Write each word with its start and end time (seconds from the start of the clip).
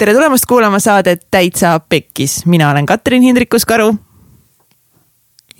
tere 0.00 0.14
tulemast 0.16 0.46
kuulama 0.48 0.78
saadet 0.80 1.26
Täitsa 1.30 1.74
Pekkis, 1.88 2.46
mina 2.46 2.70
olen 2.70 2.86
Katrin 2.86 3.22
Hindrikus-Karu. 3.22 3.94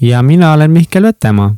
ja 0.01 0.23
mina 0.23 0.53
olen 0.53 0.71
Mihkel 0.71 1.03
Vetemaa. 1.03 1.55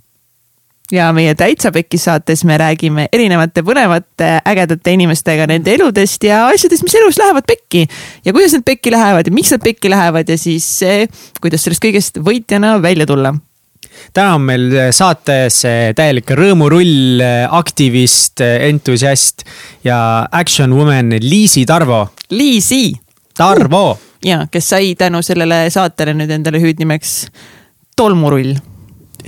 ja 0.93 1.13
meie 1.13 1.35
Täitsa 1.35 1.71
Pekkis 1.73 2.05
saates 2.05 2.45
me 2.45 2.59
räägime 2.59 3.07
erinevate 3.13 3.63
põnevate 3.63 4.41
ägedate 4.47 4.97
inimestega 4.99 5.47
nende 5.47 5.75
eludest 5.75 6.25
ja 6.25 6.47
asjadest, 6.47 6.83
mis 6.83 6.95
elus 6.95 7.19
lähevad 7.19 7.47
pekki. 7.47 7.87
ja 8.25 8.33
kuidas 8.33 8.53
need 8.53 8.65
pekki 8.67 8.91
lähevad 8.91 9.31
ja 9.31 9.33
miks 9.33 9.55
nad 9.55 9.63
pekki 9.63 9.91
lähevad 9.91 10.29
ja 10.29 10.39
siis 10.39 10.67
eh, 10.83 11.07
kuidas 11.41 11.63
sellest 11.63 11.85
kõigest 11.85 12.19
võitjana 12.19 12.81
välja 12.83 13.07
tulla 13.07 13.35
täna 14.13 14.35
on 14.35 14.43
meil 14.49 14.67
saates 14.91 15.61
täielik 15.95 16.31
rõõmurull, 16.35 17.23
aktivist, 17.51 18.41
entusiast 18.41 19.47
ja 19.85 20.27
action 20.33 20.75
woman 20.75 21.15
Liisi 21.21 21.67
Tarvo. 21.69 22.09
Liisi. 22.33 22.93
Tarvo 23.37 23.85
uh.. 23.93 24.01
ja, 24.25 24.47
kes 24.51 24.73
sai 24.75 24.95
tänu 24.99 25.23
sellele 25.25 25.67
saatele 25.73 26.17
nüüd 26.17 26.31
endale 26.33 26.61
hüüdnimeks 26.61 27.15
tolmurull 27.97 28.57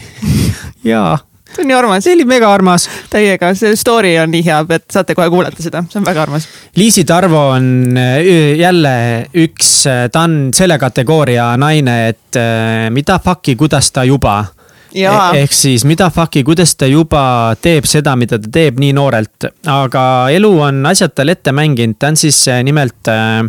jaa 0.92 1.18
see 1.54 1.62
on 1.62 1.68
nii 1.68 1.76
armas. 1.76 2.04
see 2.04 2.14
oli 2.14 2.24
mega 2.24 2.50
armas. 2.54 2.88
täiega, 3.10 3.52
see 3.54 3.76
story 3.76 4.16
on 4.18 4.32
nii 4.34 4.42
hea, 4.46 4.60
et 4.76 4.86
saate 4.92 5.14
kohe 5.14 5.28
kuulata 5.30 5.62
seda, 5.62 5.84
see 5.90 6.00
on 6.00 6.06
väga 6.06 6.24
armas. 6.26 6.48
Liisi 6.76 7.04
Tarvo 7.04 7.48
on 7.54 7.96
äh, 7.98 8.18
jälle 8.58 8.96
üks, 9.44 9.86
äh, 9.90 10.08
ta 10.12 10.26
on 10.28 10.50
selle 10.54 10.78
kategooria 10.78 11.52
naine, 11.60 11.96
et 12.08 12.40
äh, 12.40 12.90
mida 12.94 13.18
fuck'i, 13.22 13.56
kuidas 13.56 13.92
ta 13.92 14.04
juba. 14.04 14.42
Ehk 15.34 15.54
siis 15.54 15.84
mida 15.88 16.10
fuck'i, 16.14 16.44
kuidas 16.46 16.76
ta 16.78 16.86
juba 16.90 17.24
teeb 17.62 17.88
seda, 17.88 18.14
mida 18.16 18.38
ta 18.38 18.50
teeb 18.52 18.78
nii 18.82 18.94
noorelt, 18.96 19.48
aga 19.70 20.04
elu 20.34 20.52
on 20.68 20.84
asjad 20.90 21.14
tal 21.16 21.32
ette 21.34 21.52
mänginud, 21.52 21.98
ta 21.98 22.12
on 22.12 22.20
siis 22.20 22.38
nimelt 22.66 23.10
äh, 23.10 23.42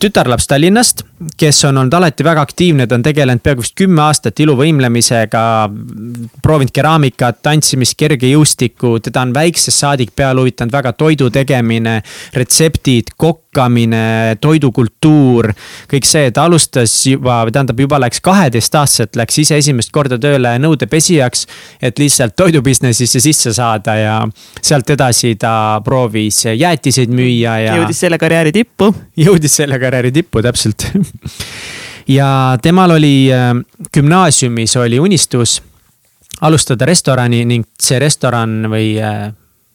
tütarlaps 0.00 0.46
Tallinnast, 0.50 1.04
kes 1.36 1.64
on 1.64 1.78
olnud 1.78 1.94
alati 1.94 2.24
väga 2.24 2.40
aktiivne, 2.40 2.86
ta 2.86 2.96
on 2.98 3.02
tegelenud 3.04 3.42
peaaegu 3.42 3.62
vist 3.64 3.76
kümme 3.78 4.02
aastat 4.02 4.40
iluvõimlemisega. 4.40 5.42
proovinud 6.42 6.72
keraamikat, 6.74 7.42
tantsimist, 7.42 7.96
kergejõustikku, 7.98 8.98
teda 9.02 9.22
on 9.22 9.34
väiksest 9.34 9.82
saadik 9.84 10.14
peale 10.16 10.40
huvitanud 10.40 10.72
väga 10.72 10.92
toidu 10.92 11.30
tegemine, 11.30 12.00
retseptid, 12.34 13.14
kokkamine, 13.16 14.36
toidukultuur. 14.40 15.52
kõik 15.92 16.08
see, 16.08 16.30
ta 16.30 16.44
alustas 16.44 16.94
juba, 17.06 17.44
tähendab 17.52 17.80
juba 17.80 18.00
läks 18.00 18.20
kaheteistaastaselt, 18.20 19.16
läks 19.16 19.38
ise 19.38 19.56
esimest 19.56 19.92
korda 19.92 20.18
tööle 20.18 20.56
nõudepesijaks. 20.58 21.46
et 21.82 21.98
lihtsalt 21.98 22.36
toidu 22.36 22.62
business'isse 22.62 23.20
sisse 23.20 23.52
saada 23.52 23.94
ja 23.96 24.28
sealt 24.60 24.90
edasi 24.90 25.34
ta 25.36 25.80
proovis 25.84 26.44
jäätiseid 26.44 27.10
müüa 27.10 27.58
ja. 27.66 27.76
jõudis 27.76 28.00
selle 28.00 28.18
karjääri 28.18 28.52
tippu. 28.52 28.94
jõudis 29.26 29.56
selle 29.56 29.78
karjääri 29.78 30.12
tippu, 30.12 30.42
täpselt 30.42 30.88
ja 32.08 32.58
temal 32.62 32.90
oli 32.90 33.28
äh, 33.32 33.54
gümnaasiumis 33.94 34.76
oli 34.76 35.00
unistus 35.00 35.62
alustada 36.40 36.86
restorani 36.86 37.44
ning 37.44 37.64
see 37.80 37.98
restoran 38.02 38.66
või 38.70 38.96
äh, 39.02 39.30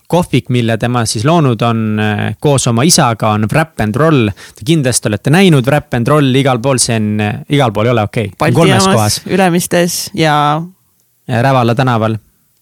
kohvik, 0.08 0.50
mille 0.50 0.78
tema 0.78 1.06
siis 1.06 1.26
loonud 1.28 1.62
on 1.68 2.00
äh, 2.00 2.22
koos 2.40 2.68
oma 2.68 2.84
isaga, 2.88 3.34
on 3.36 3.48
Wrap 3.52 3.82
and 3.84 3.96
Roll. 3.96 4.30
Te 4.56 4.68
kindlasti 4.68 5.10
olete 5.12 5.34
näinud 5.34 5.68
Wrap 5.68 5.94
and 5.94 6.08
Roll 6.08 6.36
igal 6.36 6.62
pool, 6.64 6.80
see 6.80 6.96
on, 7.00 7.10
igal 7.50 7.76
pool 7.76 7.90
ei 7.90 7.96
ole 7.96 8.08
okei 8.08 8.32
okay.. 8.32 8.38
Balti 8.40 8.72
jaamas, 8.72 9.22
Ülemistes 9.26 10.08
ja. 10.16 10.62
Rävala 11.28 11.76
tänaval 11.76 12.14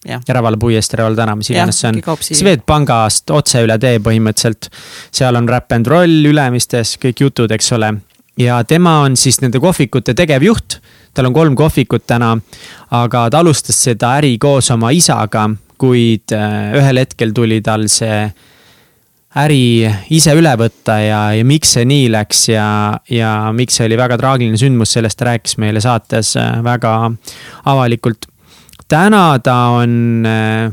ja 0.09 0.19
Rävala 0.27 0.57
puiest, 0.57 0.93
Rävala 0.93 1.15
tänav, 1.15 1.37
mis 1.37 1.51
iganes 1.53 1.79
see 1.81 1.91
on. 1.91 2.17
Swedbankast 2.17 3.29
otse 3.29 3.61
üle 3.61 3.77
tee 3.81 3.99
põhimõtteliselt. 4.01 4.71
seal 5.13 5.37
on 5.37 5.45
Wrap 5.45 5.75
and 5.77 5.85
Roll 5.89 6.25
Ülemistes, 6.25 6.95
kõik 7.01 7.21
jutud, 7.27 7.53
eks 7.53 7.71
ole 7.77 7.91
ja 8.37 8.63
tema 8.63 8.99
on 9.05 9.17
siis 9.17 9.41
nende 9.41 9.59
kohvikute 9.59 10.13
tegevjuht. 10.13 10.79
tal 11.15 11.29
on 11.29 11.33
kolm 11.33 11.55
kohvikut 11.55 12.03
täna, 12.07 12.33
aga 12.91 13.29
ta 13.31 13.39
alustas 13.39 13.77
seda 13.83 14.17
äri 14.19 14.37
koos 14.37 14.67
oma 14.71 14.89
isaga, 14.91 15.47
kuid 15.79 16.33
äh, 16.35 16.75
ühel 16.75 16.99
hetkel 16.99 17.31
tuli 17.31 17.61
tal 17.63 17.87
see 17.87 18.25
äri 19.35 19.87
ise 20.15 20.35
üle 20.35 20.51
võtta 20.59 20.97
ja, 20.99 21.21
ja 21.35 21.47
miks 21.47 21.75
see 21.75 21.87
nii 21.87 22.09
läks 22.11 22.45
ja, 22.51 22.67
ja 23.11 23.31
miks 23.55 23.79
see 23.79 23.87
oli 23.87 23.97
väga 23.99 24.17
traagiline 24.19 24.59
sündmus, 24.59 24.91
sellest 24.95 25.19
ta 25.19 25.29
rääkis 25.31 25.57
meile 25.63 25.83
saates 25.83 26.35
äh, 26.39 26.59
väga 26.63 26.95
avalikult. 27.71 28.27
täna 28.87 29.39
ta 29.43 29.57
on 29.79 30.27
äh, 30.27 30.71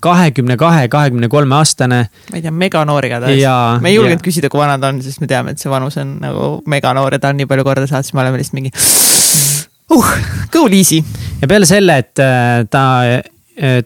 kahekümne 0.00 0.56
kahe, 0.60 0.88
kahekümne 0.88 1.28
kolme 1.28 1.58
aastane. 1.58 2.00
ma 2.30 2.38
ei 2.38 2.42
tea, 2.42 2.54
meganoor 2.64 3.08
igatahes. 3.08 3.82
me 3.82 3.92
ei 3.92 3.98
julgenud 3.98 4.24
küsida, 4.24 4.50
kui 4.52 4.62
vana 4.62 4.78
ta 4.78 4.92
on, 4.92 5.02
sest 5.04 5.22
me 5.22 5.30
teame, 5.30 5.54
et 5.54 5.62
see 5.62 5.72
vanus 5.72 5.98
on 6.00 6.16
nagu 6.22 6.48
meganoor 6.70 7.18
ja 7.18 7.22
ta 7.22 7.34
on 7.34 7.42
nii 7.42 7.50
palju 7.50 7.66
korda 7.66 7.86
saanud, 7.90 8.08
siis 8.08 8.16
me 8.16 8.24
oleme 8.24 8.40
lihtsalt 8.40 8.58
mingi 8.60 8.74
uh, 9.94 10.16
go 10.52 10.66
easy. 10.70 11.02
ja 11.42 11.48
peale 11.48 11.68
selle, 11.68 11.98
et 12.04 12.18
äh, 12.22 12.64
ta 12.70 12.84
äh, 13.04 13.22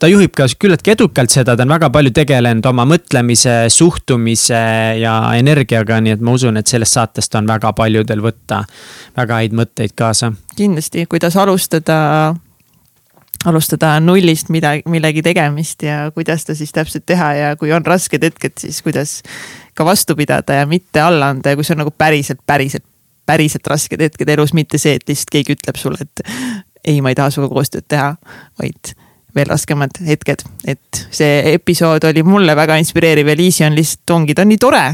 ta 0.00 0.08
juhib 0.08 0.32
ka 0.36 0.46
küllaltki 0.58 0.94
edukalt 0.94 1.32
seda, 1.32 1.56
ta 1.56 1.66
on 1.66 1.74
väga 1.74 1.90
palju 1.92 2.12
tegelenud 2.16 2.66
oma 2.70 2.86
mõtlemise, 2.88 3.56
suhtumise 3.72 4.62
ja 5.02 5.18
energiaga, 5.36 6.00
nii 6.04 6.16
et 6.16 6.24
ma 6.24 6.34
usun, 6.38 6.56
et 6.60 6.70
sellest 6.70 6.96
saatest 6.96 7.36
on 7.38 7.48
väga 7.48 7.74
paljudel 7.76 8.24
võtta 8.24 8.62
väga 9.18 9.42
häid 9.42 9.56
mõtteid 9.58 9.96
kaasa. 9.98 10.32
kindlasti, 10.56 11.06
kuidas 11.10 11.36
alustada 11.36 11.98
alustada 13.46 13.94
nullist 14.02 14.50
midagi, 14.50 14.82
millegi 14.90 15.22
tegemist 15.22 15.82
ja 15.86 16.10
kuidas 16.14 16.44
ta 16.44 16.56
siis 16.58 16.72
täpselt 16.74 17.06
teha 17.06 17.32
ja 17.34 17.50
kui 17.56 17.72
on 17.72 17.86
rasked 17.86 18.22
hetked, 18.22 18.56
siis 18.58 18.82
kuidas 18.82 19.20
ka 19.78 19.86
vastu 19.86 20.16
pidada 20.18 20.58
ja 20.58 20.66
mitte 20.66 21.00
alla 21.00 21.30
anda 21.30 21.52
ja 21.52 21.58
kui 21.58 21.66
see 21.66 21.76
on 21.76 21.84
nagu 21.84 21.94
päriselt, 21.94 22.40
päriselt, 22.46 22.84
päriselt 23.26 23.66
rasked 23.70 24.02
hetked 24.02 24.28
elus, 24.34 24.54
mitte 24.56 24.80
see, 24.80 24.96
et 24.98 25.06
lihtsalt 25.08 25.34
keegi 25.36 25.54
ütleb 25.54 25.78
sulle, 25.78 26.02
et 26.02 26.24
ei, 26.84 27.00
ma 27.02 27.12
ei 27.12 27.18
taha 27.18 27.30
sinuga 27.34 27.54
koostööd 27.54 27.86
teha, 27.88 28.14
vaid 28.58 28.94
veel 29.36 29.50
raskemad 29.52 30.00
hetked, 30.02 30.42
et 30.66 31.04
see 31.14 31.54
episood 31.54 32.08
oli 32.08 32.24
mulle 32.26 32.56
väga 32.58 32.78
inspireeriv 32.80 33.28
ja 33.28 33.38
Liisi 33.38 33.66
on 33.68 33.76
lihtsalt, 33.78 34.16
ongi, 34.16 34.34
ta 34.34 34.42
on 34.42 34.50
nii 34.50 34.62
tore. 34.62 34.86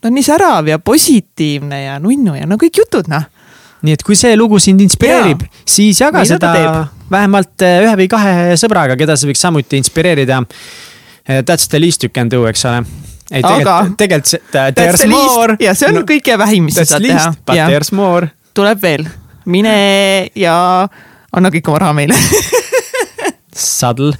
ta 0.00 0.08
on 0.08 0.16
nii 0.16 0.24
särav 0.24 0.68
ja 0.68 0.78
positiivne 0.78 1.84
ja 1.84 1.98
nunnu 1.98 2.34
ja 2.36 2.48
no 2.48 2.60
kõik 2.60 2.84
jutud, 2.84 3.08
noh 3.08 3.39
nii 3.86 3.96
et 3.96 4.02
kui 4.04 4.16
see 4.18 4.36
lugu 4.36 4.58
sind 4.62 4.82
inspireerib, 4.84 5.44
siis 5.68 6.00
jaga 6.02 6.22
Mida 6.24 6.36
seda 6.36 6.88
vähemalt 7.10 7.64
eh, 7.66 7.82
ühe 7.84 7.92
või 8.02 8.08
kahe 8.10 8.56
sõbraga, 8.60 8.96
keda 8.98 9.16
see 9.18 9.30
võiks 9.30 9.42
samuti 9.42 9.80
inspireerida. 9.80 10.40
Eh, 11.26 11.42
that's 11.46 11.70
the 11.72 11.80
least 11.80 12.04
you 12.04 12.12
can 12.14 12.30
do, 12.30 12.44
eks 12.50 12.64
ole. 12.68 12.82
ei, 13.30 13.42
tegelikult, 13.42 13.96
tegelikult 13.98 14.74
there's 14.76 15.06
more. 15.10 15.56
ja 15.62 15.74
see 15.78 15.88
on 15.90 16.00
no, 16.00 16.06
kõige 16.08 16.36
vähim, 16.38 16.66
mis 16.68 16.78
sa 16.80 16.86
saad 16.88 17.06
teha. 17.06 17.30
But 17.46 17.58
ja. 17.58 17.68
there's 17.70 17.92
more. 17.94 18.30
tuleb 18.54 18.82
veel, 18.82 19.06
mine 19.50 19.76
ja 20.38 20.56
anna 21.30 21.52
kõik 21.54 21.70
oma 21.70 21.78
raha 21.84 21.94
meile 21.94 22.16
Subtle 23.54 24.10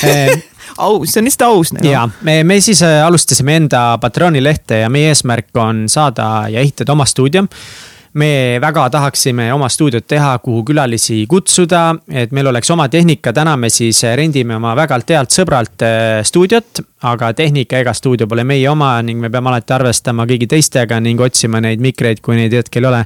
eh, 0.00 0.32
aus, 0.84 1.12
see 1.12 1.20
on 1.20 1.28
lihtsalt 1.28 1.48
aus 1.50 1.74
nagu. 1.76 1.90
ja, 1.90 2.06
me, 2.24 2.38
me 2.48 2.56
siis 2.64 2.80
alustasime 2.82 3.58
enda 3.60 3.86
Patroni 4.00 4.42
lehte 4.42 4.80
ja 4.80 4.88
meie 4.92 5.12
eesmärk 5.12 5.52
on 5.60 5.84
saada 5.92 6.46
ja 6.48 6.64
ehitada 6.64 6.96
oma 6.96 7.04
stuudio 7.08 7.44
me 8.14 8.58
väga 8.62 8.86
tahaksime 8.94 9.48
oma 9.54 9.68
stuudiot 9.68 10.06
teha, 10.06 10.36
kuhu 10.42 10.62
külalisi 10.68 11.24
kutsuda, 11.30 11.96
et 12.14 12.34
meil 12.34 12.46
oleks 12.46 12.70
oma 12.70 12.86
tehnika, 12.88 13.32
täna 13.34 13.56
me 13.58 13.70
siis 13.72 14.02
rendime 14.16 14.56
oma 14.58 14.74
vägalt 14.78 15.10
healt 15.10 15.34
sõbralt 15.34 15.82
äh, 15.86 16.20
stuudiot. 16.26 16.82
aga 17.04 17.32
tehnika 17.36 17.78
ega 17.82 17.92
stuudio 17.92 18.26
pole 18.26 18.44
meie 18.48 18.68
oma 18.70 18.94
ning 19.02 19.20
me 19.20 19.28
peame 19.30 19.50
alati 19.50 19.74
arvestama 19.76 20.24
kõigi 20.24 20.46
teistega 20.48 21.00
ning 21.00 21.20
otsima 21.20 21.60
neid 21.60 21.82
mikreid, 21.84 22.22
kui 22.24 22.36
neid 22.38 22.54
hetkel 22.54 22.84
ei 22.86 22.88
ole 22.88 23.04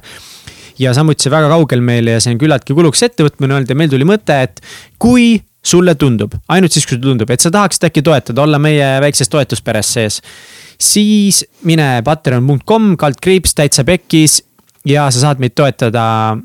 ja 0.79 0.93
samuti 0.95 1.31
väga 1.31 1.49
kaugel 1.51 1.81
meile 1.83 2.15
ja 2.15 2.23
see 2.23 2.33
on 2.35 2.39
küllaltki 2.39 2.75
kulukas 2.77 3.03
ettevõtmine 3.09 3.57
olnud 3.57 3.69
ja 3.69 3.75
meil 3.75 3.91
tuli 3.91 4.07
mõte, 4.07 4.37
et 4.45 4.61
kui 5.01 5.39
sulle 5.65 5.95
tundub, 5.99 6.37
ainult 6.47 6.71
siis, 6.71 6.85
kui 6.87 6.95
sulle 6.95 7.09
tundub, 7.11 7.31
et 7.33 7.43
sa 7.43 7.51
tahaksid 7.51 7.89
äkki 7.89 8.03
toetada, 8.05 8.45
olla 8.45 8.59
meie 8.61 8.87
väikses 9.03 9.29
toetusperes 9.29 9.93
sees. 9.97 10.21
siis 10.79 11.43
mine 11.67 11.99
patreon.com, 12.05 12.93
kaldkriips, 12.97 13.57
täitsa 13.57 13.83
pekkis 13.83 14.39
ja 14.85 15.09
sa 15.11 15.25
saad 15.25 15.41
meid 15.41 15.55
toetada 15.57 16.37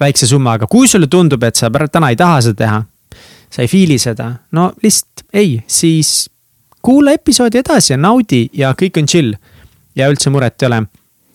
väikse 0.00 0.28
summaga, 0.30 0.66
kui 0.70 0.88
sulle 0.88 1.08
tundub, 1.10 1.42
et 1.44 1.58
sa 1.58 1.70
täna 1.70 2.12
ei 2.12 2.18
taha 2.18 2.40
seda 2.46 2.58
teha, 2.62 2.80
sa 3.50 3.64
ei 3.64 3.70
fiili 3.70 3.98
seda, 3.98 4.30
no 4.54 4.70
lihtsalt 4.82 5.26
ei, 5.34 5.58
siis 5.66 6.28
kuula 6.84 7.12
episoodi 7.16 7.60
edasi 7.60 7.94
ja 7.94 8.00
naudi 8.00 8.46
ja 8.56 8.72
kõik 8.78 9.00
on 9.00 9.10
chill. 9.10 9.34
ja 9.98 10.06
üldse 10.06 10.30
muret 10.30 10.62
ei 10.62 10.66
ole. 10.68 10.82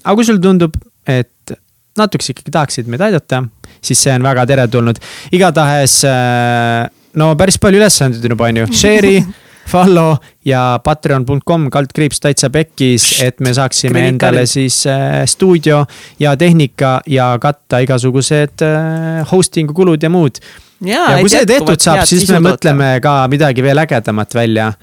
aga 0.03 0.15
kui 0.15 0.25
sulle 0.25 0.41
tundub, 0.41 0.75
et 1.07 1.55
natukese 1.97 2.31
ikkagi 2.33 2.51
tahaksid 2.51 2.87
meid 2.89 3.01
aidata, 3.03 3.43
siis 3.83 4.01
see 4.01 4.13
on 4.15 4.23
väga 4.23 4.45
teretulnud. 4.49 4.99
igatahes 5.31 5.99
äh, 6.07 6.87
no 7.19 7.33
päris 7.35 7.59
palju 7.61 7.81
ülesandeid 7.81 8.25
on 8.25 8.35
juba, 8.37 8.49
on 8.49 8.61
ju, 8.63 8.67
share'i 8.71 9.23
follow 9.69 10.17
ja 10.45 10.79
patreon.com 10.83 11.69
kaldkriips 11.73 12.19
täitsa 12.23 12.49
pekkis, 12.53 13.21
et 13.23 13.39
me 13.39 13.53
saaksime 13.53 13.93
Kriinikari. 13.93 14.13
endale 14.13 14.45
siis 14.49 14.83
äh, 14.87 15.23
stuudio 15.29 15.85
ja 16.19 16.35
tehnika 16.37 16.99
ja 17.07 17.33
katta 17.41 17.79
igasugused 17.83 18.65
äh, 18.65 19.23
hosting'u 19.31 19.73
kulud 19.73 20.03
ja 20.03 20.09
muud. 20.09 20.41
ja 20.83 21.07
kui 21.19 21.31
see 21.31 21.45
tehtud 21.47 21.79
saab, 21.79 22.03
siis 22.09 22.27
me 22.31 22.41
mõtleme 22.43 22.97
ka 23.03 23.23
midagi 23.31 23.63
veel 23.63 23.85
ägedamat 23.85 24.35
välja 24.35 24.73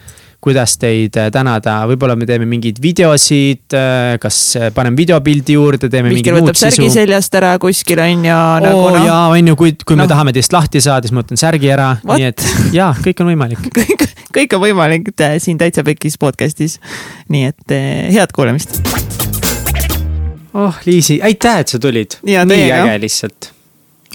kuidas 0.41 0.75
teid 0.81 1.17
äh, 1.21 1.29
tänada, 1.33 1.75
võib-olla 1.91 2.17
me 2.17 2.27
teeme 2.29 2.47
mingeid 2.49 2.81
videosid, 2.81 3.67
äh, 3.77 4.15
kas 4.23 4.39
äh, 4.57 4.71
paneme 4.75 4.97
videopildi 4.97 5.57
juurde, 5.57 5.91
teeme 5.93 6.09
mingit 6.09 6.33
muud 6.33 6.49
võtab 6.49 6.61
särgi 6.63 6.87
sisu. 6.87 6.95
seljast 6.97 7.37
ära 7.37 7.53
kuskil 7.61 8.01
on 8.01 8.25
ju 8.25 8.39
nagu 8.65 8.81
oo 8.81 8.95
noh, 8.95 9.05
jaa, 9.05 9.27
on 9.35 9.53
ju, 9.53 9.59
kui, 9.61 9.75
kui 9.85 9.99
me 9.99 10.07
Noh. 10.07 10.11
tahame 10.13 10.35
teist 10.37 10.57
lahti 10.57 10.81
saada, 10.85 11.05
siis 11.05 11.17
ma 11.17 11.25
võtan 11.25 11.41
särgi 11.41 11.73
ära, 11.77 11.91
nii 12.09 12.29
et 12.31 12.47
jaa, 12.77 12.95
kõik 13.05 13.21
on 13.21 13.31
võimalik. 13.35 13.69
kõik, 13.79 14.09
kõik 14.41 14.57
on 14.57 14.65
võimalik 14.65 15.13
siin 15.45 15.61
Täitsa 15.61 15.85
Pekkis 15.85 16.17
podcast'is. 16.21 16.81
nii 17.29 17.53
et 17.53 17.79
head 18.17 18.33
kuulamist. 18.37 18.81
oh, 20.57 20.81
Liisi, 20.89 21.21
aitäh, 21.21 21.61
et 21.67 21.77
sa 21.77 21.83
tulid. 21.83 22.17
Nii 22.25 22.41
äge 22.41 23.01
lihtsalt. 23.05 23.53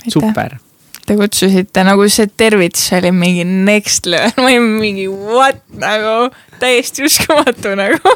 super. 0.10 0.58
Te 1.06 1.14
kutsusite 1.20 1.84
nagu 1.86 2.08
see 2.10 2.26
tervitus 2.34 2.88
oli 2.98 3.12
mingi 3.14 3.44
next 3.46 4.08
level, 4.10 4.34
ma 4.42 4.50
olin 4.50 4.70
mingi 4.80 5.06
what 5.08 5.62
nagu 5.78 6.32
täiesti 6.60 7.06
uskumatu 7.06 7.76
nagu 7.78 8.14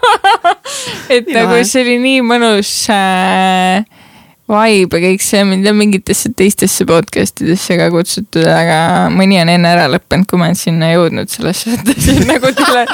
et 1.13 1.27
Nii 1.27 1.35
nagu 1.35 1.59
see 1.69 1.83
oli 1.85 1.99
nii 2.01 2.23
mõnus 2.25 2.71
äh, 2.93 3.85
vibe 4.49 4.97
ja 4.97 5.03
kõik 5.03 5.21
see, 5.23 5.43
mind 5.45 5.69
on 5.69 5.77
mingitesse 5.77 6.31
teistesse 6.37 6.85
podcast 6.89 7.43
idesse 7.45 7.77
ka 7.77 7.91
kutsutud, 7.93 8.47
aga 8.49 8.79
mõni 9.13 9.37
on 9.41 9.53
enne 9.53 9.73
ära 9.75 9.85
lõppenud, 9.93 10.25
kui 10.29 10.41
ma 10.41 10.49
olen 10.49 10.57
sinna 10.57 10.89
jõudnud, 10.95 11.29
selles 11.29 11.61
suhtes 11.67 12.09
et 12.15 12.25
nagu 12.25 12.53
teile 12.57 12.87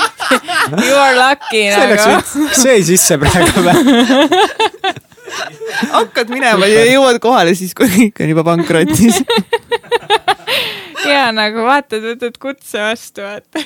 you 0.84 1.00
are 1.00 1.16
lucky 1.16 1.68
see 1.72 1.90
läks 1.94 2.08
nagu. 2.12 2.54
see 2.60 2.80
sisse 2.92 3.20
praegu? 3.22 3.68
hakkad 5.92 6.30
minema 6.34 6.68
ja 6.70 6.86
jõuad 6.90 7.20
kohale 7.24 7.56
siis, 7.58 7.74
kui 7.78 7.90
kõik 7.92 8.22
on 8.24 8.32
juba 8.32 8.44
pankrotis. 8.48 9.22
ja 11.14 11.30
nagu 11.36 11.66
vaatad, 11.66 12.04
võtad 12.06 12.38
kutse 12.42 12.82
vastu, 12.82 13.26
vaata 13.26 13.60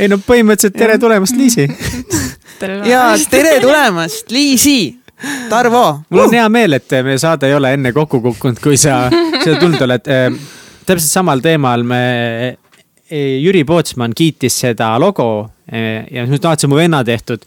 ei 0.00 0.08
no 0.10 0.18
põhimõtteliselt 0.18 0.76
tere 0.78 0.98
tulemast, 0.98 1.36
Liisi. 1.38 1.68
ja 2.92 3.06
tere 3.30 3.60
tulemast, 3.62 4.30
Liisi, 4.34 4.78
Tarvo. 5.48 5.84
mul 6.10 6.26
on 6.26 6.34
hea 6.34 6.48
meel, 6.52 6.78
et 6.80 6.98
meie 7.06 7.20
saade 7.20 7.48
ei 7.48 7.56
ole 7.56 7.74
enne 7.76 7.94
kokku 7.96 8.20
kukkunud, 8.24 8.60
kui 8.62 8.76
sa 8.80 9.06
seda 9.12 9.56
tulnud 9.60 9.86
oled. 9.86 10.10
täpselt 10.84 11.10
samal 11.10 11.40
teemal 11.44 11.84
me, 11.86 12.02
Jüri 13.14 13.62
Pootsman 13.68 14.12
kiitis 14.16 14.56
seda 14.64 14.94
logo 14.98 15.50
ja 15.70 16.26
siis 16.26 16.40
ma 16.40 16.48
vaatasin 16.48 16.70
mu 16.72 16.76
venna 16.76 17.04
tehtud. 17.04 17.44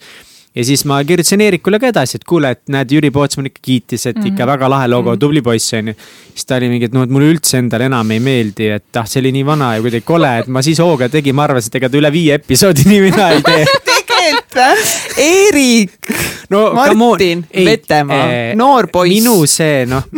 Ja 0.58 0.66
siis 0.66 0.84
ma 0.90 0.98
kirjutasin 1.06 1.42
Eerikule 1.46 1.80
ka 1.82 1.92
edasi, 1.92 2.18
et 2.18 2.26
kuule, 2.28 2.52
et 2.56 2.64
näed, 2.74 2.92
Jüri 2.96 3.12
Pootsman 3.14 3.50
ikka 3.52 3.62
kiitis, 3.62 4.08
et 4.10 4.18
ikka 4.32 4.48
väga 4.50 4.70
lahe 4.72 4.90
logo, 4.90 5.14
tubli 5.20 5.44
poiss 5.46 5.76
on 5.78 5.92
ju. 5.92 5.98
siis 6.34 6.50
ta 6.50 6.58
oli 6.58 6.72
mingi, 6.72 6.90
et 6.90 6.96
noh, 6.98 7.06
et 7.06 7.14
mulle 7.14 7.30
üldse 7.36 7.62
endale 7.62 7.90
enam 7.92 8.12
ei 8.16 8.24
meeldi, 8.24 8.72
et 8.78 9.02
ah, 9.02 9.06
see 9.10 9.22
oli 9.22 9.34
nii 9.38 9.46
vana 9.48 9.74
ja 9.76 9.84
kuidagi 9.86 10.08
kole, 10.08 10.34
et 10.42 10.50
ma 10.52 10.64
siis 10.66 10.82
hooga 10.82 11.12
tegin, 11.14 11.38
ma 11.38 11.46
arvasin, 11.46 11.72
et 11.72 11.80
ega 11.82 11.92
ta 11.94 12.02
üle 12.02 12.12
viie 12.14 12.40
episoodi 12.42 12.88
nii 12.90 13.04
mina 13.06 13.30
ei 13.36 13.46
tee 13.46 13.66
tegelikult? 13.92 15.18
Eerik 15.22 16.12
no. 16.50 16.64
Martin 16.96 17.46
Vetemaa 17.54 18.24
eh, 18.26 18.56
noor 18.58 18.90
poiss. 18.92 19.14
minu 19.14 19.38
see 19.50 19.86
noh, 19.90 20.10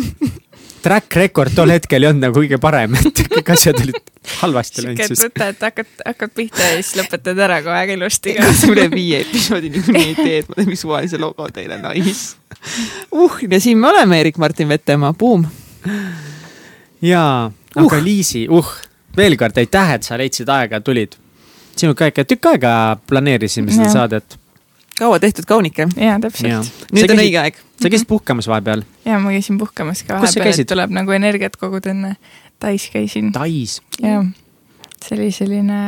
track 0.81 1.16
record 1.16 1.54
tol 1.56 1.72
hetkel 1.74 2.04
ei 2.04 2.10
olnud 2.10 2.26
nagu 2.28 2.42
kõige 2.42 2.60
parem, 2.62 2.96
et 3.00 3.22
kõik 3.34 3.52
asjad 3.54 3.80
olid 3.84 4.00
halvasti 4.42 4.81
sihuke, 4.81 4.90
läinud 4.90 5.04
et 5.04 5.14
siis. 5.14 5.24
võtad, 5.26 5.62
hakkad, 5.64 5.92
hakkad 6.06 6.34
pihta 6.36 6.66
ja 6.72 6.80
siis 6.80 6.92
lõpetad 7.00 7.42
ära 7.46 7.60
kohe 7.66 7.78
aeg 7.81 7.94
ilusti 7.96 8.36
ka 8.38 8.46
ega. 8.46 8.58
sa 8.62 8.72
üle 8.72 8.86
viie 8.94 9.22
episoodi 9.26 9.72
niikuinii 9.76 10.10
ei 10.12 10.18
tee, 10.18 10.42
et 10.42 10.50
ma 10.50 10.60
teen 10.60 10.70
mingisuguse 10.70 11.22
logo 11.22 11.48
teile, 11.56 11.80
nice. 11.84 12.36
uh, 13.12 13.40
ja 13.50 13.62
siin 13.64 13.80
me 13.81 13.90
oleme, 13.92 14.20
Eerik-Martin 14.24 14.70
Vetemaa, 14.72 15.14
buum. 15.14 15.48
jaa, 17.06 17.50
aga 17.76 17.88
uh. 17.88 18.04
Liisi, 18.04 18.46
uh, 18.52 18.76
veel 19.18 19.38
kord 19.40 19.58
aitäh, 19.60 19.96
et 19.98 20.08
sa 20.08 20.20
leidsid 20.20 20.50
aega, 20.54 20.81
tulid. 20.84 21.18
sinuga 21.80 22.12
ikka 22.12 22.28
tükk 22.28 22.54
aega 22.54 22.72
planeerisime 23.08 23.72
seda 23.72 23.90
saadet. 23.94 24.40
kaua 25.00 25.20
tehtud 25.20 25.48
kaunike. 25.48 25.88
jaa, 25.96 26.20
täpselt. 26.20 26.86
nüüd 26.94 27.16
on 27.16 27.26
õige 27.26 27.44
aeg. 27.44 27.60
sa 27.81 27.92
käisid 27.92 28.08
puhkamas 28.08 28.48
vahepeal 28.52 28.84
ja 29.10 29.20
ma 29.22 29.34
käisin 29.34 29.58
puhkamas 29.62 30.04
ka 30.08 30.20
vahepeal, 30.22 30.54
et 30.54 30.70
tuleb 30.70 30.94
nagu 30.96 31.16
energiat 31.16 31.58
koguda 31.60 31.94
enne. 31.96 32.16
Tais 32.60 32.90
käisin 32.94 33.32
Tais. 33.36 33.80
ja 34.04 34.24
see 35.00 35.16
oli 35.16 35.32
selline 35.32 35.82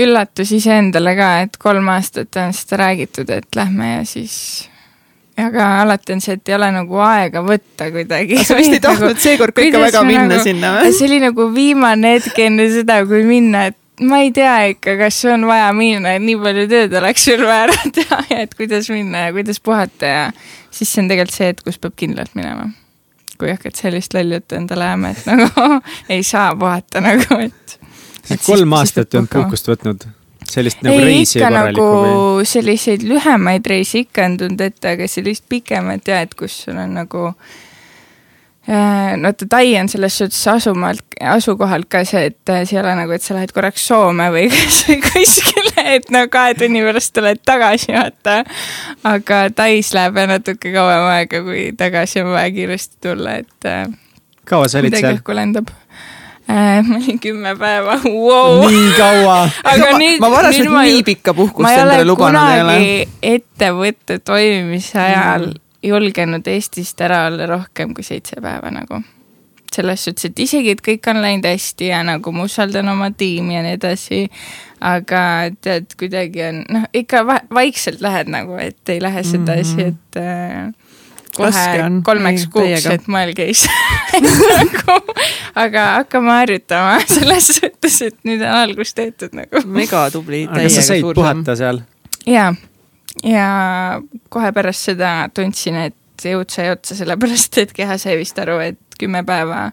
üllatus 0.00 0.52
iseendale 0.54 1.14
ka, 1.18 1.30
et 1.44 1.56
kolm 1.60 1.88
aastat 1.92 2.36
on 2.40 2.54
seda 2.56 2.84
räägitud, 2.84 3.30
et 3.34 3.58
lähme 3.58 3.96
ja 3.96 4.04
siis 4.08 4.36
aga 5.40 5.66
alati 5.82 6.14
on 6.14 6.22
see, 6.22 6.36
et 6.38 6.50
ei 6.50 6.56
ole 6.56 6.68
nagu 6.74 7.00
aega 7.04 7.42
võtta 7.44 7.88
kuidagi. 7.92 8.40
sa 8.44 8.56
vist 8.58 8.76
ei 8.76 8.82
tahtnud 8.88 9.20
seekord 9.20 9.56
ka 9.56 9.64
ikka 9.66 9.82
väga 9.82 10.02
minna 10.06 10.26
nagu- 10.34 10.44
sinna 10.44 10.72
või? 10.78 10.94
see 10.96 11.08
oli 11.08 11.20
nagu 11.24 11.48
viimane 11.54 12.16
hetk 12.18 12.40
enne 12.46 12.68
seda, 12.72 13.00
kui 13.08 13.22
minna, 13.28 13.68
et 13.72 13.79
ma 14.00 14.20
ei 14.24 14.32
tea 14.34 14.56
ikka, 14.72 14.96
kas 15.00 15.18
on 15.30 15.46
vaja 15.48 15.70
minna, 15.76 16.14
et 16.16 16.24
nii 16.24 16.36
palju 16.40 16.66
tööd 16.70 16.94
oleks 17.00 17.24
sul 17.28 17.42
vaja 17.44 17.66
ära 17.68 17.92
teha 17.96 18.20
ja 18.30 18.44
et 18.46 18.54
kuidas 18.58 18.90
minna 18.92 19.26
ja 19.26 19.34
kuidas 19.36 19.60
puhata 19.64 20.12
ja 20.12 20.22
siis 20.70 20.92
see 20.92 21.04
on 21.04 21.10
tegelikult 21.10 21.36
see 21.36 21.50
hetk, 21.50 21.64
kus 21.66 21.80
peab 21.82 21.96
kindlalt 22.00 22.36
minema. 22.38 22.70
kui 23.40 23.48
hakkad 23.48 23.76
sellist 23.76 24.14
lolli 24.14 24.36
juttu 24.36 24.56
endale 24.58 24.84
ajama, 24.84 25.12
et 25.14 25.28
nagu 25.28 25.66
ei 26.16 26.24
saa 26.26 26.54
puhata 26.56 27.04
nagu, 27.04 27.40
et. 27.44 27.78
kolm 28.46 28.76
aastat 28.78 29.14
ei 29.14 29.22
olnud 29.22 29.32
puhkust 29.32 29.72
võtnud. 29.72 30.06
sellist 30.50 30.84
nagu 30.86 30.98
ei, 30.98 31.08
reisi 31.12 31.38
ikka 31.38 31.50
nagu 31.54 31.88
või? 31.88 32.46
selliseid 32.48 33.04
lühemaid 33.08 33.66
reise 33.66 34.06
ikka 34.06 34.28
on 34.28 34.38
tulnud 34.40 34.68
ette, 34.68 34.96
aga 34.96 35.08
sellist 35.08 35.48
pikemat 35.48 36.08
ja, 36.08 36.22
et 36.24 36.36
kus 36.38 36.62
sul 36.64 36.80
on 36.80 36.96
nagu 37.02 37.28
äh, 37.32 37.58
no 38.68 39.28
vaata, 39.28 39.46
Tai 39.48 39.76
on 39.80 39.88
selles 39.88 40.18
suhtes 40.18 40.40
asumalt, 40.48 41.04
asukohalt 41.20 41.88
ka 41.90 42.04
see, 42.04 42.26
et 42.30 42.52
äh, 42.52 42.62
see 42.68 42.76
ei 42.78 42.82
ole 42.82 42.94
nagu, 42.98 43.14
et 43.16 43.24
sa 43.24 43.34
lähed 43.36 43.54
korraks 43.56 43.86
Soome 43.88 44.28
või 44.34 44.46
kuskile, 45.06 45.86
et 45.96 46.10
no 46.14 46.26
kahe 46.32 46.54
tunni 46.58 46.84
pärast 46.84 47.14
tuled 47.16 47.40
tagasi, 47.46 47.94
vaata. 47.96 48.42
aga 49.08 49.42
Tais 49.56 49.94
läheb 49.96 50.20
natuke 50.30 50.74
kauem 50.76 51.08
aega, 51.16 51.42
kui 51.46 51.70
tagasi 51.78 52.24
on 52.24 52.34
vaja 52.34 52.52
kiiresti 52.54 53.00
tulla, 53.08 53.40
et 53.42 53.68
äh, 53.68 53.84
kaua 54.50 54.68
sa 54.68 54.82
olid 54.82 54.96
seal? 54.98 55.18
õhku 55.18 55.36
lendab 55.36 55.70
äh,. 56.50 56.82
ma 56.86 56.98
olin 56.98 57.20
kümme 57.22 57.54
päeva 57.58 57.96
wow., 58.04 58.66
nii 58.66 58.92
kaua. 58.98 59.38
aga 59.72 59.90
nüüd, 59.96 60.20
ma 60.22 60.30
varasemalt 60.32 60.90
nii 60.90 61.02
pikka 61.06 61.34
puhkust 61.36 61.70
endale 61.70 62.06
lubanud 62.08 62.40
ei 62.42 62.62
ole. 62.64 62.76
kunagi 62.76 63.34
ettevõtte 63.36 64.20
toimimise 64.24 64.98
ajal 65.00 65.50
mm. 65.50 65.66
Julgenud 65.82 66.46
Eestist 66.46 67.00
ära 67.00 67.24
olla 67.30 67.46
rohkem 67.50 67.94
kui 67.94 68.04
seitse 68.04 68.40
päeva 68.42 68.70
nagu. 68.74 69.02
selles 69.70 70.02
suhtes, 70.04 70.24
et 70.26 70.38
isegi, 70.42 70.72
et 70.74 70.80
kõik 70.82 71.06
on 71.12 71.20
läinud 71.22 71.44
hästi 71.46 71.92
ja 71.92 72.00
nagu 72.02 72.32
ma 72.34 72.42
usaldan 72.42 72.88
oma 72.90 73.12
tiimi 73.14 73.54
ja 73.54 73.60
nii 73.62 73.76
edasi, 73.76 74.24
aga 74.82 75.20
tead, 75.62 75.94
kuidagi 75.98 76.42
on, 76.48 76.64
noh, 76.74 76.88
ikka 76.90 77.22
va 77.28 77.36
vaikselt 77.54 78.02
lähed 78.02 78.32
nagu, 78.34 78.56
et 78.58 78.90
ei 78.90 78.98
lähe 78.98 79.22
sedasi, 79.22 79.92
et 79.92 80.18
äh, 80.18 80.72
kohe 81.36 81.84
on. 81.84 82.00
kolmeks 82.02 82.48
Ei, 82.48 82.50
kuuks, 82.52 82.88
et 82.90 83.06
mõelge 83.10 83.46
ise 83.52 83.70
nagu, 84.58 84.98
aga 85.54 85.86
hakkame 86.00 86.34
harjutama 86.40 86.98
selles 87.14 87.52
suhtes, 87.60 88.00
et 88.10 88.18
nüüd 88.26 88.42
on 88.42 88.56
algus 88.64 88.94
tehtud 88.98 89.38
nagu. 89.38 89.62
megatubli. 89.70 90.48
aga 90.50 90.66
sa 90.66 90.84
said 90.90 91.06
puhata 91.14 91.56
seal? 91.58 91.84
ja, 92.26 92.50
ja 93.24 94.00
kohe 94.28 94.52
pärast 94.52 94.90
seda 94.90 95.14
tundsin, 95.34 95.78
et 95.88 96.24
jõud 96.24 96.52
sai 96.52 96.70
otsa, 96.72 96.96
sellepärast 96.98 97.58
et 97.62 97.74
keha 97.76 97.98
sai 98.00 98.18
vist 98.20 98.38
aru, 98.38 98.58
et 98.62 99.00
kümme 99.00 99.24
päeva 99.26 99.70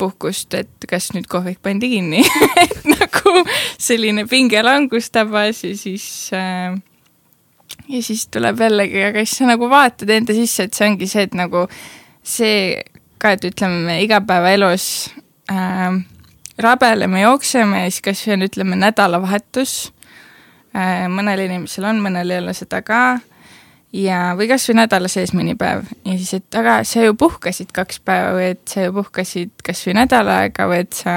puhkust, 0.00 0.54
et 0.56 0.86
kas 0.88 1.10
nüüd 1.14 1.28
kohvik 1.30 1.60
pandi 1.62 1.90
kinni 1.92 2.22
et 2.64 2.86
nagu 2.88 3.42
selline 3.78 4.24
pingelangus 4.30 5.10
tabas 5.12 5.60
ja 5.66 5.74
siis 5.76 6.06
äh, 6.36 6.76
ja 7.88 8.02
siis 8.02 8.26
tuleb 8.32 8.60
jällegi, 8.60 9.02
aga 9.10 9.24
siis 9.24 9.42
sa 9.42 9.50
nagu 9.50 9.68
vaatad 9.70 10.10
enda 10.14 10.36
sisse, 10.36 10.66
et 10.66 10.76
see 10.76 10.88
ongi 10.88 11.08
see, 11.10 11.26
et 11.28 11.36
nagu 11.36 11.66
see 12.26 12.80
ka, 13.20 13.34
et 13.36 13.44
ütleme 13.50 14.00
igapäevaelus 14.04 14.86
äh, 15.52 16.00
rabeleme, 16.60 17.24
jookseme 17.24 17.84
ja 17.84 17.90
siis 17.90 18.04
kas 18.04 18.26
või 18.26 18.36
on, 18.36 18.46
ütleme 18.48 18.80
nädalavahetus. 18.80 19.74
Mõnel 21.10 21.46
inimesel 21.46 21.88
on, 21.90 22.02
mõnel 22.04 22.30
ei 22.30 22.42
ole 22.42 22.54
seda 22.54 22.82
ka. 22.86 23.20
ja, 23.92 24.20
või 24.38 24.46
kasvõi 24.50 24.76
nädala 24.82 25.08
sees 25.10 25.32
mõni 25.34 25.56
päev 25.58 25.88
ja 26.04 26.12
siis, 26.12 26.34
et 26.38 26.60
aga 26.60 26.80
sa 26.86 27.02
ju 27.02 27.16
puhkasid 27.18 27.72
kaks 27.74 27.98
päeva 28.06 28.36
või 28.36 28.52
et 28.52 28.62
sa 28.70 28.86
ju 28.86 28.94
puhkasid 28.94 29.50
kasvõi 29.66 29.96
nädal 29.98 30.30
aega 30.30 30.68
või 30.70 30.84
et 30.84 30.94
sa, 30.94 31.16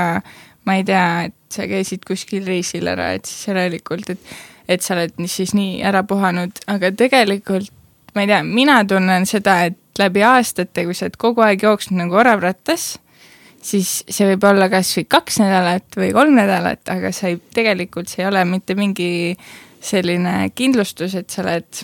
ma 0.66 0.80
ei 0.80 0.88
tea, 0.88 1.30
et 1.30 1.38
sa 1.54 1.68
käisid 1.70 2.06
kuskil 2.08 2.48
reisil 2.50 2.90
ära, 2.90 3.12
et 3.14 3.30
siis 3.30 3.48
järelikult, 3.52 4.10
et 4.16 4.34
et 4.68 4.82
sa 4.82 4.96
oled 4.96 5.18
siis 5.28 5.52
nii 5.54 5.82
ära 5.84 6.06
puhanud, 6.08 6.62
aga 6.72 6.94
tegelikult 6.96 7.68
ma 8.16 8.24
ei 8.24 8.30
tea, 8.30 8.44
mina 8.48 8.78
tunnen 8.88 9.26
seda, 9.30 9.58
et 9.68 9.78
läbi 10.00 10.24
aastate, 10.26 10.86
kui 10.88 10.96
sa 10.98 11.08
oled 11.08 11.18
kogu 11.22 11.44
aeg 11.46 11.64
jooksnud 11.66 12.00
nagu 12.00 12.18
orav 12.18 12.44
rattas, 12.44 12.94
siis 13.64 14.04
see 14.10 14.28
võib 14.34 14.44
olla 14.50 14.70
kas 14.72 14.92
või 14.98 15.06
kaks 15.10 15.40
nädalat 15.42 15.98
või 16.00 16.12
kolm 16.16 16.36
nädalat, 16.38 16.84
aga 16.92 17.12
sa 17.16 17.32
ei, 17.32 17.40
tegelikult 17.56 18.12
see 18.12 18.24
ei 18.24 18.30
ole 18.30 18.44
mitte 18.50 18.76
mingi 18.76 19.36
selline 19.84 20.50
kindlustus, 20.56 21.16
et 21.20 21.30
sa 21.30 21.44
oled 21.44 21.84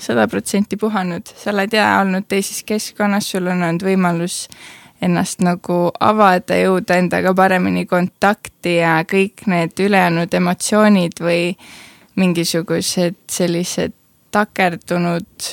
sada 0.00 0.26
protsenti 0.30 0.78
puhanud, 0.80 1.28
sa 1.36 1.52
oled 1.52 1.72
ja 1.76 1.88
olnud 2.00 2.28
teises 2.28 2.62
keskkonnas, 2.68 3.32
sul 3.32 3.48
on 3.50 3.62
olnud 3.62 3.84
võimalus 3.84 4.44
ennast 5.04 5.40
nagu 5.44 5.88
avada, 6.00 6.56
jõuda 6.60 6.98
endaga 7.00 7.32
paremini 7.36 7.86
kontakti 7.88 8.76
ja 8.78 8.98
kõik 9.08 9.46
need 9.48 9.80
ülejäänud 9.80 10.34
emotsioonid 10.36 11.22
või 11.24 11.54
mingisugused 12.20 13.16
sellised 13.32 13.96
takerdunud 14.30 15.50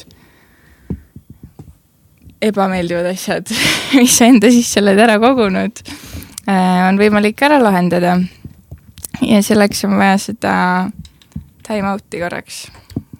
ebameeldivad 2.41 3.10
asjad, 3.12 3.50
mis 3.98 4.17
sa 4.17 4.29
enda 4.29 4.51
sisse 4.53 4.82
oled 4.84 5.00
ära 5.00 5.17
kogunud, 5.22 5.82
äh, 6.48 6.84
on 6.88 7.00
võimalik 7.01 7.41
ära 7.46 7.60
lahendada. 7.63 8.20
ja 9.22 9.41
selleks 9.41 9.86
on 9.88 9.98
vaja 9.98 10.17
seda 10.22 10.53
time 11.67 11.89
out'i 11.91 12.22
korraks. 12.22 12.67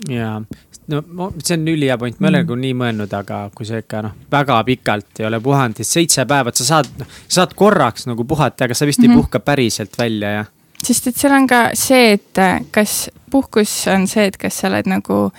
jaa, 0.10 0.42
no 0.88 1.32
see 1.44 1.58
on 1.58 1.68
ülihea 1.68 1.98
point, 1.98 2.20
ma 2.20 2.28
ei 2.28 2.34
ole 2.34 2.44
nagu 2.44 2.60
nii 2.60 2.76
mõelnud, 2.82 3.16
aga 3.18 3.48
kui 3.56 3.66
sa 3.68 3.82
ikka 3.82 4.04
noh, 4.06 4.18
väga 4.32 4.60
pikalt 4.68 5.22
ei 5.22 5.30
ole 5.30 5.42
puhanud, 5.44 5.80
siis 5.82 5.96
seitse 6.00 6.28
päeva, 6.30 6.54
et 6.54 6.62
sa 6.62 6.70
saad, 6.76 6.92
noh, 7.00 7.18
saad 7.28 7.56
korraks 7.58 8.08
nagu 8.10 8.28
puhata, 8.28 8.68
aga 8.68 8.78
sa 8.78 8.86
vist 8.86 9.00
mm 9.00 9.06
-hmm. 9.06 9.12
ei 9.12 9.16
mhm. 9.16 9.26
puhka 9.26 9.40
päriselt 9.40 9.98
välja, 9.98 10.32
jah? 10.32 10.54
sest 10.84 11.08
et 11.08 11.18
seal 11.18 11.34
on 11.34 11.48
ka 11.48 11.70
see, 11.74 12.12
et 12.14 12.40
kas 12.72 13.10
puhkus 13.32 13.72
on 13.88 14.08
see, 14.08 14.28
et 14.30 14.38
kas 14.38 14.60
sa 14.62 14.68
oled 14.68 14.88
nagu 14.88 15.32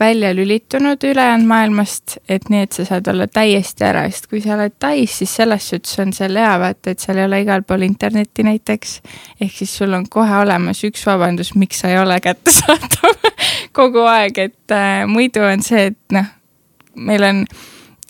välja 0.00 0.34
lülitunud 0.34 1.04
ülejäänud 1.04 1.46
maailmast, 1.46 2.16
et 2.28 2.48
nii, 2.48 2.62
et 2.66 2.72
sa 2.72 2.84
saad 2.84 3.06
olla 3.08 3.26
täiesti 3.26 3.84
ära, 3.84 4.04
sest 4.10 4.28
kui 4.30 4.40
sa 4.44 4.54
oled 4.54 4.74
Tais, 4.78 5.18
siis 5.18 5.36
selles 5.38 5.68
suhtes 5.70 5.98
on 6.02 6.12
seal 6.16 6.36
hea 6.36 6.52
vaata, 6.60 6.92
et 6.92 7.02
seal 7.02 7.20
ei 7.20 7.28
ole 7.28 7.40
igal 7.44 7.64
pool 7.66 7.86
internetti 7.86 8.44
näiteks. 8.46 9.00
ehk 9.40 9.52
siis 9.56 9.76
sul 9.78 9.92
on 9.96 10.08
kohe 10.10 10.38
olemas 10.42 10.84
üks 10.84 11.06
vabandus, 11.06 11.54
miks 11.54 11.80
sa 11.80 11.92
ei 11.92 11.98
ole 11.98 12.20
kättesaadav 12.20 13.30
kogu 13.78 14.04
aeg, 14.10 14.38
et 14.38 14.74
äh, 14.74 15.06
muidu 15.08 15.44
on 15.46 15.62
see, 15.62 15.86
et 15.92 16.00
noh, 16.12 16.28
meil 16.96 17.24
on 17.24 17.46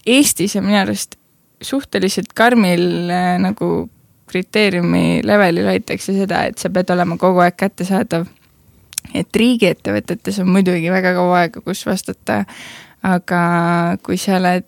Eestis 0.07 0.55
ja 0.55 0.63
minu 0.63 0.79
arust 0.79 1.17
suhteliselt 1.63 2.33
karmil 2.35 3.11
äh, 3.11 3.37
nagu 3.43 3.89
kriteeriumi 4.27 5.21
levelil 5.25 5.71
hoitakse 5.71 6.15
seda, 6.17 6.45
et 6.51 6.59
sa 6.59 6.71
pead 6.71 6.91
olema 6.91 7.17
kogu 7.19 7.45
aeg 7.45 7.57
kättesaadav 7.59 8.27
et 9.15 9.37
riigiettevõtetes 9.37 10.41
on 10.43 10.51
muidugi 10.55 10.91
väga 10.93 11.15
kaua 11.17 11.45
aega, 11.45 11.63
kus 11.65 11.85
vastata, 11.87 12.45
aga 13.07 13.43
kui 14.03 14.19
sa 14.19 14.39
oled 14.41 14.67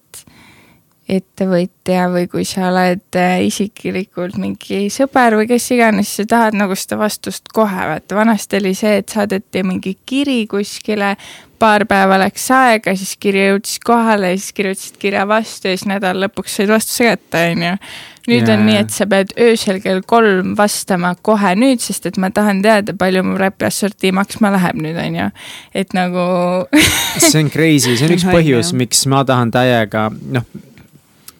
ettevõtja 1.08 2.04
või 2.12 2.26
kui 2.28 2.44
sa 2.44 2.66
oled 2.68 3.16
äh, 3.16 3.38
isiklikult 3.48 4.36
mingi 4.40 4.88
sõber 4.92 5.38
või 5.40 5.48
kes 5.48 5.70
iganes, 5.72 6.10
sa 6.18 6.26
tahad 6.28 6.58
nagu 6.58 6.76
seda 6.76 6.98
vastust 7.00 7.48
kohe, 7.54 7.86
vaata 7.92 8.18
vanasti 8.18 8.60
oli 8.60 8.74
see, 8.76 8.98
et 9.00 9.08
saadeti 9.14 9.64
mingi 9.64 9.94
kiri 10.06 10.42
kuskile, 10.50 11.14
paar 11.58 11.84
päeva 11.88 12.18
läks 12.22 12.46
aega, 12.54 12.94
siis 12.98 13.16
kiri 13.20 13.48
jõudis 13.48 13.78
kohale 13.84 14.32
ja 14.32 14.38
siis 14.38 14.54
kirjutasid 14.56 15.00
kirja 15.02 15.24
vastu 15.28 15.70
ja 15.70 15.78
siis 15.78 15.88
nädala 15.90 16.26
lõpuks 16.26 16.58
said 16.58 16.70
vastuse 16.72 17.10
kätte, 17.10 17.42
on 17.52 17.66
ju 17.66 17.74
nüüd 18.28 18.44
yeah. 18.44 18.54
on 18.54 18.66
nii, 18.68 18.76
et 18.82 18.92
sa 18.92 19.06
pead 19.08 19.32
öösel 19.40 19.80
kell 19.84 20.02
kolm 20.06 20.52
vastama 20.58 21.14
kohe 21.24 21.54
nüüd, 21.58 21.80
sest 21.80 22.08
et 22.10 22.18
ma 22.20 22.30
tahan 22.34 22.60
teada, 22.64 22.94
palju 22.98 23.24
mu 23.24 23.38
räpi 23.40 23.68
assortii 23.68 24.12
maksma 24.16 24.52
läheb 24.54 24.80
nüüd, 24.84 24.98
on 25.00 25.18
ju. 25.22 25.28
et 25.82 25.96
nagu 25.96 26.24
see 27.24 27.42
on 27.42 27.52
crazy, 27.52 27.96
see 27.96 28.08
on 28.08 28.16
üks 28.18 28.26
põhjus, 28.28 28.74
miks 28.76 29.06
ma 29.10 29.24
tahan 29.28 29.52
täiega, 29.54 30.08
noh 30.34 30.46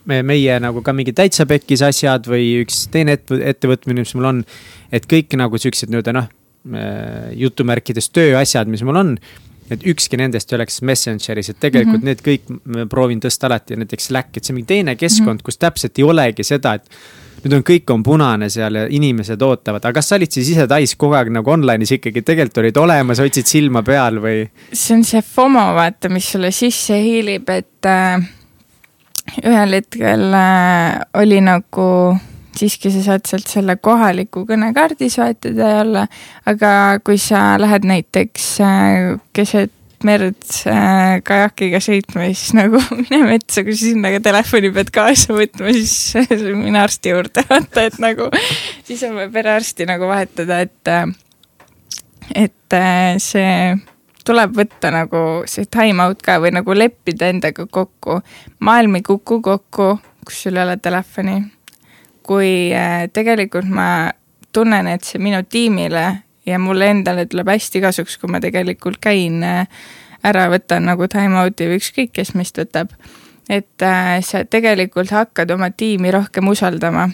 me, 0.09 0.23
meie 0.25 0.57
nagu 0.65 0.83
ka 0.85 0.95
mingid 0.97 1.19
täitsa 1.19 1.47
pekkis 1.49 1.85
asjad 1.85 2.29
või 2.31 2.63
üks 2.63 2.87
teine 2.93 3.19
ettevõtmine, 3.19 4.05
mis 4.07 4.15
mul 4.17 4.33
on. 4.33 4.45
et 4.93 5.05
kõik 5.09 5.37
nagu 5.37 5.61
siuksed 5.61 5.93
nii-öelda 5.93 6.17
noh, 6.17 6.31
jutumärkides 7.39 8.11
tööasjad, 8.13 8.69
mis 8.69 8.83
mul 8.85 8.99
on 9.01 9.13
et 9.71 9.87
ükski 9.87 10.19
nendest 10.21 10.53
ei 10.53 10.59
oleks 10.59 10.83
Messengeris, 10.83 11.51
et 11.53 11.61
tegelikult 11.61 12.03
mm 12.03 12.09
-hmm. 12.09 12.09
need 12.09 12.83
kõik 12.83 12.89
proovin 12.91 13.21
tõsta 13.21 13.49
alati 13.49 13.77
näiteks 13.77 14.11
Slack, 14.11 14.37
et 14.37 14.45
see 14.45 14.53
on 14.53 14.61
mingi 14.61 14.73
teine 14.75 14.97
keskkond 14.97 15.29
mm, 15.29 15.39
-hmm. 15.39 15.45
kus 15.45 15.59
täpselt 15.59 15.99
ei 15.99 16.05
olegi 16.05 16.45
seda, 16.45 16.75
et. 16.75 16.91
nüüd 17.39 17.55
on, 17.55 17.63
kõik 17.63 17.91
on 17.95 18.03
punane 18.03 18.49
seal 18.51 18.75
ja 18.75 18.87
inimesed 18.91 19.43
ootavad, 19.43 19.85
aga 19.85 19.93
kas 19.93 20.09
sa 20.09 20.17
olid 20.17 20.33
siis 20.33 20.49
ise 20.51 20.67
Tais 20.67 20.95
kogu 20.97 21.15
aeg 21.15 21.29
nagu 21.31 21.51
online'is 21.51 21.93
ikkagi 21.95 22.23
tegelikult 22.23 22.59
olid 22.59 22.77
olemas, 22.77 23.19
hoidsid 23.19 23.47
silma 23.47 23.83
peal 23.83 24.19
või? 24.19 24.49
see 24.73 24.97
on 24.97 25.05
see 25.05 25.23
FOMO 25.23 25.75
vaata, 25.75 26.09
mis 26.09 26.33
sulle 26.33 26.51
sisse 26.51 26.99
hiilib, 27.03 27.49
et 27.49 27.87
äh, 27.87 28.27
ühel 29.45 29.73
hetkel 29.79 30.35
äh, 30.35 30.99
oli 31.15 31.41
nagu 31.41 32.19
siiski 32.59 32.93
sa 32.93 33.05
saad 33.05 33.27
sealt 33.29 33.49
selle 33.51 33.79
kohaliku 33.81 34.45
kõnekaardi 34.49 35.11
soetada 35.13 35.73
ja 35.73 35.81
olla, 35.85 36.05
aga 36.49 36.71
kui 37.05 37.19
sa 37.23 37.57
lähed 37.61 37.87
näiteks 37.89 38.47
äh, 38.65 39.19
keset 39.37 39.75
merd 40.07 40.47
äh, 40.71 41.19
kajakiga 41.27 41.81
sõitma, 41.83 42.29
siis 42.31 42.55
nagu 42.57 42.81
mine 43.01 43.23
metsa, 43.27 43.65
kui 43.67 43.75
sa 43.75 43.89
sinna 43.89 44.13
ka 44.15 44.23
telefoni 44.25 44.71
pead 44.75 44.93
kaasa 44.95 45.35
võtma, 45.35 45.73
siis 45.75 46.29
mine 46.65 46.83
arsti 46.83 47.15
juurde, 47.15 47.45
vaata, 47.51 47.89
et 47.89 47.99
nagu 48.03 48.31
siis 48.87 49.03
on 49.09 49.19
vaja 49.19 49.33
perearsti 49.35 49.89
nagu 49.91 50.11
vahetada, 50.11 50.63
et, 50.67 50.93
äh, 50.93 51.07
et 52.47 52.79
see 53.25 53.53
tuleb 54.29 54.59
võtta 54.59 54.91
nagu 54.93 55.21
see 55.49 55.65
time 55.73 56.05
out 56.05 56.21
ka 56.23 56.37
või 56.43 56.53
nagu 56.53 56.75
leppida 56.77 57.31
endaga 57.33 57.65
kokku. 57.65 58.21
maailm 58.61 58.99
ei 59.01 59.07
kuku 59.07 59.41
kokku, 59.43 59.95
kus 60.27 60.43
sul 60.45 60.59
ei 60.59 60.67
ole 60.67 60.77
telefoni 60.77 61.41
kui 62.29 62.71
äh, 62.77 63.07
tegelikult 63.13 63.69
ma 63.73 64.11
tunnen, 64.53 64.89
et 64.93 65.07
see 65.07 65.21
minu 65.23 65.41
tiimile 65.49 66.05
ja 66.49 66.59
mulle 66.61 66.91
endale 66.93 67.27
tuleb 67.29 67.49
hästi 67.53 67.81
kasuks, 67.85 68.19
kui 68.21 68.31
ma 68.33 68.41
tegelikult 68.45 69.01
käin 69.05 69.43
äh, 69.45 69.65
ära, 70.27 70.49
võtan 70.53 70.89
nagu 70.89 71.09
time 71.11 71.41
out'i 71.43 71.69
või 71.69 71.81
ükskõik, 71.81 72.13
kes 72.17 72.35
meist 72.37 72.59
võtab. 72.61 72.93
et 73.49 73.83
äh, 73.83 74.19
sa 74.21 74.45
tegelikult 74.45 75.11
hakkad 75.11 75.51
oma 75.51 75.71
tiimi 75.71 76.11
rohkem 76.11 76.49
usaldama. 76.49 77.09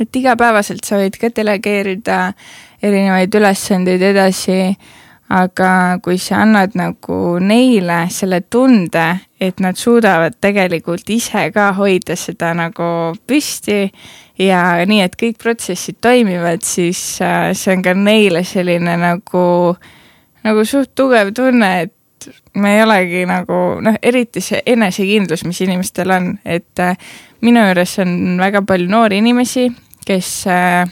et 0.00 0.16
igapäevaselt 0.16 0.84
sa 0.84 0.98
võid 1.02 1.18
ka 1.20 1.30
delegeerida 1.30 2.32
erinevaid 2.82 3.34
ülesandeid 3.34 4.02
edasi 4.02 4.76
aga 5.28 5.98
kui 6.02 6.18
sa 6.22 6.42
annad 6.44 6.76
nagu 6.78 7.38
neile 7.42 8.04
selle 8.14 8.40
tunde, 8.50 9.06
et 9.42 9.58
nad 9.60 9.76
suudavad 9.78 10.36
tegelikult 10.40 11.08
ise 11.10 11.48
ka 11.54 11.72
hoida 11.76 12.14
seda 12.16 12.52
nagu 12.56 12.88
püsti 13.26 13.90
ja 14.38 14.62
nii, 14.86 15.02
et 15.02 15.16
kõik 15.18 15.40
protsessid 15.42 15.98
toimivad, 16.04 16.62
siis 16.62 17.18
äh, 17.24 17.50
see 17.58 17.74
on 17.74 17.82
ka 17.82 17.94
neile 17.98 18.44
selline 18.46 18.94
nagu, 19.00 19.46
nagu 20.46 20.66
suht 20.68 20.94
tugev 20.94 21.32
tunne, 21.34 21.72
et 21.86 22.30
me 22.54 22.76
ei 22.76 22.84
olegi 22.84 23.24
nagu 23.28 23.80
noh, 23.82 23.98
eriti 24.02 24.40
see 24.44 24.62
enesekindlus, 24.66 25.42
mis 25.48 25.60
inimestel 25.66 26.14
on, 26.14 26.30
et 26.46 26.84
äh, 26.84 26.94
minu 27.42 27.66
juures 27.66 27.98
on 28.04 28.38
väga 28.38 28.62
palju 28.66 28.88
noori 28.94 29.18
inimesi, 29.24 29.66
kes 30.06 30.30
äh, 30.54 30.86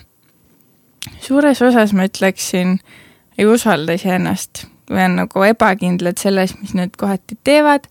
suures 1.22 1.62
osas 1.62 1.94
ma 1.94 2.10
ütleksin 2.10 2.76
äh, 2.80 3.00
ei 3.38 3.46
usalda 3.46 3.96
iseennast. 3.98 4.66
Või 4.90 5.06
on 5.06 5.16
nagu 5.22 5.44
ebakindlad 5.46 6.20
selles, 6.20 6.52
mis 6.60 6.74
nad 6.76 6.92
kohati 7.00 7.38
teevad, 7.44 7.88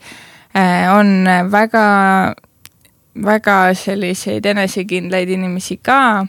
äh, 0.53 0.85
on 0.93 1.25
väga, 1.51 1.85
väga 3.25 3.57
selliseid 3.77 4.45
enesekindlaid 4.45 5.31
inimesi 5.33 5.79
ka, 5.81 6.27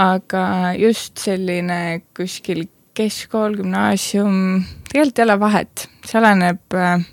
aga 0.00 0.44
just 0.80 1.22
selline 1.22 2.02
kuskil 2.16 2.66
keskkool, 2.98 3.54
gümnaasium, 3.60 4.64
tegelikult 4.90 5.22
ei 5.22 5.28
ole 5.28 5.38
vahet, 5.40 5.86
see 6.04 6.18
oleneb 6.18 6.76
äh, 6.76 7.06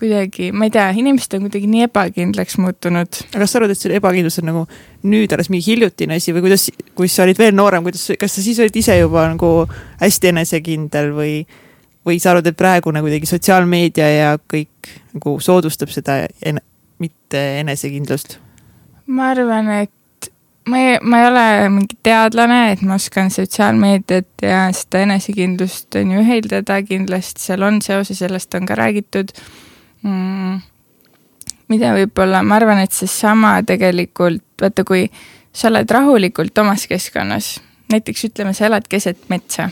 kuidagi, 0.00 0.50
ma 0.56 0.66
ei 0.66 0.72
tea, 0.74 0.86
inimesed 0.96 1.36
on 1.36 1.46
kuidagi 1.46 1.68
nii 1.70 1.84
ebakindlaks 1.86 2.56
muutunud. 2.60 3.20
aga 3.30 3.42
kas 3.42 3.52
sa 3.52 3.60
arvad, 3.60 3.74
et 3.74 3.80
see 3.80 3.96
ebakindlus 3.98 4.40
on 4.40 4.48
nagu 4.48 4.64
nüüd 5.10 5.32
alles 5.36 5.50
mingi 5.52 5.66
hiljutine 5.68 6.16
asi 6.20 6.34
või 6.36 6.46
kuidas, 6.48 6.68
kui 6.96 7.10
sa 7.12 7.26
olid 7.26 7.40
veel 7.40 7.54
noorem, 7.56 7.84
kuidas, 7.86 8.06
kas 8.20 8.36
sa 8.36 8.44
siis 8.44 8.60
olid 8.62 8.76
ise 8.80 8.96
juba 8.98 9.26
nagu 9.32 9.52
hästi 10.00 10.32
enesekindel 10.32 11.12
või, 11.16 11.34
või 12.06 12.20
sa 12.22 12.32
arvad, 12.32 12.48
et 12.50 12.58
praegune 12.58 13.04
kuidagi 13.04 13.28
sotsiaalmeedia 13.28 14.10
ja 14.16 14.34
kõik 14.40 14.92
nagu 15.14 15.36
soodustab 15.44 15.92
seda 15.92 16.22
ene, 16.40 16.64
mitte 17.02 17.46
enesekindlust? 17.60 18.38
ma 19.10 19.32
arvan, 19.34 19.68
et 19.82 20.30
ma 20.70 20.78
ei, 20.78 20.98
ma 21.02 21.20
ei 21.20 21.30
ole 21.30 21.46
mingi 21.76 21.96
teadlane, 22.06 22.60
et 22.72 22.84
ma 22.86 22.96
oskan 22.96 23.32
sotsiaalmeediat 23.34 24.44
ja 24.46 24.68
seda 24.76 25.02
enesekindlust 25.06 25.98
on 25.98 26.14
ju 26.14 26.22
ühildada, 26.22 26.78
kindlasti 26.86 27.50
seal 27.50 27.66
on 27.66 27.82
seose, 27.84 28.14
sellest 28.16 28.54
on 28.56 28.68
ka 28.70 28.78
räägitud 28.78 29.34
mm,? 30.02 30.60
mida 31.70 31.92
võib-olla, 31.94 32.42
ma 32.42 32.58
arvan, 32.58 32.80
et 32.82 32.94
seesama 32.94 33.60
tegelikult, 33.66 34.42
vaata, 34.60 34.84
kui 34.86 35.04
sa 35.54 35.68
oled 35.70 35.90
rahulikult 35.90 36.58
omas 36.62 36.86
keskkonnas, 36.90 37.52
näiteks 37.92 38.26
ütleme, 38.30 38.54
sa 38.56 38.66
elad 38.66 38.88
keset 38.90 39.28
metsa 39.30 39.70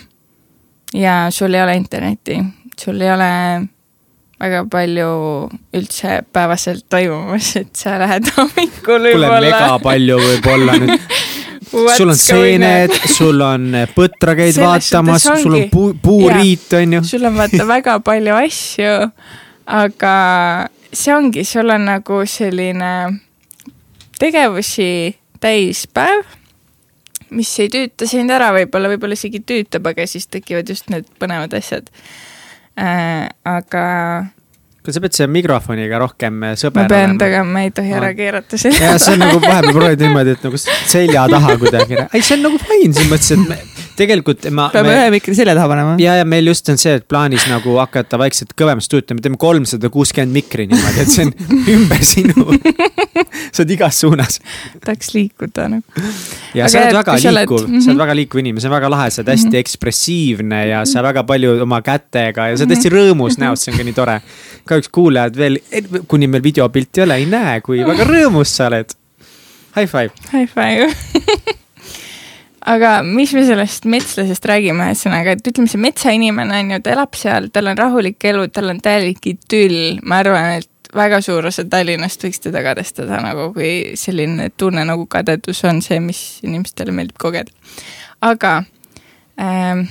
ja 0.94 1.26
sul 1.34 1.54
ei 1.54 1.62
ole 1.62 1.74
internetti, 1.78 2.38
sul 2.78 3.00
ei 3.02 3.10
ole 3.12 3.32
väga 4.38 4.62
palju 4.70 5.08
üldse 5.74 6.20
päevaselt 6.32 6.86
toimumas, 6.90 7.50
et 7.58 7.74
sa 7.76 7.98
lähed 7.98 8.30
hommikul 8.36 9.10
võib-olla. 9.10 9.34
kuule, 9.34 9.50
mega 9.50 9.74
palju 9.82 10.20
võib-olla 10.22 10.78
nüüd 10.84 11.18
sul 11.96 12.08
on 12.08 12.16
seened, 12.16 12.94
sul 13.12 13.42
on 13.44 13.74
põtra 13.96 14.34
käid 14.38 14.56
vaatamas, 14.60 15.26
sul 15.42 15.58
on 15.58 15.66
puu, 15.72 15.92
puuriit, 16.02 16.70
on 16.78 16.98
ju. 16.98 17.04
sul 17.10 17.28
on 17.28 17.36
vaata 17.38 17.66
väga 17.68 17.98
palju 18.06 18.38
asju 18.38 18.96
aga 19.68 20.68
see 20.92 21.12
ongi, 21.14 21.44
sul 21.44 21.70
on 21.70 21.84
nagu 21.88 22.22
selline 22.26 22.92
tegevusi 24.18 25.18
täispäev, 25.40 26.24
mis 27.30 27.52
ei 27.60 27.68
tüüta 27.72 28.08
sind 28.08 28.32
ära 28.32 28.48
võib-olla, 28.56 28.90
võib-olla 28.94 29.18
isegi 29.18 29.42
tüütab, 29.44 29.90
aga 29.92 30.06
siis 30.08 30.26
tekivad 30.32 30.68
just 30.72 30.88
need 30.92 31.06
põnevad 31.20 31.54
asjad 31.58 31.92
äh,. 32.80 33.28
aga 33.44 33.84
kuule, 34.82 34.94
sa 34.94 35.02
pead 35.04 35.16
selle 35.16 35.30
mikrofoniga 35.34 36.00
rohkem 36.02 36.38
ma 36.42 36.52
sõber 36.58 36.88
pean 36.90 37.12
olema. 37.12 37.18
tegema, 37.22 37.64
ei 37.66 37.72
tohi 37.74 37.94
ära 37.98 38.12
Aa. 38.12 38.18
keerata 38.18 38.60
selle 38.60 38.84
ja 38.84 38.94
see 39.02 39.16
on 39.16 39.24
nagu 39.24 39.40
vahepeal 39.42 39.74
proovid 39.74 40.04
niimoodi, 40.06 40.36
et 40.38 40.46
nagu 40.48 40.62
selja 40.62 41.26
taha 41.34 41.56
kuidagi. 41.60 42.00
ei, 42.06 42.22
see 42.22 42.38
on 42.38 42.46
nagu 42.48 42.62
fine 42.62 42.92
selles 42.94 43.10
mõttes, 43.12 43.32
et 43.34 43.44
me, 43.50 43.88
tegelikult 43.98 44.48
ma. 44.54 44.68
peame 44.74 44.94
ühe 44.94 45.10
mikri 45.18 45.36
selja 45.38 45.56
taha 45.58 45.72
panema. 45.74 45.96
ja, 46.02 46.18
ja 46.20 46.28
meil 46.28 46.52
just 46.52 46.70
on 46.72 46.80
see, 46.80 46.96
et 47.00 47.08
plaanis 47.10 47.48
nagu 47.50 47.78
hakata 47.82 48.20
vaikselt 48.20 48.54
kõvemast 48.58 48.98
me 49.14 49.24
teeme 49.24 49.40
kolmsada 49.40 49.90
kuuskümmend 49.92 50.34
mikri 50.34 50.68
niimoodi, 50.70 51.04
et 51.04 51.14
see 51.14 51.28
on 51.28 51.34
ümber 51.76 52.04
sinu 52.06 52.48
sa 53.52 53.62
oled 53.62 53.72
igas 53.74 54.00
suunas. 54.00 54.40
tahaks 54.84 55.12
liikuda 55.14 55.68
nagu. 55.68 55.84
ja 56.54 56.66
Aga 56.66 56.72
sa 56.72 56.82
oled 56.82 56.98
väga 56.98 57.16
sa 57.18 57.32
liikuv 57.34 57.60
mm, 57.60 57.66
mhm. 57.66 57.74
-hmm. 57.74 57.84
sa 57.84 57.90
oled 57.90 58.02
väga 58.04 58.16
liikuv 58.20 58.40
inimene, 58.42 58.60
see 58.60 58.70
on 58.70 58.76
väga 58.76 58.90
lahe, 58.90 59.10
sa 59.10 59.22
oled 59.22 59.32
hästi 59.34 59.60
ekspressiivne 59.62 60.60
ja 60.68 60.84
sa 60.86 61.02
väga 61.02 61.24
palju 61.24 61.62
oma 61.62 61.80
kätega 61.82 62.48
ja 62.50 62.56
sa 62.56 62.64
oled 62.64 62.76
hästi 62.76 62.92
rõõmus 62.94 63.38
näost, 63.42 63.64
see 63.64 63.72
on 63.72 63.78
ka 63.78 63.88
nii 63.88 63.96
tore. 63.96 64.20
Kahjuks 64.68 64.92
kuulajad 64.94 65.38
veel, 65.38 65.60
kuni 66.08 66.28
meil 66.30 66.44
videopilti 66.44 67.02
ei 67.02 67.06
ole, 67.06 67.20
ei 67.22 67.28
näe, 67.30 67.60
kui 67.64 67.82
väga 67.86 68.06
rõõmus 68.08 68.52
sa 68.54 68.68
oled. 68.70 68.94
High 69.76 69.88
five. 69.90 70.28
High 70.32 70.50
five 70.50 71.56
aga 72.74 72.98
mis 73.06 73.32
me 73.36 73.44
sellest 73.46 73.86
metslasest 73.88 74.48
räägime, 74.48 74.90
ühesõnaga, 74.90 75.36
et 75.36 75.46
ütleme, 75.50 75.70
see 75.70 75.80
metsainimene 75.80 76.62
on 76.62 76.74
ju, 76.74 76.80
ta 76.84 76.92
elab 76.94 77.16
seal, 77.16 77.48
tal 77.54 77.70
on 77.70 77.78
rahulik 77.78 78.24
elu, 78.30 78.48
tal 78.52 78.72
on 78.72 78.82
täielik 78.84 79.30
idüll, 79.32 79.78
ma 80.04 80.20
arvan, 80.22 80.58
et 80.60 80.92
väga 80.96 81.20
suur 81.24 81.48
osa 81.48 81.64
Tallinnast 81.68 82.22
võiks 82.24 82.42
teda 82.44 82.62
kadestada 82.64 83.20
nagu, 83.24 83.50
kui 83.56 83.94
selline 84.00 84.50
tunne 84.56 84.84
nagu 84.88 85.06
kadedus 85.10 85.60
on 85.68 85.82
see, 85.84 86.00
mis 86.00 86.40
inimestele 86.46 86.94
meeldib 86.96 87.18
kogeda. 87.20 87.52
aga 88.24 88.62
ähm, 89.40 89.84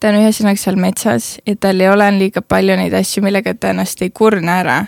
ta 0.00 0.10
on 0.10 0.20
ühesõnaga 0.22 0.60
seal 0.60 0.78
metsas 0.80 1.34
ja 1.46 1.56
tal 1.60 1.80
ei 1.80 1.90
ole 1.90 2.08
liiga 2.16 2.42
palju 2.42 2.76
neid 2.80 2.94
asju, 2.96 3.22
millega 3.24 3.54
ta 3.54 3.74
ennast 3.74 4.02
ei 4.02 4.10
kurna 4.10 4.60
ära. 4.62 4.78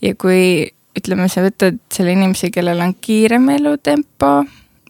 ja 0.00 0.14
kui 0.14 0.70
ütleme, 0.98 1.28
sa 1.30 1.44
võtad 1.44 1.78
selle 1.92 2.14
inimese, 2.16 2.50
kellel 2.54 2.80
on 2.82 2.94
kiirem 3.00 3.48
elutempo 3.54 4.40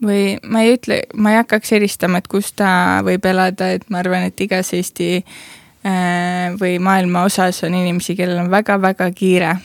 või 0.05 0.37
ma 0.49 0.65
ei 0.65 0.77
ütle, 0.79 1.03
ma 1.15 1.35
ei 1.35 1.41
hakkaks 1.43 1.75
eristama, 1.77 2.21
et 2.21 2.29
kus 2.31 2.53
ta 2.57 3.01
võib 3.07 3.27
elada, 3.29 3.71
et 3.77 3.85
ma 3.93 4.01
arvan, 4.01 4.25
et 4.31 4.41
igas 4.41 4.73
Eesti 4.77 5.11
äh, 5.21 6.57
või 6.61 6.79
maailma 6.83 7.27
osas 7.29 7.61
on 7.69 7.77
inimesi, 7.77 8.17
kellel 8.17 8.41
on 8.45 8.53
väga-väga 8.53 9.11
kiire. 9.17 9.57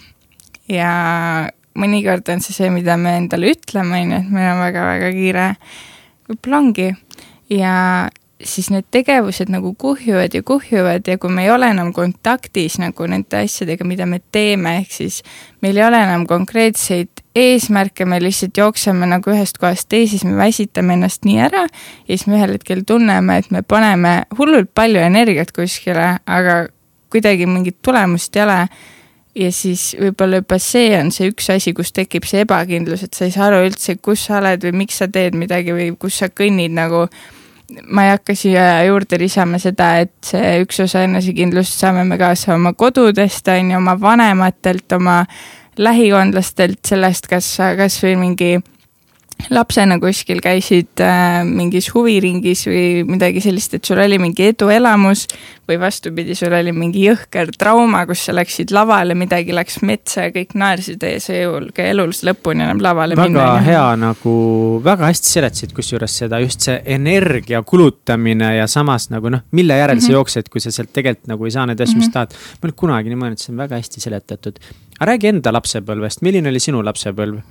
ja 0.68 0.92
mõnikord 1.76 2.28
on 2.32 2.42
see 2.42 2.56
see, 2.56 2.70
mida 2.74 2.98
me 2.98 3.18
endale 3.20 3.54
ütleme, 3.56 4.02
on 4.02 4.12
ju, 4.16 4.20
et 4.20 4.36
meil 4.36 4.52
on 4.54 4.62
väga-väga 4.64 5.16
kiire. 5.16 5.48
võib-olla 6.28 6.62
ongi 6.64 6.92
ja 7.54 7.74
siis 8.46 8.70
need 8.70 8.86
tegevused 8.94 9.50
nagu 9.52 9.74
kuhjuvad 9.78 10.34
ja 10.34 10.44
kuhjuvad 10.44 11.08
ja 11.08 11.18
kui 11.18 11.30
me 11.34 11.44
ei 11.46 11.52
ole 11.52 11.70
enam 11.74 11.92
kontaktis 11.94 12.78
nagu 12.82 13.08
nende 13.10 13.40
asjadega, 13.42 13.86
mida 13.88 14.06
me 14.06 14.22
teeme, 14.32 14.78
ehk 14.82 14.92
siis 14.94 15.22
meil 15.66 15.78
ei 15.78 15.86
ole 15.88 16.02
enam 16.04 16.28
konkreetseid 16.30 17.24
eesmärke, 17.36 18.06
me 18.06 18.20
lihtsalt 18.24 18.58
jookseme 18.58 19.08
nagu 19.10 19.34
ühest 19.34 19.60
kohast 19.62 19.90
teise, 19.90 20.16
siis 20.16 20.26
me 20.28 20.38
väsitame 20.38 20.96
ennast 20.96 21.26
nii 21.28 21.40
ära 21.48 21.66
ja 21.66 22.12
siis 22.12 22.28
me 22.30 22.40
ühel 22.40 22.56
hetkel 22.56 22.86
tunneme, 22.88 23.40
et 23.42 23.52
me 23.52 23.62
paneme 23.62 24.18
hullult 24.38 24.72
palju 24.76 25.02
energiat 25.04 25.52
kuskile, 25.56 26.16
aga 26.26 26.66
kuidagi 27.14 27.48
mingit 27.48 27.82
tulemust 27.82 28.36
ei 28.36 28.44
ole. 28.44 28.60
Ja 29.36 29.50
siis 29.52 29.90
võib-olla 30.00 30.38
juba 30.40 30.56
see 30.64 30.94
on 30.96 31.10
see 31.12 31.28
üks 31.28 31.50
asi, 31.52 31.74
kus 31.76 31.90
tekib 31.92 32.24
see 32.24 32.46
ebakindlus, 32.46 33.02
et 33.04 33.18
sa 33.18 33.26
ei 33.28 33.34
saa 33.36 33.50
aru 33.50 33.66
üldse, 33.66 33.98
kus 34.00 34.30
sa 34.30 34.38
oled 34.40 34.64
või 34.64 34.86
miks 34.86 35.02
sa 35.02 35.10
teed 35.12 35.36
midagi 35.36 35.76
või 35.76 35.90
kus 36.00 36.22
sa 36.22 36.30
kõnnid 36.32 36.72
nagu 36.72 37.02
ma 37.90 38.06
ei 38.06 38.14
hakka 38.14 38.36
siia 38.38 38.84
juurde 38.86 39.20
lisama 39.20 39.60
seda, 39.62 39.96
et 40.06 40.14
see 40.26 40.60
üks 40.64 40.80
osa 40.86 41.06
enesekindlust 41.08 41.80
saame 41.82 42.04
me 42.08 42.18
kaasa 42.22 42.56
oma 42.56 42.74
kodudest, 42.78 43.48
on 43.52 43.72
ju, 43.72 43.78
oma 43.78 43.98
vanematelt, 44.02 44.86
oma 44.98 45.24
lähikondlastelt, 45.78 46.80
sellest, 46.88 47.28
kas 47.32 47.50
kas 47.78 48.00
või 48.04 48.16
mingi 48.22 48.52
lapsena 49.50 50.00
kuskil 50.02 50.40
käisid 50.42 51.02
äh, 51.04 51.44
mingis 51.46 51.92
huviringis 51.94 52.66
või 52.70 53.04
midagi 53.08 53.42
sellist, 53.44 53.76
et 53.78 53.86
sul 53.86 54.00
oli 54.02 54.18
mingi 54.22 54.48
eduelamus 54.50 55.26
või 55.70 55.78
vastupidi, 55.82 56.36
sul 56.38 56.54
oli 56.54 56.72
mingi 56.76 57.04
jõhker 57.06 57.52
trauma, 57.58 58.06
kus 58.10 58.26
sa 58.28 58.36
läksid 58.36 58.74
lavale, 58.76 59.16
midagi 59.18 59.54
läks 59.56 59.80
metsa 59.86 60.28
ja 60.28 60.34
kõik 60.34 60.56
naersid 60.58 61.04
ja 61.04 61.20
sa 61.22 61.34
ei 61.34 61.44
julge 61.44 61.86
elus 61.90 62.24
lõpuni 62.26 62.66
enam 62.66 62.82
lavale 62.82 63.18
väga 63.18 63.30
minna. 63.30 63.62
hea 63.66 63.86
nagu, 64.02 64.36
väga 64.86 65.12
hästi 65.12 65.32
seletasid 65.38 65.76
kusjuures 65.78 66.18
seda, 66.24 66.40
just 66.44 66.66
see 66.66 66.80
energia 66.98 67.62
kulutamine 67.64 68.56
ja 68.58 68.68
samas 68.72 69.10
nagu 69.14 69.30
noh, 69.34 69.46
mille 69.52 69.78
järel 69.78 69.98
mm 69.98 70.02
-hmm. 70.02 70.08
sa 70.08 70.20
jooksed, 70.20 70.50
kui 70.50 70.62
sa 70.62 70.72
sealt 70.72 70.94
tegelikult 70.94 71.28
nagu 71.28 71.46
ei 71.46 71.52
saa 71.52 71.66
neid 71.66 71.82
asju, 71.82 71.98
mis 71.98 72.08
Mhm. 72.08 72.14
tahad. 72.14 72.32
ma 72.32 72.64
ei 72.64 72.68
ole 72.68 72.74
kunagi 72.76 73.10
nii 73.10 73.22
mõelnud, 73.22 73.38
see 73.38 73.54
on 73.54 73.58
väga 73.58 73.76
hästi 73.76 74.02
seletatud. 74.02 74.60
aga 75.00 75.12
räägi 75.12 75.28
enda 75.28 75.52
lapsepõlvest, 75.52 76.22
milline 76.22 76.50
oli 76.50 76.60
sinu 76.60 76.82
lapsepõlv? 76.84 77.42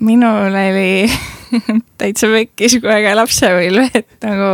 Minul 0.00 0.54
oli 0.54 1.10
täitsa 1.98 2.28
pekkis 2.32 2.78
kogu 2.80 2.92
aeg 2.92 3.10
lapsepõlv, 3.16 3.90
et 3.94 4.26
nagu, 4.26 4.50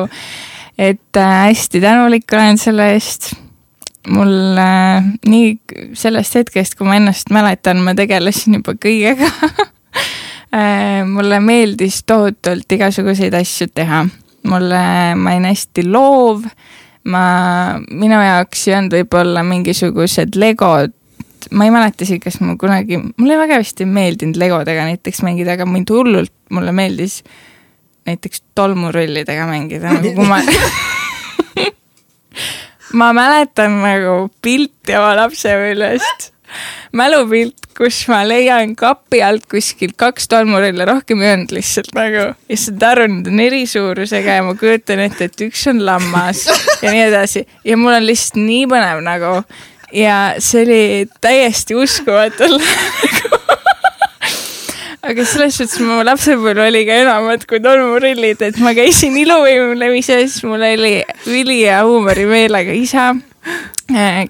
et 0.78 1.20
äh, 1.20 1.38
hästi 1.48 1.80
tänulik 1.82 2.32
olen 2.32 2.60
selle 2.60 2.92
eest. 2.94 3.32
mul 4.08 4.58
äh, 4.58 5.04
nii 5.26 5.94
sellest 5.98 6.34
hetkest, 6.40 6.74
kui 6.78 6.86
ma 6.86 6.98
ennast 6.98 7.30
mäletan, 7.30 7.82
ma 7.82 7.94
tegelesin 7.98 8.58
juba 8.58 8.74
kõigega 8.74 9.28
äh, 10.58 11.02
mulle 11.06 11.40
meeldis 11.40 12.02
tohutult 12.06 12.72
igasuguseid 12.72 13.34
asju 13.34 13.70
teha. 13.74 14.04
mulle, 14.46 14.82
ma 15.14 15.34
olin 15.34 15.50
hästi 15.50 15.86
loov, 15.86 16.46
ma, 17.04 17.22
minu 17.90 18.18
jaoks 18.22 18.66
ei 18.68 18.78
olnud 18.78 18.98
võib-olla 18.98 19.46
mingisugused 19.46 20.38
legod 20.38 20.94
ma 21.50 21.66
ei 21.66 21.72
mäleta 21.74 22.04
isegi, 22.06 22.22
kas 22.26 22.40
ma 22.44 22.56
kunagi, 22.60 22.98
mulle 23.16 23.38
väga 23.40 23.58
vist 23.62 23.80
ei 23.82 23.88
meeldinud 23.90 24.38
legodega 24.40 24.86
näiteks 24.88 25.22
mängida, 25.26 25.56
aga 25.56 25.66
mind 25.68 25.90
hullult, 25.92 26.34
mulle 26.54 26.74
meeldis 26.76 27.22
näiteks 28.06 28.44
tolmurullidega 28.54 29.46
mängida, 29.50 29.92
nagu 29.96 30.14
kui 30.16 30.28
ma 30.28 30.42
ma 32.98 33.12
mäletan 33.16 33.80
nagu 33.82 34.28
pilti 34.42 34.96
oma 34.98 35.14
lapsepõlvest, 35.22 36.30
mälupilt, 36.96 37.68
kus 37.76 38.02
ma 38.12 38.20
leian 38.28 38.74
kapi 38.76 39.22
alt 39.24 39.46
kuskilt 39.50 39.96
kaks 40.00 40.28
tolmurulli, 40.28 40.84
rohkem 40.88 41.22
ei 41.24 41.32
olnud 41.32 41.54
lihtsalt 41.56 41.94
nagu. 41.96 42.26
ja 42.36 42.58
saad 42.60 42.86
aru, 42.90 43.08
need 43.08 43.30
on 43.32 43.44
eri 43.46 43.62
suurusega 43.66 44.38
ja 44.38 44.46
ma 44.46 44.54
kujutan 44.58 45.00
ette, 45.06 45.30
et 45.30 45.44
üks 45.48 45.64
on 45.72 45.80
lammas 45.86 46.44
ja 46.84 46.92
nii 46.92 47.06
edasi. 47.08 47.46
Ja 47.64 47.78
mul 47.80 47.96
on 47.96 48.06
lihtsalt 48.06 48.42
nii 48.42 48.66
põnev 48.70 49.00
nagu 49.06 49.38
ja 49.92 50.34
see 50.38 50.64
oli 50.64 50.82
täiesti 51.20 51.74
uskumatu 51.74 52.48
aga 55.02 55.24
selles 55.26 55.56
suhtes 55.58 55.80
mu 55.82 55.98
lapsepõlv 56.06 56.62
oli 56.68 56.84
ka 56.86 57.00
enamat 57.02 57.44
kui 57.50 57.60
tolmurillid, 57.62 58.42
et 58.46 58.58
ma 58.62 58.72
käisin 58.76 59.16
iluvõimlemises, 59.18 60.38
mul 60.46 60.62
oli 60.62 60.94
ülihea 61.26 61.82
huumorimeelega 61.88 62.74
isa, 62.78 63.10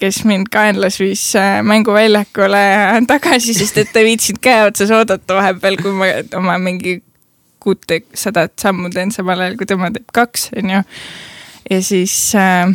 kes 0.01 0.23
mind 0.29 0.49
kaenlas 0.53 0.97
viis 1.03 1.25
äh, 1.37 1.61
mänguväljakule 1.67 2.63
tagasi, 3.11 3.55
sest 3.57 3.83
et 3.83 3.93
ta 3.93 4.05
viitsinud 4.07 4.41
käe 4.43 4.65
otsas 4.71 4.93
oodata 4.97 5.37
vahepeal, 5.39 5.77
kui 5.83 5.93
ma 5.97 6.09
oma 6.41 6.57
mingi 6.63 7.03
kuutesadat 7.63 8.57
sammu 8.59 8.91
teen 8.91 9.13
samal 9.15 9.45
ajal, 9.45 9.59
kui 9.61 9.69
tema 9.69 9.93
teeb 9.95 10.09
kaks, 10.17 10.49
onju. 10.57 10.81
ja 11.71 11.83
siis 11.85 12.17
äh, 12.35 12.73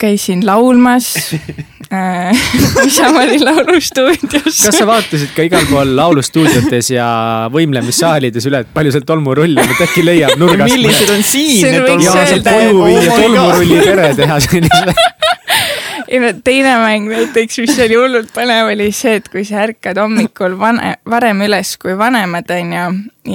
käisin 0.00 0.40
laulmas 0.46 1.10
äh, 1.92 2.32
Isamaali 2.88 3.38
laulustuudios. 3.44 4.56
kas 4.64 4.78
sa 4.80 4.86
vaatasid 4.88 5.32
ka 5.36 5.44
igal 5.48 5.66
pool 5.70 5.92
laulustuudiotes 5.98 6.90
ja 6.94 7.06
võimlemissaalides 7.52 8.48
üle, 8.50 8.62
et 8.64 8.72
palju 8.74 8.94
seal 8.96 9.04
tolmurulli 9.08 9.60
on, 9.60 9.72
et 9.76 9.84
äkki 9.86 10.04
leiab 10.06 10.36
nurgast. 10.40 10.72
millised 10.74 11.12
on 11.14 11.22
siin 11.22 11.60
See 11.60 11.72
need 11.76 11.86
võiks 11.88 12.06
ja 12.08 12.16
öelda, 12.16 12.26
sealt 12.34 12.46
et- 12.46 12.52
koju 12.56 12.84
viia 12.88 13.10
Oh 13.10 13.22
tolmurulli 13.24 13.80
pere 13.90 14.12
teha 14.22 14.40
sellise. 14.48 14.94
ei 16.12 16.18
no 16.18 16.30
teine 16.44 16.72
mäng 16.82 17.06
näiteks, 17.10 17.60
mis 17.62 17.76
oli 17.78 17.94
hullult 17.94 18.32
põnev, 18.34 18.72
oli 18.72 18.88
see, 18.94 19.20
et 19.20 19.28
kui 19.30 19.44
sa 19.46 19.60
ärkad 19.62 19.98
hommikul 20.00 20.56
vane, 20.58 20.96
varem 21.10 21.44
üles 21.46 21.76
kui 21.80 21.94
vanemad, 21.98 22.50
on 22.50 22.72
ju, 22.74 22.86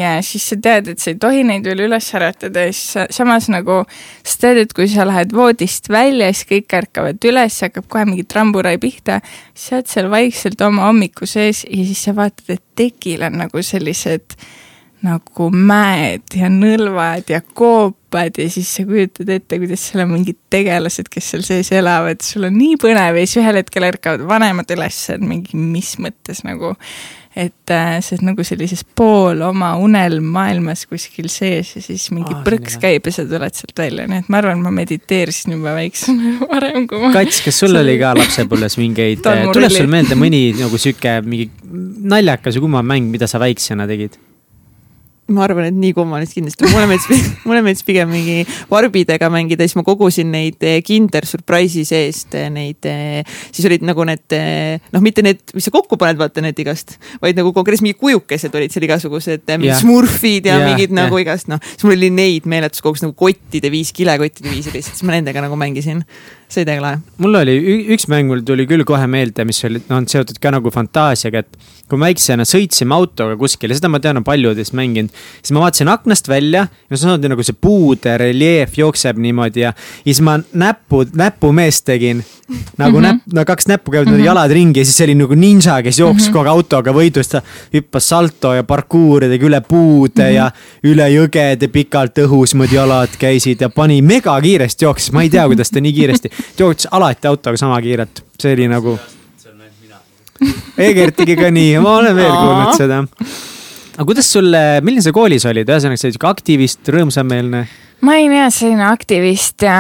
ja 0.02 0.12
siis 0.26 0.50
sa 0.52 0.58
tead, 0.60 0.90
et 0.92 1.00
sa 1.00 1.14
ei 1.14 1.20
tohi 1.22 1.46
neid 1.48 1.68
veel 1.68 1.86
üles 1.86 2.10
äratada 2.18 2.66
ja 2.68 2.74
siis 2.74 2.98
sa, 2.98 3.06
samas 3.16 3.48
nagu 3.54 3.80
sa 4.26 4.36
tead, 4.44 4.60
et 4.66 4.76
kui 4.76 4.90
sa 4.92 5.08
lähed 5.08 5.32
voodist 5.36 5.88
välja, 5.94 6.28
siis 6.34 6.50
kõik 6.52 6.78
ärkavad 6.82 7.30
üles, 7.32 7.62
hakkab 7.64 7.88
kohe 7.92 8.04
mingi 8.10 8.28
tramburai 8.28 8.76
pihta, 8.82 9.22
siis 9.54 9.70
sa 9.70 9.80
oled 9.80 9.94
seal 9.94 10.12
vaikselt 10.12 10.68
oma 10.68 10.90
hommiku 10.90 11.30
sees 11.30 11.64
ja 11.70 11.88
siis 11.88 12.04
sa 12.10 12.16
vaatad, 12.18 12.58
et 12.58 12.66
tekil 12.76 13.24
on 13.30 13.40
nagu 13.46 13.64
sellised 13.64 14.36
nagu 15.06 15.52
mäed 15.54 16.34
ja 16.36 16.50
nõlvad 16.52 17.30
ja 17.32 17.40
koopad 18.16 18.40
ja 18.40 18.50
siis 18.50 18.70
sa 18.76 18.86
kujutad 18.86 19.30
ette, 19.30 19.60
kuidas 19.60 19.90
seal 19.90 20.06
on 20.06 20.16
mingid 20.16 20.40
tegelased, 20.54 21.10
kes 21.12 21.34
seal 21.34 21.44
sees 21.46 21.72
elavad, 21.76 22.24
sul 22.24 22.48
on 22.48 22.56
nii 22.58 22.80
põnev 22.82 23.20
ja 23.20 23.28
siis 23.28 23.42
ühel 23.44 23.60
hetkel 23.60 23.90
ärkavad 23.90 24.26
vanemad 24.30 24.72
üles, 24.76 25.04
et 25.14 25.22
mingi 25.24 25.58
mis 25.60 25.96
mõttes 26.02 26.44
nagu. 26.48 26.76
et 27.36 27.72
äh, 27.74 27.98
sa 28.00 28.14
oled 28.16 28.22
nagu 28.30 28.44
sellises 28.48 28.86
pool 28.96 29.42
oma 29.44 29.74
unelmmaailmas 29.84 30.86
kuskil 30.88 31.28
sees 31.28 31.74
ja 31.76 31.82
siis 31.84 32.06
mingi 32.16 32.32
Aa, 32.32 32.46
prõks 32.46 32.78
käib 32.80 33.10
ja 33.10 33.12
sa 33.12 33.26
tuled 33.28 33.58
sealt 33.58 33.76
välja, 33.76 34.06
nii 34.08 34.22
et 34.24 34.30
ma 34.32 34.40
arvan, 34.40 34.62
ma 34.64 34.72
mediteerisin 34.72 35.58
juba 35.58 35.74
väiksena 35.76 36.38
varem, 36.54 36.86
kui 36.88 37.02
ma 37.02 37.12
Kats, 37.18 37.42
kas 37.44 37.60
sul 37.60 37.76
oli 37.76 37.98
ka 38.00 38.14
lapsepõlves 38.22 38.80
mingeid, 38.80 39.28
tuleb 39.52 39.76
sul 39.76 39.92
meelde 39.92 40.16
mõni 40.16 40.46
nagu 40.62 40.80
sihuke 40.80 41.18
mingi 41.28 41.50
naljakas 42.16 42.56
või 42.56 42.70
kummav 42.70 42.88
mäng, 42.94 43.12
mida 43.12 43.28
sa 43.28 43.44
väiksena 43.44 43.90
tegid? 43.92 44.16
Ma 45.34 45.42
arvan, 45.48 45.66
et 45.72 45.78
nii 45.78 45.94
kummaline 45.98 46.30
kindlasti, 46.30 46.68
mulle 46.70 46.86
meeldis, 46.92 47.30
mulle 47.48 47.62
meeldis 47.66 47.86
pigem 47.88 48.12
mingi 48.14 48.44
varbidega 48.70 49.30
mängida, 49.34 49.66
siis 49.66 49.78
ma 49.80 49.84
kogusin 49.88 50.30
neid 50.34 50.62
eh, 50.66 50.78
Kinder 50.86 51.26
Surprise'i 51.26 51.86
seest 51.88 52.38
eh, 52.38 52.46
neid, 52.54 52.86
eh, 52.86 53.24
siis 53.50 53.66
olid 53.70 53.86
nagu 53.88 54.06
need 54.06 54.38
noh, 54.94 55.02
mitte 55.02 55.26
need, 55.26 55.42
mis 55.58 55.66
sa 55.66 55.74
kokku 55.74 55.98
paned, 56.02 56.20
vaata 56.22 56.44
need 56.46 56.62
igast, 56.62 56.98
vaid 57.24 57.40
nagu 57.40 57.56
konkreetselt 57.56 57.88
mingid 57.88 58.02
kujukesed 58.04 58.54
olid 58.60 58.76
seal 58.76 58.86
igasugused, 58.86 59.50
Jah. 59.50 59.82
smurfid 59.82 60.46
ja 60.52 60.60
Jah, 60.60 60.70
mingid 60.70 60.94
jah. 60.94 61.00
nagu 61.02 61.20
igast 61.22 61.50
noh, 61.50 61.62
siis 61.74 61.88
mul 61.88 61.98
oli 61.98 62.14
neid 62.14 62.46
meeletus 62.50 62.86
kogus 62.86 63.02
nagu 63.06 63.18
kottide 63.18 63.74
viis, 63.74 63.96
kilekottide 63.98 64.54
viisi 64.54 64.74
lihtsalt, 64.74 65.00
siis 65.00 65.08
ma 65.08 65.18
nendega 65.18 65.42
nagu 65.48 65.58
mängisin. 65.58 66.06
See 66.50 66.66
täiega 66.66 66.84
lahe. 66.84 67.00
mul 67.18 67.40
oli 67.42 67.56
üks 67.96 68.08
mäng, 68.12 68.30
mul 68.30 68.44
tuli 68.46 68.68
küll 68.70 68.86
kohe 68.88 69.08
meelde, 69.08 69.46
mis 69.48 69.64
oli, 69.68 69.82
on 69.94 70.08
seotud 70.10 70.40
ka 70.42 70.54
nagu 70.54 70.72
fantaasiaga, 70.74 71.46
et 71.46 71.74
kui 71.90 72.00
me 72.02 72.10
väiksena 72.10 72.46
sõitsime 72.48 72.96
autoga 72.98 73.36
kuskile, 73.38 73.76
seda 73.78 73.90
ma 73.92 74.00
tean, 74.02 74.18
on 74.18 74.26
paljudest 74.26 74.74
mänginud, 74.78 75.14
siis 75.42 75.54
ma 75.54 75.66
vaatasin 75.66 75.92
aknast 75.94 76.30
välja 76.30 76.66
ja 76.66 76.98
samamoodi 76.98 77.30
nagu 77.30 77.46
see 77.46 77.58
puude 77.62 78.16
reljeef 78.18 78.78
jookseb 78.80 79.20
niimoodi 79.22 79.62
ja, 79.62 79.74
ja 79.76 80.08
siis 80.08 80.24
ma 80.26 80.40
näppu, 80.54 81.04
näpumeest 81.14 81.86
tegin. 81.86 82.24
nagu 82.78 83.00
mm 83.00 83.04
-hmm. 83.04 83.08
näpp, 83.08 83.34
no 83.34 83.46
kaks 83.46 83.68
näppu 83.68 83.92
käivad 83.92 84.08
mm 84.08 84.18
-hmm. 84.18 84.26
jalad 84.26 84.52
ringi 84.52 84.80
ja 84.80 84.86
siis 84.86 84.98
see 84.98 85.06
oli 85.06 85.16
nagu 85.16 85.34
ninja, 85.34 85.82
kes 85.84 86.00
jooksis 86.00 86.28
mm 86.28 86.30
-hmm. 86.30 86.34
kogu 86.34 86.50
aeg 86.50 86.58
autoga 86.58 86.92
võidust, 86.92 87.32
ta 87.32 87.42
hüppas 87.74 88.10
salto 88.10 88.54
ja 88.54 88.64
parkuuri 88.64 89.30
tegi 89.30 89.46
üle 89.46 89.62
puude 89.62 90.24
mm 90.24 90.30
-hmm. 90.30 90.36
ja 90.36 90.52
üle 90.84 91.10
jõgede 91.10 91.68
pikalt 91.68 92.18
õhus 92.18 92.56
moodi 92.56 92.76
jalad 92.76 93.10
käisid 93.20 93.62
ja 93.62 93.70
pani 93.70 94.02
megakiiresti 94.02 94.86
jooksis, 94.86 95.12
ma 95.12 95.22
ei 95.22 95.30
tea, 95.30 95.48
kuidas 95.48 95.70
ta 95.70 95.82
nii 95.82 95.94
kiiresti, 95.94 96.30
jooksis 96.60 96.90
alati 96.92 97.30
autoga 97.32 97.60
sama 97.60 97.80
kiirelt, 97.84 98.24
see 98.40 98.56
oli 98.58 98.70
nagu. 98.72 98.98
Egert 100.78 101.16
tegi 101.22 101.38
ka 101.40 101.50
nii, 101.54 101.78
ma 101.84 101.98
olen 102.02 102.16
veel 102.18 102.34
kuulnud 102.36 102.76
seda. 102.76 103.02
aga 103.96 104.06
kuidas 104.10 104.28
sul, 104.28 104.52
milline 104.84 105.06
sa 105.06 105.16
koolis 105.16 105.48
olid, 105.48 105.70
ühesõnaga 105.70 106.00
sa 106.00 106.08
olid 106.10 106.18
sihuke 106.18 106.32
aktivist, 106.32 106.94
rõõmsameelne? 106.96 107.66
ma 108.06 108.16
olin 108.20 108.36
jah 108.36 108.52
selline 108.54 108.86
aktivist 108.86 109.64
ja 109.66 109.76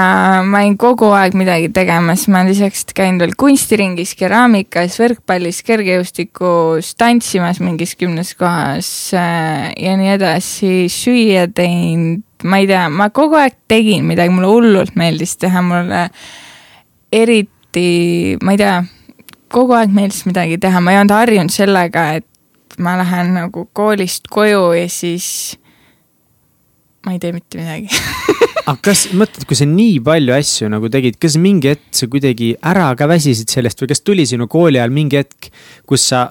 ma 0.47 0.61
olin 0.63 0.77
kogu 0.79 1.11
aeg 1.13 1.35
midagi 1.37 1.69
tegemas, 1.75 2.25
ma 2.31 2.41
olen 2.41 2.53
lisaks 2.53 2.85
käinud 2.95 3.21
veel 3.21 3.35
kunstiringis, 3.39 4.15
keraamikas, 4.17 4.97
võrkpallis, 5.01 5.61
kergejõustikus, 5.67 6.93
tantsimas 6.99 7.59
mingis 7.63 7.95
kümnes 7.99 8.33
kohas 8.39 8.89
äh, 9.17 9.69
ja 9.81 9.97
nii 9.99 10.15
edasi, 10.15 10.73
süüa 10.91 11.45
teinud, 11.53 12.23
ma 12.47 12.61
ei 12.63 12.69
tea, 12.71 12.87
ma 12.89 13.11
kogu 13.13 13.37
aeg 13.41 13.57
tegin 13.69 14.07
midagi, 14.07 14.33
mulle 14.33 14.49
hullult 14.51 14.97
meeldis 14.99 15.35
teha, 15.41 15.63
mulle 15.65 16.07
eriti, 17.15 18.37
ma 18.43 18.55
ei 18.55 18.61
tea, 18.61 18.77
kogu 19.53 19.75
aeg 19.77 19.93
meeldis 19.95 20.25
midagi 20.27 20.59
teha, 20.61 20.81
ma 20.83 20.93
ei 20.93 21.01
olnud 21.01 21.15
harjunud 21.15 21.53
sellega, 21.53 22.07
et 22.19 22.79
ma 22.81 22.97
lähen 22.99 23.35
nagu 23.37 23.67
koolist 23.75 24.27
koju 24.31 24.73
ja 24.75 24.87
siis 24.91 25.27
ma 27.05 27.13
ei 27.15 27.21
tee 27.21 27.31
mitte 27.35 27.61
midagi 27.61 27.87
aga 28.69 28.79
kas, 28.89 29.05
mõtled, 29.15 29.45
kui 29.47 29.57
sa 29.57 29.67
nii 29.69 29.99
palju 30.05 30.33
asju 30.35 30.69
nagu 30.73 30.89
tegid, 30.91 31.19
kas 31.21 31.37
mingi 31.41 31.71
hetk 31.75 31.85
sa 31.95 32.09
kuidagi 32.11 32.55
ära 32.65 32.89
ka 32.97 33.07
väsisid 33.09 33.51
sellest 33.53 33.81
või 33.81 33.91
kas 33.93 34.03
tuli 34.03 34.25
sinu 34.27 34.49
kooli 34.51 34.81
ajal 34.81 34.93
mingi 34.95 35.21
hetk, 35.21 35.51
kus 35.87 36.09
sa 36.11 36.27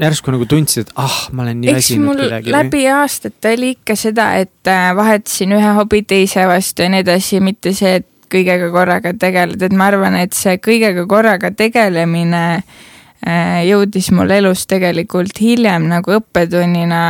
järsku 0.00 0.32
nagu 0.32 0.48
tundsid, 0.48 0.86
et 0.88 0.98
ah, 1.00 1.20
ma 1.32 1.44
olen 1.44 1.62
nii 1.62 1.76
väsinud 1.76 2.20
kuidagi? 2.20 2.52
läbi 2.52 2.82
aastate 2.92 3.54
oli 3.56 3.72
ikka 3.76 3.96
seda, 3.98 4.32
et 4.40 4.72
äh, 4.72 4.90
vahetasin 4.96 5.54
ühe 5.56 5.72
hobi 5.78 6.02
teise 6.08 6.44
vastu 6.48 6.84
ja 6.84 6.92
nii 6.92 7.04
edasi, 7.04 7.40
mitte 7.44 7.72
see, 7.76 8.00
et 8.02 8.08
kõigega 8.32 8.70
korraga 8.74 9.12
tegeled, 9.18 9.62
et 9.62 9.74
ma 9.76 9.90
arvan, 9.92 10.16
et 10.18 10.36
see 10.36 10.58
kõigega 10.62 11.06
korraga 11.08 11.50
tegelemine 11.54 12.44
äh, 12.56 13.62
jõudis 13.68 14.10
mul 14.14 14.32
elus 14.36 14.66
tegelikult 14.70 15.40
hiljem 15.40 15.88
nagu 15.90 16.18
õppetunnina 16.18 17.02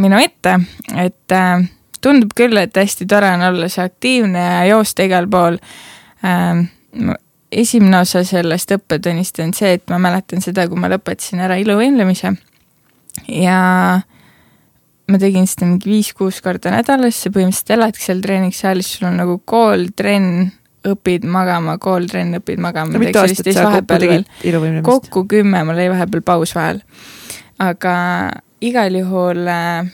minu 0.00 0.20
ette, 0.20 0.58
et 0.96 1.34
äh, 1.34 1.66
tundub 2.04 2.34
küll, 2.36 2.56
et 2.60 2.76
hästi 2.76 3.06
tore 3.10 3.30
on 3.36 3.44
olla 3.50 3.68
see 3.72 3.84
aktiivne 3.84 4.40
ja 4.40 4.64
joosta 4.72 5.06
igal 5.06 5.28
pool. 5.30 5.58
Ähm, 6.24 6.66
esimene 7.54 8.00
osa 8.02 8.24
sellest 8.26 8.72
õppetunnist 8.74 9.38
on 9.44 9.54
see, 9.56 9.76
et 9.78 9.86
ma 9.92 10.00
mäletan 10.02 10.42
seda, 10.44 10.66
kui 10.68 10.80
ma 10.80 10.90
lõpetasin 10.92 11.42
ära 11.44 11.56
iluvõimlemise. 11.62 12.34
Ja 13.30 13.60
ma 15.10 15.20
tegin 15.20 15.48
seda 15.48 15.68
mingi 15.68 15.90
viis-kuus 15.90 16.40
korda 16.44 16.72
nädalas, 16.72 17.18
sa 17.20 17.32
põhimõtteliselt 17.32 17.74
eladki 17.76 18.04
seal 18.04 18.22
treeningsaalis, 18.24 18.92
sul 18.96 19.08
on 19.10 19.18
nagu 19.20 19.36
kool, 19.48 19.88
trenn, 19.96 20.46
õpid 20.84 21.26
magama, 21.28 21.76
kool, 21.80 22.08
trenn, 22.10 22.38
õpid 22.40 22.62
magama. 22.62 22.94
no 22.94 23.02
mitu 23.02 23.20
aastat 23.20 23.50
sa 23.56 23.66
kokku 23.72 23.98
tegid 24.00 24.24
iluvõimlemist? 24.44 24.88
kokku 24.88 25.26
kümme, 25.28 25.64
mul 25.64 25.76
oli 25.76 25.90
vahepeal 25.92 26.24
paus 26.24 26.54
vahel. 26.56 26.80
aga 27.60 27.94
igal 28.64 28.96
juhul 29.00 29.44
äh, 29.50 29.92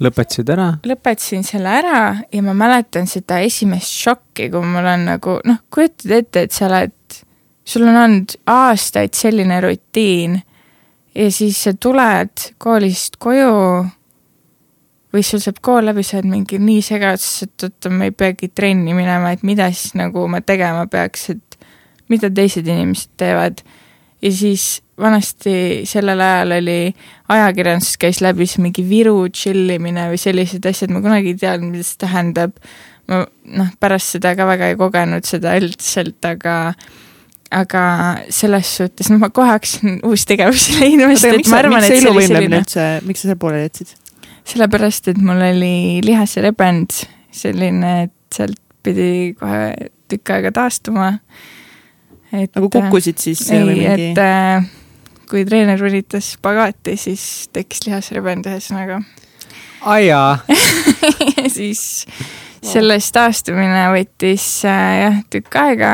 lõpetasid 0.00 0.52
ära? 0.52 0.70
lõpetasin 0.86 1.44
selle 1.46 1.72
ära 1.82 2.02
ja 2.32 2.44
ma 2.44 2.56
mäletan 2.56 3.08
seda 3.10 3.40
esimest 3.44 4.00
šokki, 4.04 4.48
kui 4.52 4.64
mul 4.64 4.88
on 4.94 5.08
nagu 5.12 5.40
noh, 5.48 5.64
kujutad 5.72 6.16
ette, 6.22 6.46
et 6.48 6.56
sa 6.56 6.68
oled, 6.70 7.20
sul 7.64 7.88
on 7.88 8.00
olnud 8.04 8.36
aastaid 8.48 9.16
selline 9.16 9.60
rutiin 9.64 10.40
ja 11.14 11.30
siis 11.34 11.58
sa 11.64 11.72
tuled 11.74 12.50
koolist 12.58 13.18
koju 13.22 13.54
või 15.10 15.22
sul 15.26 15.42
saab 15.42 15.58
kool 15.64 15.88
läbi, 15.88 16.04
sa 16.06 16.20
oled 16.20 16.30
mingi 16.30 16.60
nii 16.62 16.82
segaduses, 16.86 17.48
et 17.48 17.66
oota, 17.66 17.90
ma 17.90 18.06
ei 18.06 18.14
peagi 18.14 18.50
trenni 18.54 18.94
minema, 18.94 19.32
et 19.34 19.42
mida 19.46 19.66
siis 19.74 19.96
nagu 19.98 20.26
ma 20.30 20.42
tegema 20.44 20.86
peaks, 20.90 21.30
et 21.34 21.58
mida 22.10 22.30
teised 22.30 22.66
inimesed 22.66 23.10
teevad. 23.18 23.62
ja 24.22 24.30
siis 24.32 24.82
vanasti 25.00 25.82
sellel 25.88 26.20
ajal 26.20 26.52
oli 26.58 26.94
ajakirjanduses 27.32 27.96
käis 27.98 28.20
läbi 28.20 28.46
see 28.46 28.62
mingi 28.62 28.84
Viru 28.84 29.28
chill 29.32 29.70
imine 29.72 30.10
või 30.12 30.20
sellised 30.20 30.66
asjad, 30.68 30.92
ma 30.92 31.00
kunagi 31.00 31.32
ei 31.32 31.38
teadnud, 31.40 31.72
mida 31.72 31.86
see 31.86 32.00
tähendab. 32.04 32.56
ma 33.08 33.24
noh, 33.56 33.70
pärast 33.80 34.14
seda 34.14 34.36
ka 34.38 34.46
väga 34.46 34.70
ei 34.70 34.76
kogenud 34.78 35.26
seda 35.26 35.56
üldiselt, 35.58 36.20
aga 36.24 36.74
aga 37.50 37.84
selles 38.30 38.68
suhtes, 38.78 39.10
noh, 39.10 39.18
ma 39.22 39.30
kohe 39.34 39.50
hakkasin 39.50 39.98
uusi 40.06 40.26
tegevusi 40.30 40.76
leidma, 40.80 41.10
sest 41.16 41.40
et 41.40 41.50
ma 41.50 41.62
arvan, 41.64 41.82
et 41.82 41.96
see 41.96 42.10
oli 42.10 42.26
selline 42.28 42.60
miks 43.06 43.24
sa 43.24 43.30
seal 43.30 43.40
pooleli 43.40 43.66
jätsid? 43.66 43.94
sellepärast, 44.50 45.10
et 45.12 45.18
mul 45.22 45.42
oli 45.50 46.00
lihasrebend 46.06 47.02
selline, 47.34 47.94
et 48.06 48.34
sealt 48.34 48.58
pidi 48.82 49.34
kohe 49.38 49.90
tükk 50.10 50.34
aega 50.34 50.52
taastuma. 50.54 51.12
et 52.32 52.54
nagu 52.54 52.70
kukkusid 52.72 53.18
siis 53.18 53.42
ei, 53.50 53.64
mingi? 53.66 53.86
et 53.86 54.22
äh, 54.22 54.68
kui 55.30 55.44
treener 55.46 55.80
volitas 55.82 56.32
spagaati, 56.36 56.96
siis 56.98 57.24
tekkis 57.54 57.84
lihasrebend 57.88 58.46
ühesõnaga. 58.50 59.00
aa 59.82 59.98
jaa. 60.04 60.38
ja 61.36 61.50
siis 61.50 62.06
sellest 62.62 63.14
taastumine 63.16 63.88
võttis 63.94 64.46
äh, 64.68 64.88
jah, 65.04 65.20
tükk 65.34 65.60
aega 65.60 65.92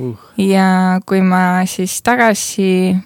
Uh. 0.00 0.26
ja 0.40 0.66
kui 1.06 1.22
ma 1.24 1.62
siis 1.70 1.98
tagasi, 2.06 2.96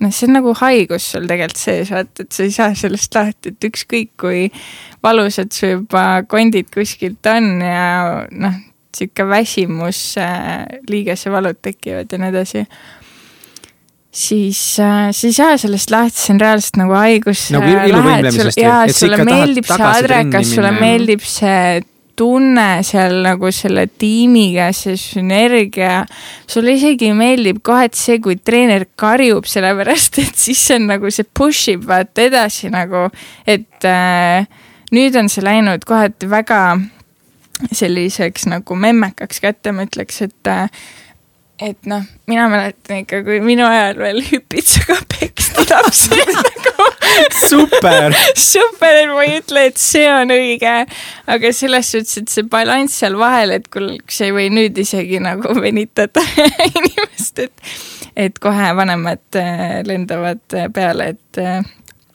noh, 0.00 0.12
see 0.14 0.28
on 0.28 0.36
nagu 0.38 0.54
haigus 0.60 1.10
sul 1.14 1.28
tegelikult 1.30 1.62
sees, 1.62 1.92
vaata, 1.94 2.26
et 2.26 2.36
sa 2.36 2.46
ei 2.46 2.54
saa 2.54 2.76
sellest 2.78 3.18
lahti, 3.18 3.54
et 3.54 3.68
ükskõik 3.70 4.14
kui 4.20 4.48
valusad 5.04 5.52
su 5.54 5.74
juba 5.76 6.24
kondid 6.28 6.72
kuskilt 6.74 7.30
on 7.30 7.60
ja 7.64 7.90
noh, 8.30 8.62
sihuke 8.96 9.26
väsimus, 9.30 10.00
liigesevalud 10.90 11.60
tekivad 11.62 12.10
ja 12.10 12.18
nii 12.18 12.32
edasi 12.34 12.64
siis 14.10 14.80
äh, 14.80 15.10
sa 15.14 15.26
ei 15.26 15.32
saa 15.32 15.56
sellest 15.60 15.92
lahti, 15.94 16.18
see 16.18 16.34
on 16.34 16.42
reaalselt 16.42 16.80
nagu 16.80 16.96
haigus. 16.98 17.46
Nagu 17.54 17.70
ju, 17.70 18.50
jaa, 18.58 18.82
sulle 18.94 19.22
meeldib 19.26 19.70
see 19.70 19.86
adrekas, 19.86 20.54
sulle 20.56 20.72
meeldib 20.74 21.24
see 21.26 21.80
tunne 22.20 22.82
seal 22.84 23.22
nagu 23.24 23.48
selle 23.54 23.86
tiimiga, 23.88 24.68
see 24.76 24.98
sünergia. 25.00 26.04
sulle 26.50 26.76
isegi 26.76 27.12
meeldib 27.16 27.62
kohati 27.64 27.96
see, 27.96 28.20
kui 28.20 28.36
treener 28.36 28.84
karjub, 29.00 29.48
sellepärast 29.48 30.20
et 30.20 30.36
siis 30.36 30.60
see 30.60 30.76
on 30.80 30.90
nagu 30.92 31.10
see 31.14 31.24
push 31.24 31.72
ib 31.72 31.86
vaata 31.88 32.26
edasi 32.28 32.72
nagu, 32.72 33.08
et 33.48 33.88
äh, 33.88 34.44
nüüd 34.92 35.16
on 35.16 35.32
see 35.32 35.44
läinud 35.46 35.86
kohati 35.88 36.28
väga 36.30 36.62
selliseks 37.76 38.48
nagu 38.50 38.76
memmekaks 38.76 39.40
kätte, 39.40 39.72
ma 39.72 39.88
ütleks, 39.88 40.20
et 40.28 40.50
äh, 40.50 40.68
et 41.60 41.86
noh, 41.90 42.04
mina 42.30 42.48
mäletan 42.52 43.02
ikka, 43.02 43.22
kui 43.26 43.40
minu 43.44 43.66
ajal 43.68 43.98
veel 44.00 44.22
hüpitsaga 44.24 44.96
peksti 45.12 45.66
lapsi 45.70 46.20
nagu. 46.36 46.88
Super! 47.48 48.14
Super, 48.38 48.96
et 49.02 49.10
ma 49.10 49.24
ei 49.26 49.38
ütle, 49.40 49.66
et 49.70 49.80
see 49.80 50.06
on 50.10 50.32
õige, 50.34 50.74
aga 51.30 51.52
selles 51.56 51.90
suhtes, 51.92 52.20
et 52.22 52.32
see 52.32 52.46
balanss 52.50 53.00
seal 53.02 53.18
vahel, 53.20 53.56
et 53.58 53.68
kuule, 53.72 53.98
kas 54.06 54.22
ei 54.26 54.34
või 54.36 54.48
nüüd 54.54 54.78
isegi 54.80 55.20
nagu 55.22 55.54
venitada 55.60 56.24
inimest, 56.70 57.46
et 57.46 57.72
et 58.20 58.40
kohe 58.42 58.72
vanemad 58.76 59.38
äh, 59.38 59.80
lendavad 59.86 60.42
äh, 60.58 60.66
peale, 60.74 61.12
et 61.14 61.38
äh, 61.40 61.60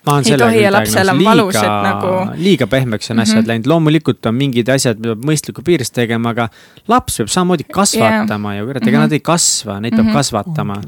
ma 0.05 0.13
olen 0.13 0.25
Ei 0.25 0.29
sellega 0.31 0.45
tohi 0.51 0.61
ja 0.61 0.69
küll 0.69 0.73
lapsel 0.77 1.09
on 1.09 1.17
diagnoos- 1.17 1.25
valus, 1.25 1.55
et 1.55 1.61
liiga- 1.63 1.83
nagu- 1.83 2.43
liiga 2.43 2.67
pehmeks 2.67 3.11
on 3.11 3.19
asjad 3.19 3.41
Mhm. 3.41 3.47
läinud, 3.49 3.67
loomulikult 3.67 4.25
on 4.25 4.35
mingid 4.35 4.69
asjad, 4.69 4.99
mida 4.99 5.15
peab 5.15 5.25
mõistliku 5.25 5.63
piires 5.63 5.91
tegema, 5.91 6.29
aga 6.29 6.49
laps 6.87 7.17
peab 7.17 7.27
samamoodi 7.29 7.63
kasvatama 7.71 8.57
ju, 8.57 8.65
kurat, 8.67 8.83
ega 8.87 8.91
Mhm. 8.97 9.01
nad 9.01 9.11
ei 9.13 9.19
kasva, 9.19 9.79
neid 9.81 9.93
peab 9.95 10.05
Mhm. 10.05 10.13
kasvatama. 10.13 10.81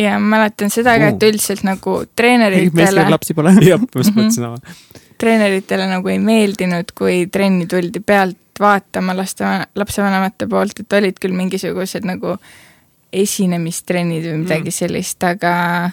ja 0.00 0.18
ma 0.18 0.36
mäletan 0.38 0.70
seda 0.70 0.98
ka, 0.98 1.08
et 1.08 1.18
üldiselt 1.22 1.62
nagu 1.64 1.90
meestel 1.98 2.14
treeneritele, 2.16 3.10
lapsi 3.10 3.34
pole. 3.34 3.50
jah, 3.70 3.78
ma 3.78 3.86
just 3.94 4.14
Mhm. 4.14 4.18
mõtlesin 4.18 4.32
sama. 4.32 4.56
treeneritele 5.18 5.86
nagu 5.88 6.08
ei 6.08 6.18
meeldinud, 6.18 6.92
kui 6.94 7.26
trenni 7.26 7.66
tuldi 7.66 8.00
pealt 8.00 8.36
vaatama 8.60 9.14
laste, 9.16 9.44
lapsevanemate 9.76 10.46
poolt, 10.48 10.80
et 10.80 10.92
olid 10.92 11.18
küll 11.20 11.32
mingisugused 11.32 12.04
nagu 12.04 12.36
esinemistrennid 13.12 14.24
või 14.24 14.44
midagi 14.44 14.70
Mm. 14.70 14.76
sellist, 14.78 15.22
aga 15.24 15.90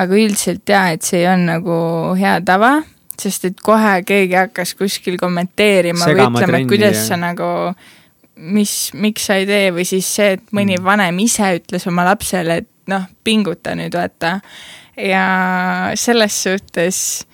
aga 0.00 0.16
üldiselt 0.16 0.68
jaa, 0.70 0.90
et 0.96 1.06
see 1.06 1.22
on 1.28 1.46
nagu 1.50 1.76
hea 2.18 2.38
tava, 2.46 2.78
sest 3.20 3.44
et 3.50 3.58
kohe 3.60 3.98
keegi 4.08 4.36
hakkas 4.38 4.74
kuskil 4.78 5.18
kommenteerima 5.20 6.00
või 6.06 6.14
Segama 6.14 6.38
ütlema, 6.40 6.46
trenni 6.56 6.64
et 6.64 6.72
kuidas 6.72 6.96
ja- 7.02 7.06
sa 7.10 7.18
nagu 7.20 7.48
mis, 8.40 8.74
miks 8.96 9.26
sa 9.28 9.36
ei 9.36 9.46
tee 9.48 9.70
või 9.76 9.84
siis 9.84 10.06
see, 10.16 10.32
et 10.38 10.44
mõni 10.56 10.78
Mm. 10.78 10.84
vanem 10.86 11.18
ise 11.20 11.50
ütles 11.58 11.86
oma 11.90 12.04
lapsele, 12.08 12.56
et 12.62 12.68
noh, 12.88 13.04
pinguta 13.24 13.74
nüüd 13.76 13.92
vaata. 13.94 14.40
ja 14.96 15.92
selles 15.96 16.34
suhtes 16.42 17.24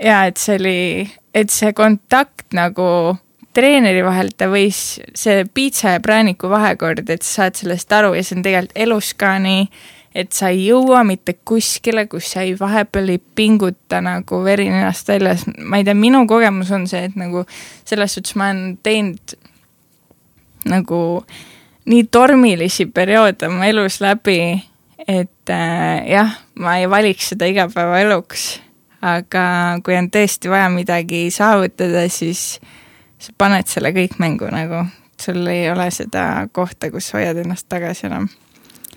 ja 0.00 0.24
et 0.26 0.36
see 0.40 0.56
oli, 0.56 1.10
et 1.34 1.50
see 1.50 1.72
kontakt 1.76 2.52
nagu 2.56 3.18
treeneri 3.54 4.02
vahel, 4.04 4.30
ta 4.36 4.46
võis, 4.50 4.98
see 5.14 5.44
piitsa 5.54 5.96
ja 5.96 6.00
prääniku 6.00 6.48
vahekord, 6.50 7.04
et 7.10 7.22
sa 7.22 7.44
saad 7.44 7.54
sellest 7.60 7.92
aru 7.92 8.14
ja 8.16 8.22
see 8.26 8.36
on 8.38 8.42
tegelikult 8.46 8.78
elus 8.86 9.12
ka 9.14 9.34
nii, 9.38 9.68
et 10.14 10.32
sa 10.32 10.48
ei 10.54 10.68
jõua 10.68 11.02
mitte 11.06 11.34
kuskile, 11.44 12.06
kus 12.10 12.30
sa 12.34 12.44
ei 12.46 12.54
vahepeal 12.58 13.10
ei 13.14 13.18
pinguta 13.18 14.00
nagu 14.04 14.42
veri 14.44 14.68
ninast 14.70 15.08
väljas, 15.10 15.46
ma 15.58 15.80
ei 15.80 15.86
tea, 15.86 15.96
minu 15.98 16.22
kogemus 16.30 16.70
on 16.74 16.86
see, 16.90 17.08
et 17.08 17.16
nagu 17.18 17.42
selles 17.84 18.14
suhtes 18.14 18.36
ma 18.38 18.52
olen 18.52 18.76
teinud 18.82 19.34
nagu 20.70 21.00
nii 21.90 22.04
tormilisi 22.14 22.86
perioode 22.86 23.48
oma 23.50 23.66
elus 23.68 24.00
läbi, 24.00 24.38
et 25.08 25.50
äh, 25.50 26.06
jah, 26.08 26.38
ma 26.58 26.78
ei 26.80 26.88
valiks 26.90 27.32
seda 27.34 27.48
igapäevaeluks, 27.50 28.46
aga 29.04 29.44
kui 29.84 29.98
on 29.98 30.08
tõesti 30.14 30.52
vaja 30.52 30.70
midagi 30.72 31.26
saavutada, 31.34 32.06
siis 32.08 32.60
sa 33.20 33.34
paned 33.38 33.68
selle 33.68 33.92
kõik 33.96 34.16
mängu 34.22 34.48
nagu, 34.52 34.86
sul 35.20 35.44
ei 35.50 35.66
ole 35.72 35.90
seda 35.94 36.46
kohta, 36.52 36.90
kus 36.94 37.12
hoiad 37.16 37.42
ennast 37.44 37.68
tagasi 37.68 38.08
enam. 38.08 38.30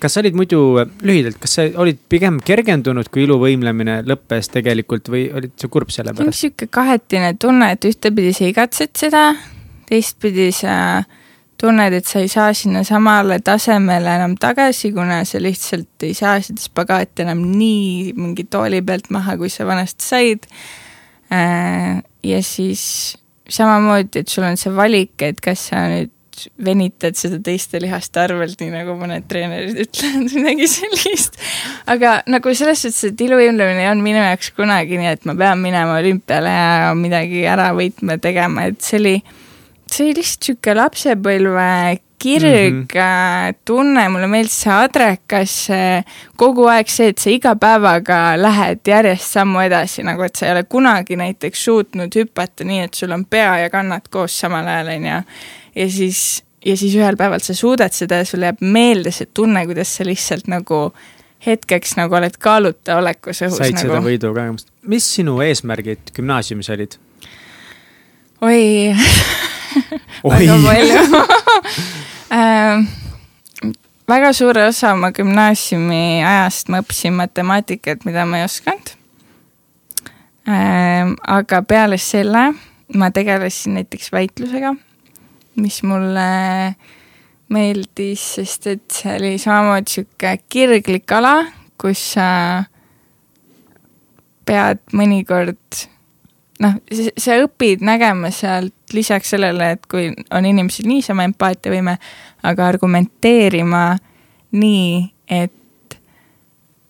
Kas 0.02 0.16
sa 0.16 0.22
olid 0.22 0.36
muidu 0.38 0.60
lühidalt, 1.06 1.38
kas 1.42 1.58
sa 1.58 1.66
olid 1.82 2.00
pigem 2.10 2.40
kergendunud, 2.44 3.10
kui 3.12 3.24
iluvõimlemine 3.26 4.00
lõppes 4.08 4.50
tegelikult 4.54 5.10
või 5.12 5.28
olid 5.34 5.54
sa 5.60 5.70
kurb 5.72 5.92
selle 5.94 6.14
pärast? 6.14 6.32
niisugune 6.32 6.72
kahetine 6.74 7.32
tunne, 7.40 7.72
et 7.74 7.88
ühtepidi 7.88 8.34
sa 8.36 8.48
igatsed 8.48 8.94
seda, 8.98 9.24
teistpidi 9.88 10.50
sa 10.56 10.74
tunned, 11.58 11.94
et 11.98 12.06
sa 12.06 12.22
ei 12.22 12.30
saa 12.30 12.52
sinna 12.54 12.84
samale 12.86 13.40
tasemele 13.44 14.12
enam 14.20 14.36
tagasi, 14.38 14.92
kuna 14.94 15.24
sa 15.26 15.40
lihtsalt 15.42 16.06
ei 16.06 16.14
saa 16.14 16.36
seda 16.44 16.62
spagaati 16.62 17.24
enam 17.26 17.42
nii 17.50 18.12
mingi 18.18 18.46
tooli 18.50 18.82
pealt 18.86 19.10
maha, 19.14 19.36
kui 19.40 19.50
sa 19.50 19.66
vanasti 19.66 20.06
said. 20.06 20.46
ja 22.24 22.42
siis 22.42 22.84
samamoodi, 23.48 24.22
et 24.22 24.28
sul 24.28 24.46
on 24.46 24.56
see 24.60 24.72
valik, 24.74 25.16
et 25.24 25.40
kas 25.44 25.68
sa 25.70 25.88
nüüd 25.90 26.12
venitad 26.64 27.16
seda 27.18 27.40
teiste 27.44 27.80
lihaste 27.82 28.20
arvelt, 28.22 28.58
nii 28.60 28.72
nagu 28.72 28.96
mõned 28.98 29.26
treenerid 29.30 29.78
ütlevad, 29.84 30.32
midagi 30.36 30.68
sellist. 30.72 31.38
aga 31.90 32.18
nagu 32.30 32.54
selles 32.54 32.84
suhtes, 32.84 33.12
et 33.12 33.26
iluvõimlemine 33.28 33.84
ei 33.84 33.90
olnud 33.92 34.08
minu 34.08 34.22
jaoks 34.22 34.52
kunagi 34.56 35.00
nii, 35.00 35.12
et 35.18 35.28
ma 35.28 35.36
pean 35.38 35.62
minema 35.62 35.98
olümpiale 36.00 36.56
ja 36.56 36.90
midagi 36.98 37.44
ära 37.48 37.70
võitma 37.76 38.18
tegema, 38.22 38.68
et 38.70 38.82
see 38.84 39.00
oli, 39.00 39.16
see 39.86 40.04
oli 40.06 40.18
lihtsalt 40.20 40.50
sihuke 40.50 40.76
lapsepõlve 40.78 41.70
kirg 42.18 42.72
mm, 42.72 42.86
-hmm. 42.90 43.54
tunne, 43.64 44.08
mulle 44.08 44.26
meeldis 44.26 44.60
see 44.62 44.72
adrekas, 44.72 45.54
kogu 46.36 46.66
aeg 46.66 46.90
see, 46.90 47.12
et 47.12 47.18
sa 47.18 47.30
iga 47.30 47.54
päevaga 47.56 48.18
lähed 48.36 48.82
järjest 48.86 49.38
sammu 49.38 49.62
edasi, 49.62 50.02
nagu 50.02 50.22
et 50.26 50.36
sa 50.36 50.46
ei 50.46 50.52
ole 50.52 50.64
kunagi 50.64 51.16
näiteks 51.16 51.64
suutnud 51.64 52.14
hüpata 52.14 52.66
nii, 52.66 52.80
et 52.88 52.94
sul 52.94 53.14
on 53.14 53.24
pea 53.24 53.58
ja 53.64 53.70
kannad 53.70 54.10
koos 54.10 54.40
samal 54.40 54.66
ajal, 54.66 54.94
on 54.96 55.06
ju. 55.12 55.22
Ja 55.78 55.86
siis, 55.90 56.42
ja 56.66 56.76
siis 56.76 56.96
ühel 56.98 57.16
päeval 57.18 57.42
sa 57.44 57.54
suudad 57.54 57.94
seda 57.94 58.22
ja 58.22 58.26
sulle 58.28 58.50
jääb 58.50 58.64
meelde 58.64 59.12
see 59.14 59.30
tunne, 59.34 59.64
kuidas 59.68 59.94
sa 59.96 60.06
lihtsalt 60.06 60.50
nagu 60.50 60.88
hetkeks 61.46 61.94
nagu 61.98 62.18
oled 62.18 62.38
kaaluta 62.42 62.98
olekus 62.98 63.42
õhus 63.46 63.60
said 63.62 63.78
seda 63.78 63.98
nagu. 63.98 64.08
võidukogemust. 64.08 64.72
mis 64.90 65.06
sinu 65.18 65.38
eesmärgid 65.44 66.12
gümnaasiumis 66.16 66.70
olid? 66.74 66.98
oi 68.42 68.94
oi 70.30 70.40
väga, 70.46 70.58
palju 70.66 71.24
ähm,. 72.38 72.88
väga 74.08 74.32
suure 74.34 74.66
osa 74.72 74.92
oma 74.96 75.12
gümnaasiumi 75.14 76.24
ajast 76.24 76.72
ma 76.72 76.82
õppisin 76.82 77.14
matemaatikat, 77.20 78.06
mida 78.08 78.26
ma 78.26 78.42
ei 78.42 78.48
osanud 78.48 78.96
ähm,. 80.48 81.14
aga 81.22 81.62
peale 81.62 82.00
selle 82.02 82.50
ma 82.96 83.10
tegelesin 83.12 83.74
näiteks 83.78 84.12
väitlusega, 84.12 84.74
mis 85.58 85.82
mulle 85.86 86.28
meeldis, 87.52 88.24
sest 88.38 88.66
et 88.70 88.84
see 88.92 89.14
oli 89.16 89.36
samamoodi 89.40 89.98
sihuke 89.98 90.34
kirglik 90.52 91.12
ala, 91.16 91.36
kus 91.80 92.02
sa 92.14 92.28
pead 94.48 94.80
mõnikord 94.96 95.60
noh, 96.62 96.78
sa 97.20 97.38
õpid 97.42 97.84
nägema 97.86 98.30
sealt 98.34 98.74
lisaks 98.96 99.34
sellele, 99.34 99.72
et 99.76 99.86
kui 99.90 100.10
on 100.34 100.48
inimesel 100.48 100.88
niisama 100.88 101.26
empaatiavõime, 101.28 101.98
aga 102.48 102.66
argumenteerima 102.72 103.84
nii, 104.56 105.02
et 105.28 105.54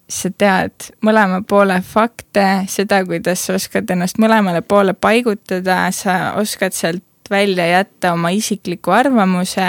sa 0.09 0.31
tead 0.33 0.88
mõlema 1.04 1.42
poole 1.48 1.81
fakte, 1.85 2.46
seda, 2.70 3.02
kuidas 3.04 3.44
sa 3.44 3.59
oskad 3.59 3.90
ennast 3.92 4.20
mõlemale 4.22 4.62
poole 4.64 4.94
paigutada, 4.96 5.83
sa 5.92 6.33
oskad 6.40 6.76
sealt 6.76 7.04
välja 7.30 7.66
jätta 7.66 8.12
oma 8.16 8.30
isikliku 8.34 8.94
arvamuse 8.94 9.68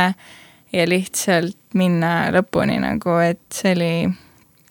ja 0.74 0.88
lihtsalt 0.88 1.58
minna 1.78 2.30
lõpuni 2.34 2.80
nagu, 2.82 3.19
et 3.24 3.41
see 3.54 3.74
oli 3.76 3.93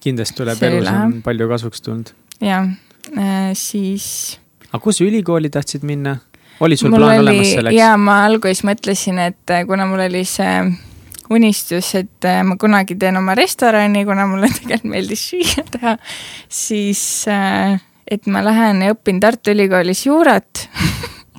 kindlasti 0.03 0.42
tuleb 0.42 0.62
oli 0.62 0.81
elus 0.81 0.90
on 0.94 1.16
palju 1.22 1.48
kasuks 1.51 1.83
tulnud. 1.85 2.12
jah 2.40 2.66
äh,, 3.16 3.53
siis 3.59 4.38
aga 4.70 4.83
kus 4.83 5.01
sa 5.01 5.07
ülikooli 5.07 5.51
tahtsid 5.51 5.87
minna? 5.87 6.18
oli 6.61 6.77
sul 6.77 6.94
plaan 6.94 7.22
olemas 7.22 7.55
selleks? 7.55 7.79
jaa, 7.79 7.96
ma 8.01 8.20
alguses 8.27 8.64
mõtlesin, 8.66 9.18
et 9.31 9.55
äh, 9.55 9.64
kuna 9.66 9.87
mul 9.90 10.05
oli 10.09 10.24
see 10.29 10.55
unistus, 11.35 11.92
et 11.98 12.27
äh, 12.27 12.40
ma 12.46 12.57
kunagi 12.61 12.96
teen 12.98 13.18
oma 13.20 13.35
restorani, 13.38 14.05
kuna 14.09 14.27
mulle 14.31 14.51
tegelikult 14.57 14.88
meeldis 14.94 15.27
süüa 15.33 15.66
teha, 15.72 15.96
siis 16.48 17.03
et 18.09 18.31
ma 18.31 18.42
lähen 18.44 18.83
ja 18.87 18.94
õpin 18.94 19.20
Tartu 19.20 19.53
Ülikoolis 19.53 20.07
juurat 20.07 20.68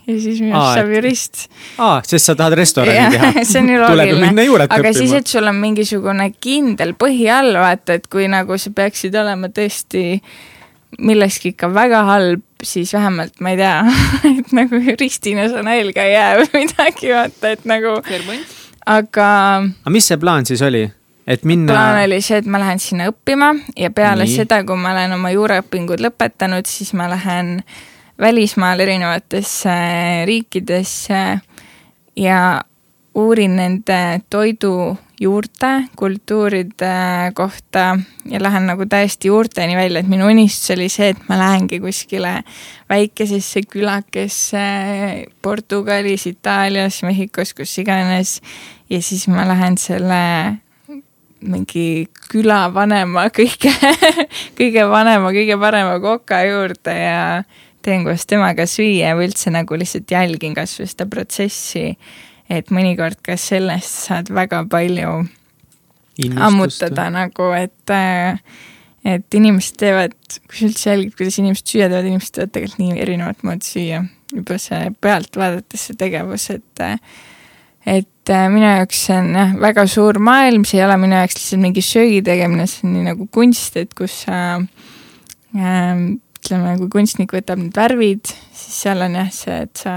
ja 0.10 0.18
siis 0.20 0.42
minust 0.42 0.58
Aa, 0.60 0.74
saab 0.76 0.90
et- 0.90 0.96
jurist. 0.98 1.42
aa, 1.78 2.02
sest 2.08 2.30
sa 2.32 2.36
tahad 2.40 2.58
restorani 2.60 3.16
teha. 3.16 3.32
see 3.46 3.62
on 3.62 3.70
ju 3.74 3.80
tuleb 3.86 4.10
ju 4.10 4.20
loogiline 4.20 4.68
aga 4.68 4.94
siis, 4.94 5.12
õppima. 5.12 5.24
et 5.24 5.34
sul 5.36 5.50
on 5.54 5.60
mingisugune 5.64 6.30
kindel 6.42 6.94
põhi 7.00 7.28
all, 7.34 7.54
vaata, 7.62 8.00
et 8.00 8.08
kui 8.12 8.28
nagu 8.32 8.58
sa 8.58 8.74
peaksid 8.76 9.16
olema 9.22 9.52
tõesti 9.54 10.06
milleski 11.06 11.54
ikka 11.54 11.70
väga 11.74 12.04
halb, 12.08 12.42
siis 12.66 12.92
vähemalt 12.96 13.38
ma 13.46 13.54
ei 13.54 13.60
tea, 13.60 13.76
et 14.40 14.54
nagu 14.58 14.80
juristina 14.84 15.46
sa 15.52 15.62
nälga 15.66 16.06
ei 16.08 16.16
jää 16.16 16.32
või 16.42 16.64
midagi, 16.64 17.12
vaata, 17.14 17.54
et 17.56 17.68
nagu, 17.70 18.00
aga 18.90 19.30
aga 19.86 19.94
mis 19.94 20.08
see 20.10 20.18
plaan 20.18 20.48
siis 20.50 20.64
oli? 20.66 20.88
et 21.30 21.44
minna 21.46 21.74
plaan 21.76 22.02
oli 22.08 22.18
see, 22.26 22.40
et 22.42 22.48
ma 22.50 22.58
lähen 22.62 22.82
sinna 22.82 23.12
õppima 23.12 23.52
ja 23.78 23.92
peale 23.94 24.26
Nii. 24.26 24.40
Seda, 24.42 24.64
kui 24.66 24.80
ma 24.82 24.96
olen 24.96 25.14
oma 25.20 25.30
juuraõpingud 25.36 26.02
lõpetanud, 26.02 26.66
siis 26.66 26.96
ma 26.98 27.06
lähen 27.12 27.60
välismaale 28.20 28.84
erinevatesse 28.84 29.70
riikidesse 30.26 31.40
ja 32.16 32.62
uurin 33.16 33.56
nende 33.56 34.22
toidu 34.30 34.98
juurte, 35.20 35.68
kultuuride 35.96 37.32
kohta 37.34 38.00
ja 38.26 38.44
lähen 38.44 38.68
nagu 38.68 38.86
täiesti 38.86 39.28
juurteni 39.28 39.76
välja, 39.76 40.00
et 40.00 40.08
minu 40.08 40.28
unistus 40.32 40.72
oli 40.78 40.88
see, 40.90 41.10
et 41.12 41.26
ma 41.30 41.38
lähengi 41.40 41.80
kuskile 41.84 42.40
väikesesse 42.90 43.66
külakesse 43.68 44.64
Portugalis, 45.42 46.28
Itaalias, 46.28 47.02
Mehhikos, 47.04 47.54
kus 47.54 47.78
iganes 47.84 48.40
ja 48.90 49.02
siis 49.02 49.28
ma 49.28 49.48
lähen 49.48 49.78
selle 49.78 50.24
mingi 51.40 52.08
külavanema 52.32 53.28
kõige, 53.36 53.74
kõige 54.60 54.88
vanema, 54.92 55.32
kõige 55.36 55.60
parema 55.60 56.00
koka 56.04 56.44
juurde 56.48 56.96
ja 56.96 57.24
teen 57.90 58.06
koos 58.08 58.26
temaga 58.30 58.68
süüa 58.70 59.16
või 59.18 59.30
üldse 59.32 59.54
nagu 59.54 59.78
lihtsalt 59.80 60.12
jälgin 60.14 60.56
kasvõi 60.58 60.88
seda 60.90 61.10
protsessi, 61.10 61.92
et 62.50 62.72
mõnikord 62.74 63.20
ka 63.26 63.38
sellest 63.40 64.08
saad 64.08 64.32
väga 64.34 64.64
palju 64.70 65.14
ammutada 66.40 67.08
nagu, 67.14 67.52
et 67.56 67.94
äh, 67.94 68.40
et 69.08 69.36
inimesed 69.36 69.78
teevad, 69.80 70.16
kui 70.50 70.60
sa 70.60 70.68
üldse 70.68 70.90
jälgid, 70.92 71.16
kuidas 71.18 71.40
inimesed 71.40 71.72
süüa 71.72 71.88
teevad, 71.88 72.08
inimesed 72.10 72.36
teevad 72.36 72.54
tegelikult 72.56 72.82
nii 72.84 73.04
erinevat 73.06 73.44
moodi 73.48 73.70
süüa. 73.74 74.06
juba 74.30 74.60
see 74.62 74.92
pealt 75.02 75.38
vaadates 75.40 75.88
see 75.88 75.98
tegevus, 75.98 76.50
et 76.54 76.82
et 77.90 78.30
äh, 78.30 78.48
minu 78.52 78.68
jaoks 78.68 79.06
see 79.08 79.18
on 79.18 79.32
jah, 79.34 79.54
väga 79.62 79.88
suur 79.90 80.20
maailm, 80.22 80.66
see 80.68 80.78
ei 80.78 80.86
ole 80.86 80.98
minu 81.02 81.18
jaoks 81.18 81.40
lihtsalt 81.40 81.64
mingi 81.64 81.84
söögi 81.86 82.22
tegemine, 82.26 82.68
see 82.70 82.86
on 82.86 82.94
nii 82.98 83.08
nagu 83.08 83.30
kunst, 83.34 83.80
et 83.80 83.96
kus 83.98 84.26
sa 84.26 84.60
äh, 84.60 86.04
ütleme, 86.40 86.76
kui 86.80 86.92
kunstnik 87.00 87.34
võtab 87.36 87.62
need 87.62 87.76
värvid, 87.76 88.34
siis 88.56 88.84
seal 88.86 89.06
on 89.06 89.18
jah 89.20 89.32
see, 89.34 89.64
et 89.68 89.84
sa 89.84 89.96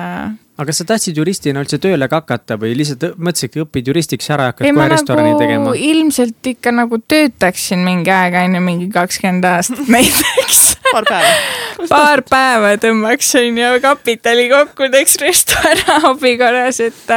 aga 0.53 0.69
kas 0.69 0.83
sa 0.83 0.87
tahtsid 0.93 1.17
juristina 1.17 1.63
üldse 1.65 1.79
tööle 1.83 2.07
ka 2.11 2.21
hakata 2.21 2.59
või 2.61 2.75
lihtsalt 2.77 3.17
mõtlesidki, 3.17 3.63
õpid 3.65 3.89
juristiks 3.89 4.29
ära 4.35 4.49
ja 4.49 4.53
hakkad 4.53 4.69
kohe 4.69 4.89
restorani 4.93 5.33
nagu 5.33 5.41
tegema? 5.41 5.73
ilmselt 5.89 6.51
ikka 6.53 6.75
nagu 6.77 6.99
töötaksin 7.01 7.83
mingi 7.87 8.13
aeg, 8.13 8.37
on 8.43 8.59
ju, 8.59 8.63
mingi 8.69 8.89
kakskümmend 8.93 9.49
aastat 9.49 9.89
näiteks 9.97 10.63
paar 10.93 11.09
päeva. 11.09 11.33
paar 11.95 12.25
päeva 12.29 12.75
tõmbaks, 12.83 13.33
on 13.41 13.61
ju, 13.63 13.73
kapitali 13.85 14.49
kokku, 14.53 14.91
teeks 14.93 15.19
restorani 15.25 16.01
hobi 16.07 16.37
korras, 16.43 16.83
et, 16.85 17.15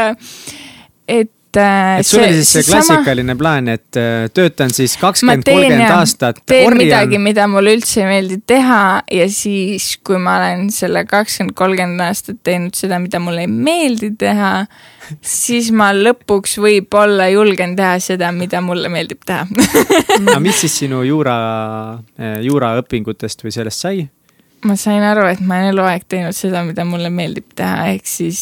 et 1.11 1.34
et 1.61 2.07
sul 2.07 2.23
oli 2.23 2.39
siis 2.39 2.51
see 2.57 2.65
klassikaline 2.67 3.33
sama... 3.33 3.39
plaan, 3.39 3.69
et 3.73 3.99
äh, 3.99 4.25
töötan 4.33 4.73
siis 4.75 4.95
kakskümmend, 5.01 5.45
kolmkümmend 5.47 5.95
aastat. 5.97 6.41
teen 6.45 6.67
orjan. 6.67 6.81
midagi, 6.81 7.19
mida 7.21 7.47
mulle 7.51 7.75
üldse 7.77 8.01
ei 8.03 8.09
meeldi 8.09 8.39
teha 8.47 8.81
ja 9.11 9.29
siis, 9.31 9.95
kui 10.05 10.19
ma 10.21 10.37
olen 10.41 10.67
selle 10.73 11.05
kakskümmend, 11.09 11.55
kolmkümmend 11.57 12.05
aastat 12.07 12.41
teinud 12.45 12.75
seda, 12.77 12.99
mida 13.03 13.21
mulle 13.23 13.45
ei 13.45 13.51
meeldi 13.51 14.11
teha, 14.19 14.51
siis 15.21 15.71
ma 15.75 15.91
lõpuks 15.95 16.57
võib-olla 16.61 17.29
julgen 17.33 17.75
teha 17.77 17.97
seda, 18.03 18.31
mida 18.35 18.61
mulle 18.65 18.91
meeldib 18.91 19.23
teha 19.25 19.45
aga 20.25 20.39
mis 20.43 20.59
siis 20.65 20.77
sinu 20.83 21.03
juura, 21.07 21.39
äh, 22.19 22.37
juuraõpingutest 22.45 23.45
või 23.45 23.55
sellest 23.55 23.87
sai? 23.87 24.05
ma 24.65 24.77
sain 24.79 25.03
aru, 25.05 25.27
et 25.29 25.41
ma 25.45 25.59
olen 25.59 25.75
eluaeg 25.75 26.07
teinud 26.09 26.35
seda, 26.35 26.63
mida 26.65 26.85
mulle 26.87 27.11
meeldib 27.13 27.51
teha, 27.57 27.91
ehk 27.93 28.07
siis 28.09 28.41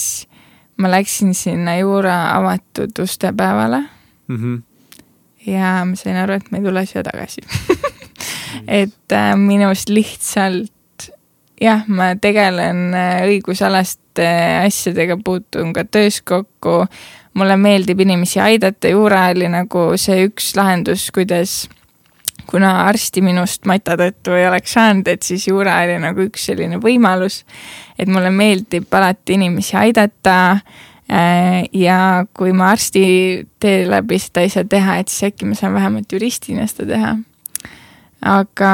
ma 0.84 0.92
läksin 0.92 1.34
sinna 1.38 1.78
Juura 1.80 2.18
avatud 2.36 3.00
ustepäevale 3.00 3.84
mm. 4.28 4.38
-hmm. 4.38 4.62
ja 5.48 5.74
ma 5.86 5.96
sain 5.96 6.20
aru, 6.20 6.34
et 6.34 6.52
ma 6.52 6.60
ei 6.60 6.64
tule 6.64 6.86
siia 6.86 7.04
tagasi 7.04 7.42
et 8.82 9.12
äh, 9.12 9.36
minust 9.40 9.90
lihtsalt 9.90 10.72
jah, 11.62 11.84
ma 11.88 12.14
tegelen 12.22 12.94
äh, 12.98 13.24
õigusalaste 13.28 14.28
asjadega, 14.66 15.18
puutun 15.24 15.74
ka 15.74 15.86
töös 15.86 16.22
kokku. 16.22 16.86
mulle 17.34 17.58
meeldib 17.58 18.00
inimesi 18.00 18.40
aidata, 18.40 18.88
Juura 18.88 19.28
oli 19.32 19.48
nagu 19.50 19.94
see 19.98 20.28
üks 20.28 20.52
lahendus, 20.56 21.08
kuidas 21.12 21.64
kuna 22.54 22.84
arsti 22.86 23.24
minust 23.26 23.66
mata 23.66 23.96
tõttu 23.98 24.36
ei 24.38 24.46
oleks 24.46 24.76
saanud, 24.78 25.08
et 25.10 25.26
siis 25.26 25.48
juura 25.48 25.80
oli 25.82 25.98
nagu 26.04 26.28
üks 26.28 26.46
selline 26.52 26.78
võimalus. 26.82 27.42
et 27.98 28.10
mulle 28.10 28.30
meeldib 28.30 28.94
alati 28.94 29.38
inimesi 29.38 29.78
aidata. 29.78 30.60
Äh, 31.14 31.66
ja 31.74 32.26
kui 32.34 32.54
ma 32.56 32.72
arsti 32.72 33.04
tee 33.60 33.84
läbi 33.90 34.20
seda 34.22 34.46
ei 34.46 34.50
saa 34.54 34.64
teha, 34.70 34.98
et 35.02 35.12
siis 35.12 35.32
äkki 35.32 35.46
ma 35.46 35.58
saan 35.58 35.74
vähemalt 35.74 36.12
juristina 36.12 36.68
seda 36.68 36.88
teha. 36.94 37.16
aga 38.22 38.74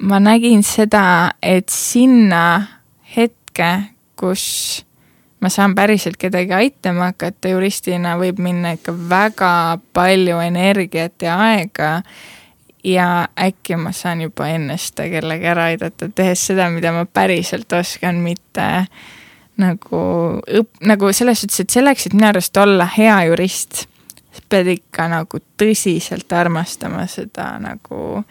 ma 0.00 0.20
nägin 0.22 0.62
seda, 0.62 1.34
et 1.42 1.68
sinna 1.68 2.62
hetke, 3.16 3.70
kus 4.16 4.86
ma 5.40 5.48
saan 5.48 5.74
päriselt 5.74 6.16
kedagi 6.16 6.52
aitama 6.52 7.12
hakata 7.12 7.52
juristina, 7.52 8.16
võib 8.18 8.40
minna 8.42 8.74
ikka 8.76 8.94
väga 9.10 9.52
palju 9.94 10.40
energiat 10.42 11.22
ja 11.22 11.38
aega. 11.50 12.02
ja 12.84 13.28
äkki 13.36 13.76
ma 13.76 13.92
saan 13.92 14.20
juba 14.22 14.46
ennast 14.48 14.96
kellegi 14.96 15.46
ära 15.46 15.64
aidata, 15.72 16.08
tehes 16.14 16.46
seda, 16.46 16.70
mida 16.70 16.92
ma 16.92 17.04
päriselt 17.04 17.72
oskan, 17.72 18.22
mitte 18.22 18.86
nagu 19.58 20.00
õp-, 20.60 20.78
nagu 20.86 21.12
selles 21.12 21.42
suhtes, 21.42 21.60
et 21.60 21.74
selleks, 21.74 22.06
et 22.06 22.14
minu 22.14 22.28
arust 22.30 22.56
olla 22.56 22.86
hea 22.96 23.16
jurist, 23.28 23.84
sa 24.32 24.46
pead 24.48 24.70
ikka 24.76 25.08
nagu 25.10 25.42
tõsiselt 25.58 26.32
armastama 26.32 27.04
seda 27.10 27.50
nagu 27.62 28.22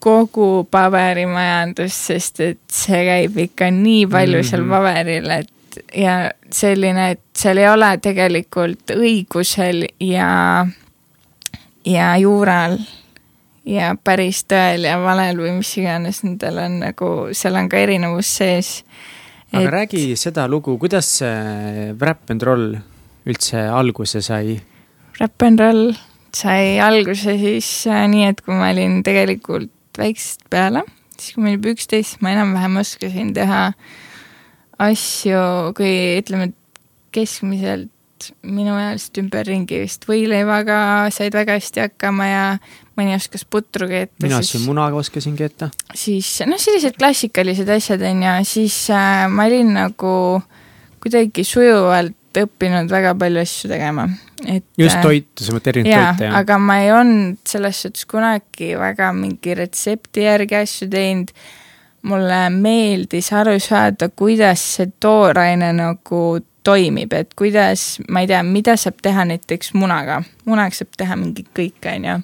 kogu 0.00 0.66
paberimajandus, 0.70 1.94
sest 2.08 2.40
et 2.44 2.60
see 2.72 3.04
käib 3.06 3.38
ikka 3.48 3.70
nii 3.74 4.06
palju 4.06 4.38
mm 4.38 4.42
-hmm. 4.42 4.50
seal 4.50 4.62
mhm. 4.62 4.70
paberil, 4.70 5.30
et 5.30 5.52
ja 5.94 6.30
selline, 6.50 7.10
et 7.10 7.20
seal 7.36 7.58
ei 7.58 7.68
ole 7.68 7.90
tegelikult 8.02 8.94
õigusel 8.94 9.86
ja, 10.00 10.66
ja 11.84 12.16
juural 12.16 12.78
ja 13.68 13.92
päris 14.04 14.44
tõel 14.48 14.86
ja 14.88 14.98
valel 15.02 15.40
või 15.42 15.58
mis 15.60 15.72
iganes 15.80 16.22
nendel 16.24 16.60
on 16.64 16.78
nagu, 16.82 17.10
seal 17.36 17.58
on 17.60 17.68
ka 17.68 17.80
erinevus 17.84 18.30
sees. 18.40 18.84
aga 19.52 19.64
et... 19.64 19.72
räägi 19.72 20.04
seda 20.16 20.48
lugu, 20.48 20.78
kuidas 20.78 21.18
see 21.20 21.92
Wrap 22.00 22.30
and 22.30 22.42
Roll 22.42 22.76
üldse 23.28 23.68
alguse 23.68 24.22
sai? 24.24 24.58
Wrap 25.18 25.42
and 25.42 25.60
Roll 25.60 25.90
sai 26.34 26.78
alguse 26.80 27.36
siis 27.40 27.68
äh, 27.90 28.06
nii, 28.08 28.28
et 28.32 28.40
kui 28.44 28.56
ma 28.56 28.70
olin 28.72 29.02
tegelikult 29.04 29.72
väiksest 29.98 30.46
peale, 30.50 30.84
siis 31.18 31.34
kui 31.34 31.44
olin 31.44 31.54
juba 31.56 31.74
üksteist, 31.74 32.20
ma 32.24 32.32
enam-vähem 32.36 32.80
oskasin 32.82 33.34
teha 33.36 33.62
asju, 34.78 35.44
kui 35.78 35.94
ütleme, 36.20 36.52
keskmiselt 37.14 37.90
minuealist 38.42 39.18
ümberringi 39.20 39.78
vist 39.84 40.04
võileivaga 40.08 40.78
said 41.14 41.36
väga 41.36 41.54
hästi 41.58 41.84
hakkama 41.84 42.26
ja 42.26 42.44
mõni 42.98 43.14
oskas 43.14 43.44
putru 43.46 43.88
keeta. 43.90 44.14
mina 44.22 44.40
siis 44.42 44.64
munaga 44.66 44.98
oskasin 44.98 45.36
keeta. 45.38 45.70
siis 45.94 46.30
noh, 46.46 46.58
sellised 46.60 46.98
klassikalised 46.98 47.70
asjad 47.70 48.02
on 48.10 48.24
ju, 48.26 48.34
siis 48.48 48.78
äh, 48.90 49.26
ma 49.30 49.46
olin 49.46 49.74
nagu 49.76 50.14
kuidagi 51.02 51.44
sujuvalt 51.46 52.17
õppinud 52.36 52.90
väga 52.92 53.14
palju 53.18 53.40
asju 53.40 53.70
tegema, 53.70 54.08
et. 54.44 54.64
just 54.78 54.98
äh, 54.98 55.02
toitu, 55.02 55.44
sa 55.44 55.54
mõtled 55.54 55.72
erinevaid 55.72 56.04
toite, 56.12 56.28
jah? 56.28 56.36
aga 56.40 56.58
ma 56.62 56.80
ei 56.82 56.92
olnud 56.94 57.38
selles 57.48 57.80
suhtes 57.84 58.04
kunagi 58.10 58.74
väga 58.78 59.12
mingi 59.16 59.56
retsepti 59.58 60.26
järgi 60.26 60.60
asju 60.62 60.90
teinud. 60.92 61.32
mulle 62.08 62.44
meeldis 62.54 63.32
aru 63.34 63.56
saada, 63.60 64.08
kuidas 64.08 64.62
see 64.76 64.92
tooraine 65.02 65.72
nagu 65.74 66.20
toimib, 66.68 67.12
et 67.16 67.34
kuidas, 67.38 67.96
ma 68.08 68.22
ei 68.22 68.28
tea, 68.30 68.42
mida 68.46 68.76
saab 68.78 69.00
teha 69.02 69.24
näiteks 69.28 69.72
munaga. 69.74 70.22
munaga 70.44 70.76
saab 70.76 70.94
teha 71.00 71.16
mingi 71.16 71.46
kõik, 71.56 71.80
on 71.94 72.06
ju. 72.10 72.16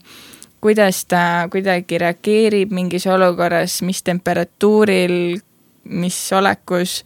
kuidas 0.64 1.04
ta 1.08 1.48
kuidagi 1.52 1.98
reageerib 2.00 2.72
mingis 2.72 3.06
olukorras, 3.10 3.80
mis 3.84 4.02
temperatuuril, 4.02 5.40
mis 5.84 6.18
olekus, 6.32 7.02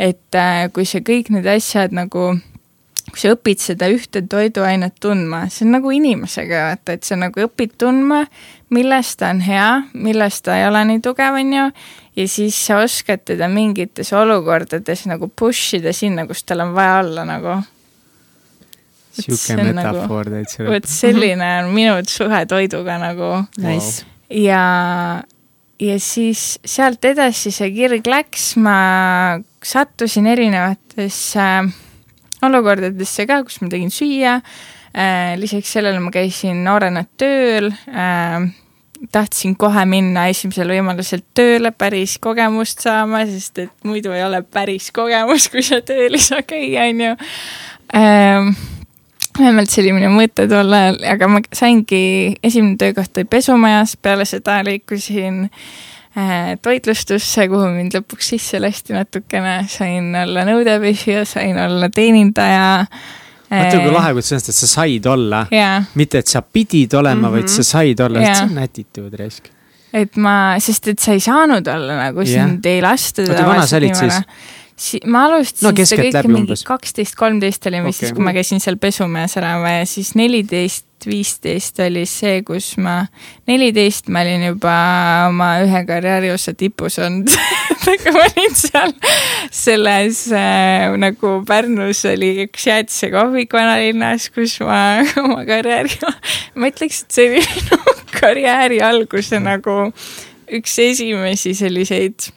et 0.00 0.38
äh, 0.38 0.68
kui 0.72 0.86
see 0.88 1.04
kõik 1.04 1.28
need 1.34 1.48
asjad 1.50 1.92
nagu 1.92 2.32
kui 3.10 3.18
sa 3.18 3.32
õpid 3.34 3.62
seda 3.62 3.88
ühte 3.90 4.22
toiduainet 4.30 5.00
tundma, 5.02 5.44
see 5.50 5.66
on 5.66 5.74
nagu 5.74 5.90
inimesega, 5.94 6.62
vaata, 6.68 6.94
et 6.94 7.06
sa 7.06 7.18
nagu 7.18 7.42
õpid 7.46 7.74
tundma, 7.80 8.22
milles 8.74 9.14
ta 9.18 9.32
on 9.34 9.42
hea, 9.44 9.66
milles 9.98 10.38
ta 10.46 10.58
ei 10.60 10.66
ole 10.68 10.84
nii 10.92 11.02
tugev, 11.04 11.38
on 11.40 11.56
ju, 11.56 11.66
ja 12.20 12.28
siis 12.30 12.58
sa 12.68 12.80
oskad 12.84 13.24
teda 13.32 13.50
mingites 13.50 14.12
olukordades 14.16 15.04
nagu 15.10 15.30
push 15.30 15.80
ida 15.80 15.94
sinna, 15.96 16.26
kus 16.28 16.44
tal 16.46 16.64
on 16.66 16.74
vaja 16.76 17.00
olla 17.02 17.26
nagu. 17.28 17.58
metafoor 19.18 20.30
nagu, 20.30 20.36
täitsa. 20.36 20.64
vot 20.70 20.88
selline 20.88 21.50
on 21.64 21.74
minu 21.74 21.98
suhe 22.08 22.44
toiduga 22.46 22.94
nagu 23.02 23.32
nice. 23.58 24.04
wow.. 24.06 24.38
ja, 24.38 24.64
ja 25.82 25.98
siis 26.00 26.60
sealt 26.64 27.04
edasi 27.04 27.50
see 27.52 27.72
kirg 27.74 28.06
läks, 28.06 28.54
ma 28.56 29.40
sattusin 29.64 30.26
erinevatesse 30.30 31.40
äh, 31.40 31.70
olukordadesse 32.46 33.26
ka, 33.28 33.42
kus 33.44 33.60
ma 33.62 33.68
tegin 33.72 33.92
süüa. 33.92 34.40
Äh,, 34.90 35.36
lisaks 35.38 35.70
sellele 35.76 36.00
ma 36.02 36.10
käisin 36.10 36.64
noorena 36.66 37.04
tööl 37.20 37.70
äh,, 37.70 38.48
tahtsin 39.12 39.54
kohe 39.56 39.84
minna 39.88 40.26
esimesel 40.32 40.72
võimalusel 40.74 41.22
tööle 41.36 41.70
päris 41.72 42.16
kogemust 42.20 42.82
saama, 42.84 43.22
sest 43.28 43.62
et 43.62 43.86
muidu 43.86 44.12
ei 44.12 44.24
ole 44.26 44.42
päris 44.42 44.90
kogemus, 44.92 45.48
kui 45.52 45.62
sa 45.64 45.80
tööl 45.86 46.18
ei 46.18 46.24
saa 46.24 46.42
käia, 46.44 46.88
on 46.90 47.06
ju. 47.06 47.14
Vähemalt 49.38 49.70
see 49.72 49.84
oli 49.84 49.94
minu 49.96 50.10
mõte 50.12 50.44
tol 50.50 50.74
ajal, 50.74 50.98
aga 51.14 51.28
ma 51.30 51.40
saingi, 51.54 52.02
esimene 52.44 52.76
töökoht 52.80 53.16
oli 53.16 53.28
pesumajas, 53.30 53.94
peale 54.02 54.26
seda 54.28 54.58
liikusin 54.66 55.46
toitlustusse, 56.62 57.48
kuhu 57.50 57.70
mind 57.74 57.96
lõpuks 57.98 58.34
sisse 58.34 58.60
lasti 58.60 58.96
natukene, 58.96 59.64
sain 59.68 60.14
olla 60.22 60.44
nõudepesija, 60.48 61.24
sain 61.28 61.58
olla 61.58 61.90
teenindaja 61.94 62.70
vaata 63.50 63.80
kui 63.82 63.94
lahe, 63.94 64.12
kui 64.14 64.24
sa 64.24 64.36
ütlesid, 64.36 64.52
et 64.52 64.58
sa 64.60 64.68
said 64.70 65.08
olla 65.10 65.40
yeah.. 65.52 65.88
mitte, 65.98 66.22
et 66.22 66.30
sa 66.30 66.42
pidid 66.42 66.94
olema 66.94 67.28
mm, 67.28 67.34
-hmm. 67.34 67.38
vaid 67.38 67.48
sa 67.48 67.66
said 67.66 68.00
olla 68.00 68.22
yeah., 68.22 68.36
see 68.36 68.46
on 68.46 68.62
attitude 68.62 69.16
risk. 69.18 69.50
et 69.92 70.16
ma, 70.16 70.54
sest 70.58 70.88
et 70.88 70.98
sa 70.98 71.12
ei 71.12 71.20
saanud 71.20 71.66
olla 71.66 71.98
nagu 72.04 72.22
yeah. 72.22 72.48
sind 72.48 72.66
ei 72.66 72.82
lastud. 72.82 73.28
oota, 73.28 73.46
vana 73.46 73.66
sa 73.66 73.76
olid 73.76 73.94
siis? 73.94 74.22
Si-, 74.80 75.00
ma 75.06 75.26
alustasin 75.28 75.68
No 75.68 75.86
seda 75.86 76.04
kõike 76.06 76.30
mingi 76.32 76.56
kaksteist, 76.66 77.16
kolmteist 77.18 77.66
oli 77.70 77.82
vist 77.84 78.00
Okei. 78.00 78.06
siis, 78.08 78.14
kui 78.16 78.26
ma 78.26 78.34
käisin 78.36 78.62
seal 78.62 78.78
pesumees 78.80 79.36
ära 79.40 79.56
ja 79.60 79.84
siis 79.88 80.14
neliteist, 80.18 80.86
viisteist 81.06 81.80
oli 81.80 82.04
see, 82.08 82.40
kus 82.46 82.74
ma, 82.80 83.00
neliteist 83.48 84.10
ma 84.12 84.24
olin 84.24 84.44
juba 84.50 84.74
oma 85.28 85.52
ühe 85.64 85.84
karjääri 85.88 86.32
osa 86.34 86.52
tipus 86.56 86.98
olnud 87.00 87.32
aga 87.94 88.14
ma 88.16 88.24
olin 88.26 88.56
seal 88.58 88.94
selles 89.62 90.26
äh, 90.36 90.88
nagu 91.00 91.36
Pärnus 91.48 92.04
oli 92.08 92.32
üks 92.46 92.66
jäätisekohvik 92.68 93.56
vanalinnas, 93.56 94.28
kus 94.34 94.58
ma 94.64 95.00
oma 95.24 95.44
karjääri, 95.48 95.96
ma 96.60 96.72
ütleks, 96.72 97.04
et 97.04 97.16
see 97.16 97.30
oli 97.30 97.46
minu 97.46 97.96
karjääri 98.20 98.82
alguse 98.84 99.40
nagu 99.42 99.78
üks 100.50 100.76
esimesi 100.82 101.54
selliseid 101.56 102.30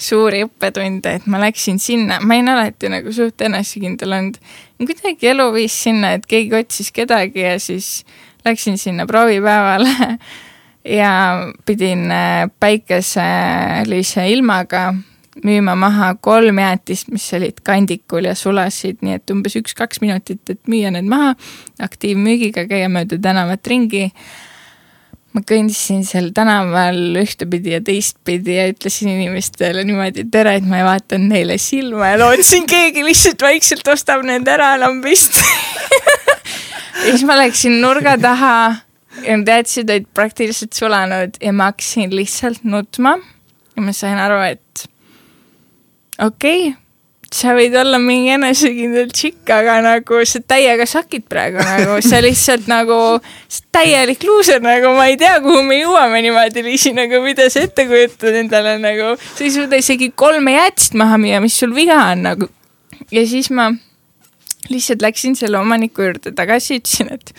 suuri 0.00 0.44
õppetunde, 0.46 1.16
et 1.20 1.26
ma 1.30 1.40
läksin 1.42 1.78
sinna, 1.82 2.20
ma 2.20 2.36
olin 2.36 2.52
alati 2.54 2.90
nagu 2.92 3.12
suht 3.12 3.40
enesekindel 3.46 4.16
olnud. 4.16 4.38
kuidagi 4.80 5.32
elu 5.32 5.50
viis 5.54 5.76
sinna, 5.84 6.14
et 6.16 6.26
keegi 6.26 6.56
otsis 6.56 6.92
kedagi 6.92 7.44
ja 7.44 7.58
siis 7.60 8.04
läksin 8.44 8.78
sinna 8.78 9.06
proovipäevale. 9.06 9.96
Ja 10.80 11.36
pidin 11.68 12.06
äh, 12.08 12.46
päikeselise 12.60 14.22
ilmaga 14.32 14.94
müüma 15.44 15.74
maha 15.76 16.14
kolm 16.20 16.58
jäätist, 16.58 17.10
mis 17.12 17.26
olid 17.36 17.60
kandikul 17.64 18.24
ja 18.24 18.34
sulasid, 18.34 19.02
nii 19.04 19.18
et 19.18 19.32
umbes 19.32 19.58
üks-kaks 19.60 20.00
minutit, 20.00 20.40
et 20.48 20.60
müüa 20.70 20.88
need 20.94 21.08
maha, 21.10 21.34
aktiivmüügiga 21.82 22.64
käia 22.70 22.88
mööda 22.88 23.18
tänavat 23.22 23.66
ringi 23.68 24.06
ma 25.30 25.42
kõndisin 25.46 26.02
seal 26.06 26.30
tänaval 26.34 26.98
ühtepidi 27.20 27.76
ja 27.76 27.80
teistpidi 27.84 28.56
ja 28.56 28.66
ütlesin 28.72 29.12
inimestele 29.12 29.84
niimoodi 29.86 30.26
tere, 30.32 30.56
et 30.58 30.66
ma 30.66 30.80
ei 30.80 30.86
vaadanud 30.86 31.30
neile 31.30 31.58
silma 31.62 32.12
ja 32.12 32.20
lootsin, 32.24 32.66
keegi 32.70 33.04
lihtsalt 33.06 33.42
vaikselt 33.46 33.86
ostab 33.92 34.26
need 34.26 34.48
ära 34.50 34.74
lambist. 34.80 35.38
Ja 37.00 37.14
siis 37.14 37.22
ma 37.24 37.32
läksin 37.38 37.78
nurga 37.80 38.12
taha 38.20 38.56
ja 39.24 39.36
nad 39.40 39.48
jätsid 39.48 39.88
olid 39.88 40.08
praktiliselt 40.12 40.76
sulanud 40.76 41.38
ja 41.40 41.52
ma 41.56 41.70
hakkasin 41.70 42.12
lihtsalt 42.12 42.64
nutma. 42.68 43.14
Ja 43.72 43.84
ma 43.86 43.94
sain 43.96 44.18
aru, 44.20 44.36
et 44.44 44.84
okei 46.20 46.68
okay, 46.68 46.74
sa 47.30 47.52
võid 47.54 47.74
olla 47.78 47.98
mingi 48.02 48.32
enesekindel 48.34 49.10
tšikk, 49.14 49.50
aga 49.54 49.76
nagu 49.84 50.20
sa 50.26 50.40
täiega 50.42 50.86
sakid 50.88 51.28
praegu 51.30 51.62
nagu, 51.62 52.00
sa 52.02 52.18
lihtsalt 52.24 52.66
nagu, 52.70 52.96
sa 53.46 53.60
oled 53.60 53.68
täielik 53.76 54.24
luuser 54.26 54.58
nagu, 54.64 54.90
ma 54.96 55.06
ei 55.12 55.18
tea, 55.20 55.36
kuhu 55.44 55.62
me 55.66 55.78
jõuame 55.78 56.24
niimoodi 56.26 56.64
viisi 56.66 56.90
nagu, 56.96 57.22
mida 57.22 57.46
sa 57.52 57.62
ette 57.68 57.86
kujutad 57.86 58.34
endale 58.42 58.74
nagu, 58.82 59.12
sa 59.22 59.46
ei 59.46 59.54
suuda 59.54 59.78
isegi 59.78 60.10
kolme 60.18 60.56
jäätist 60.56 60.98
maha 60.98 61.20
müüa, 61.22 61.38
mis 61.44 61.58
sul 61.62 61.74
viga 61.76 62.00
on 62.10 62.26
nagu. 62.26 62.50
ja 63.14 63.22
siis 63.26 63.50
ma 63.54 63.70
lihtsalt 64.70 65.02
läksin 65.02 65.38
selle 65.38 65.58
omaniku 65.62 66.08
juurde 66.08 66.34
tagasi, 66.34 66.80
ütlesin, 66.82 67.14
et 67.14 67.34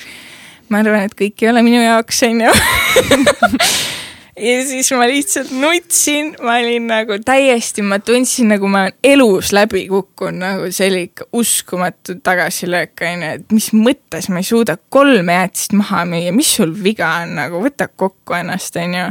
ma 0.71 0.79
arvan, 0.85 1.03
et 1.03 1.17
kõik 1.19 1.43
ei 1.43 1.51
ole 1.51 1.65
minu 1.67 1.83
jaoks, 1.83 2.23
onju 2.29 2.55
ja 4.41 4.61
siis 4.65 4.89
ma 4.95 5.05
lihtsalt 5.09 5.51
nutsin, 5.53 6.33
ma 6.41 6.57
olin 6.61 6.87
nagu 6.89 7.17
täiesti, 7.25 7.83
ma 7.85 7.99
tundsin 8.03 8.49
nagu 8.51 8.69
ma 8.71 8.85
olen 8.85 8.97
elus 9.13 9.51
läbi 9.55 9.85
kukkunud, 9.89 10.39
nagu 10.41 10.71
see 10.73 10.89
oli 10.89 11.03
ikka 11.09 11.27
uskumatu 11.37 12.17
tagasilöök, 12.23 13.05
onju, 13.11 13.31
et 13.37 13.53
mis 13.53 13.69
mõttes 13.77 14.29
ma 14.31 14.41
ei 14.41 14.47
suuda 14.47 14.77
kolme 14.93 15.37
jäätist 15.37 15.75
maha 15.77 16.03
müüa, 16.09 16.33
mis 16.35 16.55
sul 16.57 16.73
viga 16.83 17.11
on, 17.21 17.35
nagu 17.37 17.61
võta 17.63 17.87
kokku 17.89 18.37
ennast, 18.39 18.79
onju. 18.81 19.05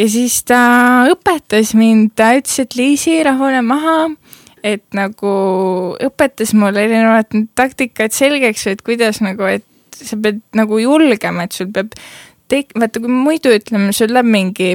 ja 0.00 0.08
siis 0.16 0.40
ta 0.48 0.62
õpetas 1.12 1.74
mind, 1.78 2.14
ta 2.16 2.32
ütles, 2.38 2.56
et 2.64 2.78
Liisi, 2.78 3.18
rahune 3.26 3.60
maha, 3.66 3.98
et 4.64 4.84
nagu 4.96 5.34
õpetas 6.00 6.54
mulle 6.56 6.86
erinevad 6.88 7.32
taktikad 7.58 8.16
selgeks, 8.16 8.68
et 8.72 8.84
kuidas 8.86 9.20
nagu, 9.24 9.44
et 9.44 9.66
sa 9.94 10.16
pead 10.20 10.40
nagu 10.56 10.80
julgema, 10.80 11.44
et 11.44 11.54
sul 11.54 11.68
peab 11.72 11.92
tek-, 12.48 12.74
vaata 12.78 13.02
kui 13.02 13.12
muidu 13.12 13.52
ütleme, 13.54 13.92
sul 13.96 14.12
läheb 14.14 14.28
mingi 14.30 14.74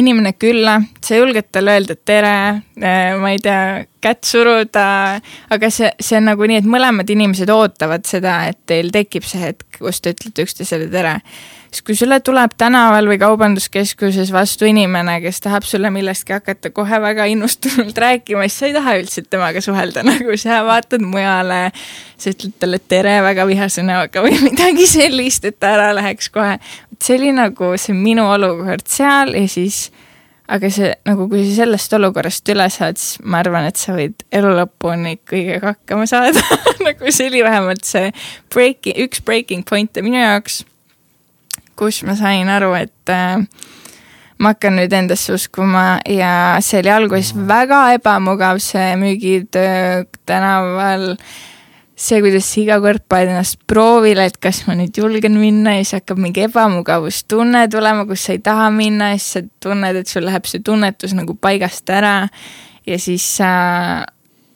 inimene 0.00 0.32
külla, 0.40 0.78
sa 1.04 1.18
julged 1.18 1.50
talle 1.52 1.74
öelda 1.76 1.96
tere, 2.08 2.36
ma 3.20 3.32
ei 3.32 3.40
tea, 3.42 3.84
kätt 4.04 4.24
suruda, 4.28 4.86
aga 5.52 5.70
see, 5.72 5.90
see 6.00 6.18
on 6.20 6.30
nagu 6.30 6.48
nii, 6.48 6.62
et 6.62 6.68
mõlemad 6.68 7.10
inimesed 7.12 7.52
ootavad 7.52 8.06
seda, 8.08 8.38
et 8.50 8.60
teil 8.70 8.90
tekib 8.94 9.26
see 9.28 9.42
hetk, 9.42 9.66
kus 9.78 10.00
te 10.00 10.14
ütlete 10.16 10.46
üksteisele 10.48 10.88
tere. 10.92 11.18
Siis 11.74 11.82
kui 11.82 11.96
sulle 11.98 12.20
tuleb 12.22 12.52
tänaval 12.58 13.08
või 13.10 13.18
kaubanduskeskuses 13.18 14.30
vastu 14.32 14.68
inimene, 14.68 15.16
kes 15.24 15.40
tahab 15.42 15.66
sulle 15.66 15.90
millestki 15.90 16.36
hakata 16.36 16.70
kohe 16.74 17.00
väga 17.02 17.26
innustunult 17.32 17.98
rääkima, 17.98 18.46
siis 18.46 18.58
sa 18.60 18.68
ei 18.68 18.76
taha 18.76 18.94
üldse 19.00 19.24
temaga 19.26 19.62
suhelda, 19.64 20.04
nagu 20.12 20.36
sa 20.40 20.60
vaatad 20.66 21.02
mujale, 21.02 21.60
sa 22.16 22.30
ütled 22.30 22.54
talle 22.62 22.78
tere 22.78 23.18
väga 23.26 23.46
vihase 23.50 23.82
näoga 23.86 24.22
või 24.24 24.38
midagi 24.48 24.86
sellist, 24.90 25.48
et 25.50 25.58
ta 25.58 25.74
ära 25.74 25.90
läheks 25.98 26.30
kohe. 26.34 26.58
see 27.02 27.18
oli 27.18 27.34
nagu 27.34 27.74
see 27.80 27.96
minu 27.96 28.28
olukord 28.30 28.86
seal 28.88 29.34
ja 29.34 29.48
siis 29.50 29.88
aga 30.46 30.68
see 30.70 30.92
nagu, 31.08 31.26
kui 31.32 31.42
sa 31.48 31.64
sellest 31.64 31.96
olukorrast 31.96 32.52
üle 32.52 32.68
saad, 32.72 33.00
siis 33.00 33.18
ma 33.24 33.40
arvan, 33.40 33.66
et 33.66 33.80
sa 33.80 33.96
võid 33.96 34.22
elu 34.34 34.52
lõpuni 34.60 35.16
kõigega 35.26 35.72
hakkama 35.72 36.06
saada. 36.06 36.42
Nagu 36.84 37.12
see 37.16 37.30
oli 37.30 37.40
vähemalt 37.46 37.88
see 37.88 38.12
breaking, 38.52 38.98
üks 39.06 39.24
breaking 39.24 39.64
point'e 39.64 40.04
minu 40.04 40.20
jaoks, 40.20 40.60
kus 41.78 42.02
ma 42.06 42.16
sain 42.18 42.50
aru, 42.50 42.72
et 42.78 43.12
äh, 43.12 43.40
ma 44.38 44.52
hakkan 44.54 44.78
nüüd 44.78 44.92
endasse 44.92 45.34
uskuma 45.34 46.00
ja 46.10 46.60
see 46.64 46.82
oli 46.82 46.92
alguses 46.92 47.34
väga 47.48 47.86
ebamugav, 47.98 48.60
see 48.62 48.94
müügitöö 49.00 50.04
tänaval 50.26 51.14
see, 51.94 52.20
kuidas 52.20 52.46
sa 52.50 52.60
iga 52.60 52.78
kord 52.82 53.04
paned 53.08 53.32
ennast 53.32 53.60
proovile, 53.70 54.26
et 54.28 54.38
kas 54.42 54.64
ma 54.68 54.74
nüüd 54.78 54.96
julgen 54.98 55.38
minna 55.38 55.76
ja 55.76 55.84
siis 55.84 56.00
hakkab 56.00 56.20
mingi 56.22 56.44
ebamugavustunne 56.48 57.66
tulema, 57.72 58.06
kus 58.08 58.26
sa 58.26 58.34
ei 58.34 58.42
taha 58.44 58.70
minna 58.74 59.12
ja 59.12 59.20
siis 59.20 59.38
sa 59.38 59.44
tunned, 59.62 60.00
et 60.00 60.10
sul 60.10 60.26
läheb 60.26 60.48
see 60.50 60.64
tunnetus 60.64 61.14
nagu 61.16 61.38
paigast 61.38 61.90
ära. 61.90 62.28
ja 62.84 62.98
siis 63.00 63.24
sa 63.38 64.04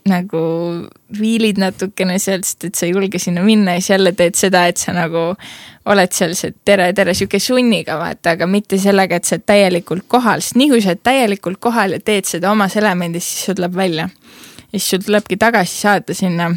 nagu 0.09 0.41
viilid 1.21 1.61
natukene 1.61 2.19
sealt, 2.21 2.45
sest 2.49 2.65
et 2.69 2.77
sa 2.77 2.87
ei 2.87 2.93
julge 2.93 3.21
sinna 3.21 3.43
minna 3.45 3.77
ja 3.77 3.83
siis 3.83 3.95
jälle 3.95 4.13
teed 4.17 4.37
seda, 4.37 4.67
et 4.69 4.77
sa 4.77 4.93
nagu 4.97 5.31
oled 5.89 6.13
seal 6.13 6.35
see 6.37 6.55
tere, 6.65 6.91
tere, 6.97 7.15
sihuke 7.17 7.41
sunniga 7.41 7.97
vaata, 8.01 8.37
aga 8.37 8.49
mitte 8.51 8.79
sellega, 8.81 9.19
et 9.19 9.29
sa 9.29 9.37
oled 9.37 9.47
täielikult 9.49 10.07
kohal, 10.13 10.43
sest 10.45 10.59
nii 10.61 10.73
kui 10.73 10.83
sa 10.85 10.93
oled 10.93 11.05
täielikult 11.07 11.61
kohal 11.65 11.97
ja 11.97 12.01
teed 12.05 12.29
seda 12.29 12.53
omas 12.53 12.77
elemendis, 12.77 13.29
siis 13.29 13.49
sul 13.49 13.59
tuleb 13.59 13.77
välja. 13.77 14.09
ja 14.73 14.79
siis 14.79 14.91
sul 14.91 15.05
tulebki 15.07 15.37
tagasi 15.41 15.81
saada 15.81 16.15
sinna 16.15 16.51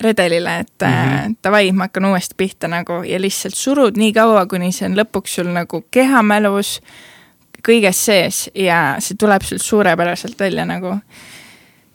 redelile, 0.00 0.58
et 0.58 0.72
mm 0.80 0.86
-hmm. 0.86 1.36
davai, 1.44 1.72
ma 1.72 1.84
hakkan 1.84 2.04
uuesti 2.04 2.34
pihta 2.36 2.68
nagu 2.68 3.02
ja 3.02 3.20
lihtsalt 3.20 3.54
surud 3.54 3.96
nii 3.96 4.12
kaua, 4.12 4.46
kuni 4.46 4.72
see 4.72 4.88
on 4.88 4.96
lõpuks 4.96 5.34
sul 5.40 5.48
nagu 5.52 5.84
kehamälus 5.90 6.80
kõiges 7.68 8.04
sees 8.04 8.50
ja 8.54 8.96
see 8.98 9.16
tuleb 9.18 9.42
sul 9.42 9.58
suurepäraselt 9.58 10.38
välja 10.38 10.64
nagu. 10.64 10.98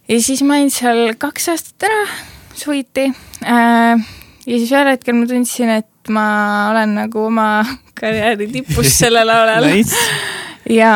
ja 0.07 0.21
siis 0.21 0.43
ma 0.43 0.53
olin 0.53 0.71
seal 0.71 1.13
kaks 1.17 1.49
aastat 1.49 1.83
ära, 1.83 2.07
suviti 2.55 3.13
äh,. 3.45 3.99
ja 4.47 4.57
siis 4.57 4.71
ühel 4.71 4.87
hetkel 4.87 5.15
ma 5.15 5.27
tundsin, 5.27 5.69
et 5.69 5.87
ma 6.11 6.69
olen 6.71 6.95
nagu 6.97 7.27
oma 7.27 7.63
karjääri 7.99 8.47
tipus 8.51 8.91
sellel 8.99 9.29
alal 9.29 9.67
Nice. 9.69 9.95
ja 10.69 10.93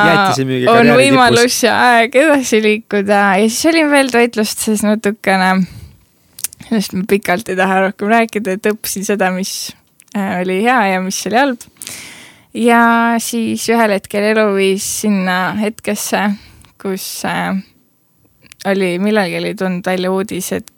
on 0.72 0.92
võimalus 0.98 1.62
ja 1.66 1.78
aeg 1.92 2.16
edasi 2.16 2.62
liikuda 2.64 3.22
ja 3.40 3.48
siis 3.48 3.72
olin 3.72 3.92
veel 3.92 4.12
toitlustuses 4.12 4.84
natukene, 4.86 5.54
sellest 6.68 6.98
ma 6.98 7.08
pikalt 7.10 7.50
ei 7.52 7.60
taha 7.60 7.82
rohkem 7.88 8.12
rääkida, 8.12 8.58
et 8.58 8.72
õppisin 8.72 9.08
seda, 9.08 9.32
mis 9.36 9.54
äh, 10.16 10.42
oli 10.42 10.62
hea 10.66 10.80
ja 10.94 11.02
mis 11.04 11.20
oli 11.30 11.42
halb. 11.42 11.68
ja 12.58 12.82
siis 13.24 13.68
ühel 13.72 13.98
hetkel 13.98 14.32
elu 14.34 14.48
viis 14.56 14.88
sinna 15.04 15.54
hetkesse, 15.60 16.30
kus 16.82 17.08
äh, 17.28 17.56
oli, 18.68 18.98
millalgi 19.00 19.40
oli 19.40 19.56
tulnud 19.56 19.86
välja 19.88 20.12
uudis, 20.12 20.52
et 20.58 20.74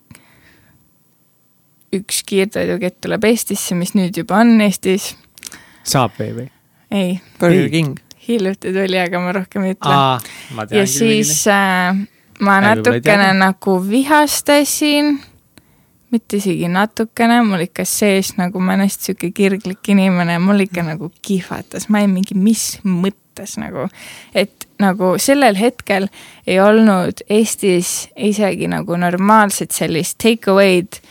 üks 1.95 2.21
kiirtoidukett 2.27 2.99
tuleb 3.01 3.25
Eestisse, 3.29 3.75
mis 3.77 3.95
nüüd 3.97 4.17
juba 4.21 4.43
on 4.43 4.59
Eestis. 4.61 5.15
saab 5.83 6.15
või, 6.19 6.29
või? 6.35 6.47
ei, 6.91 7.17
Burger 7.39 7.65
Ei. 7.65 7.73
King. 7.73 7.99
hiljuti 8.27 8.73
tuli, 8.75 8.99
aga 9.01 9.21
ma 9.23 9.33
rohkem 9.35 9.65
ei 9.65 9.75
ütle 9.77 9.97
ja 10.75 10.85
siis 10.89 11.33
äh, 11.49 11.97
ma 12.39 12.59
natukene 12.63 13.31
nagu 13.37 13.79
vihastasin, 13.89 15.17
mitte 16.11 16.39
isegi 16.39 16.69
natukene, 16.71 17.41
mul 17.45 17.65
ikka 17.67 17.85
sees 17.85 18.33
nagu 18.39 18.61
ma 18.61 18.73
olen 18.73 18.87
hästi 18.87 19.11
sihuke 19.11 19.31
kirglik 19.35 19.91
inimene 19.93 20.37
ja 20.37 20.43
mul 20.43 20.65
ikka 20.65 20.85
nagu 20.87 21.11
kihvatas, 21.21 21.89
ma 21.89 22.01
olin 22.01 22.15
mingi, 22.17 22.37
mis 22.37 22.79
mõttes 22.85 23.57
nagu. 23.61 23.89
et 24.33 24.67
nagu 24.79 25.13
sellel 25.19 25.57
hetkel 25.59 26.07
ei 26.47 26.59
olnud 26.63 27.23
Eestis 27.29 28.09
isegi 28.15 28.69
nagu 28.71 28.95
normaalset 28.97 29.75
sellist 29.75 30.17
take 30.23 30.51
away'd 30.51 31.01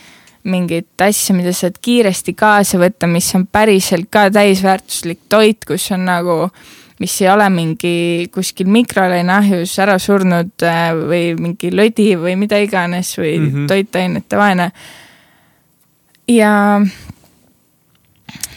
mingit 0.45 1.01
asja, 1.03 1.35
mida 1.37 1.53
saad 1.53 1.79
kiiresti 1.83 2.35
kaasa 2.39 2.79
võtta, 2.81 3.09
mis 3.11 3.29
on 3.35 3.47
päriselt 3.47 4.09
ka 4.11 4.29
täisväärtuslik 4.31 5.27
toit, 5.29 5.65
kus 5.67 5.91
on 5.93 6.07
nagu 6.09 6.45
mis 6.99 7.15
ei 7.23 7.29
ole 7.31 7.47
mingi 7.55 8.29
kuskil 8.35 8.71
mikrolaineahjus 8.75 9.77
ära 9.83 9.99
surnud 10.03 10.65
äh, 10.67 10.89
või 10.99 11.35
mingi 11.39 11.71
lödi 11.75 12.11
või 12.19 12.35
mida 12.41 12.59
iganes 12.59 13.13
või 13.19 13.37
mm 13.39 13.51
-hmm. 13.51 13.69
toitainete 13.71 14.37
vaene. 14.39 14.71
ja 16.29 16.81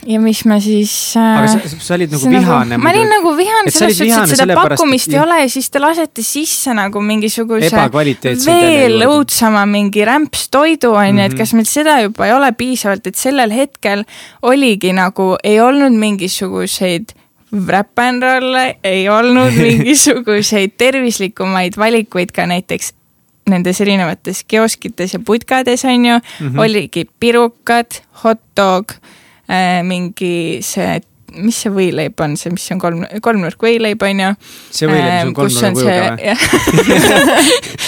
ja 0.08 0.20
mis 0.22 0.42
ma 0.50 0.58
siis 0.64 0.94
äh,. 1.20 1.38
aga 1.38 1.48
sa, 1.52 1.78
sa 1.78 1.94
olid 1.96 2.14
nagu 2.16 2.30
vihane 2.32 2.74
nagu,. 2.74 2.84
ma 2.84 2.94
olin 2.94 3.10
nagu 3.12 3.34
vihane 3.38 3.74
selles 3.74 4.00
suhtes, 4.00 4.34
et 4.34 4.42
seda 4.42 4.58
pakkumist 4.58 5.10
et... 5.12 5.16
ei 5.16 5.22
ole 5.22 5.40
ja 5.44 5.50
siis 5.54 5.70
te 5.70 5.82
lasete 5.84 6.26
sisse 6.26 6.74
nagu 6.78 7.04
mingisuguse 7.06 7.70
veel 8.48 9.06
õudsama 9.08 9.66
mingi 9.70 10.06
rämpstoidu 10.08 10.94
on 10.94 11.06
ju 11.06 11.14
mm 11.14 11.18
-hmm., 11.18 11.26
et 11.26 11.32
mhm. 11.32 11.38
kas 11.38 11.54
meil 11.54 11.70
seda 11.70 12.00
juba 12.02 12.28
ei 12.28 12.34
ole 12.34 12.52
piisavalt, 12.52 13.08
et 13.08 13.16
sellel 13.16 13.52
hetkel 13.52 14.06
oligi 14.42 14.94
nagu, 14.94 15.36
ei 15.44 15.60
olnud 15.62 15.94
mingisuguseid 15.94 17.14
räppenrolle, 17.68 18.78
ei 18.84 19.10
olnud 19.10 19.54
mingisuguseid 19.68 20.78
tervislikumaid 20.78 21.78
valikuid 21.78 22.32
ka 22.32 22.48
näiteks 22.48 22.94
nendes 23.50 23.82
erinevates 23.82 24.44
kioskites 24.48 25.14
ja 25.14 25.20
putkades 25.20 25.86
on 25.86 26.06
ju 26.06 26.18
mm, 26.18 26.48
-hmm. 26.48 26.60
oligi 26.60 27.10
pirukad, 27.20 28.02
hot 28.24 28.40
dog 28.58 28.92
mingi 29.88 30.34
see 30.66 31.00
mis 31.32 31.62
see 31.64 31.72
võileib 31.72 32.20
on, 32.24 32.36
see, 32.40 32.52
mis 32.52 32.66
on 32.74 32.80
kolm, 32.82 33.06
kolmnurk 33.24 33.62
võileib, 33.64 34.02
on 34.04 34.20
ju. 34.26 34.32
see 34.76 34.90
võileib, 34.90 35.14
mis 35.14 35.30
on 35.30 35.36
kolmnurga 35.38 35.72
kujuga 35.78 36.10
või? 36.18 36.34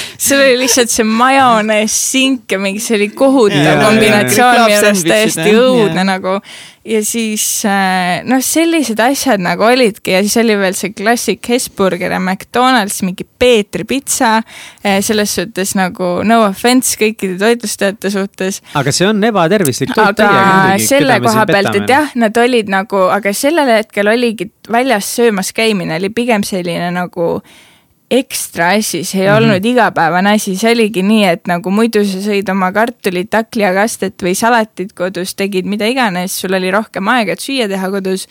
seal 0.23 0.43
oli 0.43 0.59
lihtsalt 0.63 0.91
see 0.91 1.05
majonees, 1.07 1.95
sink 2.11 2.53
ja 2.53 2.59
mingi, 2.61 2.81
see 2.83 2.97
oli 2.99 3.09
kohutav 3.15 3.81
kombinatsioon 3.83 4.61
minu 4.67 4.77
arust 4.79 5.07
täiesti 5.07 5.49
õudne 5.57 6.05
nagu. 6.07 6.37
ja 6.87 6.99
siis 7.07 7.43
äh, 7.67 8.23
noh, 8.27 8.41
sellised 8.43 8.99
asjad 8.99 9.39
nagu 9.43 9.63
olidki 9.63 10.11
ja 10.15 10.19
siis 10.23 10.35
oli 10.41 10.55
veel 10.59 10.75
see 10.75 10.91
klassik 10.95 11.47
Hesburger 11.47 12.11
ja 12.11 12.19
McDonalds, 12.19 13.01
mingi 13.07 13.23
Peetri 13.23 13.85
pitsa. 13.87 14.35
Äh, 14.83 14.99
selles 15.03 15.35
suhtes 15.35 15.75
nagu 15.79 16.09
no 16.27 16.41
offense 16.47 16.97
kõikide 16.99 17.37
toitlustajate 17.39 18.11
suhtes. 18.13 18.61
aga 18.79 18.95
see 18.95 19.07
on 19.07 19.23
ebatervislik 19.23 19.93
toit 19.95 20.23
aga 20.23 20.79
selle 20.83 21.19
koha 21.23 21.45
pealt, 21.49 21.75
et 21.79 21.95
jah, 21.95 22.15
nad 22.19 22.37
olid 22.39 22.71
nagu, 22.71 23.07
aga 23.11 23.35
sellel 23.35 23.75
hetkel 23.79 24.11
oligi 24.11 24.51
väljas 24.71 25.11
söömas 25.17 25.51
käimine 25.55 25.99
oli 25.99 26.11
pigem 26.15 26.43
selline 26.47 26.91
nagu 26.95 27.29
ekstra 28.13 28.73
asi, 28.77 29.03
see 29.03 29.21
ei 29.21 29.27
mm 29.27 29.31
-hmm. 29.31 29.37
olnud 29.37 29.65
igapäevane 29.65 30.35
asi, 30.37 30.55
see 30.57 30.71
oligi 30.71 31.03
nii, 31.03 31.23
et 31.25 31.47
nagu 31.49 31.71
muidu 31.71 32.03
sa 32.05 32.21
sõid 32.21 32.49
oma 32.51 32.71
kartulit, 32.71 33.29
takliakastet 33.29 34.23
või 34.23 34.35
salatit 34.37 34.93
kodus, 34.93 35.35
tegid 35.35 35.65
mida 35.65 35.87
iganes, 35.89 36.39
sul 36.39 36.53
oli 36.53 36.71
rohkem 36.71 37.07
aega, 37.07 37.33
et 37.33 37.39
süüa 37.39 37.67
teha 37.67 37.89
kodus 37.89 38.27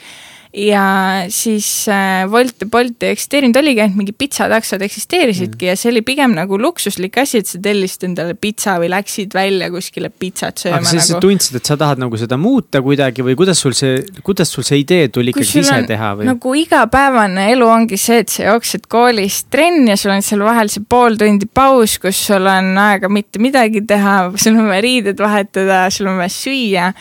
ja 0.53 1.25
siis 1.33 1.89
äh, 1.89 2.31
Wolt 2.31 2.61
ja 2.61 2.67
Bolt 2.69 3.03
ei 3.03 3.15
eksisteerinud, 3.15 3.57
oligi 3.57 3.81
ainult 3.81 3.97
mingi 3.97 4.13
pitsataksod 4.13 4.83
eksisteerisidki 4.85 5.65
mm. 5.65 5.69
ja 5.71 5.77
see 5.81 5.89
oli 5.89 6.03
pigem 6.05 6.35
nagu 6.37 6.59
luksuslik 6.61 7.17
asi, 7.23 7.41
et 7.41 7.49
sa 7.49 7.61
tellisid 7.63 8.05
endale 8.11 8.35
pitsa 8.37 8.75
või 8.83 8.91
läksid 8.93 9.33
välja 9.33 9.71
kuskile 9.73 10.11
pitsat 10.13 10.61
sööma. 10.61 10.83
aga 10.83 10.91
sa 10.93 11.15
nagu... 11.15 11.23
tundsid, 11.25 11.57
et 11.57 11.71
sa 11.71 11.79
tahad 11.81 12.03
nagu 12.03 12.21
seda 12.21 12.37
muuta 12.41 12.83
kuidagi 12.85 13.25
või 13.25 13.37
kuidas 13.39 13.65
sul 13.65 13.73
see, 13.79 14.03
kuidas 14.27 14.53
sul 14.53 14.67
see 14.69 14.83
idee 14.83 15.09
tuli 15.15 15.33
ikkagi 15.33 15.65
ise 15.65 15.81
teha 15.89 16.13
või? 16.21 16.29
nagu 16.29 16.55
igapäevane 16.61 17.49
elu 17.55 17.73
ongi 17.73 18.01
see, 18.01 18.21
et 18.27 18.37
sa 18.37 18.51
jooksed 18.51 18.85
koolis 18.93 19.47
trenni 19.49 19.95
ja 19.95 19.97
sul 19.97 20.13
on 20.13 20.27
seal 20.27 20.45
vahel 20.45 20.69
see 20.73 20.85
pool 20.85 21.17
tundi 21.17 21.49
paus, 21.49 21.97
kus 22.03 22.21
sul 22.29 22.45
on 22.45 22.75
aega 22.77 23.09
mitte 23.09 23.41
midagi 23.41 23.87
teha, 23.89 24.19
sul 24.37 24.61
on 24.61 24.69
vaja 24.69 24.85
riided 24.85 25.25
vahetada, 25.25 25.87
sul 25.89 26.13
on 26.13 26.21
vaja 26.21 26.37
süüa 26.37 26.93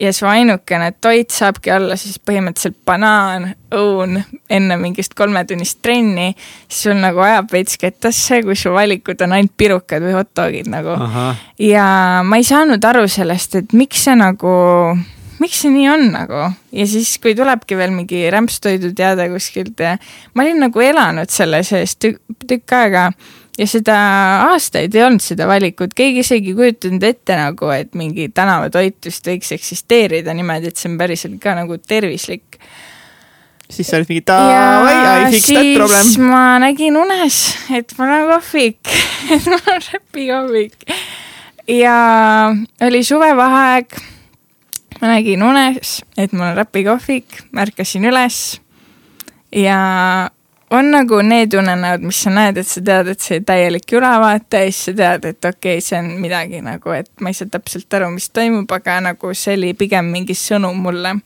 ja 0.00 0.12
su 0.12 0.26
ainukene 0.26 0.92
toit 1.00 1.30
saabki 1.34 1.72
olla 1.74 1.96
siis 1.98 2.20
põhimõtteliselt 2.22 2.78
banaan, 2.86 3.50
õun 3.74 4.20
enne 4.50 4.78
mingist 4.80 5.14
kolmetunnist 5.18 5.80
trenni, 5.82 6.30
siis 6.68 6.88
sul 6.88 7.00
nagu 7.02 7.22
ajab 7.24 7.52
veits 7.52 7.78
kettasse, 7.80 8.42
kui 8.46 8.56
su 8.58 8.72
valikud 8.74 9.20
on 9.26 9.34
ainult 9.36 9.54
pirukad 9.58 10.04
või 10.04 10.14
hot 10.16 10.30
dogid 10.38 10.70
nagu. 10.70 10.96
ja 11.62 11.88
ma 12.24 12.40
ei 12.40 12.46
saanud 12.46 12.84
aru 12.84 13.08
sellest, 13.10 13.58
et 13.58 13.74
miks 13.76 14.06
see 14.06 14.14
nagu, 14.18 14.52
miks 15.42 15.64
see 15.64 15.74
nii 15.74 15.90
on 15.90 16.06
nagu 16.14 16.46
ja 16.72 16.86
siis, 16.86 17.16
kui 17.22 17.34
tulebki 17.38 17.76
veel 17.78 17.92
mingi 17.94 18.22
rämpstoidu 18.30 18.92
teade 18.96 19.28
kuskilt 19.32 19.82
ja 19.82 19.96
ma 20.34 20.46
olin 20.46 20.62
nagu 20.68 20.84
elanud 20.84 21.30
selle 21.32 21.64
sees 21.66 21.96
tükk, 21.98 22.22
tükk 22.46 22.78
aega 22.78 23.10
ja 23.58 23.66
seda 23.66 23.96
aastaid 24.48 24.94
ei 24.94 25.04
olnud 25.04 25.22
seda 25.22 25.48
valikut, 25.50 25.94
keegi 25.98 26.22
isegi 26.24 26.52
ei 26.52 26.58
kujutanud 26.58 27.06
ette 27.08 27.38
nagu, 27.38 27.70
et 27.74 27.94
mingi 27.98 28.28
tänavatoit 28.34 29.08
vist 29.08 29.26
võiks 29.26 29.50
eksisteerida 29.56 30.34
niimoodi, 30.36 30.70
et 30.70 30.78
see 30.78 30.90
on 30.92 30.98
päriselt 31.00 31.38
ka 31.42 31.56
nagu 31.58 31.78
tervislik. 31.82 32.58
siis 33.68 33.88
sa 33.88 33.98
olid 33.98 34.12
mingi 34.12 34.24
davai, 34.30 34.94
I 35.28 35.32
fix 35.32 35.50
that 35.50 35.72
problem. 35.74 36.04
siis 36.04 36.20
ma 36.22 36.44
nägin 36.62 36.96
unes, 36.96 37.40
et 37.74 37.94
mul 37.98 38.14
on 38.14 38.30
kohvik 38.34 38.94
et 39.34 39.50
mul 39.50 39.74
on 39.74 39.82
räpikohvik. 39.92 40.78
ja 41.68 41.98
oli 42.86 43.02
suvevaheaeg. 43.04 44.00
ma 45.00 45.14
nägin 45.16 45.42
unes, 45.42 46.00
et 46.16 46.32
mul 46.32 46.52
on 46.52 46.56
räpikohvik, 46.62 47.42
märkasin 47.52 48.06
üles 48.06 48.60
ja 49.50 49.78
on 50.70 50.90
nagu 50.92 51.20
need 51.24 51.54
unenäod, 51.56 52.04
mis 52.04 52.22
sa 52.24 52.32
näed, 52.32 52.60
et 52.60 52.68
sa 52.68 52.82
tead, 52.84 53.12
et 53.12 53.24
see 53.24 53.40
täielik 53.46 53.94
ülevaate 53.96 54.64
ja 54.66 54.72
siis 54.72 54.90
sa 54.90 54.96
tead, 54.98 55.28
et 55.30 55.48
okei 55.50 55.78
okay,, 55.78 55.84
see 55.84 55.98
on 56.00 56.10
midagi 56.22 56.60
nagu, 56.64 56.92
et 56.96 57.08
ma 57.24 57.32
ei 57.32 57.38
saa 57.38 57.50
täpselt 57.52 57.98
aru, 57.98 58.10
mis 58.14 58.28
toimub, 58.34 58.70
aga 58.76 58.98
nagu 59.08 59.32
see 59.36 59.56
oli 59.56 59.72
pigem 59.78 60.12
mingi 60.12 60.36
sõnum 60.36 60.76
mulle. 60.84 61.16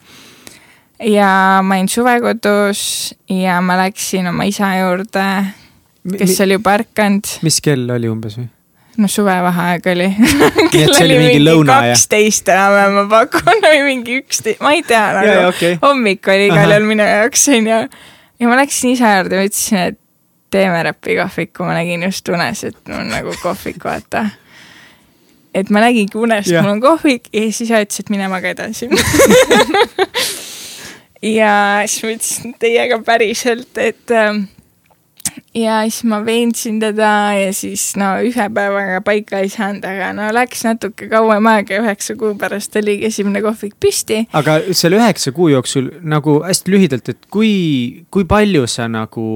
ja 1.02 1.60
ma 1.64 1.80
olin 1.80 1.90
suvekodus 1.90 3.14
ja 3.30 3.60
ma 3.60 3.80
läksin 3.82 4.30
oma 4.30 4.46
isa 4.46 4.70
juurde, 4.78 5.28
kes 6.18 6.38
mi 6.38 6.42
oli 6.46 6.58
juba 6.60 6.78
ärkanud. 6.78 7.36
mis 7.42 7.60
kell 7.60 7.90
oli 7.90 8.10
umbes 8.12 8.38
või? 8.38 8.48
no 9.00 9.08
suvevaheaeg 9.08 9.86
oli 9.88 10.08
see 10.72 11.04
oli 11.04 11.18
mingi 11.18 11.60
kaksteist 11.66 12.48
enam-vähem 12.52 12.98
ma 13.00 13.04
pakun 13.10 13.62
või 13.66 13.84
mingi 13.88 14.18
üksteist, 14.22 14.62
ma 14.62 14.76
ei 14.76 14.86
tea 14.86 15.06
nagu, 15.16 15.36
okay. 15.50 15.78
hommik 15.82 16.28
oli 16.28 16.50
igal 16.50 16.76
juhul 16.76 16.90
minu 16.94 17.06
jaoks 17.08 17.48
onju 17.56 17.72
ja 17.72 17.86
ma 18.48 18.56
läksin 18.60 18.94
isa 18.96 19.16
juurde 19.16 19.40
ja 19.40 19.48
ütlesin, 19.48 19.78
et 19.92 19.98
teeme 20.52 20.82
räpikohviku, 20.82 21.64
ma 21.64 21.76
nägin 21.78 22.02
just 22.06 22.28
unes, 22.28 22.64
et 22.68 22.78
mul 22.88 23.00
on 23.00 23.12
nagu 23.12 23.34
kohvik, 23.42 23.84
vaata. 23.84 24.26
et 25.54 25.70
ma 25.70 25.82
nägingi 25.84 26.18
unes, 26.18 26.48
et 26.48 26.62
mul 26.62 26.76
on 26.76 26.80
kohvik 26.84 27.28
ja 27.32 27.44
siis 27.48 27.66
isa 27.68 27.82
ütles, 27.84 28.00
et 28.04 28.12
mine 28.12 28.28
maga 28.32 28.52
edasi. 28.54 28.88
Ja 31.22 31.82
siis 31.86 32.02
ma 32.02 32.08
ütlesin 32.16 32.54
teiega 32.58 32.96
päriselt, 33.06 33.78
et 33.78 34.10
ähm, 34.10 34.48
ja 35.54 35.82
siis 35.88 36.04
ma 36.08 36.20
veensin 36.24 36.78
teda 36.80 37.10
ja 37.38 37.52
siis 37.56 37.92
no 38.00 38.14
ühe 38.24 38.46
päevaga 38.54 39.00
paika 39.04 39.42
ei 39.42 39.50
saanud, 39.52 39.84
aga 39.88 40.12
no 40.16 40.28
läks 40.34 40.64
natuke 40.66 41.08
kauem 41.12 41.48
aega, 41.52 41.80
üheksa 41.82 42.16
kuu 42.20 42.34
pärast 42.40 42.76
oligi 42.80 43.08
esimene 43.10 43.42
kohvik 43.44 43.76
püsti. 43.80 44.24
aga 44.32 44.58
selle 44.70 45.00
üheksa 45.00 45.34
kuu 45.36 45.50
jooksul 45.52 45.90
nagu 46.02 46.40
hästi 46.46 46.74
lühidalt, 46.74 47.12
et 47.12 47.30
kui, 47.30 47.52
kui 48.10 48.26
palju 48.28 48.66
sa 48.70 48.88
nagu 48.90 49.28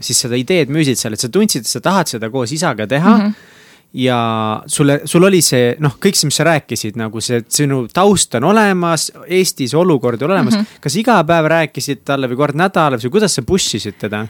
siis 0.00 0.24
seda 0.26 0.38
ideed 0.38 0.72
müüsid 0.72 1.00
seal, 1.00 1.16
et 1.16 1.24
sa 1.24 1.32
tundsid, 1.32 1.66
et 1.66 1.72
sa 1.72 1.82
tahad 1.84 2.10
seda 2.16 2.30
koos 2.32 2.52
isaga 2.52 2.88
teha 2.90 3.16
mm? 3.16 3.26
-hmm 3.26 3.50
ja 3.92 4.62
sulle, 4.66 5.00
sul 5.04 5.24
oli 5.28 5.42
see 5.44 5.74
noh, 5.84 5.98
kõik 6.00 6.16
see, 6.16 6.28
mis 6.30 6.38
sa 6.40 6.46
rääkisid, 6.48 6.96
nagu 6.96 7.20
see 7.20 7.42
sinu 7.52 7.84
taust 7.92 8.34
on 8.38 8.48
olemas, 8.48 9.10
Eestis 9.28 9.74
olukord 9.76 10.22
on 10.22 10.30
olemas 10.30 10.54
mm. 10.56 10.60
-hmm. 10.60 10.80
kas 10.80 10.96
iga 10.96 11.18
päev 11.28 11.48
rääkisid 11.52 12.00
talle 12.04 12.30
või 12.30 12.40
kord 12.40 12.56
nädalas 12.56 13.04
või 13.04 13.18
kuidas 13.18 13.34
sa 13.36 13.42
push 13.42 13.76
isid 13.76 13.98
teda? 14.00 14.26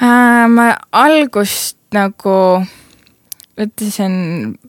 Äh,? 0.00 0.48
ma 0.48 0.74
algust 0.92 1.76
nagu, 1.94 2.36
on 4.04 4.14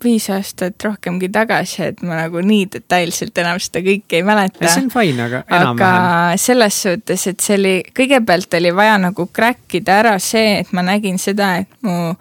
viis 0.03 0.27
aastat 0.33 0.83
rohkemgi 0.83 1.29
tagasi, 1.31 1.83
et 1.91 2.03
ma 2.03 2.23
nagu 2.23 2.43
nii 2.43 2.67
detailselt 2.73 3.37
enam 3.43 3.61
seda 3.63 3.83
kõike 3.85 4.19
ei 4.19 4.27
mäleta. 4.27 4.67
see 4.67 4.85
on 4.85 4.91
fine, 4.93 5.23
aga 5.29 5.43
enam-vähem. 5.47 5.79
aga 5.79 6.37
selles 6.41 6.81
suhtes, 6.83 7.27
et 7.31 7.39
see 7.39 7.57
oli, 7.59 7.73
kõigepealt 7.97 8.59
oli 8.59 8.75
vaja 8.75 8.99
nagu 9.01 9.27
crack 9.33 9.79
ida 9.79 10.01
ära 10.03 10.19
see, 10.19 10.61
et 10.61 10.71
ma 10.75 10.85
nägin 10.85 11.19
seda, 11.21 11.55
et 11.63 11.81
mu 11.85 12.13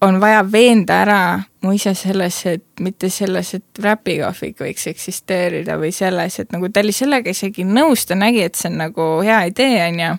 on 0.00 0.20
vaja 0.22 0.44
veenda 0.46 1.00
ära 1.02 1.22
mu 1.60 1.72
isa 1.74 1.94
selles, 1.94 2.36
et 2.46 2.64
mitte 2.80 3.10
selles, 3.10 3.50
et 3.56 3.80
räpikohvik 3.82 4.60
võiks 4.62 4.86
eksisteerida 4.92 5.78
või 5.80 5.90
selles, 5.94 6.38
et 6.38 6.52
nagu 6.54 6.70
ta 6.70 6.84
oli 6.84 6.94
sellega 6.94 7.34
isegi 7.34 7.66
nõus, 7.66 8.06
ta 8.06 8.14
nägi, 8.18 8.44
et 8.46 8.58
see 8.58 8.70
on 8.70 8.78
nagu 8.84 9.08
hea 9.26 9.40
idee, 9.50 9.80
on 9.88 9.98
ju 10.04 10.12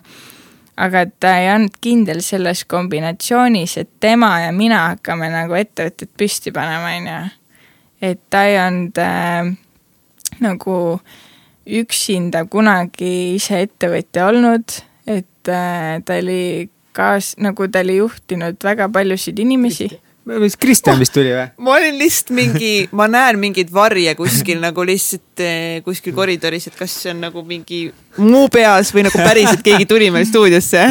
aga 0.80 1.04
ta 1.20 1.34
ei 1.40 1.50
olnud 1.52 1.76
kindel 1.84 2.22
selles 2.24 2.64
kombinatsioonis, 2.70 3.76
et 3.82 3.90
tema 4.00 4.32
ja 4.46 4.52
mina 4.56 4.86
hakkame 4.90 5.28
nagu 5.32 5.56
ettevõtet 5.58 6.12
püsti 6.18 6.52
panema, 6.56 6.94
on 6.96 7.10
ju. 7.10 7.18
et 8.10 8.20
ta 8.32 8.44
ei 8.48 8.56
olnud 8.62 9.00
äh, 9.02 9.50
nagu 10.40 10.76
üksinda 11.80 12.44
kunagi 12.50 13.34
ise 13.36 13.64
ettevõtja 13.66 14.30
olnud, 14.30 14.80
et 15.06 15.52
äh, 15.52 15.98
ta 16.04 16.20
oli 16.22 16.70
kaas-, 16.96 17.36
nagu 17.42 17.68
ta 17.68 17.84
oli 17.84 17.98
juhtinud 18.00 18.64
väga 18.64 18.88
paljusid 18.92 19.38
inimesi. 19.38 19.90
Mis 20.24 20.56
Kristjan 20.60 20.98
vist 21.00 21.14
tuli 21.14 21.32
või? 21.32 21.46
ma 21.64 21.76
olin 21.78 21.96
lihtsalt 22.00 22.34
mingi, 22.36 22.72
ma 22.96 23.06
näen 23.10 23.38
mingeid 23.40 23.72
varje 23.72 24.14
kuskil 24.18 24.60
nagu 24.62 24.84
lihtsalt 24.86 25.44
eh, 25.44 25.80
kuskil 25.86 26.14
koridoris, 26.16 26.68
et 26.70 26.76
kas 26.78 26.94
see 27.02 27.14
on 27.14 27.24
nagu 27.24 27.44
mingi 27.46 27.86
mu 28.20 28.46
peas 28.52 28.92
või 28.94 29.06
nagu 29.08 29.18
päriselt 29.18 29.64
keegi 29.64 29.88
tuli 29.90 30.10
meil 30.14 30.28
stuudiosse. 30.28 30.84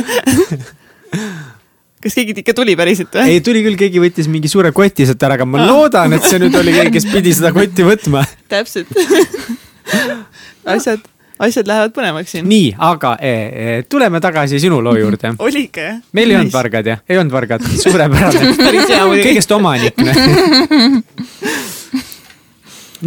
kas 2.03 2.15
keegi 2.15 2.35
ikka 2.41 2.55
tuli 2.57 2.75
päriselt 2.79 3.13
või? 3.15 3.35
ei, 3.35 3.43
tuli 3.45 3.63
küll, 3.65 3.77
keegi 3.79 4.01
võttis 4.01 4.29
mingi 4.31 4.51
suure 4.51 4.73
koti 4.75 5.07
sealt 5.07 5.23
ära, 5.27 5.37
aga 5.39 5.47
ma 5.47 5.67
loodan, 5.67 6.17
et 6.17 6.25
see 6.25 6.41
nüüd 6.41 6.55
oli 6.59 6.75
keegi, 6.75 6.95
kes 6.97 7.07
pidi 7.13 7.35
seda 7.37 7.53
kotti 7.55 7.85
võtma. 7.87 8.25
täpselt. 8.51 8.91
asjad, 10.75 11.05
asjad 11.39 11.67
lähevad 11.67 11.93
põnevaks 11.95 12.35
siin. 12.35 12.47
nii, 12.49 12.73
aga 12.77 13.15
e, 13.21 13.31
e, 13.31 13.83
tuleme 13.89 14.19
tagasi 14.23 14.59
sinu 14.59 14.81
loo 14.83 14.95
juurde. 14.97 15.33
oli 15.39 15.65
ikka 15.69 15.81
jah? 15.81 15.97
meil 16.13 16.33
ei 16.33 16.39
olnud 16.39 16.53
vargad 16.53 16.89
jah, 16.91 16.99
ei 17.09 17.17
olnud 17.21 17.33
vargad, 17.33 17.65
suurepärane. 17.83 18.53
kõigest 19.23 19.51
omanik. 19.55 19.95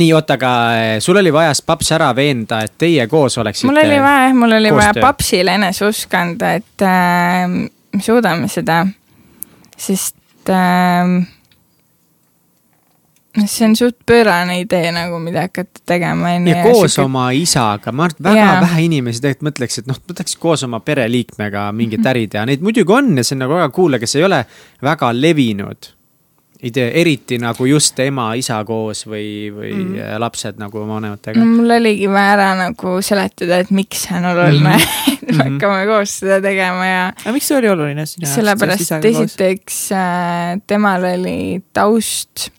nii, 0.00 0.08
oota, 0.16 0.38
aga 0.40 0.52
e, 0.78 0.96
sul 1.04 1.20
oli 1.20 1.32
vaja 1.34 1.52
paps 1.66 1.92
ära 1.96 2.08
veenda, 2.16 2.62
et 2.64 2.74
teie 2.80 3.06
koos 3.10 3.38
oleksite. 3.42 3.68
mul 3.68 3.82
oli 3.82 4.00
vaja 4.00 4.24
jah, 4.26 4.34
mul 4.38 4.58
oli 4.58 4.72
vaja 4.72 4.92
koostöö. 4.92 5.06
papsile 5.06 5.56
eneseusk 5.60 6.14
anda, 6.16 6.56
et 6.60 6.86
äh, 6.88 7.46
me 7.92 8.02
suudame 8.02 8.48
seda, 8.52 8.82
sest 9.76 10.48
äh, 10.48 11.20
see 13.46 13.64
on 13.64 13.76
suht 13.76 13.96
pöörane 14.06 14.58
idee 14.60 14.92
nagu, 14.92 15.18
mida 15.22 15.46
hakata 15.46 15.80
tegema 15.86 16.34
onju. 16.36 16.52
ja 16.52 16.66
koos 16.66 16.98
oma 17.02 17.30
isaga, 17.36 17.92
ma 17.92 18.08
arvan, 18.08 18.18
et 18.18 18.28
väga 18.28 18.42
yeah. 18.42 18.60
vähe 18.66 18.84
inimesi 18.88 19.24
tegelikult 19.24 19.48
mõtleks, 19.48 19.80
et 19.80 19.88
noh, 19.88 20.02
võtaks 20.12 20.36
koos 20.42 20.66
oma 20.68 20.82
pereliikmega 20.84 21.70
mingit 21.76 22.06
äri 22.12 22.28
teha, 22.28 22.44
neid 22.48 22.64
muidugi 22.64 22.92
on 22.92 23.16
ja 23.16 23.24
see 23.24 23.38
on 23.38 23.44
nagu 23.46 23.56
väga 23.56 23.72
cool, 23.74 23.98
aga 23.98 24.10
see 24.10 24.20
ei 24.20 24.28
ole 24.28 24.44
väga 24.84 25.12
levinud 25.16 25.92
idee, 26.62 26.92
eriti 27.00 27.38
nagu 27.42 27.66
just 27.66 27.98
ema-isa 28.04 28.60
koos 28.66 29.02
või, 29.08 29.50
või 29.50 29.72
mm. 29.74 30.14
lapsed 30.22 30.60
nagu 30.62 30.78
oma 30.84 31.00
vanematega 31.00 31.42
no 31.42 31.48
mul 31.56 31.74
oligi 31.78 32.06
vaja 32.10 32.36
ära 32.36 32.48
nagu 32.60 32.94
seletada, 33.02 33.58
et 33.64 33.72
miks 33.74 34.04
see 34.06 34.14
on 34.20 34.28
oluline 34.30 34.76
mm, 34.76 34.84
-hmm. 34.84 35.18
et 35.18 35.36
me 35.36 35.46
hakkame 35.48 35.84
koos 35.90 36.16
seda 36.22 36.38
tegema 36.44 36.86
ja 36.86 37.04
aga 37.10 37.34
miks 37.34 37.50
see 37.50 37.58
oli 37.58 37.72
oluline 37.72 38.06
sellepärast 38.06 38.98
et 39.00 39.08
esiteks 39.10 39.78
äh, 39.96 40.60
temal 40.70 41.08
oli 41.16 41.62
taust 41.74 42.52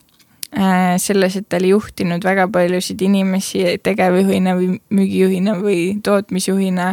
selles, 1.01 1.35
et 1.35 1.47
ta 1.49 1.57
oli 1.57 1.71
juhtinud 1.71 2.23
väga 2.23 2.47
paljusid 2.53 3.01
inimesi 3.01 3.63
tegevjuhina 3.83 4.53
või 4.57 4.75
müügijuhina 4.93 5.55
või 5.57 5.79
tootmisjuhina 6.03 6.91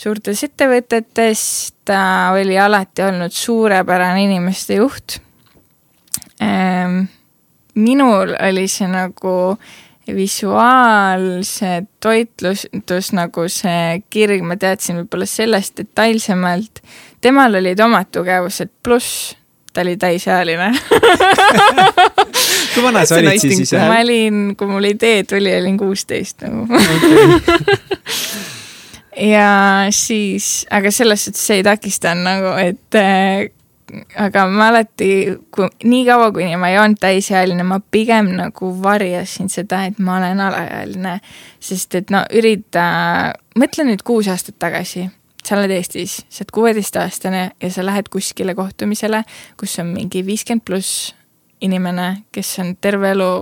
suurtes 0.00 0.42
ettevõtetes, 0.46 1.42
ta 1.84 2.00
oli 2.34 2.58
alati 2.58 3.04
olnud 3.06 3.34
suurepärane 3.36 4.24
inimeste 4.24 4.80
juht 4.80 5.20
ähm,. 6.42 7.04
minul 7.74 8.34
oli 8.48 8.66
see 8.68 8.88
nagu 8.90 9.36
visuaalse 10.16 11.84
toitlustus 12.00 13.12
nagu 13.12 13.46
see 13.48 14.00
kirg, 14.10 14.42
ma 14.42 14.56
teadsin 14.56 15.02
võib-olla 15.02 15.28
sellest 15.28 15.76
detailsemalt. 15.78 16.82
temal 17.20 17.54
olid 17.60 17.80
omad 17.80 18.10
tugevused, 18.12 18.72
pluss 18.82 19.36
ta 19.72 19.80
oli 19.84 19.96
täisealine. 19.96 20.72
kui 22.74 22.82
vana 22.82 23.04
sa 23.06 23.20
olid 23.20 23.40
siis 23.40 23.60
ise 23.66 23.78
ma 23.78 24.00
olin, 24.00 24.56
kui 24.58 24.70
mul 24.70 24.90
idee 24.90 25.22
tuli, 25.28 25.54
olin 25.60 25.78
kuusteist 25.78 26.42
nagu. 26.46 26.66
ja 29.34 29.86
siis, 29.90 30.66
aga 30.70 30.90
selles 30.90 31.24
suhtes 31.24 31.46
see 31.46 31.60
ei 31.60 31.66
takistanud 31.66 32.26
nagu, 32.26 32.54
et 32.62 32.98
äh, 32.98 33.50
aga 34.20 34.44
ma 34.50 34.68
alati, 34.70 35.10
kui 35.54 35.68
nii 35.84 36.02
kaua, 36.08 36.30
kuni 36.34 36.56
ma 36.60 36.70
ei 36.72 36.78
olnud 36.80 37.00
täisealine, 37.02 37.64
ma 37.66 37.80
pigem 37.92 38.32
nagu 38.38 38.72
varjasin 38.82 39.50
seda, 39.52 39.84
et 39.88 39.98
ma 39.98 40.18
olen 40.18 40.40
alaealine. 40.46 41.18
sest 41.60 41.94
et 41.98 42.10
no 42.10 42.22
ürita, 42.32 42.84
mõtle 43.58 43.86
nüüd 43.88 44.04
kuus 44.06 44.28
aastat 44.32 44.58
tagasi, 44.58 45.08
sa 45.50 45.58
oled 45.58 45.72
Eestis, 45.74 46.20
sa 46.30 46.44
oled 46.44 46.52
kuueteistaastane 46.54 47.40
ja 47.58 47.70
sa 47.74 47.82
lähed 47.82 48.06
kuskile 48.12 48.54
kohtumisele, 48.54 49.24
kus 49.58 49.78
on 49.82 49.90
mingi 49.96 50.22
viiskümmend 50.26 50.62
pluss 50.62 51.10
inimene, 51.60 52.22
kes 52.32 52.52
on 52.62 52.76
terve 52.80 53.10
elu 53.10 53.32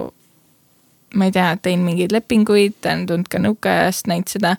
ma 1.14 1.28
ei 1.28 1.34
tea, 1.34 1.50
teinud 1.62 1.84
mingeid 1.84 2.12
lepinguid, 2.12 2.80
ta 2.80 2.94
on 2.96 3.04
tulnud 3.08 3.28
ka 3.28 3.40
nõukaajast 3.44 4.08
näinud 4.08 4.32
seda. 4.32 4.56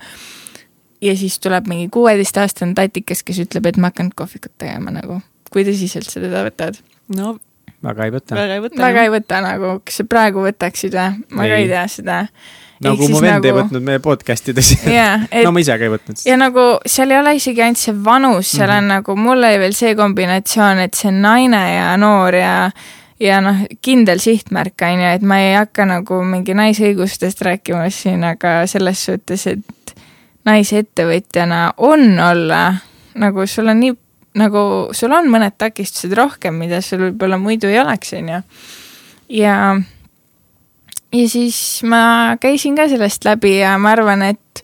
ja 1.02 1.16
siis 1.18 1.40
tuleb 1.40 1.68
mingi 1.72 1.90
kuueteistaastane 1.94 2.76
tatikas, 2.78 3.24
kes 3.24 3.42
ütleb, 3.46 3.70
et 3.70 3.78
ma 3.78 3.90
hakkan 3.90 4.12
kohvikut 4.16 4.54
tegema 4.58 4.94
nagu. 4.94 5.22
kui 5.50 5.66
tõsiselt 5.66 6.10
sa 6.10 6.22
teda 6.22 6.46
võtad? 6.46 6.82
no 7.18 7.38
väga 7.84 8.06
ei 8.06 8.14
võta. 8.14 8.36
väga 8.38 8.58
ei 8.58 8.64
võta. 8.66 8.82
väga 8.86 9.04
ei 9.06 9.14
võta 9.14 9.44
nagu, 9.46 9.76
kas 9.86 10.02
sa 10.02 10.08
praegu 10.10 10.46
võtaksid 10.46 10.98
või? 10.98 11.24
ma 11.30 11.46
ka 11.50 11.56
Ei. 11.56 11.66
ei 11.66 11.72
tea 11.74 11.86
seda. 11.88 12.24
Nagu 12.82 13.10
mu 13.12 13.20
vend 13.22 13.46
ei 13.46 13.52
võtnud 13.56 13.84
meie 13.84 14.00
podcast 14.00 14.48
ides. 14.54 14.70
jaa, 14.88 15.20
et 15.32 15.44
no 15.46 15.52
ma 15.52 15.60
ise 15.60 15.76
ka 15.78 15.84
ei 15.88 15.92
võtnud. 15.96 16.22
ja 16.26 16.38
nagu 16.40 16.68
seal 16.86 17.12
ei 17.12 17.20
ole 17.20 17.36
isegi 17.36 17.62
ainult 17.66 17.78
see 17.82 17.94
vanus, 18.06 18.52
seal 18.56 18.70
on 18.70 18.84
Mhm. 18.84 18.88
nagu, 18.94 19.16
mul 19.16 19.38
oli 19.44 19.60
veel 19.60 19.74
see 19.74 19.96
kombinatsioon, 19.96 20.80
et 20.86 20.94
see 20.96 21.12
naine 21.12 21.64
ja 21.76 21.92
noor 21.98 22.36
ja 22.36 22.72
ja 23.20 23.42
noh, 23.44 23.66
kindel 23.84 24.20
sihtmärk 24.24 24.80
on 24.88 25.02
ju, 25.02 25.08
et 25.18 25.22
ma 25.28 25.38
ei 25.44 25.54
hakka 25.58 25.86
nagu 25.86 26.22
mingi 26.24 26.54
naisõigustest 26.56 27.42
rääkima 27.44 27.90
siin, 27.92 28.24
aga 28.24 28.62
selles 28.68 29.02
suhtes, 29.06 29.44
et 29.48 29.96
naisettevõtjana 30.48 31.74
on 31.78 32.20
olla 32.20 32.62
nagu 33.20 33.44
sul 33.48 33.68
on 33.68 33.80
nii, 33.84 33.94
nagu 34.40 34.62
sul 34.96 35.12
on 35.12 35.28
mõned 35.32 35.58
takistused 35.60 36.14
rohkem, 36.16 36.56
mida 36.62 36.80
sul 36.86 37.00
võib-olla 37.10 37.40
muidu 37.42 37.68
ei 37.68 37.80
oleks, 37.82 38.14
on 38.14 38.30
ju. 38.30 38.42
ja 39.30 39.44
ja 39.44 39.56
siis 41.12 41.82
ma 41.90 42.36
käisin 42.42 42.76
ka 42.78 42.88
sellest 42.92 43.26
läbi 43.26 43.58
ja 43.60 43.78
ma 43.82 43.92
arvan, 43.96 44.22
et 44.22 44.64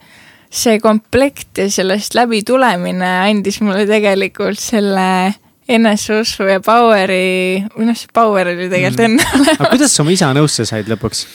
see 0.55 0.77
komplekt 0.79 1.57
ja 1.57 1.69
sellest 1.71 2.13
läbi 2.15 2.43
tulemine 2.47 3.09
andis 3.25 3.57
mulle 3.65 3.85
tegelikult 3.89 4.59
selle 4.61 5.33
eneseusku 5.67 6.45
ja 6.45 6.59
power'i, 6.61 7.63
või 7.75 7.87
noh, 7.89 7.97
see 7.97 8.11
power 8.13 8.47
oli 8.53 8.69
tegelikult 8.69 9.01
Mhm. 9.01 9.19
enne 9.19 9.25
olemas. 9.33 9.59
aga 9.59 9.69
kuidas 9.73 9.95
sa 9.95 10.03
oma 10.03 10.11
isa 10.13 10.29
nõusse 10.37 10.65
said 10.69 10.87
lõpuks? 10.91 11.25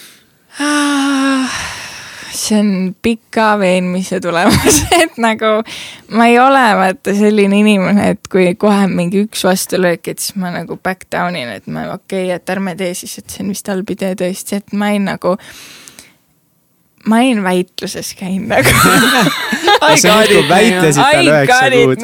See 2.34 2.58
on 2.60 2.70
pika 3.02 3.52
veenmise 3.60 4.20
tulemus, 4.22 4.80
et 5.02 5.18
nagu 5.22 5.52
ma 6.16 6.28
ei 6.30 6.38
ole 6.40 6.62
vaata 6.78 7.14
selline 7.16 7.60
inimene, 7.62 8.10
et 8.14 8.30
kui 8.30 8.54
kohe 8.60 8.86
mingi 8.90 9.24
üks 9.26 9.44
vastulöök, 9.46 10.12
et 10.12 10.22
siis 10.22 10.38
ma 10.40 10.52
nagu 10.54 10.78
back 10.82 11.08
down 11.12 11.38
in, 11.38 11.50
et 11.52 11.66
ma 11.66 11.88
okei 11.94 12.28
okay,, 12.28 12.38
et 12.38 12.54
ärme 12.54 12.76
tee 12.78 12.94
siis, 12.98 13.18
et 13.20 13.30
see 13.30 13.44
on 13.44 13.52
vist 13.54 13.70
halb 13.70 13.94
idee 13.96 14.16
tõesti, 14.18 14.60
et 14.60 14.74
ma 14.76 14.92
olin 14.92 15.10
nagu, 15.10 15.34
ma 17.10 17.20
olin 17.24 17.42
väitluses 17.44 18.14
käinud 18.18 18.50
nagu. 18.52 18.74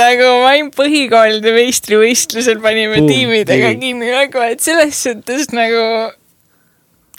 nagu 0.01 0.29
ma 0.43 0.53
olin 0.53 0.71
põhikoolide 0.75 1.57
meistrivõistlusel, 1.57 2.63
panime 2.65 3.01
Boom, 3.01 3.11
tiimidega 3.13 3.73
nii. 3.75 3.83
kinni 3.83 4.15
nagu, 4.15 4.47
et 4.47 4.65
selles 4.65 5.03
suhtes 5.07 5.53
nagu 5.55 5.83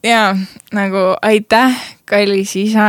jaa, 0.04 0.36
nagu 0.76 1.04
aitäh, 1.26 1.76
kallis 2.10 2.56
isa, 2.60 2.88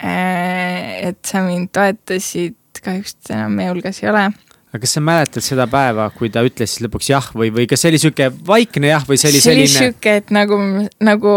et 0.00 1.18
sa 1.26 1.42
mind 1.46 1.70
toetasid, 1.74 2.56
kahjuks 2.84 3.16
ta 3.26 3.34
enam 3.34 3.56
meie 3.58 3.72
hulgas 3.72 4.02
ei 4.04 4.10
ole. 4.12 4.26
aga 4.68 4.80
kas 4.84 4.92
sa 4.98 5.00
mäletad 5.02 5.42
seda 5.44 5.66
päeva, 5.70 6.10
kui 6.14 6.30
ta 6.30 6.42
ütles 6.46 6.74
siis 6.74 6.84
lõpuks 6.84 7.08
jah 7.10 7.30
või, 7.34 7.50
või 7.54 7.66
kas 7.70 7.82
see 7.82 7.92
oli 7.92 7.98
sihuke 8.02 8.30
vaikne 8.46 8.92
jah, 8.92 9.06
või 9.08 9.18
see 9.20 9.32
oli 9.32 9.40
see 9.40 9.54
oli 9.54 9.64
selline? 9.66 9.92
sihuke, 9.92 10.16
et 10.22 10.30
nagu, 10.34 10.58
nagu 11.02 11.32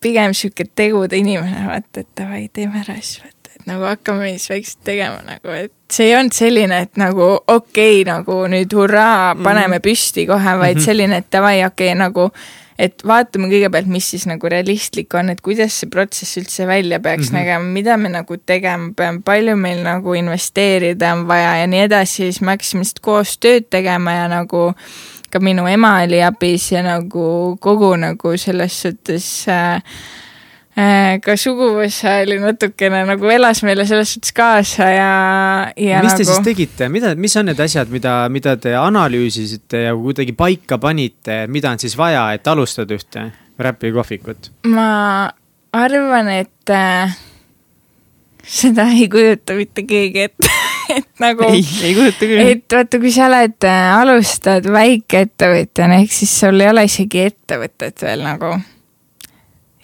pigem 0.00 0.34
sihuke 0.36 0.68
tegude 0.76 1.16
inimene, 1.18 1.64
vaata, 1.66 2.04
et 2.04 2.10
davai, 2.20 2.44
teeme 2.52 2.82
ära 2.84 2.98
siis, 3.00 3.22
vaata, 3.24 3.54
et 3.56 3.64
nagu 3.70 3.88
hakkame 3.88 4.28
siis 4.36 4.50
vaikselt 4.52 4.84
tegema 4.86 5.24
nagu, 5.26 5.56
et 5.56 5.72
see 5.96 6.10
ei 6.10 6.18
olnud 6.18 6.36
selline, 6.36 6.82
et 6.86 7.00
nagu 7.00 7.24
okei 7.32 8.02
okay,, 8.02 8.04
nagu 8.06 8.38
nüüd 8.52 8.76
hurraa, 8.76 9.32
paneme 9.40 9.80
püsti 9.84 10.26
kohe, 10.28 10.54
vaid 10.60 10.76
Mhm. 10.78 10.84
selline, 10.84 11.22
et 11.24 11.32
davai, 11.32 11.58
okei 11.66 11.90
okay,, 11.94 11.98
nagu 11.98 12.30
et 12.78 13.02
vaatame 13.06 13.48
kõigepealt, 13.50 13.88
mis 13.90 14.10
siis 14.12 14.26
nagu 14.28 14.48
realistlik 14.52 15.14
on, 15.16 15.30
et 15.32 15.40
kuidas 15.44 15.78
see 15.80 15.90
protsess 15.92 16.38
üldse 16.40 16.66
välja 16.68 17.00
peaks 17.00 17.30
mm. 17.30 17.36
-hmm. 17.36 17.40
nägema, 17.40 17.72
mida 17.78 17.96
me 17.96 18.12
nagu 18.12 18.36
tegema 18.36 18.92
peame, 18.96 19.22
palju 19.24 19.56
meil 19.56 19.82
nagu 19.82 20.14
investeerida 20.14 21.12
on 21.14 21.26
vaja 21.28 21.56
ja 21.62 21.66
nii 21.66 21.80
edasi, 21.88 22.14
siis 22.14 22.40
me 22.40 22.56
hakkasime 22.56 22.84
lihtsalt 22.84 23.00
koos 23.00 23.38
tööd 23.38 23.70
tegema 23.70 24.12
ja 24.12 24.28
nagu 24.28 24.74
ka 25.30 25.40
minu 25.40 25.66
ema 25.66 26.02
oli 26.02 26.22
abis 26.22 26.70
ja 26.72 26.82
nagu 26.82 27.56
kogu 27.60 27.96
nagu 27.96 28.36
selles 28.36 28.82
suhtes 28.82 29.48
äh, 29.48 29.82
ka 31.24 31.36
suguvõsa 31.40 32.18
oli 32.20 32.36
natukene 32.36 32.98
nagu 33.08 33.30
elas 33.32 33.62
meile 33.64 33.86
selles 33.88 34.10
suhtes 34.12 34.34
kaasa 34.36 34.88
ja, 34.92 35.12
ja 35.72 36.02
mis 36.04 36.12
nagu 36.12 36.20
te 36.20 36.26
siis 36.28 36.42
tegite, 36.44 36.90
mida, 36.92 37.14
mis 37.16 37.36
on 37.40 37.48
need 37.48 37.62
asjad, 37.64 37.88
mida, 37.92 38.18
mida 38.32 38.58
te 38.60 38.74
analüüsisite 38.76 39.86
ja 39.86 39.94
kuidagi 39.96 40.36
paika 40.36 40.76
panite, 40.82 41.46
mida 41.48 41.72
on 41.72 41.80
siis 41.80 41.96
vaja, 41.96 42.28
et 42.36 42.52
alustada 42.52 42.98
ühte 42.98 43.30
räpikohvikut? 43.56 44.50
ma 44.68 44.90
arvan, 45.72 46.28
et 46.44 46.74
äh, 46.76 47.16
seda 48.44 48.90
ei 48.92 49.08
kujuta 49.08 49.56
mitte 49.56 49.88
keegi 49.88 50.28
ette 50.28 50.52
et 50.98 51.08
nagu 51.22 51.48
ei, 51.48 51.64
ei 51.82 51.96
kujuta 51.96 52.28
küll. 52.28 52.42
et 52.52 52.76
vaata, 52.76 53.00
kui 53.02 53.12
sa 53.14 53.30
oled, 53.30 53.68
alustad 53.96 54.68
väikeettevõtjana, 54.76 56.02
ehk 56.04 56.14
siis 56.20 56.36
sul 56.44 56.60
ei 56.60 56.70
ole 56.70 56.86
isegi 56.88 57.24
ettevõtet 57.30 58.04
veel 58.04 58.24
nagu, 58.26 58.52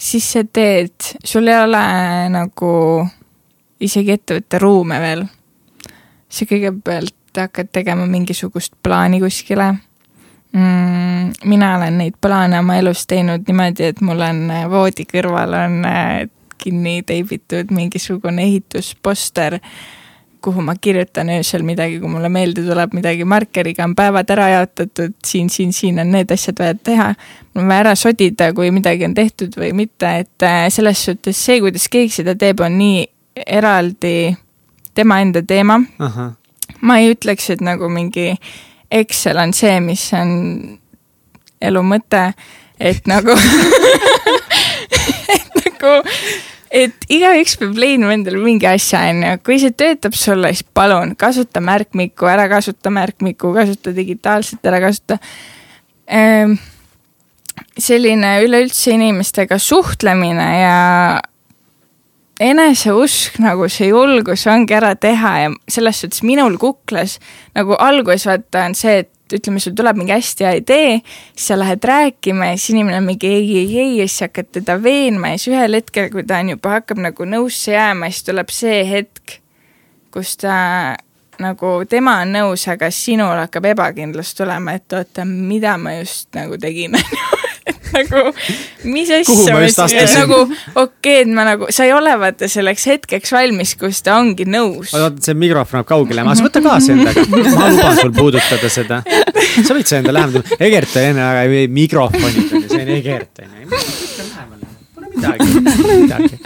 siis 0.03 0.33
sa 0.33 0.43
teed, 0.45 0.95
sul 1.25 1.47
ei 1.47 1.59
ole 1.63 1.83
nagu 2.33 2.73
isegi 3.83 4.17
ettevõtte 4.17 4.59
ruume 4.63 4.99
veel. 5.03 5.25
sa 6.33 6.47
kõigepealt 6.49 7.37
hakkad 7.37 7.69
tegema 7.73 8.07
mingisugust 8.09 8.73
plaani 8.83 9.21
kuskile 9.21 9.67
mm,. 10.53 11.33
mina 11.45 11.77
olen 11.77 11.99
neid 11.99 12.17
plaane 12.21 12.59
oma 12.59 12.77
elus 12.81 13.07
teinud 13.07 13.45
niimoodi, 13.47 13.91
et 13.93 14.01
mul 14.01 14.21
on 14.21 14.47
äh, 14.51 14.69
voodi 14.71 15.07
kõrval 15.09 15.57
on 15.59 15.85
äh, 15.89 16.29
kinni 16.63 17.03
teibitud 17.07 17.73
mingisugune 17.75 18.43
ehitusposter 18.43 19.59
kuhu 20.43 20.63
ma 20.63 20.75
kirjutan 20.81 21.31
öösel 21.31 21.63
midagi, 21.67 22.01
kui 22.01 22.11
mulle 22.11 22.29
meelde 22.33 22.65
tuleb 22.67 22.95
midagi 22.97 23.25
markeriga 23.25 23.85
on 23.85 23.95
päevad 23.99 24.31
ära 24.35 24.49
jaotatud, 24.57 25.15
siin, 25.27 25.51
siin, 25.51 25.73
siin 25.73 26.01
on 26.03 26.11
need 26.13 26.31
asjad 26.35 26.59
vaja 26.59 26.75
teha. 26.75 27.09
mul 27.55 27.65
on 27.65 27.69
vaja 27.69 27.85
ära 27.87 27.95
sodida, 27.99 28.53
kui 28.53 28.71
midagi 28.75 29.07
on 29.07 29.15
tehtud 29.15 29.57
või 29.59 29.73
mitte, 29.85 30.13
et 30.25 30.47
äh, 30.47 30.67
selles 30.73 31.05
suhtes 31.05 31.45
see, 31.45 31.61
kuidas 31.61 31.89
keegi 31.89 32.21
seda 32.21 32.35
teeb, 32.39 32.61
on 32.61 32.79
nii 32.79 33.07
eraldi 33.47 34.35
tema 34.95 35.21
enda 35.21 35.43
teema. 35.43 35.81
ma 36.81 36.99
ei 36.99 37.13
ütleks, 37.15 37.51
et 37.51 37.61
nagu 37.61 37.89
mingi 37.89 38.33
Excel 38.93 39.39
on 39.41 39.55
see, 39.57 39.81
mis 39.81 40.03
on 40.13 40.33
elu 41.63 41.83
mõte, 41.87 42.33
et 42.81 43.07
nagu 43.09 43.37
et 45.37 45.63
nagu, 45.63 45.95
et 46.73 47.07
igaüks 47.13 47.59
peab 47.61 47.77
leidma 47.79 48.15
endale 48.17 48.41
mingi 48.41 48.67
asja, 48.69 49.05
onju, 49.13 49.33
kui 49.45 49.59
see 49.61 49.75
töötab 49.77 50.17
sulle, 50.17 50.53
siis 50.55 50.65
palun 50.75 51.15
kasuta 51.21 51.61
märkmikku, 51.65 52.29
ära 52.31 52.49
kasuta 52.53 52.93
märkmikku, 52.95 53.53
kasuta 53.57 53.93
digitaalset, 53.97 54.63
ära 54.67 54.81
kasuta. 54.83 55.19
Ehm, 56.09 56.57
selline 57.79 58.39
üleüldse 58.47 58.97
inimestega 58.97 59.59
suhtlemine 59.61 60.49
ja 60.61 60.79
eneseusk 62.43 63.39
nagu 63.43 63.69
see 63.71 63.91
julgus 63.93 64.47
ongi 64.51 64.75
ära 64.75 64.95
teha 64.99 65.33
ja 65.45 65.51
selles 65.71 66.01
suhtes 66.03 66.25
minul 66.27 66.57
kuklas 66.61 67.19
nagu 67.57 67.77
alguses 67.79 68.27
vaata 68.29 68.67
on 68.67 68.77
see, 68.79 69.03
et 69.05 69.11
ütleme, 69.37 69.61
sul 69.63 69.77
tuleb 69.79 69.99
mingi 70.01 70.15
hästi 70.15 70.47
hea 70.47 70.55
idee, 70.61 70.97
siis 71.35 71.51
sa 71.53 71.59
lähed 71.61 71.85
rääkima 71.85 72.53
ja 72.53 72.59
siis 72.59 72.75
inimene 72.75 72.99
on 73.01 73.09
mingi 73.11 73.29
ei, 73.29 73.47
ei, 73.63 73.79
ei 73.85 73.95
ja 74.01 74.09
siis 74.09 74.27
hakkad 74.27 74.51
teda 74.59 74.79
veenma 74.83 75.35
ja 75.35 75.39
siis 75.41 75.55
ühel 75.55 75.79
hetkel, 75.79 76.11
kui 76.13 76.27
ta 76.29 76.41
on 76.43 76.55
juba, 76.55 76.77
hakkab 76.79 77.03
nagu 77.03 77.29
nõusse 77.29 77.77
jääma, 77.77 78.11
siis 78.11 78.29
tuleb 78.29 78.53
see 78.55 78.83
hetk, 78.89 79.39
kus 80.15 80.37
ta 80.43 80.57
nagu 81.43 81.75
tema 81.91 82.19
on 82.23 82.35
nõus, 82.37 82.67
aga 82.71 82.91
sinul 82.95 83.41
hakkab 83.45 83.71
ebakindlus 83.73 84.35
tulema, 84.39 84.77
et 84.79 84.99
oota, 84.99 85.25
mida 85.27 85.77
ma 85.81 85.97
just 85.99 86.31
nagu 86.37 86.59
tegin, 86.61 86.99
et 87.01 87.42
nagu 87.93 88.33
mis 88.85 89.11
asja 89.13 89.55
ma 89.57 89.69
siin- 89.69 90.01
et 90.03 90.15
nagu 90.17 90.39
okei 90.43 90.83
okay,, 90.85 91.19
et 91.23 91.33
ma 91.33 91.47
nagu, 91.47 91.69
sa 91.75 91.87
ei 91.89 91.93
ole 91.97 92.15
vaata 92.21 92.49
selleks 92.51 92.87
hetkeks 92.91 93.33
valmis, 93.35 93.75
kus 93.81 94.03
ta 94.03 94.17
ongi 94.21 94.47
nõus. 94.49 94.95
oota, 94.97 95.23
see 95.25 95.37
mikrofon 95.39 95.83
läheb 95.83 95.89
kaugele, 95.89 96.25
ma 96.27 96.37
võta 96.39 96.63
kaasa 96.65 96.97
endaga, 96.97 97.27
ma 97.31 97.69
luban 97.73 98.01
sul 98.01 98.15
puudutada 98.17 98.73
seda. 98.73 99.03
sa 99.67 99.75
võid 99.75 99.87
seda 99.87 100.01
enda 100.03 100.17
lähemale, 100.17 100.45
Egert 100.61 100.97
oli 100.97 101.11
enne 101.13 101.29
väga 101.29 101.69
mikrofonid 101.81 102.57
oli, 102.57 102.69
see 102.69 102.83
on 102.83 102.95
Egert 102.97 103.43
on 103.43 103.51
ju. 103.61 103.69
Pole 104.95 105.09
midagi, 105.13 105.53
pole 105.83 105.99
midagi. 106.03 106.41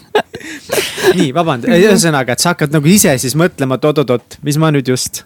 nii, 1.16 1.30
vabandust, 1.36 1.72
ühesõnaga, 1.76 2.36
et 2.36 2.42
sa 2.42 2.55
hakkad 2.55 2.74
nagu 2.74 2.90
ise 2.90 3.14
siis 3.22 3.36
mõtlema, 3.38 3.78
et 3.78 3.88
oot-oot-oot, 3.88 4.38
mis 4.47 4.59
ma 4.61 4.72
nüüd 4.74 4.92
just. 4.92 5.24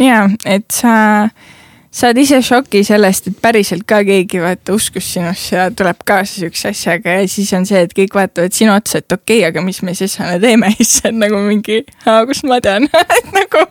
ja, 0.00 0.26
et 0.44 0.68
sa 0.74 0.94
saad 1.90 2.18
ise 2.22 2.38
šoki 2.44 2.84
sellest, 2.86 3.26
et 3.26 3.38
päriselt 3.42 3.82
ka 3.88 4.00
keegi 4.06 4.38
vaata 4.42 4.74
uskus 4.76 5.08
sinusse 5.10 5.56
ja 5.56 5.66
tuleb 5.74 6.04
kaasa 6.06 6.44
siukse 6.44 6.70
asjaga 6.70 7.16
ja 7.18 7.26
siis 7.28 7.50
on 7.56 7.66
see, 7.66 7.82
et 7.82 7.94
kõik 7.96 8.14
vaatavad 8.14 8.54
sinu 8.54 8.72
otsa, 8.76 9.00
et 9.02 9.10
okei 9.10 9.40
okay,, 9.40 9.48
aga 9.48 9.64
mis 9.66 9.82
me 9.86 9.94
siis 9.98 10.14
teeme, 10.42 10.70
siis 10.78 10.94
see 11.00 11.10
on 11.10 11.18
nagu 11.24 11.42
mingi, 11.48 11.80
kust 12.30 12.46
ma 12.46 12.60
tean, 12.62 12.86
et 13.18 13.34
nagu, 13.34 13.66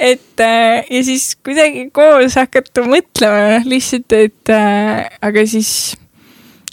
et 0.00 0.44
äh, 0.44 0.88
ja 0.88 1.04
siis 1.04 1.34
kuidagi 1.44 1.88
koos 1.92 2.38
hakata 2.40 2.86
mõtlema 2.88 3.60
lihtsalt, 3.68 4.16
et 4.16 4.54
äh, 4.54 5.04
aga 5.28 5.44
siis 5.48 5.72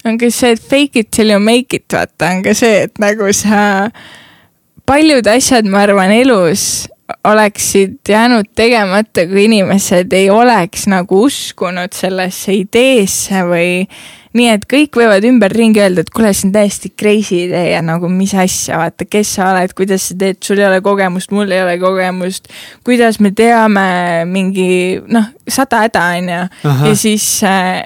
on 0.08 0.20
ka 0.22 0.32
see, 0.32 0.56
et 0.56 0.64
fake 0.64 1.04
it 1.04 1.12
till 1.12 1.34
you 1.34 1.44
make 1.44 1.76
it, 1.76 1.90
vaata, 1.92 2.32
on 2.32 2.46
ka 2.46 2.56
see, 2.56 2.86
et 2.88 3.04
nagu 3.04 3.28
sa 3.36 3.90
paljud 4.88 5.28
asjad, 5.28 5.68
ma 5.68 5.84
arvan, 5.84 6.16
elus 6.16 6.86
oleksid 7.24 8.00
jäänud 8.10 8.50
tegemata, 8.56 9.28
kui 9.30 9.46
inimesed 9.46 10.14
ei 10.14 10.30
oleks 10.30 10.88
nagu 10.90 11.26
uskunud 11.28 11.94
sellesse 11.94 12.54
ideesse 12.54 13.44
või 13.46 13.86
nii, 14.36 14.48
et 14.52 14.66
kõik 14.70 14.98
võivad 14.98 15.26
ümberringi 15.28 15.84
öelda, 15.84 16.04
et 16.04 16.12
kuule, 16.14 16.34
see 16.36 16.50
on 16.50 16.56
täiesti 16.56 16.92
crazy 16.98 17.46
idee 17.46 17.70
ja 17.76 17.82
nagu 17.86 18.10
mis 18.12 18.34
asja, 18.36 18.80
vaata, 18.82 19.08
kes 19.08 19.36
sa 19.38 19.52
oled, 19.54 19.76
kuidas 19.78 20.10
sa 20.10 20.18
teed, 20.20 20.42
sul 20.44 20.60
ei 20.60 20.68
ole 20.68 20.82
kogemust, 20.86 21.32
mul 21.36 21.54
ei 21.54 21.62
ole 21.64 21.78
kogemust, 21.82 22.50
kuidas 22.88 23.22
me 23.24 23.32
teame 23.38 23.88
mingi 24.30 25.00
noh, 25.06 25.30
sada 25.48 25.86
häda 25.86 26.06
on 26.18 26.32
ju, 26.34 26.44
ja 26.90 26.96
siis 27.00 27.30
äh, 27.48 27.86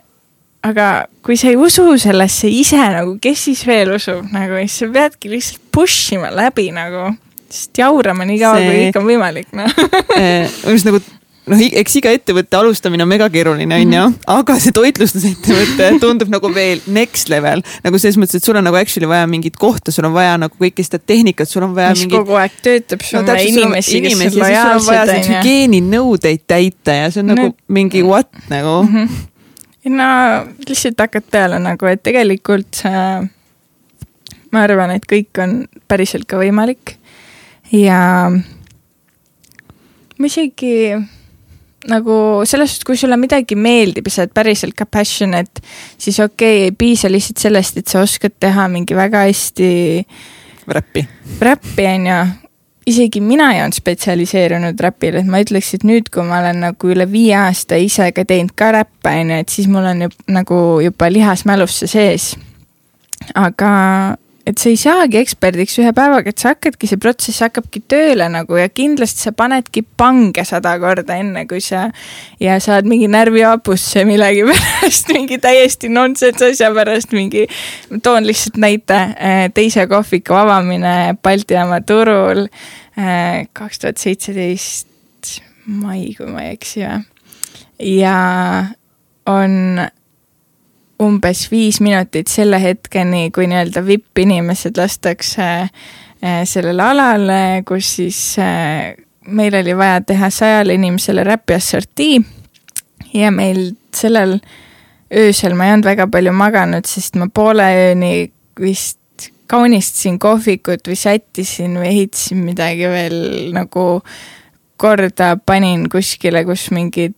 aga 0.65 0.89
kui 1.26 1.38
sa 1.39 1.51
ei 1.51 1.59
usu 1.59 1.86
sellesse 2.01 2.49
ise 2.51 2.80
nagu, 2.95 3.17
kes 3.22 3.49
siis 3.49 3.65
veel 3.67 3.93
usub 3.95 4.32
nagu, 4.34 4.57
siis 4.63 4.82
sa 4.84 4.93
peadki 4.95 5.36
lihtsalt 5.36 5.65
push 5.76 6.15
ima 6.15 6.32
läbi 6.34 6.70
nagu, 6.76 7.11
sest 7.50 7.78
jaurama 7.82 8.26
nii 8.30 8.39
kaua 8.41 8.58
See- 8.60 8.68
kui 8.70 8.84
ikka 8.89 9.00
on 9.04 9.08
võimalik, 9.10 9.50
noh. 9.58 9.72
mis 10.74 10.86
nagu 10.88 11.00
noh, 11.50 11.62
eks 11.82 11.95
iga 11.97 12.12
ettevõtte 12.14 12.58
alustamine 12.60 13.02
on 13.06 13.10
mega 13.10 13.26
keeruline, 13.34 13.80
onju, 13.82 14.04
aga 14.30 14.58
see 14.62 14.74
toitlustusettevõte 14.76 15.88
tundub 16.04 16.30
nagu 16.30 16.52
veel 16.54 16.82
next 16.93 17.32
level. 17.34 17.64
nagu 17.86 18.02
selles 18.02 18.20
mõttes, 18.22 18.38
et 18.39 18.45
sul 18.45 18.60
on 18.60 18.68
nagu 18.68 18.78
actually 18.78 19.10
vaja 19.10 19.26
mingit 19.30 19.58
kohta, 19.60 19.91
sul 19.95 20.06
on 20.10 20.14
vaja 20.14 20.36
nagu 20.41 20.54
kõike 20.62 20.86
seda 20.86 21.02
tehnikat, 21.02 21.50
sul 21.50 21.66
on 21.66 21.74
vaja 21.78 21.95
mis 21.95 22.06
mingit 22.06 22.20
kogu 22.20 22.38
aeg 22.39 22.60
töötab, 22.66 23.02
sul 23.08 23.22
on 23.24 23.32
vaja 23.32 23.47
inimesi, 23.50 23.97
kes 24.04 24.14
on 24.14 24.14
inimesi, 24.14 24.36
sul 24.36 24.43
on 24.43 24.45
vaja 24.45 24.68
lojaalsed, 24.76 25.16
neid 25.16 25.26
on 25.26 25.32
ju. 25.32 25.39
hügieeninõudeid 25.39 26.45
täita 26.54 27.00
ja 27.02 27.10
see 27.16 27.26
on 27.26 27.34
nagu 27.34 27.50
No- 27.50 27.58
mingi 27.80 28.04
what 28.06 28.30
nagu 28.52 28.78
mm. 28.86 29.10
Mhm. 29.10 29.97
no 29.97 30.12
lihtsalt 30.70 31.02
hakkad 31.02 31.26
peale 31.32 31.58
nagu, 31.64 31.89
et 31.89 32.04
tegelikult 32.06 32.84
äh, 32.86 33.26
ma 34.54 34.64
arvan, 34.68 34.93
et 34.97 35.06
kõik 35.10 35.41
on 35.41 35.64
päriselt 35.89 36.28
ka 36.30 36.38
võimalik 36.41 36.95
ja 37.72 38.01
ma 40.20 40.26
isegi 40.28 40.97
nagu 41.88 42.15
selles 42.43 42.74
suhtes, 42.74 42.86
kui 42.88 42.97
sulle 42.99 43.17
midagi 43.20 43.55
meeldib 43.55 44.09
ja 44.09 44.13
sa 44.13 44.26
oled 44.26 44.36
päriselt 44.36 44.76
ka 44.78 44.88
passionate, 44.89 45.63
siis 45.97 46.20
okei 46.20 46.65
okay,, 46.65 46.67
ei 46.67 46.76
piisa 46.76 47.11
lihtsalt 47.11 47.39
sellest, 47.39 47.80
et 47.80 47.88
sa 47.88 48.03
oskad 48.03 48.36
teha 48.39 48.67
mingi 48.72 48.97
väga 48.97 49.24
hästi 49.28 49.70
räppi. 50.67 51.05
räppi 51.41 51.88
on 51.88 52.07
ju, 52.09 52.20
isegi 52.91 53.22
mina 53.24 53.53
ei 53.53 53.63
olnud 53.63 53.78
spetsialiseerunud 53.80 54.80
räpile, 54.84 55.24
et 55.24 55.32
ma 55.32 55.41
ütleks, 55.43 55.74
et 55.78 55.88
nüüd, 55.88 56.11
kui 56.13 56.26
ma 56.28 56.41
olen 56.43 56.63
nagu 56.67 56.91
üle 56.91 57.07
viie 57.11 57.38
aasta 57.39 57.80
ise 57.80 58.11
ka 58.15 58.26
teinud 58.28 58.55
ka 58.59 58.74
räppe 58.76 59.15
on 59.22 59.34
ju, 59.34 59.41
et 59.45 59.55
siis 59.55 59.72
mul 59.72 59.88
on 59.93 60.07
ju 60.07 60.13
nagu 60.36 60.61
juba 60.84 61.11
lihas 61.13 61.45
mälusse 61.47 61.88
sees. 61.88 62.34
aga 63.36 63.72
et 64.48 64.58
sa 64.58 64.70
ei 64.72 64.78
saagi 64.80 65.20
eksperdiks 65.20 65.78
ühe 65.82 65.92
päevaga, 65.96 66.32
et 66.32 66.42
sa 66.42 66.54
hakkadki, 66.54 66.88
see 66.90 67.00
protsess 67.02 67.44
hakkabki 67.44 67.82
tööle 67.92 68.30
nagu 68.32 68.58
ja 68.60 68.70
kindlasti 68.72 69.28
sa 69.28 69.34
panedki 69.36 69.84
pange 69.84 70.44
sada 70.48 70.76
korda 70.82 71.20
enne, 71.20 71.46
kui 71.50 71.62
sa 71.64 71.88
ja 72.42 72.58
saad 72.64 72.88
mingi 72.90 73.10
närvihapusse 73.12 74.06
millegipärast, 74.10 75.12
mingi 75.16 75.40
täiesti 75.44 75.92
nonsense 75.94 76.52
asja 76.54 76.72
pärast 76.76 77.14
mingi, 77.16 77.46
toon 78.04 78.28
lihtsalt 78.28 78.60
näite, 78.62 79.00
teise 79.58 79.88
kohviku 79.92 80.40
avamine 80.40 81.16
Balti 81.24 81.58
jaama 81.58 81.82
turul 81.86 82.48
kaks 83.54 83.80
tuhat 83.80 84.02
seitseteist 84.02 84.88
mai, 85.70 86.10
kui 86.18 86.28
ma 86.28 86.48
ei 86.48 86.58
eksi 86.58 86.84
või. 86.84 87.00
ja 88.00 88.18
on 89.30 89.84
umbes 91.00 91.45
viis 91.52 91.80
minutit 91.82 92.28
selle 92.28 92.60
hetkeni, 92.62 93.30
kui 93.32 93.47
nii-öelda 93.47 93.84
vipp-inimesed 93.86 94.78
lastakse 94.78 95.45
äh, 95.45 96.41
sellele 96.43 96.84
alale, 96.84 97.41
kus 97.68 97.95
siis 98.00 98.20
äh, 98.43 98.95
meil 99.28 99.56
oli 99.62 99.78
vaja 99.78 100.02
teha 100.02 100.30
sajale 100.30 100.76
inimesele 100.76 101.24
räpi 101.24 101.56
assortii 101.56 102.20
ja 103.14 103.32
meil 103.32 103.74
sellel 103.95 104.39
öösel 105.16 105.56
ma 105.58 105.68
ei 105.68 105.74
olnud 105.74 105.89
väga 105.89 106.08
palju 106.12 106.34
maganud, 106.36 106.86
sest 106.86 107.18
ma 107.18 107.30
poole 107.34 107.66
ööni 107.89 108.14
vist 108.60 109.00
kaunistasin 109.50 110.20
kohvikut 110.22 110.88
või 110.88 110.97
sättisin 111.00 111.80
või 111.80 111.89
ehitasin 111.89 112.43
midagi 112.45 112.89
veel 112.89 113.18
nagu 113.56 113.86
korda, 114.80 115.36
panin 115.45 115.88
kuskile, 115.91 116.43
kus 116.45 116.70
mingid 116.72 117.16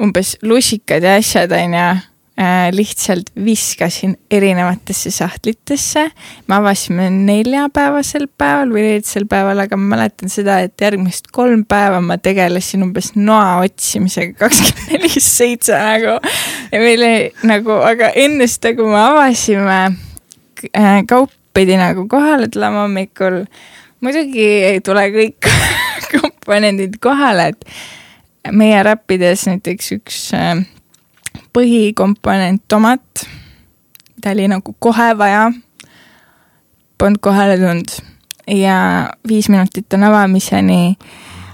umbes 0.00 0.36
lusikad 0.42 1.04
ja 1.04 1.18
asjad 1.20 1.52
onju. 1.52 1.78
äh, 1.78 2.09
lihtsalt 2.72 3.30
viskasin 3.44 4.16
erinevatesse 4.30 5.10
sahtlitesse. 5.10 6.10
me 6.46 6.54
avasime 6.54 7.10
neljapäevasel 7.10 8.28
päeval 8.38 8.72
või 8.72 8.84
reedesel 8.86 9.26
päeval, 9.28 9.58
aga 9.58 9.76
ma 9.76 9.96
mäletan 9.96 10.32
seda, 10.32 10.60
et 10.64 10.80
järgmist 10.80 11.28
kolm 11.32 11.64
päeva 11.68 12.00
ma 12.00 12.16
tegelesin 12.18 12.82
umbes 12.86 13.12
noa 13.14 13.58
otsimisega 13.64 14.38
kakskümmend 14.44 14.94
neli 14.94 15.20
seitse 15.20 15.76
nagu. 15.76 16.16
ja 16.72 16.80
meil 16.80 17.04
oli 17.04 17.50
nagu, 17.50 17.76
aga 17.90 18.12
enne 18.14 18.48
seda, 18.48 18.74
kui 18.78 18.88
me 18.88 19.02
avasime 19.02 19.78
äh,, 20.72 21.04
kaup 21.08 21.34
pidi 21.52 21.76
nagu 21.76 22.08
kohale 22.08 22.48
tulema 22.48 22.86
hommikul. 22.86 23.44
muidugi 24.00 24.48
ei 24.72 24.80
tule 24.80 25.08
kõik 25.12 25.52
komponendid 26.14 26.96
kohale, 27.02 27.52
et 27.52 28.52
meie 28.56 28.82
räppides 28.82 29.44
näiteks 29.50 29.96
üks 29.98 30.28
äh, 30.38 30.62
põhikomponent 31.52 32.62
tomat, 32.68 33.24
mida 34.16 34.32
oli 34.34 34.48
nagu 34.48 34.74
kohe 34.78 35.10
vaja, 35.18 35.50
polnud 36.98 37.20
kohale 37.22 37.58
tulnud. 37.58 37.98
Ja 38.50 39.10
viis 39.28 39.48
minutit 39.48 39.92
on 39.94 40.04
avamiseni. 40.04 40.96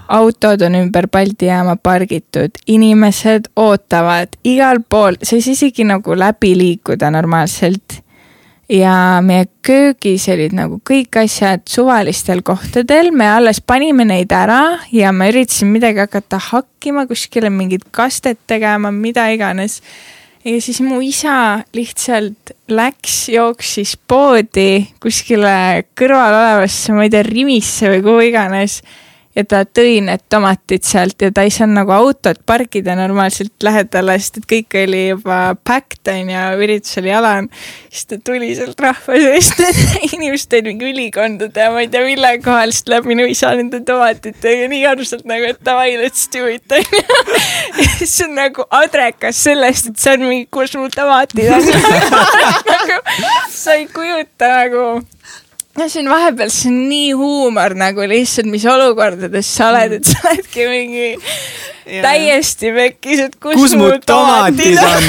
autod 0.07 0.61
on 0.61 0.75
ümber 0.75 1.07
Balti 1.11 1.45
jaama 1.45 1.75
pargitud, 1.75 2.51
inimesed 2.67 3.49
ootavad 3.55 4.37
igal 4.43 4.79
pool, 4.89 5.17
sa 5.23 5.35
ei 5.35 5.41
saa 5.41 5.51
isegi 5.51 5.83
nagu 5.83 6.15
läbi 6.15 6.57
liikuda 6.57 7.11
normaalselt 7.11 7.99
ja 8.69 9.21
meie 9.23 9.47
köögis 9.65 10.27
olid 10.31 10.55
nagu 10.55 10.79
kõik 10.85 11.19
asjad 11.21 11.63
suvalistel 11.69 12.43
kohtadel, 12.45 13.11
me 13.15 13.27
alles 13.31 13.61
panime 13.63 14.05
neid 14.07 14.31
ära 14.35 14.79
ja 14.91 15.13
ma 15.15 15.29
üritasin 15.31 15.71
midagi 15.71 16.03
hakata 16.03 16.39
hakkima, 16.49 17.07
kuskile 17.07 17.51
mingit 17.53 17.87
kastet 17.95 18.39
tegema, 18.47 18.91
mida 18.91 19.29
iganes. 19.31 19.81
ja 20.43 20.61
siis 20.61 20.81
mu 20.83 20.99
isa 21.01 21.63
lihtsalt 21.75 22.53
läks, 22.67 23.27
jooksis 23.31 23.97
poodi 24.07 24.87
kuskile 24.99 25.87
kõrval 25.95 26.35
olevasse, 26.35 26.93
ma 26.93 27.07
ei 27.07 27.11
tea, 27.11 27.23
Rimisse 27.23 27.91
või 27.91 28.03
kuhu 28.03 28.29
iganes 28.31 28.81
ja 29.37 29.43
ta 29.45 29.61
tõi 29.65 29.99
need 30.01 30.23
tomatid 30.31 30.85
sealt 30.87 31.21
ja 31.21 31.29
ta 31.33 31.43
ei 31.45 31.51
saanud 31.53 31.77
nagu 31.77 31.93
autot 31.93 32.39
parkida 32.49 32.95
normaalselt 32.97 33.53
lähedale, 33.63 34.15
sest 34.17 34.39
et 34.41 34.47
kõik 34.49 34.77
oli 34.81 35.01
juba 35.11 35.39
packed 35.67 36.09
on 36.11 36.31
ju, 36.33 36.45
üritus 36.65 36.97
oli 37.01 37.11
jalan. 37.11 37.49
siis 37.91 38.09
ta 38.09 38.17
tuli 38.17 38.49
sealt 38.57 38.79
rahva 38.81 39.19
seest, 39.21 39.61
inimesed 40.15 40.57
olid 40.57 40.69
mingi 40.71 40.89
ülikondade 40.89 41.67
ja 41.67 41.73
ma 41.73 41.83
ei 41.83 41.91
tea 41.93 42.05
mille 42.07 42.33
kohal, 42.45 42.73
siis 42.73 42.89
läheb 42.89 43.09
minu 43.09 43.27
isa 43.29 43.53
nende 43.57 43.83
tomatitega 43.85 44.69
nii 44.71 44.85
armsalt 44.89 45.27
nagu, 45.29 45.51
et 45.53 45.61
davai, 45.65 45.91
let's 46.01 46.25
do 46.33 46.47
it 46.49 46.73
on 46.73 46.97
ju. 46.97 47.03
siis 47.99 48.17
on 48.25 48.33
nagu 48.37 48.65
adrekas 48.81 49.43
sellest, 49.49 49.91
et 49.91 50.01
see 50.01 50.17
on 50.17 50.25
mingi, 50.31 50.49
kus 50.53 50.73
mu 50.79 50.89
tomatid 50.93 51.53
on 51.53 51.69
nagu 52.73 52.99
sa 53.53 53.77
ei 53.77 53.85
kujuta 53.93 54.49
nagu 54.63 54.87
no 55.77 55.87
see 55.89 56.01
on 56.03 56.11
vahepeal, 56.11 56.51
see 56.53 56.71
on 56.71 56.81
nii 56.89 57.13
huumor 57.17 57.75
nagu 57.77 58.07
lihtsalt, 58.09 58.49
mis 58.51 58.65
olukordades 58.69 59.53
sa 59.59 59.71
oled, 59.71 59.97
et 59.99 60.09
sa 60.09 60.19
oledki 60.31 60.67
mingi 60.71 61.07
ja. 61.13 62.01
täiesti 62.05 62.73
pekkis, 62.75 63.23
et 63.27 63.39
kus, 63.41 63.59
kus 63.61 63.77
mu 63.79 63.91
tomatid 64.05 64.81
on? 64.81 65.07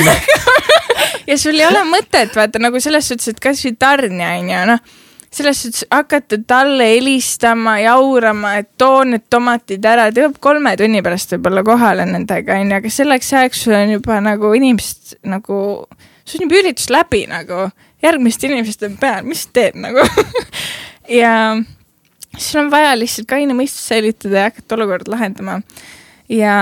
ja 1.30 1.40
sul 1.40 1.58
ei 1.58 1.66
ole 1.68 1.84
mõtet 1.88 2.36
vaata 2.36 2.62
nagu 2.62 2.80
selles 2.84 3.08
suhtes, 3.10 3.32
et 3.32 3.42
kasvõi 3.42 3.76
tarnija 3.80 4.36
on 4.38 4.54
ju 4.54 4.64
noh 4.74 4.96
selles 5.30 5.62
suhtes 5.62 5.84
hakata 5.92 6.38
talle 6.46 6.86
helistama, 6.94 7.78
jaurama, 7.82 8.54
et 8.62 8.70
too 8.80 9.02
need 9.04 9.26
tomatid 9.30 9.84
ära, 9.84 10.08
ta 10.12 10.24
jõuab 10.24 10.38
kolme 10.40 10.72
tunni 10.80 11.02
pärast 11.04 11.34
võib-olla 11.34 11.64
kohale 11.66 12.06
nendega 12.08 12.56
onju, 12.56 12.78
aga 12.80 12.92
selleks 12.92 13.32
ajaks 13.36 13.66
sul 13.66 13.76
on 13.76 13.92
juba 13.98 14.22
nagu 14.24 14.54
inimesed 14.56 15.18
nagu, 15.28 15.58
sul 16.24 16.40
on 16.40 16.48
juba 16.48 16.62
üritus 16.62 16.88
läbi 16.92 17.26
nagu 17.30 17.68
järgmist 18.02 18.44
inimest 18.44 18.82
on 18.86 18.96
peal, 19.00 19.26
mis 19.26 19.46
teed 19.52 19.78
nagu 19.80 20.04
ja 21.20 21.32
siis 22.36 22.56
on 22.56 22.70
vaja 22.70 22.94
lihtsalt 22.98 23.28
kaine 23.30 23.56
mõistus 23.56 23.86
säilitada 23.90 24.42
ja 24.44 24.50
hakata 24.50 24.76
olukorda 24.76 25.12
lahendama. 25.14 25.60
ja 26.28 26.56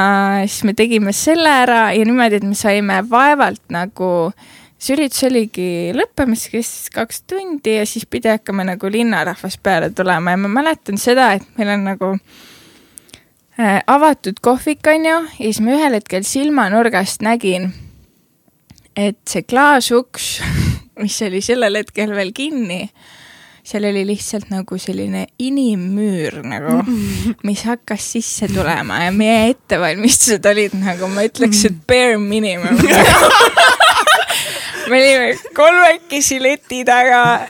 siis 0.47 0.65
me 0.65 0.75
tegime 0.75 1.13
selle 1.13 1.51
ära 1.51 1.91
ja 1.93 2.05
niimoodi, 2.05 2.41
et 2.41 2.47
me 2.47 2.55
saime 2.55 3.01
vaevalt 3.11 3.63
nagu, 3.75 4.11
see 4.79 4.97
üritus 4.97 5.25
oligi 5.29 5.71
lõppemas, 5.97 6.47
kestis 6.53 6.91
kaks 6.95 7.25
tundi 7.29 7.79
ja 7.79 7.87
siis 7.87 8.07
pidi 8.07 8.31
hakkama 8.31 8.67
nagu 8.67 8.91
linnarahvas 8.93 9.59
peale 9.59 9.91
tulema 9.91 10.37
ja 10.37 10.43
ma 10.45 10.53
mäletan 10.61 11.01
seda, 11.01 11.33
et 11.37 11.59
meil 11.59 11.75
on 11.75 11.89
nagu 11.91 12.13
äh, 13.59 13.83
avatud 13.87 14.41
kohvik, 14.41 14.87
on 14.87 15.11
ju, 15.11 15.19
ja 15.41 15.51
siis 15.51 15.61
ma 15.65 15.77
ühel 15.77 15.99
hetkel 15.99 16.25
silmanurgast 16.25 17.27
nägin, 17.27 17.73
et 18.97 19.21
see 19.29 19.43
klaasuks 19.43 20.37
mis 21.03 21.17
oli 21.27 21.43
sellel 21.45 21.81
hetkel 21.81 22.13
veel 22.17 22.33
kinni, 22.37 22.87
seal 23.67 23.89
oli 23.89 24.05
lihtsalt 24.07 24.51
nagu 24.53 24.79
selline 24.79 25.27
inimmüür 25.43 26.41
nagu, 26.47 26.79
mis 27.47 27.65
hakkas 27.67 28.13
sisse 28.15 28.49
tulema 28.53 29.03
ja 29.05 29.13
meie 29.15 29.51
ettevalmistused 29.53 30.47
olid 30.47 30.77
nagu 30.79 31.11
ma 31.13 31.27
ütleks, 31.27 31.65
et 31.69 31.83
bare 31.89 32.19
minimum. 32.23 32.79
Me 34.87 35.01
olime 35.03 35.33
kolmekesi 35.57 36.39
leti 36.39 36.85
taga 36.87 37.49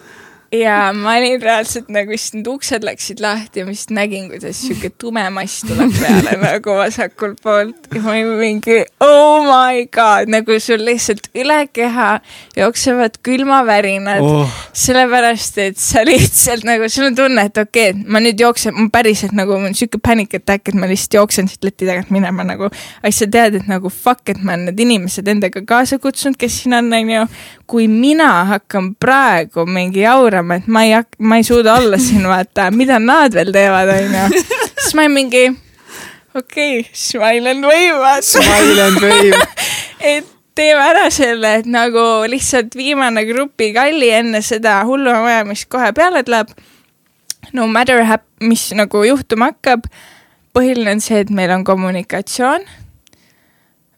ja 0.55 0.93
ma 0.95 1.17
olin 1.19 1.41
reaalselt 1.43 1.89
nagu, 1.93 2.15
need 2.15 2.49
uksed 2.51 2.85
läksid 2.87 3.21
lahti 3.23 3.61
ja 3.61 3.67
ma 3.67 3.75
siis 3.75 3.91
nägin, 3.95 4.29
kuidas 4.31 4.61
sihuke 4.63 4.93
tume 4.99 5.25
mass 5.35 5.65
tuleb 5.67 5.91
peale 5.99 6.37
nagu 6.45 6.77
vasakult 6.79 7.41
poolt 7.43 7.89
ja 7.91 8.03
ma 8.05 8.13
olin 8.15 8.31
mingi 8.39 8.77
oh 9.03 9.43
my 9.47 9.87
god, 9.93 10.31
nagu 10.31 10.59
sul 10.63 10.85
lihtsalt 10.87 11.27
üle 11.35 11.59
keha 11.75 12.09
jooksevad 12.57 13.19
külmavärinad 13.27 14.23
oh.. 14.23 14.55
sellepärast, 14.77 15.59
et 15.65 15.81
sa 15.83 16.05
lihtsalt 16.07 16.67
nagu, 16.69 16.87
sul 16.93 17.09
on 17.11 17.19
tunne, 17.19 17.49
et 17.51 17.63
okei 17.63 17.91
okay,, 17.91 18.07
ma 18.07 18.23
nüüd 18.23 18.41
jooksen, 18.41 18.77
ma 18.79 18.87
päriselt 18.95 19.35
nagu, 19.37 19.59
mul 19.59 19.73
on 19.73 19.77
sihuke 19.79 19.99
panic 20.03 20.39
attack, 20.39 20.71
et 20.71 20.79
ma 20.79 20.87
lihtsalt 20.91 21.19
jooksen 21.19 21.51
siit 21.51 21.67
leti 21.67 21.91
tagant 21.91 22.15
minema 22.15 22.47
nagu. 22.47 22.71
aga 22.71 23.11
siis 23.11 23.25
sa 23.27 23.31
tead, 23.35 23.59
et 23.59 23.71
nagu 23.71 23.91
fuck, 23.91 24.23
et 24.31 24.39
ma 24.43 24.55
olen 24.55 24.71
need 24.71 24.87
inimesed 24.87 25.35
endaga 25.35 25.65
kaasa 25.67 25.99
kutsunud, 26.03 26.39
kes 26.39 26.63
siin 26.63 26.79
on, 26.79 26.93
on 26.95 27.15
ju. 27.17 27.27
kui 27.67 27.89
mina 27.91 28.31
hakkan 28.53 28.93
praegu 29.03 29.67
mingi 29.67 30.05
jaurama 30.05 30.36
tegema, 30.37 30.61
et 30.61 30.69
ma 30.69 30.85
ei 30.85 30.93
hak-, 30.93 31.19
ma 31.19 31.39
ei 31.41 31.45
suuda 31.45 31.77
olla 31.81 31.99
siin, 31.99 32.27
vaata, 32.29 32.71
mida 32.71 32.99
nad 33.01 33.35
veel 33.35 33.53
teevad, 33.55 33.89
onju. 33.89 34.45
siis 34.83 34.95
ma 34.95 35.07
olin 35.07 35.15
mingi, 35.15 35.45
okei 36.35 36.81
okay,, 36.81 36.87
smile 36.93 37.51
and 37.51 37.65
wave, 37.65 37.99
vaata. 38.01 38.23
Smile 38.23 38.87
and 38.87 39.03
wave 39.03 39.43
et 40.15 40.33
teeme 40.57 40.89
ära 40.91 41.09
selle, 41.13 41.57
et 41.61 41.69
nagu 41.69 42.25
lihtsalt 42.31 42.77
viimane 42.77 43.27
grupikalli 43.29 44.11
enne 44.17 44.43
seda 44.45 44.81
hulluma 44.89 45.43
mis 45.49 45.67
kohe 45.69 45.93
peale 45.97 46.25
tuleb. 46.27 46.53
No 47.55 47.67
matter 47.71 48.03
hap-, 48.05 48.29
mis 48.43 48.71
nagu 48.75 49.05
juhtuma 49.07 49.53
hakkab, 49.53 49.87
põhiline 50.57 50.97
on 50.97 51.05
see, 51.05 51.23
et 51.23 51.31
meil 51.31 51.53
on 51.55 51.65
kommunikatsioon 51.65 52.65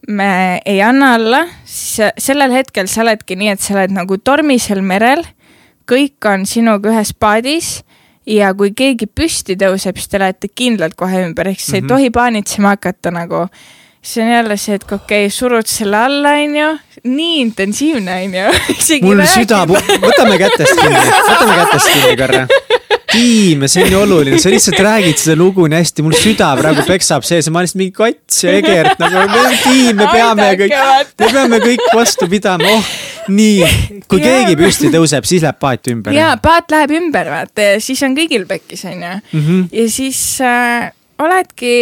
me 0.08 0.60
ei 0.64 0.78
anna 0.80 1.10
alla, 1.18 1.42
siis 1.68 2.14
sellel 2.22 2.52
hetkel 2.54 2.88
sa 2.88 3.02
oledki 3.02 3.36
nii, 3.36 3.50
et 3.52 3.60
sa 3.60 3.74
oled 3.74 3.92
nagu 3.92 4.16
tormisel 4.24 4.80
merel 4.80 5.20
kõik 5.88 6.28
on 6.30 6.46
sinuga 6.46 6.92
ühes 6.92 7.14
paadis 7.14 7.78
ja 8.28 8.52
kui 8.56 8.74
keegi 8.76 9.08
püsti 9.08 9.56
tõuseb, 9.58 9.98
siis 9.98 10.12
te 10.12 10.20
lähete 10.20 10.50
kindlalt 10.52 10.96
kohe 10.98 11.24
ümber, 11.26 11.48
ehk 11.48 11.60
siis 11.60 11.68
mm 11.68 11.72
-hmm. 11.72 11.76
ei 11.76 11.82
mhm. 11.82 11.88
tohi 11.88 12.10
paanitsema 12.10 12.68
hakata 12.76 13.10
nagu. 13.10 13.46
siis 14.02 14.24
on 14.24 14.32
jälle 14.32 14.56
see, 14.56 14.74
et 14.74 14.82
okei 14.92 15.26
okay,, 15.26 15.30
surud 15.30 15.66
selle 15.66 15.96
alla, 15.96 16.28
onju, 16.28 16.78
nii 17.04 17.40
intensiivne, 17.40 18.12
onju. 18.24 18.44
mul 19.06 19.24
süda, 19.26 19.66
võtame 19.66 20.38
kätest 20.38 20.80
kinni, 20.80 21.00
võtame 21.30 21.56
kätest 21.64 21.88
kinni 21.92 22.16
korra 22.16 22.46
tiim 23.12 23.64
ja 23.64 23.68
see 23.70 23.84
on 23.84 23.92
nii 23.92 23.98
oluline, 23.98 24.38
sa 24.40 24.50
lihtsalt 24.52 24.80
räägid 24.84 25.20
seda 25.20 25.36
lugu 25.40 25.66
nii 25.66 25.80
hästi, 25.80 26.04
mul 26.04 26.16
süda 26.18 26.50
praegu 26.58 26.84
peksab 26.88 27.24
sees 27.26 27.48
ja 27.48 27.52
ma 27.52 27.62
olen 27.62 27.68
lihtsalt 27.68 27.80
mingi 27.82 27.94
Kats 27.96 28.42
ja 28.44 28.56
Egert 28.58 29.00
nagu, 29.00 29.22
me 29.32 29.40
oleme 29.40 29.60
tiim, 29.62 29.96
me 29.96 30.08
peame 30.12 30.48
kõik, 30.62 30.74
me 31.22 31.30
peame 31.32 31.60
kõik 31.64 31.84
vastu 31.96 32.28
pidama, 32.30 32.74
oh. 32.76 32.90
Nii, 33.32 33.72
kui 34.10 34.22
ja. 34.22 34.30
keegi 34.30 34.56
püsti 34.60 34.92
tõuseb, 34.94 35.26
siis 35.28 35.44
läheb 35.46 35.58
paat 35.60 35.90
ümber. 35.92 36.14
ja, 36.16 36.30
paat 36.42 36.70
läheb 36.74 36.94
ümber, 37.00 37.32
vaata 37.32 37.72
ja 37.72 37.82
siis 37.82 38.02
on 38.06 38.16
kõigil 38.18 38.46
pekkis, 38.50 38.86
onju. 38.88 39.12
Mhm. 39.32 39.68
ja 39.72 39.90
siis 39.92 40.22
äh, 40.44 40.88
oledki 41.18 41.76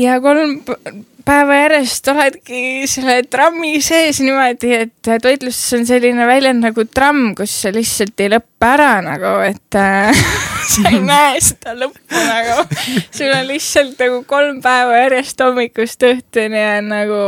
ja 0.00 0.18
kolm 0.20 0.58
päeva 1.26 1.56
järjest 1.58 2.08
oledki 2.12 2.86
selle 2.90 3.20
trammi 3.30 3.80
sees 3.84 4.20
niimoodi, 4.22 4.72
et 4.84 5.10
toitlustuses 5.22 5.80
on 5.80 5.88
selline 5.88 6.28
väljend 6.28 6.62
nagu 6.68 6.86
tramm, 6.86 7.32
kus 7.38 7.54
see 7.64 7.74
lihtsalt 7.74 8.22
ei 8.22 8.30
lõppe 8.36 8.70
ära 8.76 8.92
nagu, 9.04 9.38
et 9.46 9.80
äh, 9.80 10.26
sa 10.74 10.90
ei 10.90 11.02
näe 11.12 11.40
seda 11.44 11.76
lõppu 11.78 12.24
nagu. 12.26 12.66
sul 13.10 13.32
on 13.32 13.46
lihtsalt 13.50 14.00
nagu 14.02 14.22
kolm 14.28 14.60
päeva 14.64 15.04
järjest 15.04 15.44
hommikust 15.44 16.06
õhtuni 16.08 16.64
on 16.78 16.92
nagu 16.94 17.22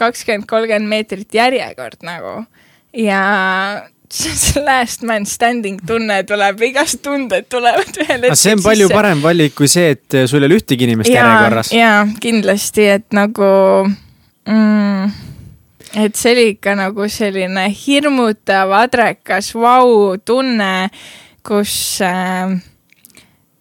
kakskümmend, 0.00 0.48
kolmkümmend 0.50 0.90
meetrit 0.90 1.34
järjekord 1.34 2.04
nagu 2.06 2.42
ja 2.96 3.22
see 4.10 4.62
last 4.64 5.04
man 5.06 5.26
standing 5.26 5.78
tunne 5.86 6.22
tuleb, 6.26 6.62
igast 6.66 7.02
tunded 7.04 7.46
tulevad 7.52 7.98
ühel 8.02 8.26
hetkel 8.26 8.38
see 8.38 8.54
on 8.56 8.62
palju 8.64 8.88
sisse. 8.88 8.96
parem 8.96 9.22
valik 9.22 9.54
kui 9.58 9.70
see, 9.70 9.94
et 9.94 10.20
sul 10.30 10.42
ei 10.42 10.50
ole 10.50 10.58
ühtegi 10.58 10.88
inimest 10.88 11.12
järjekorras. 11.12 11.72
jaa, 11.74 12.04
kindlasti, 12.22 12.88
et 12.96 13.06
nagu 13.14 13.50
mm, 14.50 15.12
et 16.02 16.18
see 16.18 16.34
oli 16.34 16.46
ikka 16.56 16.74
nagu 16.78 17.06
selline 17.10 17.68
hirmutav, 17.84 18.74
adrekas 18.80 19.52
vau-tunne, 19.54 20.90
kus 21.46 21.74
äh, 22.04 22.58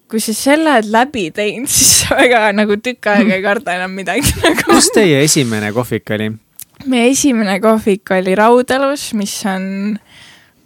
kui 0.10 0.22
sa 0.24 0.34
selle 0.34 0.74
oled 0.74 0.92
läbi 0.94 1.30
teinud, 1.36 1.70
siis 1.76 2.04
sa 2.04 2.18
väga 2.20 2.50
nagu 2.58 2.80
tükk 2.82 3.12
aega 3.14 3.38
ei 3.38 3.46
karda 3.46 3.78
enam 3.80 3.96
midagi 3.98 4.34
nagu. 4.46 4.66
kus 4.72 4.92
teie 4.96 5.24
esimene 5.26 5.72
kohvik 5.76 6.16
oli? 6.18 6.32
meie 6.90 7.12
esimene 7.12 7.60
kohvik 7.64 8.16
oli 8.18 8.36
Raudalus, 8.40 9.12
mis 9.20 9.36
on 9.50 10.00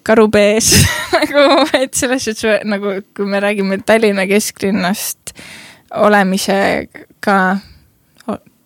Karupees 0.03 0.71
nagu, 1.17 1.43
et 1.79 1.93
selles 1.95 2.27
suhtes 2.27 2.63
nagu, 2.67 2.99
kui 3.15 3.27
me 3.29 3.39
räägime 3.43 3.79
Tallinna 3.85 4.27
kesklinnast 4.27 5.35
olemisega, 5.95 7.37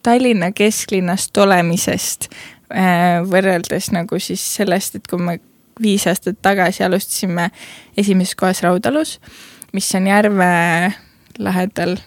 Tallinna 0.04 0.52
kesklinnast 0.56 1.38
olemisest 1.38 2.30
äh, 2.72 3.20
võrreldes 3.28 3.92
nagu 3.94 4.20
siis 4.24 4.44
sellest, 4.58 4.98
et 4.98 5.08
kui 5.10 5.22
me 5.22 5.38
viis 5.82 6.08
aastat 6.10 6.40
tagasi 6.42 6.84
alustasime 6.88 7.52
esimeses 7.98 8.36
kohas 8.40 8.64
Raudalus, 8.66 9.18
mis 9.76 9.88
on 9.98 10.08
järve 10.10 10.52
lähedal, 11.44 11.98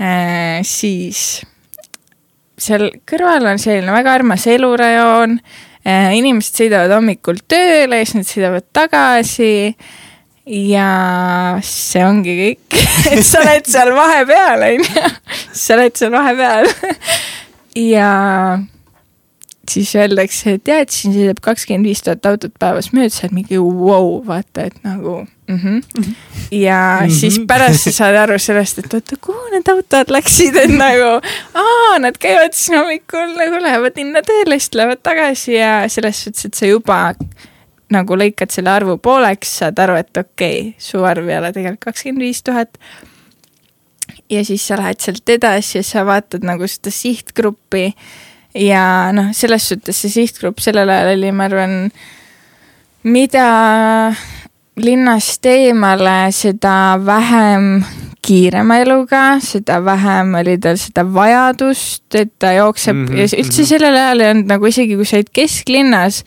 äh, 0.00 0.60
siis 0.66 1.40
seal 2.60 2.90
kõrval 3.08 3.52
on 3.52 3.60
selline 3.60 3.92
väga 3.94 4.14
armas 4.20 4.46
elurajoon, 4.50 5.38
äh, 5.86 6.10
inimesed 6.18 6.62
sõidavad 6.62 6.94
hommikul 6.96 7.42
tööle, 7.48 8.02
siis 8.04 8.20
nad 8.20 8.28
sõidavad 8.28 8.68
tagasi 8.76 9.52
ja 10.50 10.90
see 11.64 12.02
ongi 12.04 12.34
kõik 12.40 12.80
et 13.12 13.24
sa 13.26 13.42
oled 13.44 13.70
seal 13.70 13.92
vahepeal, 13.96 14.66
onju. 14.72 15.06
sa 15.62 15.76
oled 15.76 15.96
seal 16.00 16.12
vahepeal 16.14 16.68
ja 17.94 18.10
siis 19.70 19.92
öeldakse, 19.98 20.56
et 20.58 20.70
et 20.74 20.94
siin 20.94 21.14
sõidab 21.14 21.40
kakskümmend 21.44 21.88
viis 21.88 22.02
tuhat 22.04 22.26
autot 22.26 22.54
päevas 22.60 22.90
mööda, 22.96 23.12
sa 23.14 23.26
oled 23.26 23.36
mingi 23.38 23.58
vau 23.60 23.70
wow,, 23.90 24.08
vaata, 24.26 24.66
et 24.70 24.78
nagu 24.86 25.20
mm. 25.22 25.58
-hmm. 25.58 26.14
ja 26.50 26.98
mm 27.00 27.06
-hmm. 27.06 27.14
siis 27.20 27.40
pärast 27.46 27.84
sa 27.84 27.92
saad 27.92 28.16
aru 28.16 28.38
sellest, 28.38 28.78
et 28.78 28.94
oota, 28.94 29.16
kuhu 29.20 29.50
need 29.52 29.68
autod 29.68 30.10
läksid, 30.16 30.56
et 30.56 30.70
nagu 30.70 31.20
aa, 31.54 31.98
nad 31.98 32.18
käivad 32.18 32.52
siin 32.52 32.78
hommikul 32.78 33.36
nagu 33.36 33.62
lähevad 33.62 33.92
linna 33.96 34.22
tööle, 34.22 34.58
siis 34.58 34.70
tulevad 34.70 35.02
tagasi 35.02 35.54
ja 35.54 35.88
selles 35.88 36.24
suhtes, 36.24 36.44
et 36.44 36.54
sa 36.54 36.66
juba 36.66 37.14
nagu 37.90 38.16
lõikad 38.16 38.50
selle 38.54 38.70
arvu 38.70 38.98
pooleks, 38.98 39.58
saad 39.58 39.78
aru, 39.78 39.98
et 40.00 40.16
okei 40.16 40.60
okay,, 40.60 40.74
su 40.78 41.04
arv 41.04 41.28
ei 41.28 41.38
ole 41.38 41.52
tegelikult 41.52 41.84
kakskümmend 41.90 42.22
viis 42.22 42.42
tuhat. 42.42 42.78
ja 44.30 44.44
siis 44.44 44.66
sa 44.66 44.76
lähed 44.76 45.00
sealt 45.00 45.28
edasi 45.28 45.78
ja 45.78 45.82
sa 45.82 46.06
vaatad 46.06 46.44
nagu 46.46 46.66
seda 46.66 46.90
sihtgruppi 46.90 47.94
ja 48.54 48.84
noh, 49.16 49.30
selles 49.36 49.68
suhtes 49.70 50.02
see 50.02 50.12
sihtgrupp 50.12 50.60
sellel 50.62 50.90
ajal 50.90 51.14
oli, 51.14 51.32
ma 51.32 51.46
arvan, 51.48 51.74
mida 53.06 53.46
linnast 54.80 55.46
eemale, 55.46 56.30
seda 56.34 56.74
vähem 57.04 57.80
kiirema 58.24 58.80
eluga, 58.82 59.24
seda 59.42 59.80
vähem 59.84 60.34
oli 60.40 60.58
tal 60.62 60.78
seda 60.80 61.04
vajadust, 61.08 62.06
et 62.14 62.32
ta 62.38 62.52
jookseb 62.52 62.96
mm 62.96 63.06
-hmm, 63.06 63.18
ja 63.18 63.42
üldse 63.42 63.62
mhm. 63.62 63.68
sellel 63.72 63.96
ajal 63.96 64.20
ei 64.20 64.30
olnud 64.30 64.54
nagu 64.54 64.66
isegi, 64.66 64.96
kui 64.96 65.08
sa 65.08 65.16
olid 65.16 65.32
kesklinnas 65.32 66.24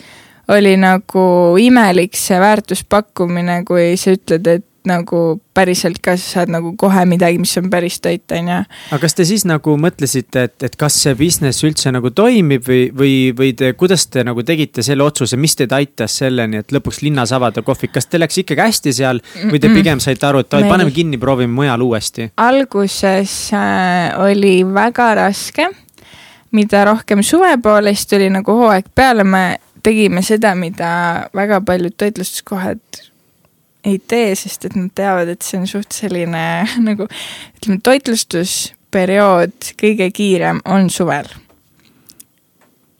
oli 0.48 0.78
nagu 0.78 1.56
imelik 1.60 2.18
see 2.20 2.40
väärtuspakkumine, 2.40 3.64
kui 3.68 3.94
sa 3.98 4.16
ütled, 4.18 4.48
et 4.48 4.66
nagu 4.90 5.22
päriselt 5.54 6.00
ka 6.04 6.16
sa 6.18 6.40
saad 6.40 6.52
nagu 6.54 6.74
kohe 6.80 7.06
midagi, 7.10 7.40
mis 7.42 7.54
on 7.60 7.70
päris 7.72 8.00
toit, 8.04 8.26
on 8.36 8.50
ju. 8.52 8.60
aga 8.92 9.00
kas 9.02 9.18
te 9.18 9.26
siis 9.28 9.46
nagu 9.50 9.76
mõtlesite, 9.80 10.46
et, 10.50 10.56
et 10.68 10.78
kas 10.80 10.98
see 11.06 11.16
business 11.20 11.64
üldse 11.66 11.92
nagu 11.94 12.12
toimib 12.16 12.66
või, 12.68 12.88
või, 12.96 13.16
või 13.38 13.54
te, 13.58 13.74
kuidas 13.80 14.08
te 14.12 14.26
nagu 14.28 14.44
tegite 14.48 14.86
selle 14.86 15.06
otsuse, 15.06 15.40
mis 15.40 15.56
teid 15.60 15.76
aitas 15.76 16.18
selleni, 16.24 16.64
et 16.64 16.76
lõpuks 16.76 17.04
linnas 17.06 17.34
avada 17.36 17.64
kohvik, 17.66 17.94
kas 17.98 18.10
teil 18.10 18.26
läks 18.26 18.42
ikkagi 18.44 18.66
hästi 18.66 18.96
seal 19.00 19.24
või 19.52 19.62
te 19.62 19.72
pigem 19.74 20.04
saite 20.04 20.28
aru, 20.30 20.44
et 20.44 20.60
oi, 20.60 20.68
paneme 20.70 20.94
kinni, 20.96 21.22
proovime 21.22 21.54
mujal 21.54 21.86
uuesti? 21.86 22.32
alguses 22.44 23.38
äh, 23.56 24.12
oli 24.24 24.60
väga 24.68 25.14
raske 25.22 25.70
mida 26.54 26.86
rohkem 26.86 27.24
suve 27.26 27.56
poole, 27.64 27.94
siis 27.96 28.08
tuli 28.08 28.30
nagu 28.30 28.56
hooaeg 28.58 28.92
peale, 28.96 29.26
me 29.26 29.44
tegime 29.84 30.22
seda, 30.26 30.54
mida 30.56 30.92
väga 31.36 31.60
paljud 31.66 31.96
toitlustuskohad 31.98 32.80
ei 33.84 34.00
tee, 34.00 34.36
sest 34.36 34.66
et 34.70 34.76
nad 34.80 34.92
teavad, 34.96 35.30
et 35.34 35.42
see 35.44 35.60
on 35.60 35.68
suht 35.70 35.96
selline 35.96 36.44
nagu 36.88 37.08
ütleme, 37.08 37.80
toitlustusperiood 37.84 39.74
kõige 39.80 40.10
kiirem 40.16 40.64
on 40.66 40.90
suvel. 40.94 41.28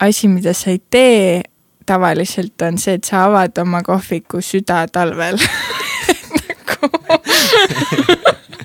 asi, 0.00 0.28
mida 0.28 0.52
sa 0.54 0.70
ei 0.70 0.82
tee 0.90 1.42
tavaliselt 1.86 2.62
on 2.64 2.78
see, 2.80 2.94
et 2.98 3.04
sa 3.04 3.26
avad 3.28 3.58
oma 3.60 3.82
kohviku 3.84 4.40
süda 4.44 4.86
talvel 4.92 5.38
nagu 6.48 6.88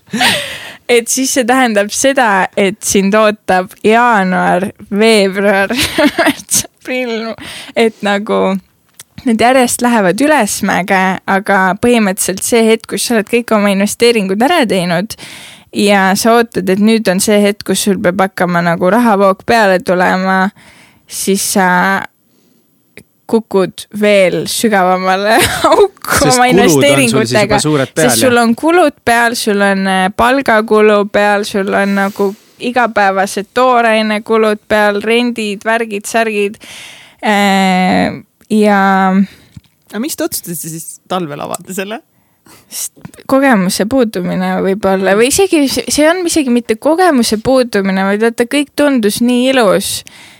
et 0.95 1.07
siis 1.07 1.33
see 1.33 1.45
tähendab 1.47 1.91
seda, 1.93 2.47
et 2.57 2.79
sind 2.85 3.15
ootab 3.17 3.75
jaanuar, 3.85 4.69
veebruar, 4.89 5.73
märts, 6.17 6.65
aprill, 6.65 7.33
et 7.77 8.01
nagu 8.05 8.57
need 9.27 9.41
järjest 9.41 9.81
lähevad 9.81 10.21
ülesmäge, 10.21 11.03
aga 11.27 11.59
põhimõtteliselt 11.81 12.43
see 12.45 12.65
hetk, 12.67 12.91
kus 12.93 13.07
sa 13.07 13.17
oled 13.17 13.29
kõik 13.29 13.55
oma 13.55 13.71
investeeringud 13.73 14.41
ära 14.45 14.61
teinud 14.69 15.15
ja 15.75 16.11
sa 16.19 16.37
ootad, 16.39 16.69
et 16.69 16.81
nüüd 16.81 17.09
on 17.11 17.21
see 17.23 17.39
hetk, 17.43 17.65
kus 17.71 17.83
sul 17.87 17.99
peab 18.03 18.21
hakkama 18.23 18.63
nagu 18.65 18.89
rahavoog 18.91 19.43
peale 19.47 19.79
tulema, 19.85 20.47
siis 21.07 21.45
sa 21.55 21.69
kukud 23.29 23.85
veel 24.01 24.43
sügavamale 24.49 25.37
auku 25.69 26.29
oma 26.31 26.47
investeeringutega, 26.49 27.59
sest 27.61 28.23
sul 28.23 28.37
on 28.41 28.55
kulud 28.57 28.97
peal, 29.05 29.37
sul 29.37 29.61
on 29.61 29.85
äh, 29.87 30.05
palgakulu 30.17 31.03
peal, 31.13 31.45
sul 31.45 31.69
on 31.73 31.93
nagu 31.99 32.31
igapäevased 32.59 33.53
toorainekulud 33.53 34.65
peal, 34.67 34.99
rendid, 35.01 35.61
värgid, 35.65 36.09
särgid. 36.09 36.57
Äh, 37.23 38.19
ja. 38.49 38.79
aga 39.89 40.01
miks 40.03 40.17
te 40.17 40.27
otsustasite 40.27 40.73
siis 40.75 40.87
talvel 41.09 41.41
avada 41.45 41.75
selle? 41.75 42.01
kogemuse 43.29 43.85
puudumine 43.85 44.55
võib-olla 44.65 45.13
või 45.17 45.29
isegi 45.29 45.67
see 45.69 46.07
on 46.09 46.23
isegi 46.25 46.49
mitte 46.49 46.79
kogemuse 46.81 47.37
puudumine, 47.45 48.07
vaid 48.07 48.23
vaata, 48.25 48.47
kõik 48.49 48.71
tundus 48.79 49.19
nii 49.21 49.51
ilus 49.51 49.99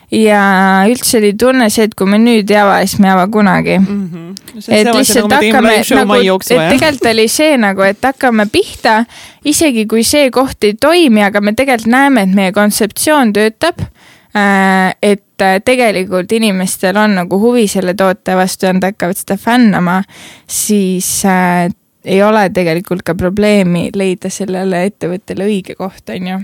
ja 0.10 0.42
üldse 0.90 1.20
oli 1.20 1.36
tunne 1.38 1.68
see, 1.70 1.86
et 1.86 1.94
kui 1.98 2.10
me 2.10 2.18
nüüd 2.22 2.50
ei 2.50 2.58
ava, 2.58 2.80
siis 2.82 2.98
me 3.02 3.12
ei 3.12 3.14
ava 3.14 3.28
kunagi 3.30 3.78
mm. 3.78 4.10
-hmm. 4.10 4.64
et 4.74 4.90
lihtsalt 4.96 5.34
hakkame 5.34 5.76
nagu, 6.00 6.18
et 6.18 6.48
tegelikult 6.74 7.12
oli 7.12 7.28
see 7.28 7.58
nagu, 7.62 7.86
et 7.86 8.02
hakkame 8.04 8.48
pihta, 8.52 9.04
isegi 9.46 9.86
kui 9.86 10.04
see 10.04 10.32
koht 10.32 10.64
ei 10.64 10.74
toimi, 10.74 11.24
aga 11.24 11.42
me 11.42 11.54
tegelikult 11.54 11.94
näeme, 11.94 12.26
et 12.26 12.34
meie 12.34 12.52
kontseptsioon 12.52 13.34
töötab 13.34 13.86
et 14.34 15.44
tegelikult 15.66 16.32
inimestel 16.32 16.98
on 17.02 17.16
nagu 17.18 17.40
huvi 17.42 17.68
selle 17.68 17.96
toote 17.98 18.36
vastu 18.38 18.68
ja 18.68 18.74
nad 18.76 18.86
hakkavad 18.92 19.18
seda 19.18 19.38
fännama, 19.42 20.04
siis 20.48 21.08
äh, 21.26 21.70
ei 22.06 22.22
ole 22.24 22.50
tegelikult 22.54 23.04
ka 23.06 23.16
probleemi 23.16 23.90
leida 23.96 24.30
sellele 24.30 24.86
ettevõttele 24.90 25.48
õige 25.50 25.76
koht, 25.80 26.10
on 26.14 26.28
ju. 26.32 26.38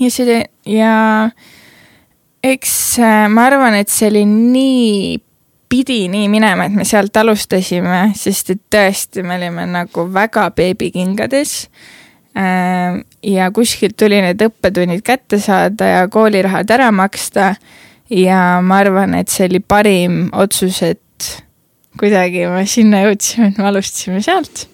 ja 0.00 0.10
see 0.10 0.40
ja 0.72 0.96
eks 2.46 2.74
äh, 2.98 3.26
ma 3.32 3.46
arvan, 3.50 3.76
et 3.78 3.92
see 3.92 4.08
oli 4.10 4.24
nii, 4.28 5.20
pidi 5.68 6.06
nii 6.12 6.30
minema, 6.32 6.66
et 6.66 6.76
me 6.76 6.86
sealt 6.88 7.16
alustasime, 7.16 8.10
sest 8.18 8.54
et 8.54 8.62
tõesti, 8.72 9.24
me 9.26 9.38
olime 9.40 9.66
nagu 9.70 10.08
väga 10.12 10.48
beebikingades. 10.56 11.58
Äh, 12.36 13.00
ja 13.24 13.50
kuskilt 13.54 13.96
tuli 13.96 14.20
need 14.20 14.42
õppetunnid 14.44 15.00
kätte 15.06 15.40
saada 15.40 15.88
ja 15.88 16.06
koolirahad 16.12 16.70
ära 16.70 16.90
maksta. 16.92 17.54
ja 18.10 18.60
ma 18.62 18.82
arvan, 18.84 19.16
et 19.18 19.32
see 19.32 19.48
oli 19.48 19.58
parim 19.58 20.28
otsus, 20.32 20.82
et 20.86 21.30
kuidagi 21.98 22.44
me 22.52 22.62
sinna 22.70 23.02
jõudsime, 23.02 23.50
et 23.50 23.58
me 23.58 23.66
alustasime 23.72 24.20
sealt 24.22 24.68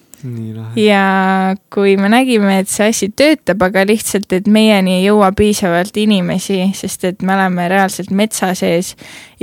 ja 0.79 1.55
kui 1.73 1.95
me 1.99 2.09
nägime, 2.11 2.59
et 2.61 2.71
see 2.71 2.89
asi 2.91 3.09
töötab, 3.15 3.63
aga 3.65 3.83
lihtsalt, 3.87 4.31
et 4.35 4.47
meieni 4.47 4.97
ei 4.99 5.07
jõua 5.07 5.31
piisavalt 5.35 5.97
inimesi, 5.99 6.61
sest 6.77 7.07
et 7.09 7.25
me 7.25 7.35
oleme 7.35 7.67
reaalselt 7.71 8.13
metsa 8.15 8.53
sees, 8.57 8.93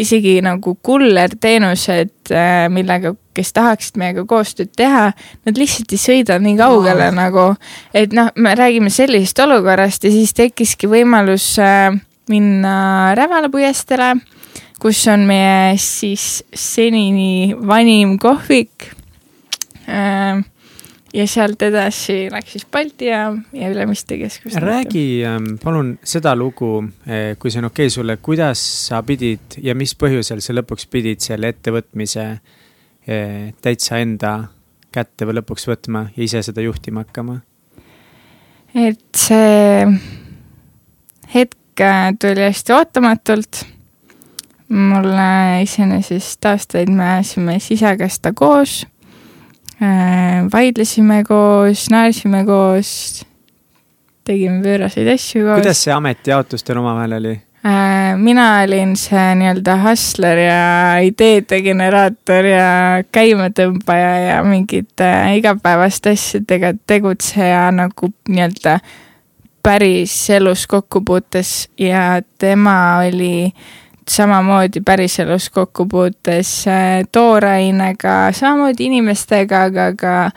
isegi 0.01 0.39
nagu 0.45 0.77
kullerteenused, 0.83 2.14
äh, 2.33 2.64
millega, 2.73 3.14
kes 3.41 3.55
tahaksid 3.57 3.97
meiega 4.01 4.26
koostööd 4.28 4.74
teha, 4.76 5.11
nad 5.49 5.61
lihtsalt 5.61 5.97
ei 5.97 6.03
sõida 6.03 6.36
nii 6.43 6.59
kaugele 6.61 7.09
wow. 7.09 7.16
nagu, 7.16 7.47
et 7.97 8.12
noh, 8.16 8.30
me 8.36 8.55
räägime 8.59 8.93
sellisest 8.93 9.41
olukorrast 9.47 10.05
ja 10.05 10.12
siis 10.12 10.36
tekkiski 10.36 10.91
võimalus 10.91 11.55
äh, 11.62 11.91
minna 12.30 12.76
Rävala 13.18 13.51
puiesteele, 13.53 14.14
kus 14.80 15.03
on 15.12 15.26
meie 15.28 15.74
siis 15.80 16.45
senini 16.57 17.57
vanim 17.66 18.16
kohvik 18.20 18.93
äh, 19.88 20.45
ja 21.14 21.26
sealt 21.26 21.62
edasi 21.66 22.28
läks 22.32 22.55
siis 22.55 22.66
Balti 22.70 23.11
jaam 23.11 23.43
ja 23.57 23.70
Ülemiste 23.72 24.18
keskus. 24.18 24.55
räägi 24.55 25.22
ähm, 25.26 25.57
palun 25.62 25.99
seda 26.05 26.36
lugu, 26.36 26.84
eh, 27.07 27.36
kui 27.38 27.51
see 27.51 27.62
on 27.62 27.70
okei 27.70 27.86
okay 27.86 27.95
sulle, 27.95 28.16
kuidas 28.22 28.62
sa 28.86 29.03
pidid 29.03 29.59
ja 29.62 29.74
mis 29.74 29.95
põhjusel 29.99 30.43
sa 30.45 30.55
lõpuks 30.55 30.86
pidid 30.91 31.24
selle 31.24 31.51
ettevõtmise 31.51 32.26
eh, 32.30 32.60
täitsa 33.07 33.99
enda 33.99 34.33
kätte 34.93 35.27
või 35.27 35.39
lõpuks 35.41 35.67
võtma 35.71 36.07
ja 36.17 36.25
ise 36.25 36.43
seda 36.47 36.63
juhtima 36.65 37.05
hakkama? 37.07 37.41
et 38.75 39.03
see 39.17 39.87
hetk 41.35 41.83
äh, 41.83 42.13
tuli 42.21 42.47
hästi 42.47 42.77
ootamatult. 42.77 43.65
mulle 44.69 45.63
iseenesest 45.63 46.47
aastaid 46.47 46.93
me 46.93 47.09
ajasime 47.17 47.59
sisekesta 47.59 48.33
koos 48.33 48.85
Äh, 49.81 50.45
vaidlesime 50.53 51.23
koos, 51.25 51.87
naersime 51.89 52.43
koos, 52.45 52.89
tegime 54.29 54.59
pööraseid 54.61 55.09
asju 55.09 55.47
koos. 55.47 55.63
kuidas 55.63 55.81
see 55.87 55.95
ametijaotus 55.95 56.67
teil 56.67 56.83
omavahel 56.83 57.17
oli? 57.17 57.33
Äh, 57.61 58.17
mina 58.17 58.63
olin 58.65 58.95
see 58.97 59.35
nii-öelda 59.37 59.75
hustler 59.83 60.39
ja 60.39 60.63
ideede 61.05 61.59
generaator 61.61 62.49
ja 62.49 62.71
käimatõmbaja 63.13 64.15
ja 64.25 64.39
mingite 64.45 65.11
igapäevaste 65.37 66.15
asjadega 66.17 66.73
tegutseja 66.89 67.67
nagu 67.77 68.09
nii-öelda 68.29 68.79
päris 69.63 70.17
elus 70.31 70.65
kokkupuutes 70.67 71.69
ja 71.77 72.23
tema 72.39 73.05
oli 73.05 73.53
samamoodi 74.09 74.81
päriselus 74.81 75.51
kokkupuutes 75.51 76.69
äh, 76.69 77.05
toorainega, 77.13 78.33
samamoodi 78.33 78.89
inimestega, 78.89 79.63
aga 79.69 79.93
ka 80.01 80.31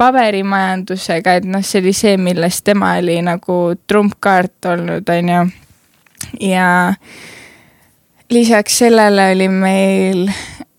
paberimajandusega, 0.00 1.36
et 1.36 1.44
noh, 1.44 1.60
see 1.60 1.84
oli 1.84 1.92
see, 1.92 2.16
milles 2.16 2.62
tema 2.64 2.96
oli 2.98 3.20
nagu 3.22 3.62
trumpkaart 3.86 4.72
olnud, 4.72 5.12
on 5.12 5.28
ju. 5.28 5.50
Ja 6.40 6.94
lisaks 8.30 8.78
sellele 8.78 9.32
oli 9.34 9.48
meil 9.48 10.30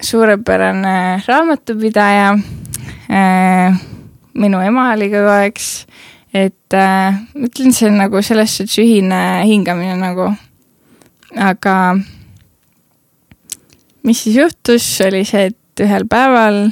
suurepärane 0.01 1.21
raamatupidaja. 1.27 2.37
Äh, 3.11 3.81
minu 4.33 4.61
ema 4.63 4.91
oli 4.93 5.09
ka 5.11 5.23
toeks, 5.25 5.67
et 6.33 6.73
äh, 6.73 7.19
ütlen, 7.35 7.73
see 7.75 7.89
on 7.89 7.99
nagu 7.99 8.21
selles 8.23 8.55
suhtes 8.57 8.79
ühine 8.79 9.19
hingamine 9.43 9.97
nagu, 9.99 10.29
aga 11.35 11.75
mis 14.07 14.23
siis 14.23 14.37
juhtus, 14.39 14.87
oli 15.05 15.25
see, 15.27 15.49
et 15.51 15.83
ühel 15.83 16.07
päeval 16.09 16.63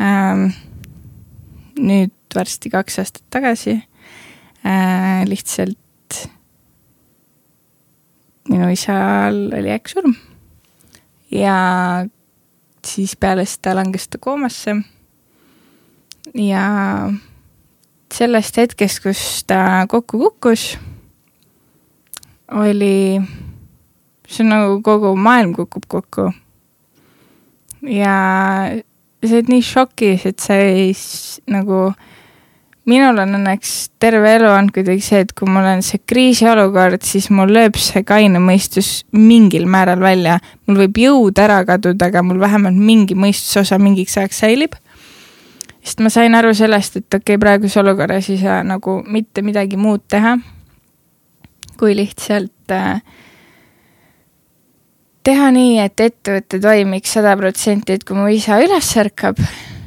ähm,, 0.00 0.48
nüüd 1.78 2.14
varsti 2.34 2.72
kaks 2.72 2.98
aastat 3.02 3.24
tagasi 3.32 3.76
äh,, 4.64 5.22
lihtsalt 5.28 5.76
minu 8.48 8.68
isal 8.72 9.48
oli 9.58 9.70
äkksurm. 9.72 10.14
ja 11.30 11.56
siis 12.86 13.16
peale 13.16 13.44
seda 13.44 13.74
langes 13.76 14.08
ta 14.08 14.18
koomasse. 14.18 14.76
ja 16.34 16.64
sellest 18.14 18.56
hetkest, 18.56 19.02
kus 19.02 19.44
ta 19.46 19.86
kokku 19.88 20.18
kukkus, 20.18 20.78
oli 22.52 23.20
see 24.28 24.44
on 24.44 24.52
nagu 24.52 24.82
kogu 24.84 25.14
maailm 25.16 25.54
kukub 25.56 25.88
kokku. 25.88 26.30
ja 27.82 28.14
sa 29.24 29.34
oled 29.34 29.50
nii 29.50 29.64
šokis, 29.64 30.26
et 30.26 30.38
sa 30.38 30.54
ei 30.54 30.92
nagu, 31.50 31.92
minul 32.88 33.20
on 33.20 33.36
õnneks 33.38 33.74
terve 34.00 34.30
elu 34.38 34.48
olnud 34.48 34.72
kuidagi 34.74 35.04
see, 35.04 35.22
et 35.24 35.32
kui 35.36 35.48
mul 35.50 35.66
on 35.68 35.82
see 35.84 36.00
kriisiolukord, 36.08 37.04
siis 37.04 37.28
mul 37.34 37.52
lööb 37.52 37.76
see 37.80 38.02
kaine 38.06 38.40
mõistus 38.42 39.02
mingil 39.12 39.68
määral 39.70 40.00
välja. 40.02 40.38
mul 40.66 40.82
võib 40.84 41.00
jõud 41.02 41.40
ära 41.42 41.60
kaduda, 41.68 42.08
aga 42.08 42.22
mul 42.24 42.40
vähemalt 42.40 42.76
mingi 42.76 43.16
mõistusosa 43.18 43.78
mingiks 43.82 44.16
ajaks 44.16 44.40
säilib. 44.44 44.76
sest 45.82 46.00
ma 46.00 46.10
sain 46.12 46.34
aru 46.34 46.54
sellest, 46.54 46.96
et 46.96 47.14
okei 47.14 47.36
okay,, 47.36 47.40
praeguses 47.40 47.76
olukorras 47.76 48.30
ei 48.30 48.38
saa 48.38 48.62
nagu 48.64 49.02
mitte 49.06 49.42
midagi 49.42 49.76
muud 49.76 50.04
teha, 50.08 50.38
kui 51.78 51.96
lihtsalt 51.96 52.72
äh, 52.72 53.02
teha 55.28 55.50
nii, 55.52 55.76
et 55.84 56.00
ettevõte 56.00 56.60
toimiks 56.62 57.12
sada 57.18 57.36
protsenti, 57.36 57.98
et 57.98 58.04
kui 58.04 58.16
mu 58.16 58.30
isa 58.32 58.60
üles 58.64 58.94
ärkab, 58.96 59.40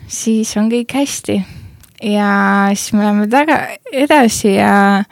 siis 0.05 0.53
on 0.59 0.69
kõik 0.69 0.93
hästi. 0.99 1.60
Ja 2.01 2.67
siis 2.73 2.93
me 2.93 3.03
läheme 3.03 3.27
taga, 3.27 3.57
edasi 3.91 4.55
ja, 4.55 5.03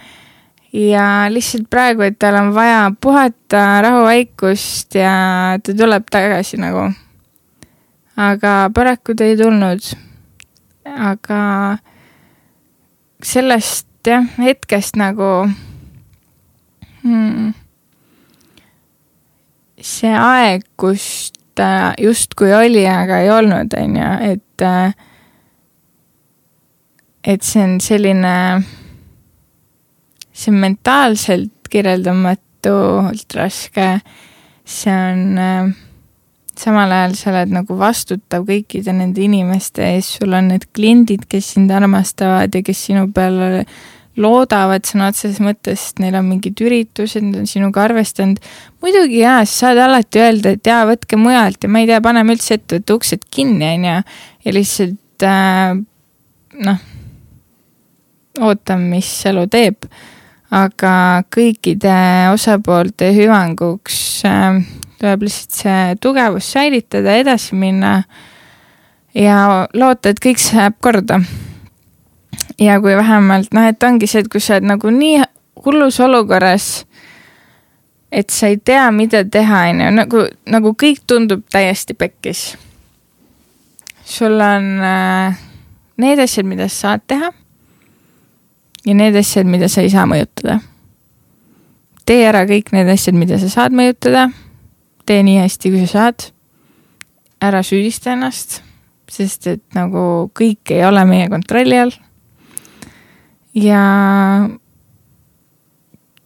ja 0.73 1.05
lihtsalt 1.29 1.69
praegu, 1.69 2.01
et 2.01 2.19
tal 2.19 2.39
on 2.41 2.53
vaja 2.55 2.91
puhata 3.01 3.81
rahuvaikust 3.85 4.95
ja 4.95 5.13
ta 5.63 5.75
tuleb 5.77 6.09
tagasi 6.11 6.57
nagu. 6.57 6.89
aga 8.17 8.69
paraku 8.75 9.15
ta 9.15 9.23
ei 9.23 9.37
tulnud. 9.37 9.93
aga 10.97 11.41
sellest 13.23 13.87
jah, 14.07 14.25
hetkest 14.37 14.95
nagu 14.95 15.49
hmm, 17.03 17.53
see 19.81 20.15
aeg, 20.15 20.65
kus 20.77 21.31
ta 21.55 21.93
justkui 21.99 22.53
oli, 22.55 22.87
aga 22.87 23.19
ei 23.23 23.31
olnud, 23.31 23.73
on 23.77 23.95
ju, 23.99 24.09
et 24.33 24.65
äh, 24.65 24.95
et 27.29 27.45
see 27.45 27.61
on 27.61 27.77
selline, 27.83 28.33
see 30.33 30.53
on 30.53 30.63
mentaalselt 30.63 31.69
kirjeldamatult 31.69 33.37
raske, 33.37 33.91
see 34.65 34.95
on 34.95 35.37
äh, 35.37 35.69
samal 36.59 36.91
ajal 36.91 37.15
sa 37.17 37.31
oled 37.33 37.53
nagu 37.53 37.77
vastutav 37.79 38.43
kõikide 38.47 38.93
nende 38.95 39.23
inimeste 39.23 39.85
ees, 39.93 40.15
sul 40.17 40.33
on 40.35 40.51
need 40.53 40.67
kliendid, 40.75 41.27
kes 41.29 41.53
sind 41.55 41.71
armastavad 41.75 42.55
ja 42.55 42.63
kes 42.65 42.83
sinu 42.89 43.07
peale 43.15 43.65
loodavad 44.19 44.83
sõna 44.87 45.11
otseses 45.13 45.39
mõttes, 45.43 45.85
et 45.93 46.01
neil 46.03 46.17
on 46.19 46.27
mingid 46.27 46.59
üritused, 46.65 47.23
nad 47.23 47.39
on 47.39 47.47
sinuga 47.47 47.85
arvestanud. 47.85 48.41
muidugi 48.83 49.21
jaa, 49.21 49.45
sa 49.45 49.69
saad 49.69 49.79
alati 49.85 50.19
öelda, 50.19 50.55
et 50.57 50.67
jaa, 50.67 50.81
võtke 50.89 51.19
mujalt 51.19 51.63
ja 51.63 51.71
ma 51.71 51.83
ei 51.83 51.87
tea, 51.87 52.01
paneme 52.03 52.35
üldse 52.35 52.57
ettevõtte 52.57 52.97
uksed 52.97 53.27
kinni, 53.31 53.69
on 53.77 53.87
ju. 53.87 53.97
ja 54.45 54.55
lihtsalt 54.57 55.27
äh, 55.29 55.77
noh, 56.67 56.81
ootame, 58.41 58.95
mis 58.95 59.09
elu 59.29 59.47
teeb. 59.51 59.89
aga 60.49 60.91
kõikide 61.29 61.93
osapoolte 62.33 63.11
hüvanguks 63.13 63.99
äh, 64.25 64.63
tuleb 64.99 65.27
lihtsalt 65.27 65.59
see 65.61 65.83
tugevus 66.01 66.51
säilitada, 66.51 67.13
edasi 67.21 67.55
minna 67.55 68.03
ja 69.13 69.67
loota, 69.73 70.09
et 70.09 70.19
kõik 70.23 70.41
saab 70.41 70.79
korda 70.81 71.21
ja 72.59 72.79
kui 72.81 72.95
vähemalt 72.95 73.53
noh, 73.53 73.67
et 73.69 73.83
ongi 73.83 74.07
see, 74.07 74.23
et 74.23 74.31
kui 74.31 74.41
sa 74.43 74.57
oled 74.57 74.67
nagu 74.73 74.91
nii 74.93 75.21
hullus 75.65 75.99
olukorras, 76.03 76.69
et 78.11 78.29
sa 78.33 78.49
ei 78.49 78.57
tea, 78.57 78.87
mida 78.95 79.23
teha, 79.25 79.65
on 79.71 79.83
ju, 79.83 79.91
nagu, 79.95 80.25
nagu 80.49 80.73
kõik 80.73 81.03
tundub 81.07 81.45
täiesti 81.51 81.93
pekkis. 81.93 82.57
sul 84.09 84.41
on 84.41 84.81
äh, 84.81 85.37
need 85.97 86.19
asjad, 86.19 86.45
mida 86.45 86.67
sa 86.67 86.75
saad 86.87 87.05
teha 87.07 87.31
ja 88.89 88.97
need 88.97 89.17
asjad, 89.19 89.45
mida 89.49 89.69
sa 89.69 89.85
ei 89.85 89.93
saa 89.93 90.07
mõjutada. 90.09 90.59
tee 92.09 92.25
ära 92.25 92.41
kõik 92.49 92.71
need 92.73 92.89
asjad, 92.89 93.15
mida 93.15 93.37
sa 93.37 93.49
saad 93.49 93.75
mõjutada. 93.77 94.29
tee 95.05 95.23
nii 95.23 95.39
hästi, 95.43 95.71
kui 95.71 95.85
sa 95.85 95.93
saad. 95.93 96.31
ära 97.41 97.63
süüdista 97.63 98.13
ennast, 98.17 98.61
sest 99.07 99.47
et 99.47 99.63
nagu 99.73 100.31
kõik 100.33 100.73
ei 100.75 100.85
ole 100.85 101.05
meie 101.05 101.29
kontrolli 101.29 101.77
all 101.79 101.93
ja 103.55 103.83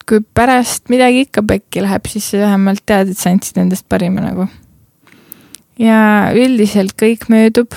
kui 0.09 0.19
pärast 0.35 0.91
midagi 0.91 1.23
ikka 1.27 1.43
pekki 1.47 1.83
läheb, 1.83 2.07
siis 2.11 2.31
sa 2.31 2.43
vähemalt 2.43 2.83
tead, 2.85 3.13
et 3.13 3.19
sa 3.19 3.31
andsid 3.31 3.59
endast 3.61 3.87
parima 3.89 4.23
nagu. 4.23 4.47
ja 5.79 6.31
üldiselt 6.35 6.93
kõik 6.99 7.29
möödub 7.33 7.73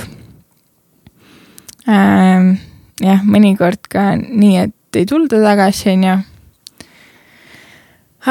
ähm,. 1.88 2.56
jah, 3.00 3.22
mõnikord 3.24 3.86
ka 3.88 4.14
nii, 4.16 4.66
et 4.66 4.75
ei 4.96 5.06
tulda 5.06 5.40
tagasi, 5.42 5.90
on 5.92 6.04
ju. 6.04 6.16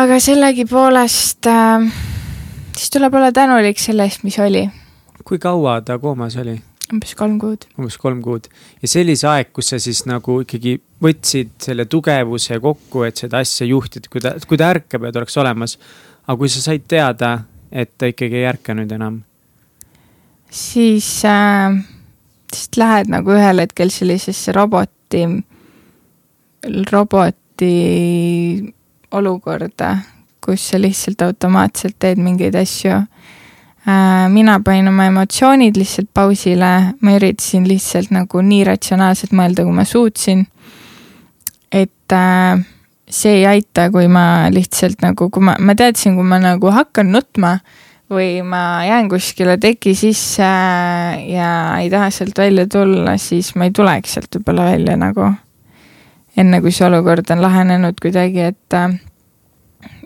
aga 0.02 0.20
sellegipoolest 0.20 1.50
äh, 1.52 1.90
siis 2.76 2.90
tuleb 2.94 3.14
olla 3.14 3.32
tänulik 3.32 3.80
selle 3.80 4.08
eest, 4.08 4.24
mis 4.24 4.40
oli. 4.40 4.66
kui 5.24 5.40
kaua 5.42 5.80
ta 5.82 6.00
koomas 6.00 6.38
oli? 6.42 6.58
umbes 6.94 7.16
kolm 7.18 7.38
kuud. 7.42 7.66
umbes 7.80 7.98
kolm 7.98 8.22
kuud 8.26 8.50
ja 8.82 8.90
see 8.90 9.06
oli 9.06 9.16
see 9.18 9.30
aeg, 9.32 9.52
kus 9.56 9.72
sa 9.74 9.80
siis 9.82 10.04
nagu 10.10 10.40
ikkagi 10.44 10.78
võtsid 11.02 11.56
selle 11.66 11.88
tugevuse 11.90 12.60
kokku, 12.62 13.06
et 13.08 13.18
seda 13.22 13.42
asja 13.44 13.68
juhtida, 13.68 14.10
kui 14.12 14.24
ta, 14.24 14.36
kui 14.48 14.60
ta 14.60 14.70
ärkab 14.76 15.08
ja 15.08 15.14
ta 15.14 15.24
oleks 15.24 15.38
olemas. 15.42 15.78
aga 16.26 16.38
kui 16.42 16.50
sa 16.50 16.62
said 16.62 16.86
teada, 16.88 17.38
et 17.72 17.98
ta 17.98 18.10
ikkagi 18.12 18.42
ei 18.42 18.48
ärka 18.52 18.78
nüüd 18.78 18.94
enam? 18.96 19.24
siis 20.50 21.10
äh, 21.26 21.82
siis 22.54 22.78
lähed 22.78 23.12
nagu 23.12 23.34
ühel 23.36 23.64
hetkel 23.64 23.92
sellisesse 23.94 24.54
roboti, 24.56 25.26
roboti 26.92 27.74
olukorda, 29.12 29.98
kus 30.44 30.70
sa 30.72 30.80
lihtsalt 30.82 31.22
automaatselt 31.22 31.96
teed 32.00 32.22
mingeid 32.22 32.56
asju 32.60 33.04
Äh, 33.86 34.30
mina 34.30 34.60
panin 34.66 34.88
oma 34.90 35.06
emotsioonid 35.06 35.76
lihtsalt 35.78 36.08
pausile, 36.14 36.70
ma 37.06 37.12
üritasin 37.20 37.68
lihtsalt 37.70 38.10
nagu 38.16 38.42
nii 38.42 38.64
ratsionaalselt 38.66 39.36
mõelda, 39.38 39.62
kui 39.62 39.76
ma 39.78 39.86
suutsin. 39.86 40.48
et 41.72 42.14
äh, 42.14 42.64
see 43.10 43.36
ei 43.42 43.46
aita, 43.46 43.92
kui 43.94 44.08
ma 44.10 44.48
lihtsalt 44.50 45.06
nagu, 45.06 45.30
kui 45.30 45.44
ma, 45.44 45.54
ma 45.60 45.76
teadsin, 45.78 46.16
kui 46.18 46.26
ma 46.26 46.40
nagu 46.42 46.72
hakkan 46.74 47.12
nutma 47.14 47.60
või 48.10 48.42
ma 48.42 48.82
jään 48.88 49.10
kuskile 49.12 49.60
teki 49.62 49.94
sisse 49.94 50.50
ja 51.30 51.52
ei 51.78 51.90
taha 51.94 52.10
sealt 52.10 52.42
välja 52.42 52.66
tulla, 52.66 53.20
siis 53.22 53.54
ma 53.54 53.70
ei 53.70 53.76
tuleks 53.76 54.18
sealt 54.18 54.40
võib-olla 54.40 54.72
välja 54.72 54.98
nagu. 54.98 55.30
Enne 56.38 56.62
kui 56.62 56.74
see 56.76 56.88
olukord 56.88 57.30
on 57.32 57.44
lahenenud 57.44 58.00
kuidagi, 58.02 58.50
et 58.52 58.76
äh, 58.76 58.98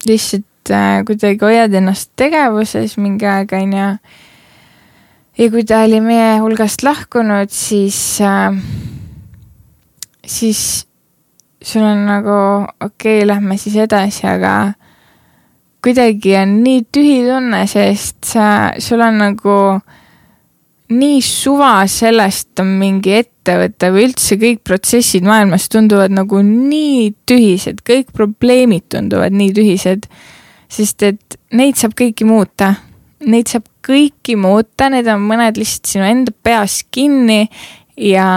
lihtsalt 0.07 0.73
äh, 0.73 1.01
kuidagi 1.07 1.41
hoiad 1.45 1.73
ennast 1.73 2.11
tegevuses 2.19 2.97
mingi 3.01 3.29
aeg, 3.29 3.53
on 3.57 3.73
ju. 3.77 3.87
ja 5.39 5.49
kui 5.53 5.63
ta 5.65 5.83
oli 5.87 6.01
meie 6.03 6.37
hulgast 6.43 6.83
lahkunud, 6.85 7.49
siis 7.53 8.19
äh,, 8.21 8.53
siis 10.25 10.85
sul 11.61 11.83
on 11.83 12.05
nagu 12.07 12.35
okei 12.79 13.19
okay,, 13.19 13.27
lähme 13.27 13.57
siis 13.57 13.75
edasi, 13.75 14.27
aga 14.27 14.73
kuidagi 15.83 16.35
on 16.39 16.59
nii 16.63 16.83
tühi 16.91 17.21
tunne, 17.27 17.65
sest 17.67 18.23
sa, 18.27 18.45
sul 18.79 19.01
on 19.03 19.19
nagu 19.23 19.55
nii 20.89 21.21
suva 21.21 21.83
sellest 21.89 22.59
on 22.63 22.73
mingi 22.79 23.13
ettevõte 23.19 23.91
või 23.93 24.07
üldse 24.07 24.39
kõik 24.41 24.63
protsessid 24.65 25.27
maailmas 25.27 25.69
tunduvad 25.69 26.13
nagu 26.15 26.41
nii 26.45 27.11
tühised, 27.29 27.83
kõik 27.85 28.11
probleemid 28.15 28.87
tunduvad 28.89 29.35
nii 29.37 29.53
tühised 29.53 30.09
sest 30.69 31.03
et 31.05 31.39
neid 31.57 31.77
saab 31.79 31.95
kõiki 31.97 32.27
muuta. 32.29 32.73
Neid 33.29 33.49
saab 33.51 33.65
kõiki 33.85 34.37
muuta, 34.39 34.87
need 34.93 35.09
on 35.11 35.25
mõned 35.27 35.57
lihtsalt 35.59 35.89
sinu 35.91 36.05
enda 36.07 36.33
peas 36.45 36.79
kinni 36.93 37.49
ja 37.99 38.27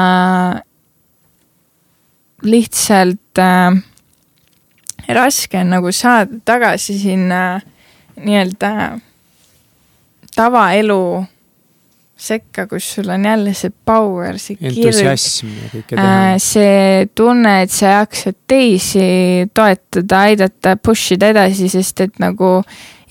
lihtsalt 2.42 3.38
äh, 3.38 3.76
raske 5.12 5.60
on 5.60 5.70
nagu 5.76 5.92
saada 5.94 6.40
tagasi 6.48 6.96
sinna 6.98 7.42
nii-öelda 8.16 8.72
tavaelu 10.34 11.02
sekka, 12.22 12.66
kus 12.70 12.86
sul 12.94 13.10
on 13.12 13.24
jälle 13.26 13.54
see 13.56 13.72
power, 13.84 14.38
see 14.40 14.58
entusiasm 14.60 15.50
ja 15.50 15.70
kõike 15.72 15.96
teha. 15.96 16.06
Äh, 16.06 16.34
see 16.42 17.06
tunne, 17.18 17.54
et 17.64 17.74
sa 17.74 17.96
jaksad 17.98 18.38
teisi 18.50 19.06
toetada, 19.54 20.24
aidata, 20.28 20.76
push 20.78 21.16
ida 21.16 21.32
edasi, 21.34 21.70
sest 21.72 22.04
et 22.06 22.22
nagu 22.22 22.60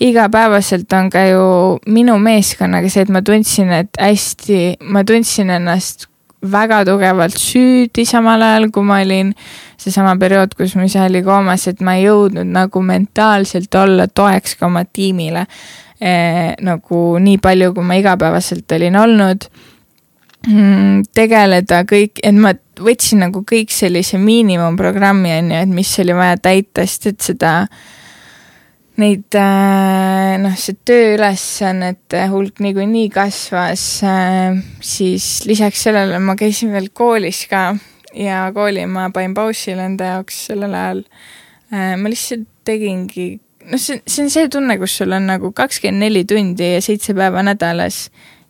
igapäevaselt 0.01 0.93
on 0.97 1.11
ka 1.13 1.25
ju 1.29 1.43
minu 1.91 2.15
meeskonnaga 2.21 2.89
see, 2.89 3.05
et 3.05 3.11
ma 3.13 3.21
tundsin, 3.25 3.73
et 3.83 4.01
hästi, 4.01 4.61
ma 4.93 5.03
tundsin 5.07 5.51
ennast 5.57 6.07
väga 6.41 6.81
tugevalt 6.87 7.37
süüdi 7.37 8.05
samal 8.09 8.41
ajal, 8.41 8.71
kui 8.73 8.85
ma 8.87 9.01
olin. 9.03 9.35
Seesama 9.81 10.15
periood, 10.21 10.55
kus 10.57 10.75
mu 10.77 10.85
isa 10.85 11.07
oli 11.09 11.23
koomas, 11.25 11.67
et 11.69 11.79
ma 11.85 11.95
ei 11.97 12.07
jõudnud 12.07 12.49
nagu 12.53 12.81
mentaalselt 12.85 13.73
olla 13.77 14.07
toeks 14.07 14.57
ka 14.59 14.67
oma 14.69 14.83
tiimile 14.85 15.47
eh, 16.01 16.55
nagu 16.65 17.03
nii 17.21 17.37
palju, 17.41 17.73
kui 17.77 17.85
ma 17.85 17.99
igapäevaselt 17.99 18.77
olin 18.77 18.97
olnud 18.99 19.47
mm,. 20.47 21.07
tegeleda 21.13 21.83
kõik, 21.89 22.21
et 22.23 22.37
ma 22.37 22.53
võtsin 22.81 23.21
nagu 23.25 23.43
kõik 23.47 23.73
sellise 23.73 24.19
miinimumprogrammi, 24.21 25.33
on 25.37 25.51
ju, 25.53 25.63
et 25.65 25.73
mis 25.81 25.91
oli 26.03 26.15
vaja 26.17 26.37
täita, 26.41 26.85
sest 26.87 27.11
et 27.13 27.27
seda 27.31 27.55
neid 29.01 29.37
äh, 29.39 30.35
noh, 30.41 30.55
see 30.59 30.77
tööülesannete 30.85 32.25
hulk 32.31 32.59
niikuinii 32.63 33.09
kasvas, 33.13 33.85
äh, 34.05 34.59
siis 34.83 35.45
lisaks 35.49 35.87
sellele 35.87 36.19
ma 36.21 36.35
käisin 36.39 36.73
veel 36.75 36.91
koolis 36.93 37.45
ka 37.49 37.71
ja 38.17 38.43
kooli 38.53 38.85
ma 38.91 39.07
panin 39.13 39.33
pausile 39.37 39.85
enda 39.87 40.15
jaoks 40.15 40.45
sellel 40.49 40.75
ajal. 40.75 41.05
Äh, 41.71 41.95
ma 41.97 42.11
lihtsalt 42.11 42.49
tegingi 42.67 43.39
noh, 43.69 43.79
see, 43.79 44.01
see 44.05 44.25
on 44.25 44.33
see 44.33 44.49
tunne, 44.51 44.77
kus 44.81 44.97
sul 45.01 45.15
on 45.15 45.29
nagu 45.29 45.51
kakskümmend 45.55 46.07
neli 46.07 46.25
tundi 46.29 46.73
ja 46.75 46.83
seitse 46.83 47.15
päeva 47.17 47.43
nädalas 47.45 48.05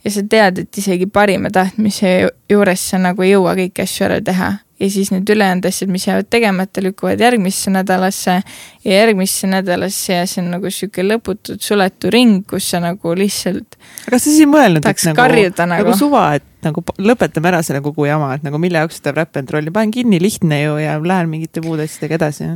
ja 0.05 0.11
sa 0.11 0.23
tead, 0.25 0.63
et 0.63 0.81
isegi 0.81 1.07
parima 1.11 1.51
tahtmise 1.53 2.11
juures 2.49 2.89
sa 2.91 2.99
nagu 3.01 3.25
ei 3.25 3.33
jõua 3.35 3.55
kõiki 3.59 3.83
asju 3.85 4.07
ära 4.07 4.19
teha. 4.25 4.51
ja 4.81 4.87
siis 4.89 5.11
need 5.13 5.29
ülejäänud 5.29 5.65
asjad, 5.69 5.91
mis 5.93 6.07
jäävad 6.07 6.25
tegemata, 6.33 6.81
lükkuvad 6.81 7.19
järgmisse 7.21 7.69
nädalasse 7.69 8.39
ja 8.83 8.95
järgmisse 8.95 9.47
nädalasse 9.47 10.15
ja 10.15 10.23
see 10.25 10.41
on 10.41 10.49
nagu 10.55 10.71
sihuke 10.73 11.05
lõputult 11.05 11.61
suletu 11.61 12.09
ring, 12.09 12.41
kus 12.49 12.71
sa 12.73 12.81
nagu 12.81 13.13
lihtsalt 13.17 13.77
aga 13.77 14.15
kas 14.15 14.25
sa 14.25 14.31
siis 14.31 14.39
ei 14.41 14.49
mõelnud, 14.49 14.81
et 14.81 15.05
nagu, 15.05 15.19
karjuda, 15.19 15.69
nagu, 15.69 15.85
nagu 15.85 15.99
suva, 15.99 16.25
et 16.39 16.65
nagu 16.65 16.81
lõpetame 16.97 17.53
ära 17.53 17.61
selle 17.65 17.83
kogu 17.85 18.09
jama, 18.09 18.33
et 18.33 18.47
nagu 18.47 18.57
mille 18.61 18.81
jaoks 18.81 18.97
seda 18.97 19.13
Rap 19.19 19.37
n 19.37 19.53
Rolli, 19.53 19.73
panen 19.75 19.93
kinni, 19.93 20.21
lihtne 20.23 20.63
ju 20.63 20.81
ja 20.81 20.97
lähen 20.97 21.29
mingite 21.29 21.61
muude 21.61 21.85
asjadega 21.85 22.17
edasi 22.17 22.49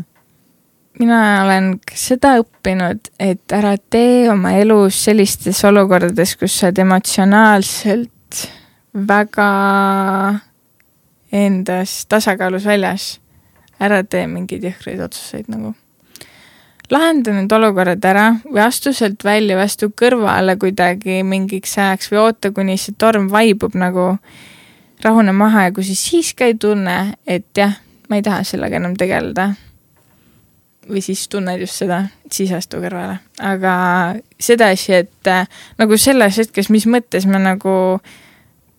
mina 1.00 1.44
olen 1.44 1.72
seda 1.96 2.36
õppinud, 2.40 3.10
et 3.20 3.56
ära 3.56 3.76
tee 3.78 4.30
oma 4.32 4.56
elus 4.60 4.98
sellistes 5.08 5.62
olukordades, 5.68 6.36
kus 6.40 6.60
sa 6.60 6.70
oled 6.70 6.82
emotsionaalselt 6.86 8.46
väga 8.96 9.50
endas 11.36 12.06
tasakaalus 12.12 12.66
väljas. 12.66 13.20
ära 13.80 14.04
tee 14.08 14.24
mingeid 14.28 14.64
jõhkraid 14.64 15.02
otsuseid 15.04 15.50
nagu. 15.52 15.74
lahenda 16.92 17.34
need 17.34 17.52
olukorrad 17.52 18.06
ära 18.06 18.28
või 18.46 18.62
astu 18.64 18.94
sealt 18.94 19.24
välja 19.24 19.58
või 19.58 19.66
astu 19.66 19.90
kõrvale 19.90 20.56
kuidagi 20.58 21.24
mingiks 21.24 21.78
ajaks 21.78 22.12
või 22.12 22.22
oota, 22.22 22.52
kuni 22.52 22.78
see 22.78 22.96
torm 22.98 23.28
vaibub 23.30 23.76
nagu, 23.76 24.18
rahune 25.04 25.32
maha 25.32 25.68
ja 25.68 25.72
kui 25.72 25.84
sa 25.84 25.96
siis 25.96 26.34
ka 26.34 26.46
ei 26.46 26.56
tunne, 26.56 27.18
et 27.28 27.52
jah, 27.58 27.76
ma 28.10 28.16
ei 28.16 28.22
taha 28.22 28.44
sellega 28.44 28.78
enam 28.78 28.96
tegeleda 28.96 29.56
või 30.90 31.02
siis 31.02 31.26
tunned 31.32 31.62
just 31.62 31.82
seda, 31.82 32.04
siis 32.32 32.52
astu 32.56 32.80
kõrvale. 32.84 33.20
aga 33.42 33.76
sedasi, 34.40 34.94
et 35.02 35.30
äh, 35.32 35.48
nagu 35.82 35.98
selles 35.98 36.38
hetkes, 36.42 36.70
mis 36.74 36.86
mõttes 36.90 37.28
ma 37.30 37.42
nagu, 37.42 37.76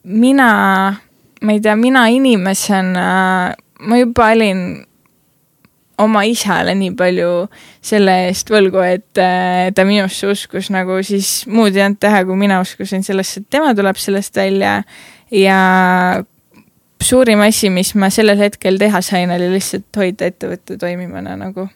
mina, 0.05 0.51
ma 1.43 1.57
ei 1.57 1.63
tea, 1.63 1.77
mina 1.77 2.07
inimesena, 2.13 3.07
ma 3.81 3.99
juba 3.99 4.31
olin 4.35 4.63
oma 5.99 6.23
isale 6.29 6.75
nii 6.77 6.93
palju 6.97 7.31
selle 7.85 8.17
eest 8.29 8.51
võlgu, 8.53 8.83
et 8.85 9.21
äh, 9.23 9.73
ta 9.75 9.87
minusse 9.89 10.29
uskus 10.29 10.71
nagu 10.75 11.01
siis 11.07 11.47
muud 11.49 11.77
ei 11.77 11.87
olnud 11.87 12.01
teha, 12.03 12.23
kui 12.29 12.39
mina 12.39 12.61
uskusin 12.63 13.05
sellesse, 13.07 13.43
et 13.43 13.51
tema 13.51 13.73
tuleb 13.75 13.99
sellest 14.01 14.37
välja 14.37 14.83
ja 15.33 15.61
suurim 17.03 17.43
asi, 17.45 17.71
mis 17.73 17.95
ma 17.99 18.11
sellel 18.13 18.39
hetkel 18.41 18.79
teha 18.81 19.03
sain, 19.05 19.33
oli 19.33 19.51
lihtsalt 19.57 19.89
hoida 19.99 20.31
ettevõtte 20.31 20.79
toimimine 20.81 21.37
nagu 21.41 21.67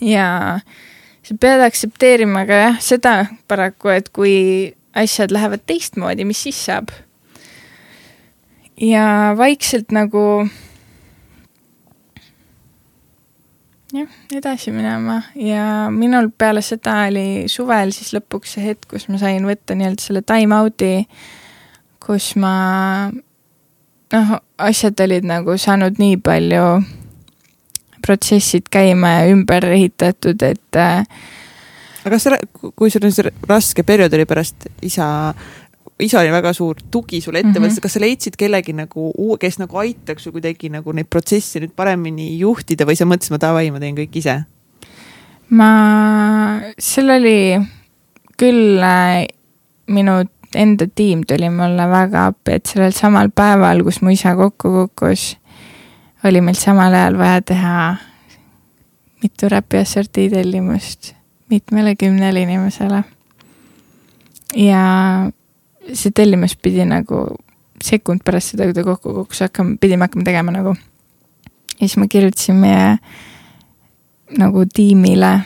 ja 0.00 0.26
sa 1.24 1.36
pead 1.40 1.64
aktsepteerima 1.64 2.44
ka 2.48 2.60
jah, 2.60 2.80
seda 2.82 3.14
paraku, 3.48 3.92
et 3.94 4.10
kui 4.14 4.36
asjad 4.94 5.32
lähevad 5.34 5.64
teistmoodi, 5.66 6.26
mis 6.28 6.42
siis 6.46 6.60
saab. 6.66 6.92
ja 8.80 9.34
vaikselt 9.38 9.92
nagu 9.94 10.48
jah, 13.94 14.10
edasi 14.34 14.72
minema 14.74 15.20
ja 15.38 15.90
minul 15.94 16.30
peale 16.38 16.62
seda 16.62 17.04
oli 17.08 17.46
suvel 17.50 17.92
siis 17.94 18.10
lõpuks 18.16 18.56
see 18.56 18.66
hetk, 18.66 18.88
kus 18.90 19.06
ma 19.08 19.20
sain 19.22 19.46
võtta 19.46 19.76
nii-öelda 19.78 20.02
selle 20.02 20.24
time 20.26 20.58
out'i, 20.58 21.06
kus 22.02 22.32
ma 22.40 22.54
noh, 24.14 24.34
asjad 24.58 25.00
olid 25.06 25.26
nagu 25.28 25.56
saanud 25.60 26.02
nii 26.02 26.18
palju 26.24 26.66
protsessid 28.04 28.68
käima 28.72 29.16
ja 29.18 29.32
ümber 29.32 29.66
ehitatud, 29.72 30.42
et 30.44 30.78
äh, 30.80 31.02
aga 32.04 32.16
kas 32.16 32.26
sa, 32.28 32.38
kui 32.76 32.92
sul 32.92 33.06
on 33.08 33.14
see 33.14 33.32
raske 33.48 33.84
periood 33.86 34.14
oli 34.16 34.26
pärast 34.28 34.68
isa, 34.84 35.06
isa 36.04 36.20
oli 36.20 36.32
väga 36.34 36.52
suur 36.56 36.80
tugi 36.92 37.20
sulle 37.24 37.40
ettevõttes 37.40 37.60
mm, 37.60 37.76
-hmm. 37.78 37.84
kas 37.86 37.96
sa 37.96 38.02
leidsid 38.02 38.36
kellegi 38.40 38.74
nagu, 38.76 39.12
kes 39.40 39.58
nagu 39.62 39.78
aitaks 39.84 40.26
sul 40.26 40.34
kuidagi 40.36 40.70
nagu 40.72 40.92
neid 40.92 41.08
protsesse 41.08 41.62
nüüd 41.62 41.72
paremini 41.76 42.34
juhtida 42.38 42.84
või 42.84 42.98
sa 42.98 43.08
mõtlesid, 43.08 43.32
ma 43.32 43.40
davai, 43.40 43.70
ma 43.70 43.80
teen 43.80 43.96
kõik 43.96 44.20
ise? 44.20 44.42
ma, 45.48 45.70
seal 46.78 47.10
oli 47.16 47.38
küll 48.40 48.82
äh, 48.82 49.24
minu 49.86 50.22
enda 50.54 50.86
tiim 50.86 51.24
tuli 51.26 51.50
mulle 51.50 51.88
väga 51.90 52.26
appi, 52.30 52.58
et 52.58 52.66
sellel 52.66 52.92
samal 52.94 53.30
päeval, 53.34 53.82
kus 53.86 54.00
mu 54.02 54.12
isa 54.14 54.34
kokku 54.38 54.70
kukkus 54.70 55.34
oli 56.24 56.40
meil 56.40 56.56
samal 56.56 56.94
ajal 56.94 57.18
vaja 57.18 57.42
teha 57.42 57.96
mitu 59.22 59.48
räpi 59.48 59.78
assortii 59.80 60.30
tellimust 60.30 61.14
mitmele 61.50 61.96
kümnele 61.96 62.42
inimesele. 62.42 63.04
ja 64.56 64.82
see 65.92 66.10
tellimus 66.10 66.56
pidi 66.56 66.84
nagu 66.84 67.26
sekund 67.84 68.22
pärast 68.24 68.54
seda, 68.54 68.64
kui 68.68 68.76
ta 68.76 68.84
kokku 68.84 69.12
kukkus, 69.14 69.42
hakkame, 69.44 69.76
pidime 69.80 70.06
hakkama 70.06 70.24
tegema 70.24 70.52
nagu. 70.54 70.74
ja 71.80 71.88
siis 71.88 71.96
ma 71.96 72.08
kirjutasin 72.08 72.56
meie 72.56 72.98
nagu 74.38 74.64
tiimile, 74.74 75.40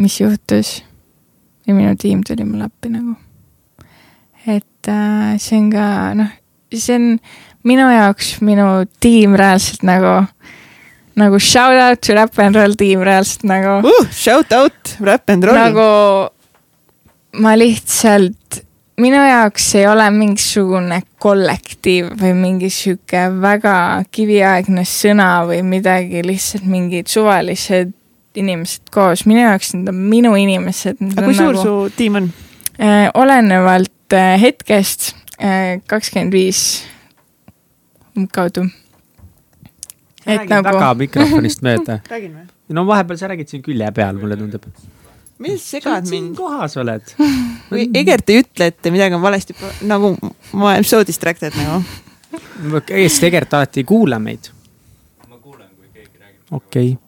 mis 0.00 0.20
juhtus. 0.20 0.82
ja 1.66 1.74
minu 1.74 1.94
tiim 1.96 2.24
tuli 2.26 2.44
mulle 2.44 2.64
appi 2.64 2.88
nagu. 2.88 3.16
et 4.46 4.88
äh, 4.88 5.36
see 5.38 5.58
on 5.58 5.70
ka 5.70 6.14
noh, 6.14 6.32
see 6.74 6.96
on 6.96 7.18
minu 7.66 7.86
jaoks 7.92 8.38
minu 8.44 8.66
tiim 9.00 9.36
reaalselt 9.38 9.84
nagu, 9.86 10.14
nagu 11.20 11.40
shout 11.40 11.80
out 11.80 12.00
to 12.06 12.16
Rap 12.16 12.38
n 12.40 12.56
Roll 12.56 12.76
tiim 12.78 13.04
reaalselt 13.06 13.46
nagu 13.48 13.80
uh,. 13.86 14.10
Shout 14.12 14.52
out 14.56 14.96
Rap 15.00 15.30
n 15.30 15.44
Roll. 15.44 15.60
nagu 15.60 15.88
ma 17.40 17.54
lihtsalt, 17.58 18.62
minu 19.00 19.20
jaoks 19.22 19.68
ei 19.78 19.86
ole 19.88 20.08
mingisugune 20.14 21.02
kollektiiv 21.22 22.10
või 22.20 22.34
mingi 22.38 22.70
sihuke 22.72 23.28
väga 23.42 23.76
kiviaegne 24.12 24.84
sõna 24.88 25.30
või 25.48 25.62
midagi, 25.66 26.24
lihtsalt 26.26 26.66
mingid 26.68 27.10
suvalised 27.12 27.94
inimesed 28.40 28.90
koos, 28.94 29.24
minu 29.26 29.42
jaoks 29.42 29.74
need 29.74 29.90
on 29.90 29.98
minu 30.10 30.34
inimesed. 30.38 31.00
aga 31.02 31.26
kui 31.26 31.36
suur 31.36 31.56
nagu, 31.56 31.64
su 31.64 31.96
tiim 31.98 32.20
on 32.20 32.30
äh,? 32.78 33.10
olenevalt 33.14 34.16
äh, 34.16 34.34
hetkest 34.40 35.12
äh, 35.38 35.78
kakskümmend 35.90 36.34
viis 36.34 36.62
umbkaudu. 38.16 38.66
et 40.26 40.46
nagu. 40.48 40.64
väga 40.68 40.94
mikrofonist 41.02 41.62
mööda 41.66 42.00
räägin 42.12 42.38
või? 42.38 42.46
no 42.76 42.86
vahepeal 42.86 43.20
sa 43.20 43.30
räägid 43.32 43.52
siin 43.52 43.62
külje 43.66 43.90
peal, 43.96 44.20
mulle 44.20 44.38
tundub. 44.40 44.66
mis 45.38 45.66
segad 45.74 46.08
mind? 46.10 46.34
kohas 46.38 46.76
oled 46.80 47.14
või 47.72 47.90
Egert 47.94 48.30
ei 48.30 48.44
ütle, 48.44 48.70
et 48.72 48.90
midagi 48.92 49.18
on 49.18 49.26
valesti, 49.26 49.56
nagu 49.88 50.14
ma 50.52 50.72
olen 50.72 50.86
so 50.86 51.04
distracted 51.06 51.54
nagu. 51.58 51.84
Eesti 52.94 53.26
Egert 53.26 53.54
alati 53.56 53.80
ei 53.82 53.86
kuula 53.88 54.18
meid. 54.22 54.50
ma 55.28 55.38
kuulen, 55.38 55.70
kui 55.76 55.88
keegi 55.92 56.18
räägib. 56.18 56.42
okei 56.50 56.92
okay 56.92 56.98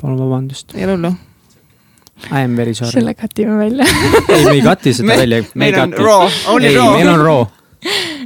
palun 0.00 0.18
vabandust. 0.18 0.74
ei 0.74 0.84
ole 0.84 0.96
hullu. 0.96 1.12
I 2.30 2.44
am 2.44 2.56
very 2.56 2.74
sorry. 2.74 2.92
selle 2.92 3.14
katime 3.14 3.56
välja 3.58 3.84
ei, 4.28 4.44
me 4.44 4.50
ei 4.50 4.62
kati 4.62 4.92
seda 4.92 5.08
me, 5.12 5.16
välja. 5.16 5.44
meil 5.54 5.78
on 5.80 5.92
raw, 5.92 6.28
only 6.52 6.74
raw. 6.76 6.92
meil 6.96 7.08
on 7.08 7.24
raw. 7.24 7.44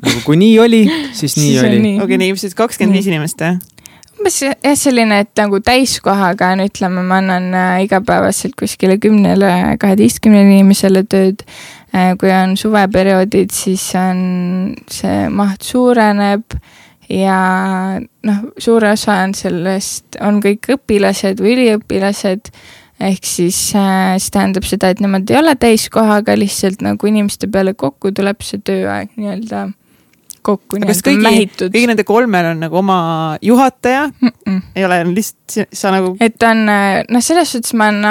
Nagu 0.05 0.25
kui 0.27 0.39
nii 0.41 0.59
oli, 0.63 0.83
siis 1.13 1.37
nii 1.39 1.53
siis 1.53 1.63
oli. 1.69 1.95
okei 2.03 2.21
nii, 2.21 2.35
siis 2.41 2.57
kakskümmend 2.59 2.99
viis 2.99 3.09
inimest, 3.11 3.45
jah? 3.45 3.61
umbes 4.19 4.41
jah, 4.43 4.77
selline, 4.79 5.21
et 5.25 5.33
nagu 5.41 5.61
täiskohaga 5.65 6.53
on, 6.55 6.65
ütleme, 6.69 7.03
ma 7.07 7.21
annan 7.23 7.51
äh, 7.55 7.83
igapäevaselt 7.85 8.55
kuskile 8.59 8.99
kümnele, 9.03 9.51
kaheteistkümnele 9.83 10.59
inimesele 10.59 11.05
tööd 11.05 11.45
äh,. 11.95 12.15
kui 12.21 12.33
on 12.33 12.57
suveperioodid, 12.59 13.53
siis 13.55 13.91
on 13.99 14.75
see 14.91 15.29
maht 15.31 15.67
suureneb 15.67 16.57
ja 17.13 17.41
noh, 18.01 18.41
suur 18.59 18.87
osa 18.89 19.21
on 19.27 19.35
sellest, 19.37 20.19
on 20.25 20.41
kõik 20.45 20.73
õpilased 20.79 21.43
või 21.43 21.57
üliõpilased, 21.59 22.51
ehk 23.01 23.27
siis 23.27 23.59
äh, 23.79 24.17
see 24.23 24.35
tähendab 24.35 24.67
seda, 24.69 24.93
et 24.95 25.01
nemad 25.03 25.31
ei 25.31 25.39
ole 25.41 25.55
täiskohaga, 25.59 26.37
lihtsalt 26.39 26.85
nagu 26.85 27.11
inimeste 27.11 27.51
peale 27.51 27.75
kokku 27.79 28.13
tuleb 28.15 28.45
see 28.47 28.63
tööaeg 28.63 29.17
nii-öelda 29.19 29.67
kokku 30.45 30.79
kas 30.85 31.01
kõigi, 31.05 31.47
kõigi 31.63 31.87
nende 31.89 32.05
kolmel 32.07 32.53
on 32.53 32.61
nagu 32.67 32.79
oma 32.81 32.99
juhataja 33.43 34.07
mm? 34.13 34.35
-mm. 34.45 34.61
ei 34.77 34.87
ole, 34.87 35.01
lihtsalt 35.15 35.73
sa 35.73 35.95
nagu. 35.95 36.17
et 36.21 36.43
on, 36.43 36.67
äh, 36.69 37.03
noh, 37.09 37.25
selles 37.25 37.55
suhtes 37.55 37.75
ma 37.75 37.89
olen 37.91 38.05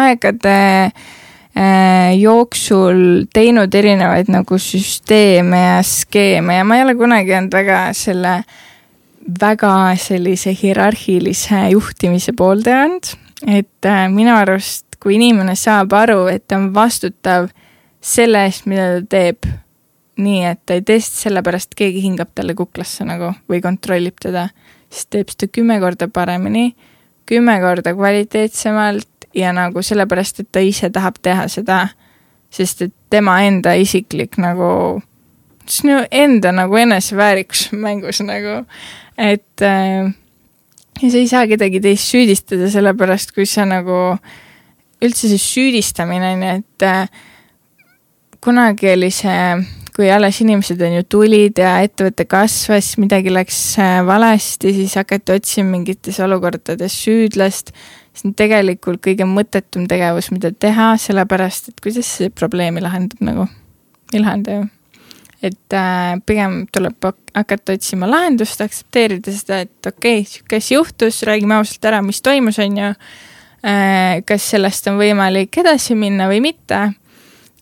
aegade 0.00 0.56
äh, 0.86 2.10
jooksul 2.20 3.26
teinud 3.34 3.74
erinevaid 3.74 4.30
nagu 4.32 4.58
süsteeme 4.58 5.62
ja 5.66 5.78
skeeme 5.82 6.60
ja 6.60 6.64
ma 6.64 6.78
ei 6.78 6.84
ole 6.86 6.94
kunagi 7.00 7.34
olnud 7.38 7.56
väga 7.56 7.80
selle 7.96 8.42
väga 9.40 9.96
sellise 10.00 10.52
hierarhilise 10.56 11.66
juhtimise 11.74 12.32
pooldaja 12.36 12.84
olnud, 12.86 13.12
et 13.46 13.88
äh, 13.88 14.04
minu 14.12 14.34
arust, 14.36 14.86
kui 15.00 15.16
inimene 15.16 15.56
saab 15.56 15.94
aru, 15.96 16.26
et 16.28 16.46
ta 16.48 16.58
on 16.60 16.70
vastutav 16.74 17.48
selle 18.00 18.44
eest, 18.48 18.66
mida 18.70 18.88
ta 18.98 19.06
teeb, 19.16 19.48
nii 20.20 20.44
et 20.50 20.60
ta 20.66 20.76
ei 20.76 20.84
tee 20.84 21.00
seda 21.00 21.24
sellepärast, 21.30 21.72
et 21.72 21.80
keegi 21.84 22.04
hingab 22.04 22.32
talle 22.36 22.54
kuklasse 22.56 23.06
nagu 23.08 23.32
või 23.50 23.62
kontrollib 23.64 24.20
teda, 24.20 24.48
siis 24.92 25.08
teeb 25.12 25.32
seda 25.32 25.48
kümme 25.52 25.78
korda 25.80 26.08
paremini, 26.12 26.74
kümme 27.28 27.56
korda 27.62 27.94
kvaliteetsemalt 27.96 29.30
ja 29.36 29.54
nagu 29.56 29.82
sellepärast, 29.82 30.42
et 30.42 30.52
ta 30.52 30.62
ise 30.64 30.90
tahab 30.92 31.20
teha 31.22 31.46
seda, 31.48 31.86
sest 32.50 32.82
et 32.88 32.94
tema 33.10 33.38
enda 33.46 33.76
isiklik 33.78 34.36
nagu, 34.42 35.00
sinu 35.70 36.02
enda 36.10 36.52
nagu 36.52 36.76
eneseväärikus 36.76 37.70
mängus 37.72 38.20
nagu. 38.26 38.64
Et 39.20 39.62
äh, 39.62 40.10
ja 41.02 41.10
sa 41.10 41.18
ei 41.18 41.28
saa 41.30 41.46
kedagi 41.50 41.80
teist 41.82 42.12
süüdistada, 42.12 42.70
sellepärast 42.72 43.34
kui 43.36 43.46
sa 43.48 43.66
nagu, 43.68 44.16
üldse 45.00 45.30
see 45.30 45.40
süüdistamine 45.40 46.34
on 46.34 46.46
ju, 46.46 46.56
et 46.60 46.86
äh, 46.86 47.20
kunagi 48.44 48.92
oli 48.94 49.10
see, 49.14 49.44
kui 49.96 50.10
alles 50.12 50.40
inimesed 50.44 50.80
on 50.86 50.98
ju 50.98 51.06
tulid 51.16 51.60
ja 51.60 51.76
ettevõte 51.84 52.26
kasvas, 52.30 52.94
midagi 53.00 53.32
läks 53.32 53.60
äh, 53.80 54.00
valesti, 54.06 54.74
siis 54.76 54.96
hakati 55.00 55.36
otsima 55.38 55.76
mingites 55.76 56.20
olukordades 56.24 56.98
süüdlast. 57.04 57.74
see 58.10 58.26
on 58.26 58.34
tegelikult 58.34 59.00
kõige 59.06 59.24
mõttetum 59.28 59.86
tegevus, 59.88 60.32
mida 60.34 60.50
teha, 60.52 60.96
sellepärast 60.98 61.70
et 61.70 61.80
kuidas 61.80 62.10
see 62.18 62.30
probleemi 62.34 62.82
lahendab 62.82 63.22
nagu, 63.24 63.48
ei 64.12 64.20
lahenda 64.20 64.58
ju 64.58 64.68
et 65.42 65.72
äh, 65.72 66.20
pigem 66.26 66.64
tuleb 66.72 67.06
hakata 67.34 67.76
otsima 67.78 68.08
lahendust, 68.10 68.60
aktsepteerida 68.60 69.32
seda, 69.32 69.62
et 69.64 69.88
okei 69.88 70.22
okay,, 70.24 70.58
asi 70.58 70.74
juhtus, 70.74 71.22
räägime 71.28 71.56
ausalt 71.56 71.84
ära, 71.88 72.02
mis 72.04 72.20
toimus, 72.22 72.58
on 72.60 72.76
ju 72.76 72.88
äh,. 72.90 74.20
kas 74.28 74.50
sellest 74.52 74.90
on 74.90 75.00
võimalik 75.00 75.60
edasi 75.62 75.96
minna 75.96 76.28
või 76.30 76.42
mitte. 76.44 76.80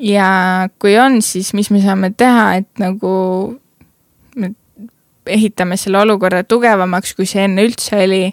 ja 0.02 0.30
kui 0.78 0.98
on, 0.98 1.22
siis 1.22 1.52
mis 1.55 1.70
me 1.74 1.82
saame 1.82 2.10
teha, 2.16 2.48
et 2.62 2.82
nagu 2.82 3.12
me 4.38 4.52
ehitame 5.26 5.76
selle 5.76 6.02
olukorra 6.02 6.42
tugevamaks, 6.46 7.14
kui 7.14 7.26
see 7.26 7.46
enne 7.46 7.66
üldse 7.66 8.02
oli 8.05 8.24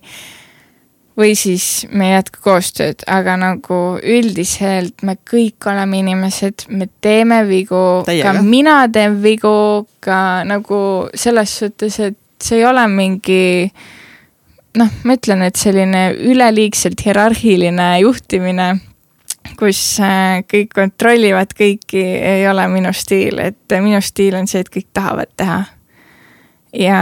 või 1.18 1.36
siis 1.40 1.86
me 1.92 2.10
ei 2.10 2.16
jätka 2.18 2.42
koostööd, 2.44 3.06
aga 3.08 3.38
nagu 3.40 3.80
üldiselt 4.04 5.04
me 5.08 5.16
kõik 5.24 5.68
oleme 5.72 6.02
inimesed, 6.04 6.68
me 6.76 6.90
teeme 7.02 7.42
vigu, 7.48 8.04
ka 8.06 8.34
mina 8.44 8.82
teen 8.92 9.22
vigu, 9.24 9.88
ka 10.04 10.44
nagu 10.48 10.80
selles 11.16 11.56
suhtes, 11.62 12.00
et 12.04 12.20
see 12.44 12.60
ei 12.60 12.68
ole 12.68 12.84
mingi 12.92 13.72
noh, 14.76 14.92
ma 15.08 15.16
ütlen, 15.16 15.46
et 15.48 15.56
selline 15.60 16.10
üleliigselt 16.20 17.06
hierarhiline 17.06 17.88
juhtimine, 18.04 18.70
kus 19.60 19.80
äh, 20.04 20.42
kõik 20.52 20.74
kontrollivad 20.76 21.56
kõiki, 21.56 22.04
ei 22.04 22.48
ole 22.50 22.68
minu 22.72 22.92
stiil, 22.96 23.40
et 23.40 23.80
minu 23.80 24.02
stiil 24.04 24.36
on 24.40 24.50
see, 24.52 24.66
et 24.66 24.72
kõik 24.74 24.90
tahavad 24.94 25.32
teha. 25.38 25.64
ja 26.76 27.00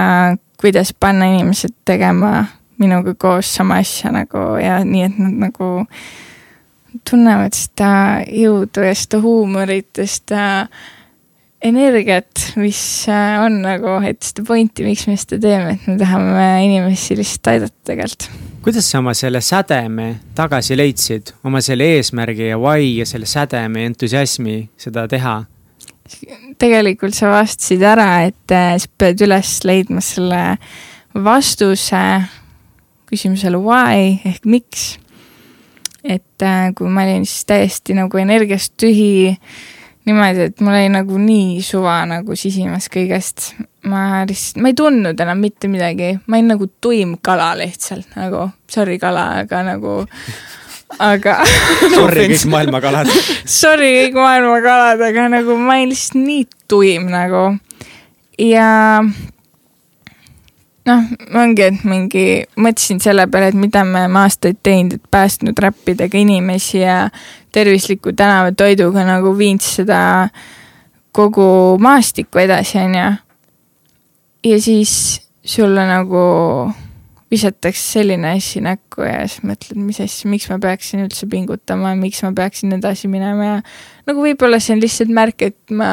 kuidas 0.61 0.93
panna 0.93 1.25
inimesed 1.25 1.73
tegema 1.85 2.43
minuga 2.83 3.15
koos 3.19 3.49
sama 3.55 3.79
asja 3.83 4.11
nagu 4.13 4.53
ja 4.61 4.81
nii, 4.85 5.07
et 5.07 5.21
nad 5.21 5.39
nagu 5.47 5.69
tunnevad 7.09 7.55
seda 7.57 7.93
jõudu 8.27 8.83
ja 8.85 8.93
seda 8.97 9.21
huumorit 9.23 9.97
ja 9.97 10.05
seda 10.09 10.43
energiat, 11.63 12.53
mis 12.59 12.79
äh, 13.09 13.37
on 13.43 13.61
nagu, 13.63 13.95
et 14.05 14.19
seda 14.25 14.43
pointi, 14.47 14.83
miks 14.85 15.05
me 15.07 15.15
seda 15.19 15.39
teeme, 15.41 15.77
et 15.77 15.87
me 15.87 15.95
tahame 15.99 16.47
inimesi 16.65 17.15
lihtsalt 17.17 17.53
aidata 17.53 17.87
tegelikult. 17.87 18.27
kuidas 18.63 18.89
sa 18.91 18.99
oma 18.99 19.13
selle 19.15 19.41
sädeme 19.43 20.09
tagasi 20.35 20.77
leidsid, 20.77 21.33
oma 21.43 21.61
selle 21.63 21.87
eesmärgi 21.97 22.51
ja 22.51 22.59
why 22.59 22.97
ja 22.99 23.07
selle 23.07 23.27
sädeme 23.29 23.87
entusiasmi 23.89 24.57
seda 24.77 25.07
teha? 25.07 25.41
tegelikult 26.59 27.15
sa 27.15 27.31
vastasid 27.31 27.83
ära, 27.87 28.09
et 28.27 28.51
äh, 28.51 28.75
sa 28.77 28.91
pead 28.99 29.23
üles 29.23 29.55
leidma 29.63 30.03
selle 30.03 30.43
vastuse 31.15 32.03
küsimusele 33.13 33.61
why 33.61 34.17
ehk 34.25 34.45
miks. 34.49 34.97
et 36.03 36.43
äh, 36.43 36.73
kui 36.75 36.89
ma 36.91 37.05
olin 37.05 37.27
siis 37.27 37.45
täiesti 37.47 37.95
nagu 37.95 38.19
energiast 38.19 38.73
tühi, 38.81 39.37
niimoodi, 40.03 40.49
et 40.49 40.63
mul 40.63 40.75
oli 40.75 40.89
nagu 40.91 41.19
nii 41.19 41.61
suva 41.63 42.01
nagu 42.09 42.35
sisimas 42.35 42.89
kõigest. 42.91 43.53
ma 43.87 44.23
lihtsalt, 44.27 44.59
ma 44.63 44.71
ei 44.71 44.75
tundnud 44.79 45.19
enam 45.25 45.39
mitte 45.39 45.71
midagi, 45.71 46.17
ma 46.27 46.39
olin 46.39 46.51
nagu 46.55 46.67
tuim 46.81 47.15
kala 47.21 47.53
lihtsalt 47.59 48.17
nagu, 48.19 48.49
sorry 48.71 48.99
kala, 48.99 49.29
aga 49.43 49.63
nagu 49.73 50.01
aga 51.01 51.39
Sorry 51.95 52.27
kõik 52.29 52.47
maailma 52.51 52.79
kalad 52.83 53.09
Sorry 53.49 53.89
kõik 53.97 54.17
maailma 54.19 54.59
kalad, 54.65 55.01
aga 55.01 55.27
nagu 55.31 55.55
ma 55.57 55.77
olin 55.79 55.93
lihtsalt 55.93 56.19
nii 56.19 56.43
tuim 56.69 57.07
nagu. 57.13 57.45
ja 58.37 58.67
noh, 60.89 61.03
ongi, 61.39 61.65
et 61.69 61.83
mingi, 61.87 62.25
mõtlesin 62.59 63.01
selle 63.03 63.27
peale, 63.31 63.51
et 63.51 63.59
mida 63.59 63.83
me 63.87 64.03
oleme 64.03 64.23
aastaid 64.23 64.59
teinud, 64.65 64.97
et 64.97 65.11
päästnud 65.11 65.59
räppidega 65.59 66.19
inimesi 66.19 66.81
ja 66.83 67.07
tervisliku 67.55 68.13
tänavatoiduga 68.17 69.05
nagu 69.07 69.35
viinud 69.37 69.63
seda 69.63 69.99
kogu 71.13 71.77
maastikku 71.83 72.41
edasi, 72.41 72.79
on 72.81 72.97
ju. 72.97 73.11
ja 74.51 74.61
siis 74.61 74.93
sulle 75.45 75.85
nagu 75.87 76.23
visatakse 77.33 77.99
selline 77.99 78.35
asi 78.37 78.61
näkku 78.61 79.05
ja 79.05 79.23
siis 79.27 79.43
mõtled, 79.47 79.79
mis 79.81 79.99
asja, 80.03 80.29
miks 80.29 80.49
ma 80.51 80.59
peaksin 80.61 81.05
üldse 81.05 81.27
pingutama, 81.29 81.95
miks 81.99 82.21
ma 82.25 82.33
peaksin 82.37 82.75
edasi 82.77 83.09
minema 83.11 83.47
ja 83.47 83.57
nagu 84.09 84.25
võib-olla 84.25 84.59
see 84.61 84.75
on 84.75 84.83
lihtsalt 84.83 85.13
märk, 85.13 85.45
et 85.49 85.73
ma 85.73 85.89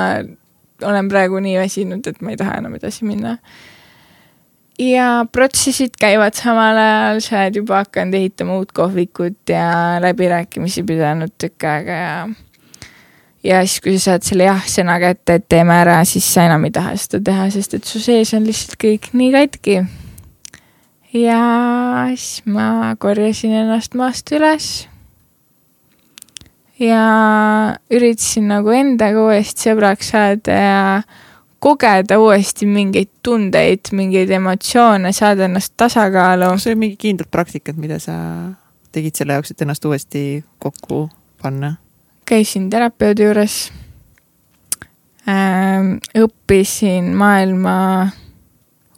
olen 0.85 1.09
praegu 1.13 1.41
nii 1.43 1.59
väsinud, 1.61 2.07
et 2.07 2.21
ma 2.25 2.35
ei 2.35 2.41
taha 2.41 2.59
enam 2.61 2.77
edasi 2.77 3.09
minna. 3.09 3.37
Ja 4.81 5.09
protsessid 5.33 5.97
käivad 6.01 6.37
samal 6.39 6.79
ajal, 6.81 7.21
sa 7.25 7.41
oled 7.43 7.59
juba 7.61 7.83
hakanud 7.85 8.17
ehitama 8.17 8.61
uut 8.61 8.73
kohvikut 8.73 9.53
ja 9.53 9.99
läbirääkimisi 10.03 10.85
pidanud 10.89 11.35
tükk 11.39 11.69
aega 11.69 11.99
ja 11.99 12.15
ja 13.45 13.63
siis, 13.65 13.81
kui 13.81 13.97
sa 13.99 14.13
saad 14.13 14.27
selle 14.27 14.49
jah-sõna 14.49 14.99
kätte, 15.01 15.39
et 15.41 15.49
teeme 15.49 15.77
ära, 15.81 16.01
siis 16.09 16.27
sa 16.29 16.45
enam 16.49 16.65
ei 16.69 16.75
taha 16.77 16.93
seda 17.01 17.23
teha, 17.31 17.49
sest 17.53 17.79
et 17.79 17.89
su 17.89 18.01
sees 18.03 18.35
on 18.37 18.47
lihtsalt 18.49 18.77
kõik 18.81 19.13
nii 19.17 19.33
katki 19.37 19.81
ja 21.17 21.41
siis 22.15 22.43
ma 22.47 22.95
korjasin 22.99 23.55
ennast 23.65 23.97
maast 23.99 24.31
üles. 24.37 24.89
ja 26.81 27.05
üritasin 27.93 28.47
nagu 28.49 28.73
endaga 28.73 29.21
uuesti 29.27 29.69
sõbraks 29.69 30.15
saada 30.15 30.55
ja 30.57 30.85
kogeda 31.61 32.19
uuesti 32.21 32.67
mingeid 32.67 33.11
tundeid, 33.23 33.93
mingeid 33.93 34.31
emotsioone, 34.31 35.13
saada 35.13 35.45
ennast 35.45 35.75
tasakaalu. 35.77 36.51
kas 36.55 36.67
see 36.67 36.75
on 36.75 36.83
mingi 36.83 36.97
kindlad 37.01 37.31
praktikad, 37.31 37.77
mida 37.77 37.99
sa 38.03 38.17
tegid 38.93 39.15
selle 39.19 39.37
jaoks, 39.37 39.53
et 39.55 39.63
ennast 39.63 39.85
uuesti 39.85 40.45
kokku 40.59 41.09
panna? 41.43 41.75
käisin 42.25 42.71
terapeudi 42.71 43.27
juures 43.27 43.73
ähm,. 45.29 45.97
õppisin 46.19 47.11
maailma 47.19 48.09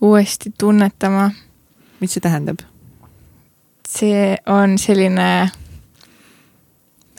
uuesti 0.00 0.52
tunnetama 0.58 1.30
mis 2.02 2.16
see 2.16 2.22
tähendab? 2.24 2.62
see 3.92 4.36
on 4.50 4.78
selline, 4.80 5.50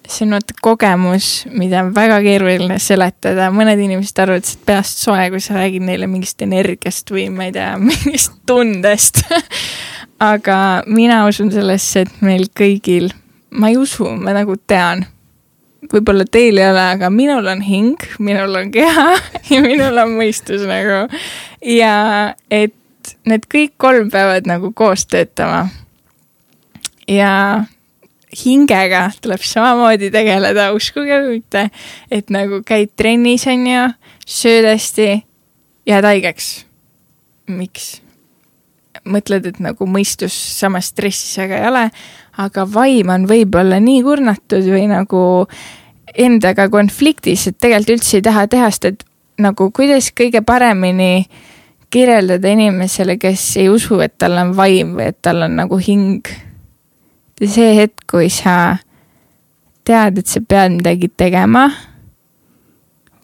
see 0.08 0.26
on 0.28 0.36
vaata 0.36 0.56
kogemus, 0.62 1.28
mida 1.52 1.80
on 1.86 1.94
väga 1.96 2.20
keeruline 2.26 2.76
seletada, 2.84 3.48
mõned 3.56 3.80
inimesed 3.80 4.20
arvavad, 4.20 4.44
et 4.44 4.66
peast 4.68 5.04
soe, 5.06 5.30
kui 5.32 5.42
sa 5.44 5.56
räägid 5.58 5.86
neile 5.88 6.10
mingist 6.12 6.42
energiast 6.44 7.12
või 7.14 7.30
ma 7.34 7.48
ei 7.48 7.56
tea, 7.56 7.74
mingist 7.90 8.36
tundest 8.50 9.24
aga 10.24 10.84
mina 10.88 11.24
usun 11.28 11.52
sellesse, 11.54 12.06
et 12.06 12.22
meil 12.24 12.48
kõigil, 12.56 13.12
ma 13.60 13.72
ei 13.72 13.78
usu, 13.80 14.08
ma 14.20 14.34
nagu 14.36 14.56
tean, 14.70 15.06
võib-olla 15.92 16.26
teil 16.30 16.60
ei 16.62 16.70
ole, 16.70 16.86
aga 16.96 17.10
minul 17.14 17.50
on 17.52 17.64
hing, 17.66 18.08
minul 18.24 18.56
on 18.60 18.72
keha 18.74 19.10
ja 19.54 19.62
minul 19.66 20.00
on 20.06 20.16
mõistus 20.20 20.64
nagu. 20.70 21.06
ja 21.68 21.96
et 22.52 22.76
need 23.28 23.48
kõik 23.52 23.76
kolm 23.78 24.12
peavad 24.12 24.48
nagu 24.48 24.72
koos 24.76 25.06
töötama. 25.12 25.68
ja 27.08 27.66
hingega 28.38 29.08
tuleb 29.22 29.44
samamoodi 29.46 30.12
tegeleda, 30.14 30.72
uskuge 30.76 31.20
või 31.22 31.40
mitte, 31.40 31.68
et 32.12 32.34
nagu 32.34 32.62
käid 32.66 32.94
trennis, 33.00 33.46
on 33.52 33.68
ju, 33.68 33.84
sööd 34.26 34.70
hästi, 34.72 35.10
jääd 35.90 36.10
haigeks. 36.12 36.54
miks? 37.48 37.94
mõtled, 39.04 39.48
et 39.50 39.58
nagu 39.60 39.84
mõistus 39.90 40.32
samas 40.32 40.92
stressis 40.94 41.36
väga 41.42 41.58
ei 41.60 41.68
ole, 41.68 41.88
aga 42.40 42.64
vaim 42.70 43.10
on 43.12 43.26
võib-olla 43.28 43.80
nii 43.84 44.04
kurnatud 44.06 44.64
või 44.64 44.86
nagu 44.88 45.24
endaga 46.14 46.70
konfliktis, 46.72 47.48
et 47.50 47.58
tegelikult 47.60 47.98
üldse 47.98 48.20
ei 48.20 48.26
taha 48.26 48.46
teha, 48.48 48.70
sest 48.72 48.88
et 48.92 49.04
nagu 49.42 49.70
kuidas 49.76 50.12
kõige 50.16 50.44
paremini 50.46 51.26
kirjeldada 51.94 52.54
inimesele, 52.54 53.18
kes 53.22 53.44
ei 53.62 53.70
usu, 53.70 54.00
et 54.02 54.16
tal 54.22 54.38
on 54.42 54.56
vaim 54.58 54.96
või 54.98 55.12
et 55.12 55.20
tal 55.22 55.46
on 55.46 55.60
nagu 55.62 55.78
hing. 55.78 56.30
See 57.42 57.76
hetk, 57.78 58.06
kui 58.10 58.30
sa 58.30 58.78
tead, 59.86 60.20
et 60.22 60.30
sa 60.30 60.42
pead 60.42 60.78
midagi 60.78 61.10
tegema 61.18 61.68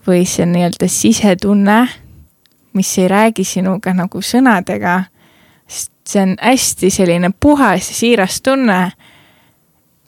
või 0.07 0.25
see 0.27 0.47
nii-öelda 0.49 0.89
sisetunne, 0.89 1.79
mis 2.73 2.93
ei 2.97 3.07
räägi 3.11 3.45
sinuga 3.45 3.93
nagu 3.93 4.21
sõnadega, 4.21 5.03
sest 5.67 5.91
see 6.09 6.23
on 6.23 6.33
hästi 6.41 6.89
selline 6.93 7.29
puhas 7.39 7.91
ja 7.91 7.99
siiras 7.99 8.41
tunne. 8.41 8.91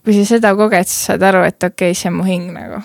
kui 0.03 0.15
sa 0.17 0.25
seda 0.25 0.55
koged, 0.57 0.87
siis 0.89 1.05
saad 1.05 1.21
aru, 1.21 1.43
et 1.45 1.63
okei 1.63 1.91
okay,, 1.91 1.95
see 1.95 2.09
on 2.09 2.17
mu 2.17 2.23
hing 2.25 2.49
nagu 2.55 2.81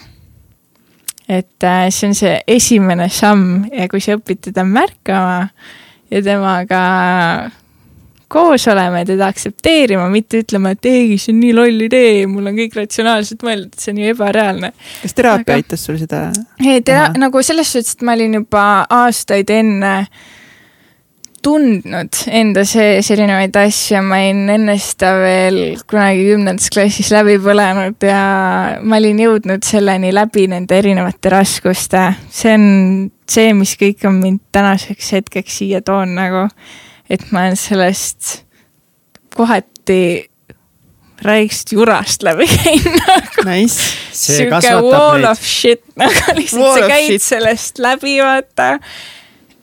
et 1.28 1.62
äh, 1.62 1.90
see 1.90 2.09
on 2.09 2.14
see 2.14 2.34
esimene 2.47 3.09
samm 3.10 3.66
ja 3.72 3.88
kui 3.90 4.01
sa 4.01 4.14
õpid 4.18 4.44
teda 4.48 4.64
märkama 4.64 5.48
ja 6.10 6.22
temaga 6.22 6.82
koos 8.28 8.66
olema 8.69 9.03
ja 9.03 9.09
teda 9.12 9.28
aktsepteerima, 9.31 10.09
mitte 10.11 10.43
ütlema, 10.43 10.73
et 10.74 10.89
ei, 10.90 11.19
see 11.20 11.35
on 11.35 11.43
nii 11.43 11.53
loll 11.57 11.85
idee, 11.86 12.24
mul 12.31 12.51
on 12.51 12.57
kõik 12.59 12.78
ratsionaalselt 12.81 13.44
mõeldud, 13.47 13.77
see 13.78 13.93
on 13.94 14.01
ju 14.03 14.15
ebareaalne. 14.15 14.73
kas 15.03 15.15
teraapia 15.19 15.53
Aga... 15.53 15.61
aitas 15.62 15.86
sul 15.86 16.01
seda? 16.01 16.24
ei, 16.62 16.81
tera-, 16.86 17.12
nagu 17.19 17.43
selles 17.47 17.70
suhtes, 17.73 17.94
et 17.94 18.07
ma 18.07 18.16
olin 18.19 18.40
juba 18.40 18.65
aastaid 19.03 19.53
enne 19.55 19.94
tundnud 21.47 22.19
enda 22.35 22.65
sees 22.66 23.07
erinevaid 23.15 23.55
asju, 23.61 24.01
ma 24.03 24.19
olin 24.19 24.48
enne 24.57 24.74
seda 24.82 25.12
veel 25.20 25.59
kunagi 25.86 26.24
kümnendas 26.32 26.73
klassis 26.74 27.12
läbi 27.15 27.36
põlenud 27.43 28.03
ja 28.09 28.23
ma 28.82 28.98
olin 28.98 29.20
jõudnud 29.23 29.66
selleni 29.66 30.11
läbi 30.15 30.48
nende 30.51 30.81
erinevate 30.81 31.31
raskuste. 31.31 32.09
see 32.31 32.57
on 32.57 32.66
see, 33.31 33.55
mis 33.55 33.77
kõik 33.78 34.03
on 34.09 34.19
mind 34.23 34.43
tänaseks 34.55 35.12
hetkeks 35.19 35.61
siia 35.61 35.82
toonud 35.86 36.19
nagu, 36.19 36.48
et 37.11 37.27
ma 37.33 37.47
olen 37.47 37.57
sellest 37.57 38.43
kohati 39.37 40.01
räigst 41.23 41.73
jurast 41.73 42.23
läbi 42.27 42.47
käinud 42.57 42.97
nagu 43.03 43.49
nice. 43.49 43.93
sihuke 44.12 44.74
wall 44.85 45.20
meid. 45.20 45.31
of 45.31 45.43
shit, 45.43 45.83
nagu 45.97 46.37
lihtsalt 46.37 46.81
sa 46.81 46.89
käid 46.89 47.23
sellest 47.24 47.78
läbi, 47.83 48.19
vaata 48.23 48.78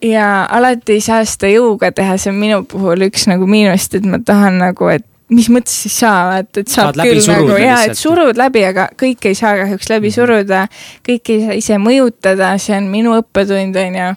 ja 0.04 0.28
alati 0.50 0.98
ei 0.98 1.02
saa 1.04 1.24
seda 1.28 1.50
jõuga 1.52 1.90
teha, 1.94 2.16
see 2.20 2.32
on 2.32 2.38
minu 2.40 2.62
puhul 2.68 3.06
üks 3.08 3.28
nagu 3.30 3.48
miinust, 3.48 3.96
et 3.96 4.06
ma 4.08 4.20
tahan 4.20 4.58
nagu, 4.60 4.88
et 4.92 5.06
mis 5.32 5.48
mõttes 5.52 5.74
siis 5.84 5.96
saa, 6.02 6.40
et, 6.42 6.50
et 6.60 6.68
saad, 6.68 6.96
saad 6.96 7.08
küll 7.08 7.22
nagu 7.30 7.56
ja, 7.58 7.80
et 7.88 7.98
surud 7.98 8.38
läbi, 8.38 8.64
aga 8.68 8.88
kõike 9.00 9.32
ei 9.32 9.38
saa 9.38 9.54
kahjuks 9.62 9.90
läbi 9.90 10.10
-hmm. 10.10 10.14
suruda. 10.14 10.66
kõike 11.08 11.38
ei 11.38 11.44
saa 11.46 11.58
ise 11.60 11.78
mõjutada, 11.80 12.54
see 12.58 12.76
on 12.76 12.90
minu 12.92 13.16
õppetund, 13.20 13.76
on 13.80 14.00
ju. 14.00 14.10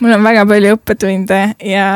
Mul 0.00 0.16
on 0.16 0.24
väga 0.24 0.44
palju 0.48 0.76
õppetunde 0.76 1.40
ja 1.68 1.86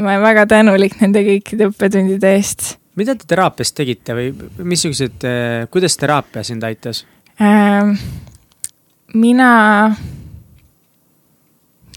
ma 0.00 0.14
olen 0.14 0.24
väga 0.24 0.46
tänulik 0.50 0.98
nende 1.00 1.24
kõikide 1.26 1.70
õppetundide 1.70 2.34
eest. 2.36 2.76
mida 2.96 3.14
te 3.16 3.28
teraapias 3.28 3.72
tegite 3.72 4.16
või 4.16 4.32
missugused, 4.58 5.24
kuidas 5.70 5.96
teraapia 6.00 6.44
sind 6.46 6.64
aitas 6.68 7.04
ähm,? 7.40 7.96
mina 9.14 9.50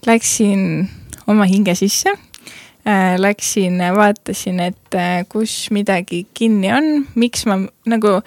läksin 0.05 0.89
oma 1.27 1.47
hinge 1.49 1.75
sisse 1.75 2.11
äh,. 2.11 3.15
Läksin, 3.17 3.79
vaatasin, 3.95 4.59
et 4.59 4.95
äh, 4.95 5.23
kus 5.29 5.71
midagi 5.71 6.27
kinni 6.33 6.69
on, 6.73 7.07
miks 7.15 7.47
ma 7.49 7.57
nagu 7.89 8.19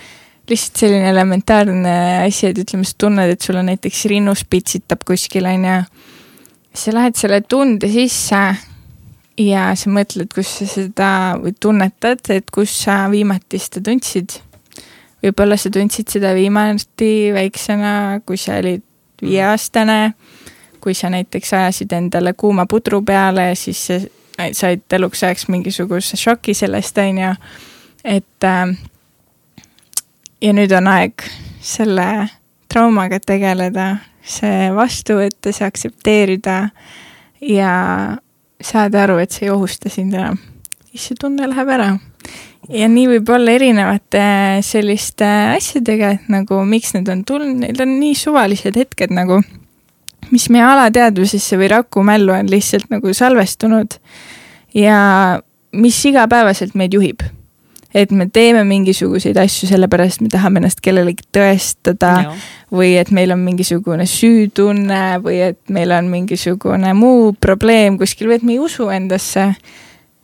lihtsalt 0.48 0.80
selline 0.82 1.10
elementaarne 1.12 1.94
asi, 2.24 2.48
et 2.48 2.58
ütleme, 2.58 2.86
sa 2.88 2.96
tunned, 2.98 3.30
et 3.30 3.44
sul 3.44 3.58
on 3.60 3.68
näiteks 3.68 4.04
rinnus 4.10 4.44
pitsitab 4.50 5.04
kuskil, 5.06 5.46
on 5.46 5.66
ju. 5.68 5.78
Sa 6.74 6.94
lähed 6.94 7.16
selle 7.16 7.40
tunde 7.40 7.88
sisse 7.90 8.42
ja 9.38 9.70
sa 9.76 9.90
mõtled, 9.90 10.30
kus 10.34 10.50
sa 10.60 10.66
seda 10.70 11.12
või 11.40 11.54
tunnetad, 11.60 12.22
et 12.34 12.50
kus 12.54 12.74
sa 12.84 13.06
viimati 13.10 13.58
seda 13.62 13.84
tundsid. 13.90 14.40
võib-olla 15.22 15.56
sa 15.56 15.70
tundsid 15.70 16.08
seda 16.08 16.34
viimati 16.34 17.30
väiksena, 17.34 18.20
kui 18.26 18.36
sa 18.36 18.58
olid 18.58 18.84
viieaastane 19.22 20.14
kui 20.80 20.94
sa 20.94 21.10
näiteks 21.10 21.52
ajasid 21.52 21.92
endale 21.92 22.32
kuuma 22.32 22.66
pudru 22.66 23.02
peale, 23.02 23.54
siis 23.54 23.86
said 24.52 24.80
eluks 24.92 25.22
ajaks 25.24 25.48
mingisuguse 25.48 26.16
šoki 26.16 26.54
sellest, 26.54 26.98
on 26.98 27.18
ju. 27.18 27.32
et 28.04 28.44
äh, 28.44 28.76
ja 30.40 30.52
nüüd 30.52 30.72
on 30.72 30.88
aeg 30.88 31.24
selle 31.60 32.28
traumaga 32.72 33.18
tegeleda, 33.20 33.96
see 34.28 34.68
vastu 34.76 35.18
võtta, 35.18 35.52
see 35.54 35.66
aktsepteerida 35.66 36.58
ja 37.44 37.72
saada 38.60 39.04
aru, 39.06 39.18
et 39.22 39.34
see 39.34 39.48
ei 39.48 39.54
ohusta 39.54 39.90
sind 39.92 40.16
enam. 40.16 40.38
siis 40.90 41.10
see 41.10 41.20
tunne 41.20 41.48
läheb 41.48 41.70
ära. 41.72 41.92
ja 42.68 42.88
nii 42.88 43.06
võib 43.14 43.32
olla 43.34 43.54
erinevate 43.56 44.24
selliste 44.66 45.28
asjadega, 45.54 46.16
et 46.18 46.28
nagu 46.32 46.60
miks 46.68 46.94
need 46.96 47.08
on 47.08 47.24
tulnud, 47.24 47.64
need 47.64 47.80
on 47.80 47.96
nii 48.00 48.14
suvalised 48.18 48.76
hetked 48.76 49.14
nagu 49.14 49.40
mis 50.32 50.48
meie 50.52 50.64
alateadvusesse 50.66 51.58
või 51.58 51.70
rakumällu 51.72 52.34
on 52.34 52.50
lihtsalt 52.50 52.90
nagu 52.92 53.12
salvestunud 53.14 53.98
ja 54.76 55.00
mis 55.72 55.98
igapäevaselt 56.08 56.74
meid 56.78 56.94
juhib. 56.96 57.22
Et 57.94 58.10
me 58.12 58.28
teeme 58.28 58.64
mingisuguseid 58.68 59.38
asju 59.40 59.68
sellepärast, 59.70 60.20
me 60.20 60.28
tahame 60.32 60.60
ennast 60.60 60.82
kellelegi 60.84 61.24
tõestada 61.32 62.34
või 62.74 62.94
et 63.00 63.10
meil 63.14 63.32
on 63.32 63.40
mingisugune 63.40 64.04
süütunne 64.08 65.18
või 65.24 65.40
et 65.50 65.60
meil 65.72 65.92
on 65.96 66.10
mingisugune 66.12 66.92
muu 66.96 67.32
probleem 67.40 67.96
kuskil 68.00 68.28
või 68.28 68.40
et 68.40 68.44
me 68.44 68.56
ei 68.56 68.60
usu 68.64 68.90
endasse. 68.92 69.54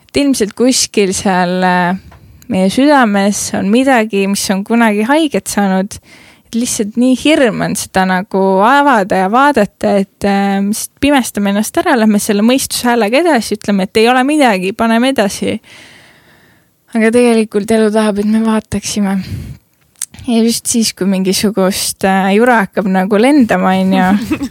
et 0.05 0.21
ilmselt 0.21 0.53
kuskil 0.53 1.15
seal 1.17 1.65
äh, 1.65 1.97
meie 2.49 2.69
südames 2.71 3.49
on 3.57 3.73
midagi, 3.73 4.27
mis 4.29 4.45
on 4.51 4.65
kunagi 4.65 5.09
haiget 5.09 5.49
saanud 5.49 5.97
lihtsalt 6.55 6.99
nii 7.01 7.17
hirm 7.19 7.65
on 7.67 7.73
seda 7.79 8.05
nagu 8.07 8.41
avada 8.63 9.25
ja 9.25 9.31
vaadata, 9.33 9.97
et 10.05 10.27
äh, 10.29 10.61
lihtsalt 10.63 11.01
pimestame 11.01 11.51
ennast 11.51 11.77
ära, 11.83 11.97
lähme 11.99 12.21
selle 12.23 12.45
mõistuse 12.47 12.89
häälega 12.91 13.25
edasi, 13.25 13.59
ütleme, 13.59 13.89
et 13.89 14.03
ei 14.03 14.09
ole 14.09 14.23
midagi, 14.29 14.73
paneme 14.77 15.11
edasi. 15.15 15.59
Aga 16.95 17.11
tegelikult 17.15 17.71
elu 17.75 17.91
tahab, 17.95 18.21
et 18.23 18.31
me 18.31 18.43
vaataksime. 18.45 19.17
ja 20.27 20.43
just 20.43 20.67
siis, 20.71 20.93
kui 20.95 21.09
mingisugust 21.11 22.07
äh, 22.09 22.31
jura 22.37 22.63
hakkab 22.65 22.89
nagu 22.91 23.21
lendama, 23.21 23.75
on 23.81 23.93
ju 23.99 24.49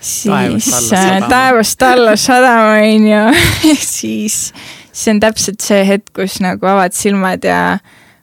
siis 0.00 0.90
taevast 1.32 1.82
alla 1.82 2.16
sadama, 2.26 2.76
on 2.82 3.08
ju, 3.12 3.22
siis 3.98 4.52
see 4.92 5.14
on 5.14 5.22
täpselt 5.22 5.64
see 5.64 5.82
hetk, 5.86 6.12
kus 6.16 6.40
nagu 6.44 6.66
avad 6.68 6.96
silmad 6.96 7.44
ja 7.44 7.78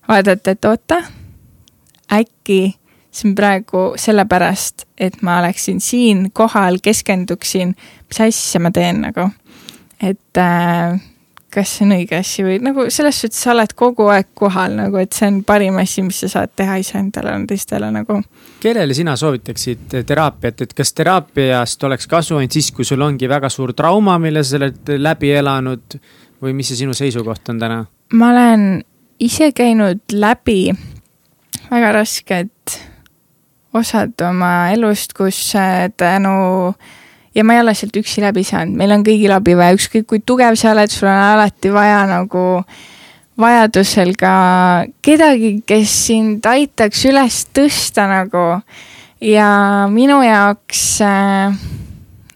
vaadata, 0.10 0.56
et 0.56 0.66
oota 0.70 1.04
äkki 2.14 2.76
see 3.14 3.30
on 3.30 3.36
praegu 3.38 3.84
sellepärast, 4.00 4.88
et 4.98 5.22
ma 5.22 5.38
oleksin 5.44 5.80
siin 5.82 6.28
kohal, 6.34 6.80
keskenduksin, 6.82 7.76
mis 8.10 8.22
asja 8.26 8.62
ma 8.62 8.72
teen 8.74 9.04
nagu. 9.06 9.30
et 10.02 10.38
äh, 10.38 11.00
kas 11.54 11.76
see 11.78 11.86
on 11.86 11.94
õige 11.96 12.18
asi 12.18 12.46
või 12.46 12.58
nagu 12.64 12.86
selles 12.94 13.20
suhtes 13.22 13.42
sa 13.46 13.52
oled 13.54 13.74
kogu 13.78 14.08
aeg 14.14 14.32
kohal 14.38 14.76
nagu, 14.78 14.98
et 15.02 15.14
see 15.14 15.30
on 15.30 15.42
parim 15.48 15.78
asi, 15.82 16.04
mis 16.06 16.24
sa 16.24 16.30
saad 16.32 16.54
teha 16.58 16.80
iseendale, 16.82 17.36
teistele 17.50 17.92
nagu. 17.94 18.20
kellele 18.64 18.98
sina 18.98 19.16
soovitaksid 19.20 20.00
teraapiat, 20.08 20.66
et 20.66 20.74
kas 20.78 20.94
teraapiast 20.98 21.84
oleks 21.90 22.10
kasu 22.10 22.40
ainult 22.40 22.58
siis, 22.58 22.72
kui 22.76 22.88
sul 22.88 23.02
ongi 23.06 23.30
väga 23.30 23.52
suur 23.54 23.74
trauma, 23.78 24.18
mille 24.22 24.44
sa 24.44 24.60
oled 24.62 24.96
läbi 24.98 25.34
elanud 25.38 26.00
või 26.44 26.56
mis 26.58 26.72
see 26.72 26.84
sinu 26.84 26.98
seisukoht 26.98 27.54
on 27.54 27.62
täna? 27.62 27.84
ma 28.14 28.32
olen 28.34 28.84
ise 29.24 29.52
käinud 29.56 30.04
läbi 30.14 30.74
väga 31.70 31.94
rasked 31.96 32.78
osad 33.74 34.22
oma 34.22 34.70
elust, 34.74 35.16
kus 35.18 35.40
äh, 35.58 35.88
tänu 35.98 36.74
ja 37.36 37.44
ma 37.44 37.58
ei 37.58 37.62
ole 37.64 37.74
sealt 37.78 37.98
üksi 38.00 38.24
läbi 38.24 38.44
saanud, 38.48 38.78
meil 38.78 38.94
on 38.96 39.06
kõigil 39.06 39.34
abi 39.36 39.56
vaja, 39.58 39.78
ükskõik 39.78 40.08
kui 40.10 40.24
tugev 40.26 40.58
sa 40.60 40.72
oled, 40.74 40.92
sul 40.94 41.10
on 41.10 41.22
alati 41.34 41.74
vaja 41.74 42.04
nagu 42.10 42.64
vajadusel 43.40 44.14
ka 44.20 44.34
kedagi, 45.06 45.56
kes 45.66 45.94
sind 46.08 46.46
aitaks 46.46 47.06
üles 47.10 47.44
tõsta 47.56 48.08
nagu. 48.10 48.62
ja 49.24 49.48
minu 49.90 50.20
jaoks 50.22 51.02
äh, 51.02 51.56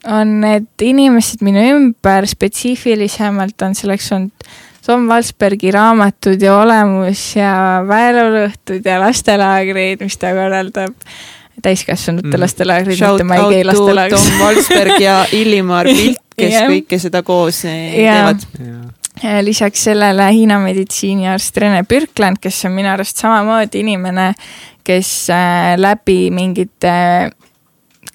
on 0.08 0.40
need 0.42 0.70
inimesed 0.82 1.44
minu 1.44 1.66
ümber 1.76 2.28
spetsiifilisemalt 2.28 3.62
on 3.68 3.76
selleks 3.76 4.12
olnud 4.16 4.48
Tom 4.88 5.10
Valsbergi 5.10 5.68
raamatud 5.76 6.40
ja 6.40 6.54
Olemus 6.62 7.36
ja 7.36 7.84
Väelulõhtud 7.84 8.86
ja 8.88 9.02
lastelaagrid, 9.02 10.00
mis 10.00 10.16
ta 10.16 10.32
korraldab 10.32 10.94
täiskasvanute 11.64 12.30
mm. 12.30 12.42
lastelaagrid, 12.42 13.02
mitte 13.02 13.28
ma 13.28 13.40
ei 13.40 13.50
käi 13.56 13.66
lastelaagris. 13.68 14.28
Tom 14.30 14.44
Valsberg 14.44 15.02
ja 15.02 15.18
Illimar 15.32 15.90
Pilt, 15.96 16.22
kes 16.38 16.54
yeah. 16.54 16.70
kõike 16.72 17.02
seda 17.02 17.24
koos 17.26 17.64
yeah. 17.66 18.30
teevad. 18.36 19.44
lisaks 19.46 19.88
sellele 19.90 20.30
Hiina 20.34 20.60
meditsiiniarst 20.62 21.58
Rene 21.58 21.84
Birkland, 21.90 22.42
kes 22.42 22.66
on 22.70 22.78
minu 22.78 22.92
arust 22.94 23.18
samamoodi 23.24 23.82
inimene, 23.82 24.32
kes 24.88 25.12
äh, 25.34 25.74
läbi 25.82 26.28
mingite 26.32 26.94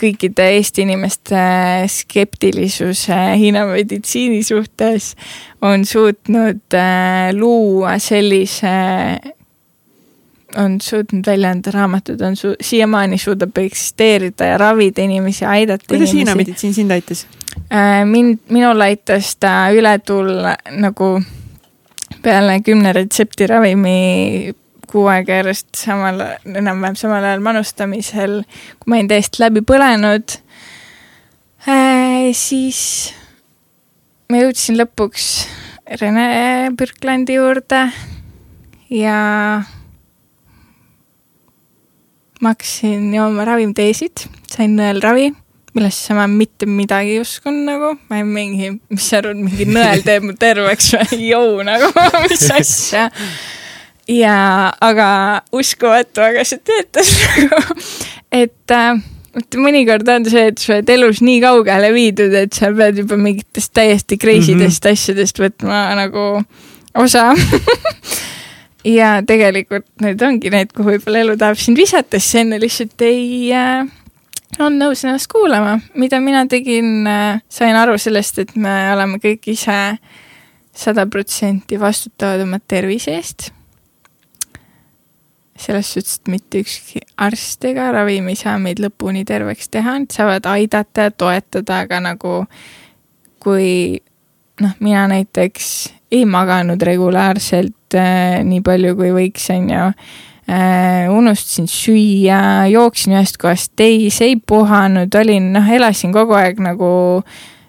kõikide 0.02 0.48
Eesti 0.56 0.82
inimeste 0.86 1.42
skeptilisuse 1.90 3.18
Hiina 3.38 3.64
meditsiini 3.68 4.42
suhtes 4.46 5.12
on 5.62 5.84
suutnud 5.86 6.76
luua 7.38 7.98
sellise, 8.02 8.72
on 10.56 10.80
suutnud 10.80 11.26
välja 11.26 11.50
anda 11.50 11.70
raamatud, 11.74 12.20
on 12.20 12.36
su-, 12.36 12.56
siiamaani 12.60 13.18
suudab 13.18 13.58
eksisteerida 13.58 14.44
ja 14.44 14.58
ravida 14.58 15.02
inimesi, 15.02 15.44
aidata 15.44 15.84
kuidas. 15.88 16.12
Hiina 16.12 16.34
meditsiin 16.34 16.74
sind 16.74 16.90
aitas 16.90 17.26
äh,? 17.70 18.04
mind, 18.04 18.38
minul 18.48 18.80
aitas 18.80 19.36
ta 19.36 19.70
üle 19.74 19.98
tulla 20.06 20.56
nagu 20.70 21.14
peale 22.22 22.60
kümne 22.64 22.92
retseptiravimi 22.92 24.54
kuu 24.92 25.06
aega 25.08 25.40
järjest 25.40 25.72
samal, 25.78 26.20
enam-vähem 26.44 26.96
samal 27.00 27.24
ajal 27.24 27.40
manustamisel, 27.44 28.42
kui 28.78 28.92
ma 28.92 29.00
olin 29.00 29.08
täiesti 29.08 29.40
läbi 29.42 29.64
põlenud 29.66 30.36
äh,, 31.68 32.28
siis 32.36 32.80
ma 34.28 34.44
jõudsin 34.44 34.78
lõpuks 34.80 35.28
Rene 36.00 36.70
Birklandi 36.78 37.34
juurde 37.36 37.86
ja 38.92 39.16
ma 42.42 42.52
hakkasin 42.56 43.12
jooma 43.14 43.46
ravimteesid, 43.46 44.26
sain 44.50 44.74
nõelravi, 44.74 45.30
millesse 45.76 46.16
ma 46.16 46.26
mitte 46.28 46.66
midagi 46.66 47.16
ei 47.16 47.22
uskunud 47.22 47.64
nagu, 47.68 47.92
ma 48.10 48.18
olin 48.18 48.32
mingi, 48.34 48.70
mis 48.92 49.06
sa 49.08 49.20
arvad, 49.22 49.38
mingi 49.40 49.68
nõel 49.70 50.02
teeb 50.04 50.26
mu 50.26 50.34
terveks 50.38 50.90
või, 50.96 51.20
jõu 51.30 51.62
nagu, 51.66 51.92
mis 52.26 52.44
asja. 52.52 53.08
Ja, 54.10 54.34
aga 54.82 55.06
uskumatu, 55.54 56.24
aga 56.26 56.42
see 56.44 56.58
töötas 56.66 57.12
nagu, 57.38 57.78
et 58.34 58.74
äh, 58.74 58.98
mõnikord 59.62 60.10
on 60.12 60.26
see, 60.28 60.50
et 60.50 60.60
sa 60.60 60.74
oled 60.76 60.90
elus 60.92 61.22
nii 61.24 61.38
kaugele 61.44 61.92
viidud, 61.94 62.34
et 62.42 62.58
sa 62.58 62.72
pead 62.74 62.98
juba 63.04 63.16
mingitest 63.20 63.72
täiesti 63.78 64.18
crazy 64.18 64.58
dest 64.58 64.82
mm 64.82 64.88
-hmm. 64.88 64.98
asjadest 64.98 65.38
võtma 65.40 65.84
nagu 65.96 66.26
osa 66.98 67.30
ja 68.84 69.14
tegelikult 69.26 69.88
need 70.02 70.22
ongi 70.22 70.50
need, 70.52 70.72
kuhu 70.74 70.94
võib-olla 70.94 71.22
elu 71.24 71.36
tahab 71.40 71.60
sind 71.60 71.78
visata, 71.78 72.20
siis 72.20 72.42
enne 72.42 72.58
lihtsalt 72.62 73.06
ei 73.06 73.52
äh, 73.56 73.86
on 74.60 74.76
nõus 74.80 75.04
ennast 75.06 75.30
kuulama. 75.32 75.78
mida 75.94 76.20
mina 76.20 76.44
tegin 76.50 77.06
äh,, 77.06 77.40
sain 77.48 77.76
aru 77.76 77.98
sellest, 77.98 78.38
et 78.38 78.54
me 78.56 78.74
oleme 78.92 79.22
kõik 79.22 79.52
ise 79.54 79.80
sada 80.72 81.06
protsenti 81.06 81.80
vastutavad 81.80 82.46
oma 82.46 82.58
tervise 82.60 83.16
eest 83.16 83.50
selles 85.62 85.92
suhtes, 85.92 86.18
et 86.18 86.30
mitte 86.32 86.62
ükski 86.62 87.02
arst 87.22 87.64
ega 87.68 87.90
ravim 87.94 88.28
ei 88.32 88.38
saa 88.38 88.56
meid 88.58 88.80
lõpuni 88.82 89.24
terveks 89.28 89.70
teha, 89.70 89.98
nad 90.00 90.14
saavad 90.14 90.48
aidata 90.50 91.06
ja 91.06 91.12
toetada, 91.14 91.82
aga 91.84 92.00
nagu 92.02 92.32
kui 93.42 94.00
noh, 94.62 94.74
mina 94.80 95.06
näiteks 95.12 95.68
ei 96.12 96.24
maganud 96.28 96.82
regulaarselt 96.82 97.76
nii 97.94 98.60
palju, 98.64 98.96
kui 98.98 99.12
võiks, 99.14 99.48
on 99.54 99.70
ju 99.70 99.86
äh,. 100.48 101.08
unustasin 101.12 101.68
süüa, 101.70 102.66
jooksin 102.72 103.16
ühest 103.16 103.38
kohast 103.42 103.72
teise, 103.76 104.24
ei 104.30 104.36
puhanud, 104.36 105.14
olin 105.14 105.52
noh, 105.54 105.72
elasin 105.78 106.12
kogu 106.14 106.36
aeg 106.38 106.60
nagu 106.62 106.92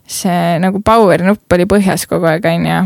see 0.09 0.59
nagu 0.59 0.81
power 0.83 1.23
nupp 1.23 1.53
oli 1.55 1.65
põhjas 1.69 2.07
kogu 2.09 2.27
aeg, 2.27 2.45
on 2.49 2.67
ju 2.67 2.81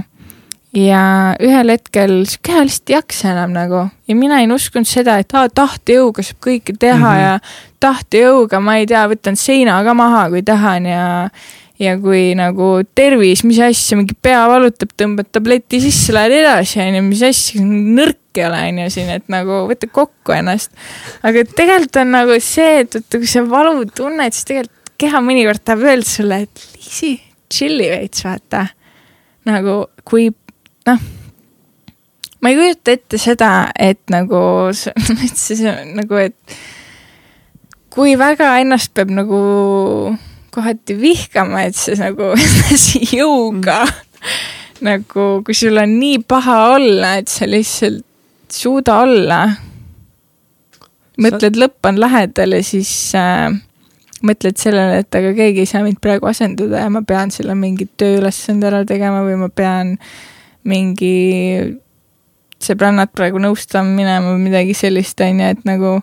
ja 0.77 1.01
ühel 1.43 1.71
hetkel 1.71 2.19
see 2.29 2.41
keha 2.43 2.65
lihtsalt 2.65 2.91
ei 2.91 2.97
jaksa 2.97 3.31
enam 3.31 3.53
nagu 3.55 3.85
ja 4.07 4.15
mina 4.15 4.41
ei 4.43 4.49
uskunud 4.51 4.89
seda, 4.89 5.17
et 5.21 5.33
aa, 5.33 5.47
tahtejõuga 5.49 6.25
saab 6.25 6.41
kõike 6.43 6.75
teha 6.77 6.97
mm 6.97 7.05
-hmm. 7.05 7.21
ja 7.21 7.39
tahtejõuga, 7.79 8.59
ma 8.59 8.77
ei 8.77 8.85
tea, 8.85 9.07
võtan 9.07 9.35
seina 9.35 9.79
ka 9.83 9.93
maha, 9.93 10.27
kui 10.29 10.43
tahan 10.43 10.85
ja 10.85 11.29
ja 11.81 11.93
kui 12.01 12.31
nagu 12.37 12.69
tervis, 12.97 13.43
mis 13.45 13.59
asja, 13.61 13.97
mingi 13.99 14.15
pea 14.21 14.43
valutab, 14.49 14.91
tõmbad 14.97 15.29
tableti 15.33 15.79
sisse, 15.83 16.13
lähed 16.15 16.33
edasi, 16.39 16.79
onju, 16.83 17.03
mis 17.05 17.21
asja, 17.27 17.61
nõrk 17.63 18.37
ei 18.37 18.45
ole, 18.45 18.61
onju 18.71 18.87
siin, 18.93 19.11
et 19.13 19.27
nagu 19.33 19.63
võta 19.69 19.89
kokku 19.89 20.33
ennast. 20.35 20.73
aga 21.25 21.45
tegelikult 21.51 22.01
on 22.01 22.15
nagu 22.15 22.39
see, 22.43 22.81
et 22.83 22.97
vaata, 22.97 23.21
kui 23.21 23.29
sa 23.29 23.45
valu 23.49 23.85
tunned, 23.97 24.33
siis 24.33 24.49
tegelikult 24.49 24.73
keha 24.97 25.21
mõnikord 25.21 25.61
tahab 25.61 25.85
öelda 25.85 26.09
sulle, 26.09 26.41
et 26.47 26.65
Liisi, 26.73 27.13
chill'i 27.53 27.91
veits, 27.93 28.25
vaata. 28.25 28.65
nagu 29.47 29.83
kui 30.07 30.31
noh, 30.89 31.05
ma 32.41 32.51
ei 32.51 32.57
kujuta 32.57 32.97
ette 32.97 33.21
seda, 33.21 33.51
et 33.77 34.01
nagu 34.13 34.41
nagu, 35.99 36.23
et 36.23 36.57
kui 37.93 38.17
väga 38.17 38.55
ennast 38.61 38.93
peab 38.97 39.13
nagu 39.13 39.37
kohati 40.53 40.97
vihkama, 40.99 41.67
et 41.67 41.77
see 41.77 41.97
nagu 41.99 42.33
jõuga 43.17 43.83
mm. 43.85 44.35
nagu, 44.87 45.29
kui 45.45 45.57
sul 45.57 45.79
on 45.81 45.97
nii 45.99 46.21
paha 46.27 46.57
olla, 46.75 47.17
et 47.21 47.31
sa 47.31 47.49
lihtsalt 47.49 48.03
suuda 48.53 49.01
olla. 49.03 49.41
mõtled, 51.17 51.57
lõpp 51.57 51.89
on 51.89 51.99
lähedal 51.99 52.53
ja 52.55 52.63
siis 52.63 52.91
äh, 53.17 53.49
mõtled 54.25 54.57
sellele, 54.59 55.01
et 55.03 55.15
aga 55.17 55.33
keegi 55.37 55.63
ei 55.63 55.69
saa 55.69 55.83
mind 55.85 55.99
praegu 56.01 56.29
asendada 56.29 56.83
ja 56.85 56.89
ma 56.93 57.01
pean 57.05 57.33
selle 57.33 57.55
mingi 57.57 57.87
tööülesande 57.99 58.69
ära 58.69 58.83
tegema 58.87 59.23
või 59.25 59.37
ma 59.41 59.49
pean 59.49 59.95
mingi 60.67 61.77
sõbrannad 62.63 63.11
praegu 63.13 63.41
nõustama 63.41 63.93
minema 63.93 64.33
või 64.33 64.47
midagi 64.47 64.73
sellist, 64.77 65.21
on 65.21 65.41
ju, 65.41 65.53
et 65.53 65.65
nagu 65.67 65.97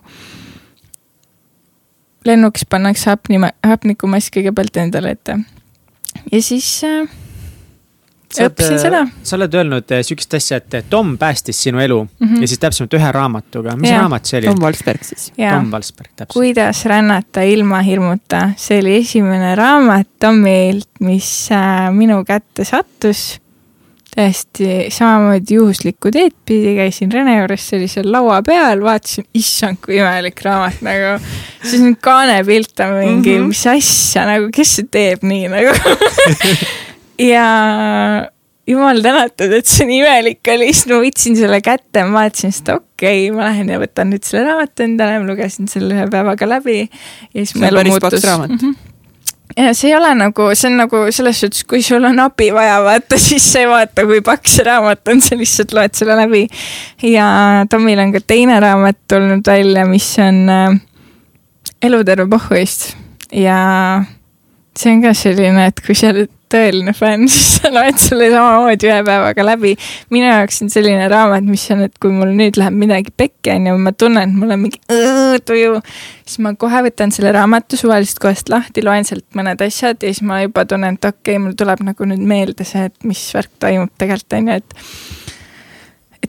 lennukis 2.25 2.65
pannakse 2.69 3.09
hapni, 3.09 3.39
hapnikumask 3.65 4.33
kõigepealt 4.37 4.81
endale 4.81 5.15
ette. 5.15 5.37
ja 6.31 6.41
siis 6.41 6.69
äh, 6.83 7.05
õppisin 8.45 8.79
seda. 8.81 9.03
sa 9.23 9.37
oled 9.37 9.53
öelnud 9.53 9.95
äh, 9.95 10.03
sihukest 10.05 10.33
asja, 10.39 10.59
et 10.59 10.89
Tom 10.89 11.15
päästis 11.21 11.61
sinu 11.63 11.79
elu 11.79 12.03
mm 12.03 12.27
-hmm. 12.27 12.41
ja 12.41 12.47
siis 12.47 12.59
täpsemalt 12.59 12.93
ühe 12.93 13.11
raamatuga, 13.11 13.75
mis 13.75 13.89
ja. 13.89 14.01
raamat 14.01 14.25
see 14.25 14.39
oli? 14.39 14.47
Tom 14.47 14.61
Valsberg 14.61 15.03
siis. 15.03 15.31
Tom 15.37 15.71
Valsberg, 15.71 16.11
täpselt. 16.15 16.33
kuidas 16.33 16.85
rännata 16.85 17.41
ilma 17.41 17.81
hirmuta, 17.81 18.49
see 18.57 18.79
oli 18.79 18.97
esimene 18.97 19.55
raamat 19.55 20.07
Tomilt, 20.19 20.89
mis 20.99 21.49
äh, 21.51 21.91
minu 21.93 22.23
kätte 22.25 22.63
sattus 22.63 23.39
täiesti 24.15 24.67
samamoodi 24.95 25.57
juhuslikku 25.57 26.11
teed 26.13 26.35
pidi, 26.47 26.75
käisin 26.77 27.11
Rene 27.11 27.35
juures 27.39 27.65
sellisel 27.71 28.07
laua 28.11 28.39
peal, 28.47 28.83
vaatasin, 28.83 29.27
issand, 29.35 29.81
kui 29.83 29.97
imelik 29.99 30.39
raamat 30.45 30.79
nagu. 30.85 31.17
siis 31.63 31.83
on 31.83 31.97
kaanepilt 32.01 32.79
on 32.85 32.95
mingi 32.99 33.35
mm, 33.35 33.43
-hmm. 33.43 33.47
mis 33.51 33.65
asja 33.67 34.25
nagu, 34.29 34.47
kes 34.55 34.75
see 34.79 34.87
teeb 34.91 35.25
nii 35.27 35.51
nagu 35.51 35.75
ja 37.33 37.45
jumal 38.67 39.01
tänatud, 39.03 39.51
et 39.59 39.67
see 39.69 39.87
nii 39.89 39.99
imelik 40.01 40.53
oli, 40.55 40.71
siis 40.71 40.87
ma 40.93 41.03
võtsin 41.03 41.37
selle 41.39 41.61
kätte, 41.65 42.07
ma 42.07 42.21
vaatasin 42.21 42.55
seda, 42.55 42.79
okei 42.79 43.27
okay,, 43.27 43.35
ma 43.35 43.49
lähen 43.49 43.75
ja 43.75 43.83
võtan 43.83 44.13
nüüd 44.13 44.23
selle 44.23 44.47
raamatu 44.47 44.87
endale, 44.87 45.19
ma 45.19 45.31
lugesin 45.33 45.67
selle 45.71 45.93
ühe 45.97 46.09
päevaga 46.11 46.49
läbi. 46.55 46.81
ja 47.33 47.39
siis 47.43 47.55
mu 47.59 47.67
elu 47.67 47.89
muutus. 47.91 48.23
Mm 48.23 48.57
-hmm 48.57 48.94
ja 49.57 49.73
see 49.73 49.91
ei 49.91 49.95
ole 49.97 50.11
nagu, 50.17 50.49
see 50.57 50.69
on 50.71 50.79
nagu 50.81 51.03
selles 51.15 51.39
suhtes, 51.43 51.63
kui 51.69 51.83
sul 51.85 52.03
on 52.07 52.19
abi 52.23 52.49
vaja 52.55 52.79
vaata, 52.85 53.19
siis 53.21 53.45
sa 53.51 53.63
ei 53.63 53.69
vaata, 53.69 54.05
kui 54.07 54.21
pakk 54.25 54.49
see 54.51 54.65
raamat 54.67 55.13
on, 55.13 55.21
sa 55.23 55.37
lihtsalt 55.39 55.75
loed 55.77 55.95
selle 55.97 56.17
läbi. 56.19 56.45
ja 57.11 57.27
Tomil 57.69 58.01
on 58.03 58.13
ka 58.15 58.23
teine 58.25 58.59
raamat 58.63 58.99
tulnud 59.11 59.47
välja, 59.47 59.85
mis 59.89 60.09
on 60.23 60.43
äh, 60.49 60.79
Eluterve 61.81 62.27
pohhuist 62.31 62.93
ja 63.31 63.59
see 64.77 64.95
on 64.95 65.03
ka 65.03 65.13
selline, 65.17 65.69
et 65.69 65.81
kui 65.85 65.95
sa 65.97 66.11
oled 66.13 66.31
tõeline 66.51 66.93
fänn, 66.95 67.27
siis 67.31 67.57
sa 67.59 67.71
loed 67.73 67.99
selle 68.01 68.29
samamoodi 68.33 68.89
ühe 68.89 68.99
päevaga 69.07 69.45
läbi. 69.45 69.73
minu 70.13 70.27
jaoks 70.27 70.61
on 70.65 70.71
selline 70.73 71.07
raamat, 71.11 71.47
mis 71.49 71.65
on, 71.73 71.85
et 71.87 71.97
kui 72.01 72.13
mul 72.13 72.33
nüüd 72.37 72.59
läheb 72.61 72.77
midagi 72.85 73.13
pekki, 73.17 73.53
on 73.55 73.69
ju, 73.71 73.77
ma 73.87 73.93
tunnen, 73.97 74.29
et 74.29 74.39
mul 74.41 74.55
on 74.55 74.63
mingi 74.65 74.81
tuju, 75.49 75.81
siis 76.25 76.41
ma 76.45 76.55
kohe 76.59 76.85
võtan 76.87 77.13
selle 77.15 77.33
raamatu 77.35 77.79
suvalisest 77.79 78.21
kohast 78.23 78.51
lahti, 78.53 78.85
loen 78.85 79.07
sealt 79.07 79.27
mõned 79.37 79.61
asjad 79.65 80.01
ja 80.01 80.13
siis 80.13 80.23
ma 80.25 80.41
juba 80.43 80.65
tunnen, 80.69 80.99
et 80.99 81.11
okei 81.11 81.35
okay,, 81.35 81.43
mul 81.43 81.57
tuleb 81.57 81.85
nagu 81.85 82.09
nüüd 82.11 82.25
meelde 82.25 82.67
see, 82.67 82.87
et 82.89 83.07
mis 83.07 83.27
värk 83.35 83.53
toimub 83.63 83.93
tegelikult, 83.99 84.39
on 84.39 84.51
ju, 84.51 84.59
et 84.61 84.65
et 84.65 85.24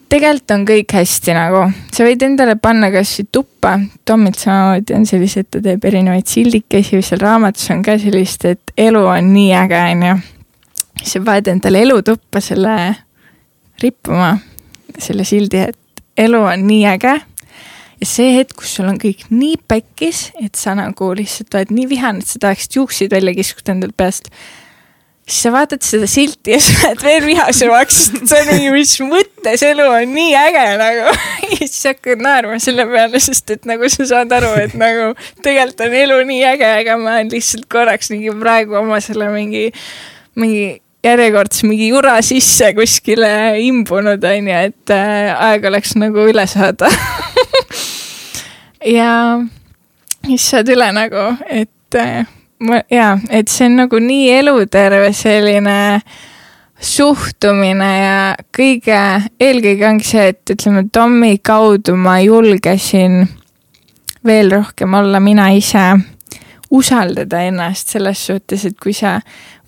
tegelikult 0.09 0.55
on 0.55 0.65
kõik 0.69 0.95
hästi 0.97 1.35
nagu, 1.37 1.63
sa 1.95 2.07
võid 2.07 2.23
endale 2.27 2.57
panna 2.63 2.91
kasvõi 2.95 3.29
tuppa, 3.33 3.77
Tomilt 4.07 4.39
samamoodi 4.41 4.95
on 4.97 5.07
sellised, 5.09 5.49
ta 5.51 5.63
teeb 5.65 5.85
erinevaid 5.89 6.29
sildikesi 6.31 6.99
või 6.99 7.07
seal 7.07 7.23
raamatus 7.23 7.71
on 7.75 7.83
ka 7.87 7.97
sellist, 8.01 8.47
et 8.49 8.75
elu 8.87 9.03
on 9.03 9.33
nii 9.35 9.55
äge, 9.59 9.81
on 9.93 10.05
ju. 10.07 10.19
siis 11.03 11.17
sa 11.17 11.23
paned 11.27 11.51
endale 11.55 11.83
elutuppa 11.87 12.43
selle 12.45 12.77
rippuma, 13.83 14.37
selle 14.99 15.27
sildi, 15.29 15.65
et 15.71 16.05
elu 16.27 16.43
on 16.53 16.69
nii 16.69 16.85
äge. 16.93 17.17
ja 18.01 18.07
see 18.07 18.37
hetk, 18.37 18.55
kus 18.61 18.77
sul 18.79 18.93
on 18.93 19.01
kõik 19.03 19.27
nii 19.33 19.59
pekkis, 19.69 20.31
et 20.45 20.55
sa 20.55 20.77
nagu 20.79 21.11
lihtsalt 21.17 21.55
oled 21.55 21.75
nii 21.75 21.91
vihane, 21.91 22.23
et 22.23 22.31
sa 22.31 22.39
tahaksid 22.47 22.79
juukseid 22.79 23.13
välja 23.13 23.35
kiskuda 23.35 23.75
endalt 23.75 23.97
peast 23.97 24.31
siis 25.27 25.43
sa 25.43 25.53
vaatad 25.53 25.83
seda 25.83 26.07
silti 26.07 26.55
ja 26.55 26.61
sa 26.63 26.75
lähed 26.77 27.03
veel 27.03 27.27
vihasemaks, 27.27 27.99
sest 28.07 28.21
see 28.31 28.43
on 28.45 28.51
mingi, 28.53 28.71
mis 28.75 28.95
mõttes 29.47 29.63
elu 29.63 29.85
on 29.87 30.15
nii 30.15 30.33
äge 30.35 30.65
nagu. 30.81 31.13
ja 31.53 31.59
siis 31.61 31.85
hakkad 31.87 32.23
naerma 32.23 32.59
selle 32.63 32.87
peale, 32.91 33.21
sest 33.23 33.51
et 33.55 33.69
nagu 33.69 33.89
sa 33.93 34.07
saad 34.09 34.33
aru, 34.35 34.51
et 34.59 34.75
nagu 34.79 35.13
tegelikult 35.45 35.85
on 35.87 35.95
elu 35.95 36.19
nii 36.27 36.43
äge, 36.51 36.73
aga 36.83 36.97
ma 36.99 37.15
olen 37.15 37.31
lihtsalt 37.31 37.69
korraks 37.71 38.11
mingi 38.11 38.35
praegu 38.41 38.79
oma 38.81 38.99
selle 39.05 39.31
mingi, 39.31 39.71
mingi 40.37 40.81
järjekordse 41.07 41.69
mingi 41.69 41.93
jura 41.93 42.17
sisse 42.27 42.73
kuskile 42.75 43.31
imbunud, 43.63 44.25
on 44.27 44.51
ju, 44.51 44.63
et 44.71 44.95
äh, 44.95 45.31
aeg 45.51 45.69
oleks 45.71 45.95
nagu 46.01 46.27
üle 46.27 46.47
saada 46.51 46.91
ja 48.99 49.11
siis 50.27 50.51
saad 50.51 50.75
üle 50.75 50.91
nagu, 50.97 51.29
et 51.47 52.01
äh, 52.03 52.25
ma 52.67 52.83
jaa, 52.91 53.15
et 53.31 53.53
see 53.53 53.71
on 53.71 53.85
nagu 53.85 54.03
nii 54.03 54.33
eluterve 54.41 55.13
selline 55.15 55.77
suhtumine 56.81 57.91
ja 57.99 58.19
kõige, 58.55 59.01
eelkõige 59.41 59.89
ongi 59.89 60.09
see, 60.09 60.29
et 60.33 60.55
ütleme, 60.57 60.87
Tommi 60.93 61.39
kaudu 61.39 61.97
ma 61.97 62.19
julgesin 62.21 63.25
veel 64.27 64.51
rohkem 64.53 64.95
olla 64.99 65.21
mina 65.23 65.49
ise, 65.57 65.87
usaldada 66.71 67.45
ennast 67.47 67.95
selles 67.95 68.25
suhtes, 68.27 68.65
et 68.67 68.79
kui 68.83 68.95
sa 68.97 69.21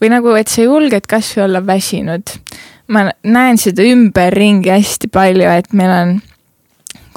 või 0.03 0.13
nagu, 0.13 0.35
et 0.39 0.51
sa 0.51 0.67
julged 0.67 1.07
kasvõi 1.09 1.45
olla 1.47 1.63
väsinud. 1.67 2.39
ma 2.89 3.11
näen 3.23 3.59
seda 3.61 3.85
ümberringi 3.85 4.71
hästi 4.73 5.11
palju, 5.13 5.49
et 5.49 5.73
meil 5.77 5.91
on 5.93 6.13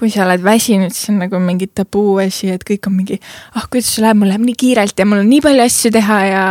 kui 0.01 0.09
sa 0.09 0.23
oled 0.25 0.41
väsinud, 0.41 0.89
siis 0.95 1.11
on 1.11 1.19
nagu 1.21 1.37
mingi 1.37 1.67
tabuasi, 1.77 2.47
et 2.55 2.63
kõik 2.65 2.87
on 2.89 2.95
mingi, 2.97 3.19
ah 3.53 3.67
kuidas 3.69 3.91
sul 3.93 4.01
läheb, 4.07 4.17
mul 4.17 4.31
läheb 4.31 4.47
nii 4.47 4.57
kiirelt 4.57 4.97
ja 4.97 5.05
mul 5.05 5.21
on 5.21 5.27
nii 5.29 5.43
palju 5.45 5.61
asju 5.67 5.91
teha 5.93 6.17
ja, 6.25 6.45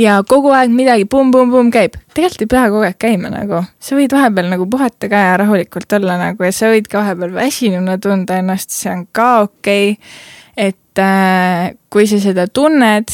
ja 0.00 0.14
kogu 0.30 0.54
aeg 0.56 0.72
midagi 0.72 1.04
pumm-pumm-pumm 1.12 1.68
käib. 1.74 1.98
tegelikult 2.16 2.46
ei 2.46 2.50
pea 2.54 2.62
kogu 2.72 2.86
aeg 2.88 2.96
käima 3.04 3.32
nagu, 3.34 3.60
sa 3.76 3.98
võid 3.98 4.14
vahepeal 4.16 4.48
nagu 4.54 4.68
puhata 4.72 5.10
ka 5.12 5.20
ja 5.26 5.36
rahulikult 5.42 5.92
olla 5.98 6.16
nagu 6.22 6.48
ja 6.48 6.52
sa 6.56 6.70
võid 6.72 6.88
ka 6.88 7.02
vahepeal 7.02 7.34
väsinuna 7.36 7.98
tunda 8.00 8.38
ennast, 8.40 8.72
see 8.72 8.94
on 8.94 9.04
ka 9.12 9.28
okei. 9.44 9.92
Okay.. 9.92 10.70
et 10.70 11.02
äh, 11.04 11.76
kui 11.92 12.08
sa 12.08 12.22
seda 12.24 12.48
tunned, 12.48 13.12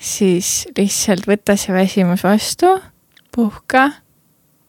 siis 0.00 0.64
lihtsalt 0.78 1.28
võta 1.28 1.58
see 1.60 1.76
väsimus 1.76 2.24
vastu, 2.24 2.72
puhka 3.36 3.90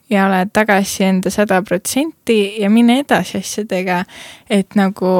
ja 0.09 0.25
oled 0.27 0.51
tagasi 0.53 1.03
enda 1.07 1.31
sada 1.33 1.61
protsenti 1.65 2.61
ja 2.61 2.69
mine 2.69 2.99
edasi 3.01 3.39
asjadega. 3.41 4.03
et 4.49 4.75
nagu 4.75 5.13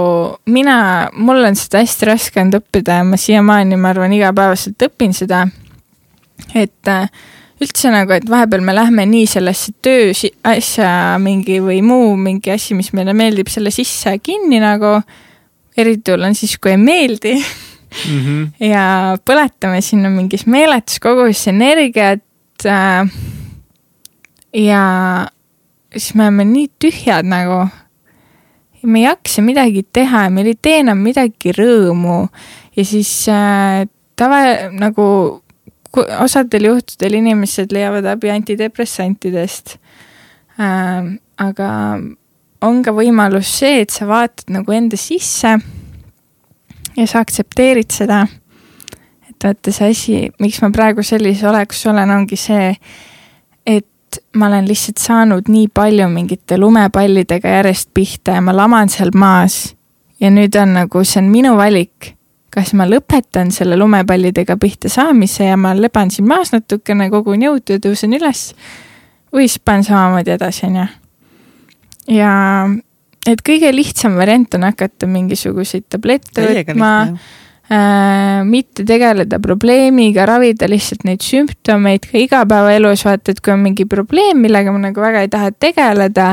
mina, 0.46 1.10
mul 1.14 1.44
on 1.46 1.56
seda 1.58 1.82
hästi 1.82 2.10
raske 2.10 2.42
olnud 2.42 2.60
õppida 2.62 3.00
ja 3.00 3.08
ma 3.08 3.18
siiamaani, 3.18 3.80
ma 3.82 3.94
arvan, 3.94 4.14
igapäevaselt 4.14 4.88
õpin 4.90 5.16
seda. 5.18 5.46
et 6.54 6.92
äh, 6.92 7.10
üldse 7.64 7.92
nagu, 7.94 8.14
et 8.14 8.28
vahepeal 8.30 8.64
me 8.66 8.76
lähme 8.76 9.06
nii 9.10 9.28
sellesse 9.32 9.74
töö 9.86 10.12
asja 10.44 10.90
mingi 11.24 11.62
või 11.64 11.82
muu 11.86 12.16
mingi 12.20 12.52
asi, 12.54 12.76
mis 12.78 12.92
meile 12.94 13.16
meeldib, 13.18 13.50
selle 13.52 13.72
sisse 13.74 14.18
kinni 14.20 14.60
nagu. 14.64 15.00
eriti 15.78 16.14
hull 16.14 16.24
on 16.24 16.36
siis, 16.36 16.58
kui 16.62 16.72
ei 16.72 16.78
meeldi 16.80 17.34
mm. 17.36 18.20
-hmm. 18.20 18.44
ja 18.74 19.18
põletame 19.26 19.82
sinna 19.82 20.10
mingis 20.10 20.46
meeletus 20.46 21.00
koguses 21.00 21.48
energiat 21.48 22.22
äh, 22.66 23.10
ja 24.56 25.28
siis 25.92 26.16
me 26.16 26.28
oleme 26.28 26.46
nii 26.48 26.70
tühjad 26.80 27.28
nagu. 27.28 27.68
me 28.86 29.00
ei 29.00 29.06
jaksa 29.06 29.42
midagi 29.42 29.82
teha 29.94 30.28
ja 30.28 30.30
meil 30.30 30.52
ei 30.52 30.58
tee 30.62 30.80
enam 30.84 31.00
midagi 31.02 31.52
rõõmu 31.58 32.28
ja 32.78 32.84
siis 32.86 33.26
äh, 33.34 33.88
tava 34.16 34.70
nagu 34.72 35.06
osadel 36.22 36.68
juhtudel 36.70 37.18
inimesed 37.18 37.74
leiavad 37.74 38.06
abi 38.06 38.30
antidepressantidest 38.30 39.78
äh,. 40.60 41.18
aga 41.38 41.70
on 42.62 42.84
ka 42.84 42.94
võimalus 42.96 43.50
see, 43.60 43.82
et 43.84 43.92
sa 43.94 44.08
vaatad 44.08 44.54
nagu 44.54 44.72
enda 44.72 44.98
sisse 45.00 45.56
ja 46.96 47.08
sa 47.10 47.24
aktsepteerid 47.24 47.92
seda. 47.92 48.26
et 49.30 49.44
vaata 49.44 49.74
see 49.74 49.90
asi, 49.92 50.22
miks 50.40 50.62
ma 50.62 50.72
praegu 50.72 51.04
sellises 51.04 51.44
olekus 51.50 51.86
olen, 51.90 52.14
ongi 52.20 52.38
see, 52.40 52.72
et 53.66 53.88
ma 54.36 54.48
olen 54.48 54.68
lihtsalt 54.68 55.00
saanud 55.02 55.50
nii 55.52 55.68
palju 55.74 56.08
mingite 56.10 56.58
lumepallidega 56.58 57.58
järjest 57.58 57.90
pihta 57.94 58.38
ja 58.38 58.42
ma 58.42 58.56
laman 58.56 58.90
seal 58.90 59.12
maas. 59.16 59.76
ja 60.20 60.30
nüüd 60.32 60.56
on 60.62 60.74
nagu, 60.74 61.04
see 61.04 61.20
on 61.20 61.30
minu 61.32 61.56
valik, 61.58 62.16
kas 62.50 62.72
ma 62.74 62.88
lõpetan 62.88 63.52
selle 63.52 63.76
lumepallidega 63.78 64.58
pihta 64.58 64.90
saamise 64.90 65.50
ja 65.50 65.58
ma 65.58 65.74
leban 65.76 66.12
siin 66.12 66.28
maas 66.28 66.54
natukene, 66.56 67.10
kogun 67.12 67.44
jõudu 67.44 67.76
ja 67.76 67.84
tõusen 67.84 68.16
üles. 68.16 68.54
või 69.34 69.50
siis 69.50 69.60
panen 69.60 69.84
samamoodi 69.84 70.32
edasi, 70.32 70.66
on 70.66 70.76
ju. 70.82 70.86
ja 72.16 72.34
et 73.28 73.42
kõige 73.42 73.74
lihtsam 73.76 74.16
variant 74.16 74.54
on 74.56 74.64
hakata 74.70 75.08
mingisuguseid 75.08 75.90
tablette 75.90 76.46
võtma 76.46 76.92
äh, 77.02 77.34
mitte 78.46 78.84
tegeleda 78.86 79.40
probleemiga, 79.42 80.28
ravida 80.30 80.68
lihtsalt 80.70 81.06
neid 81.08 81.24
sümptomeid 81.26 82.06
ka 82.12 82.20
igapäevaelus, 82.22 83.06
vaata, 83.08 83.34
et 83.34 83.42
kui 83.42 83.56
on 83.56 83.64
mingi 83.64 83.88
probleem, 83.90 84.44
millega 84.46 84.74
ma 84.74 84.84
nagu 84.84 85.02
väga 85.02 85.24
ei 85.26 85.32
taha 85.34 85.50
tegeleda, 85.52 86.28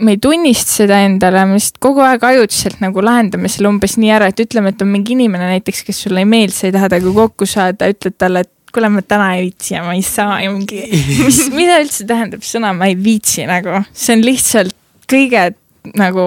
me 0.00 0.16
ei 0.16 0.18
tunnista 0.22 0.80
seda 0.80 0.98
endale, 1.06 1.44
me 1.46 1.58
lihtsalt 1.60 1.78
kogu 1.84 2.02
aeg 2.02 2.24
ajutiselt 2.26 2.82
nagu 2.82 3.04
lahendame 3.04 3.50
selle 3.52 3.70
umbes 3.70 3.94
nii 4.00 4.10
ära, 4.16 4.30
et 4.32 4.42
ütleme, 4.42 4.74
et 4.74 4.82
on 4.82 4.90
mingi 4.90 5.14
inimene 5.14 5.52
näiteks, 5.52 5.84
kes 5.86 6.02
sulle 6.06 6.24
ei 6.24 6.28
meeldi, 6.28 6.56
sa 6.56 6.66
ei 6.66 6.74
taha 6.74 6.90
temaga 6.90 7.16
kokku 7.22 7.48
saada, 7.48 7.90
ütled 7.94 8.18
talle, 8.18 8.42
et 8.46 8.74
kuule, 8.74 8.90
ma 8.90 9.02
täna 9.06 9.32
ei 9.36 9.48
viitsi 9.48 9.74
ja 9.74 9.86
ma 9.86 9.94
ei 9.98 10.02
saa 10.06 10.40
ja 10.44 10.50
mingi, 10.54 10.82
mis, 11.26 11.42
mida 11.54 11.78
üldse 11.82 12.06
tähendab 12.08 12.42
sõna 12.46 12.72
ma 12.76 12.90
ei 12.90 12.96
viitsi 12.98 13.46
nagu, 13.50 13.82
see 13.94 14.16
on 14.18 14.26
lihtsalt 14.26 14.76
kõige 15.10 15.52
nagu, 15.98 16.26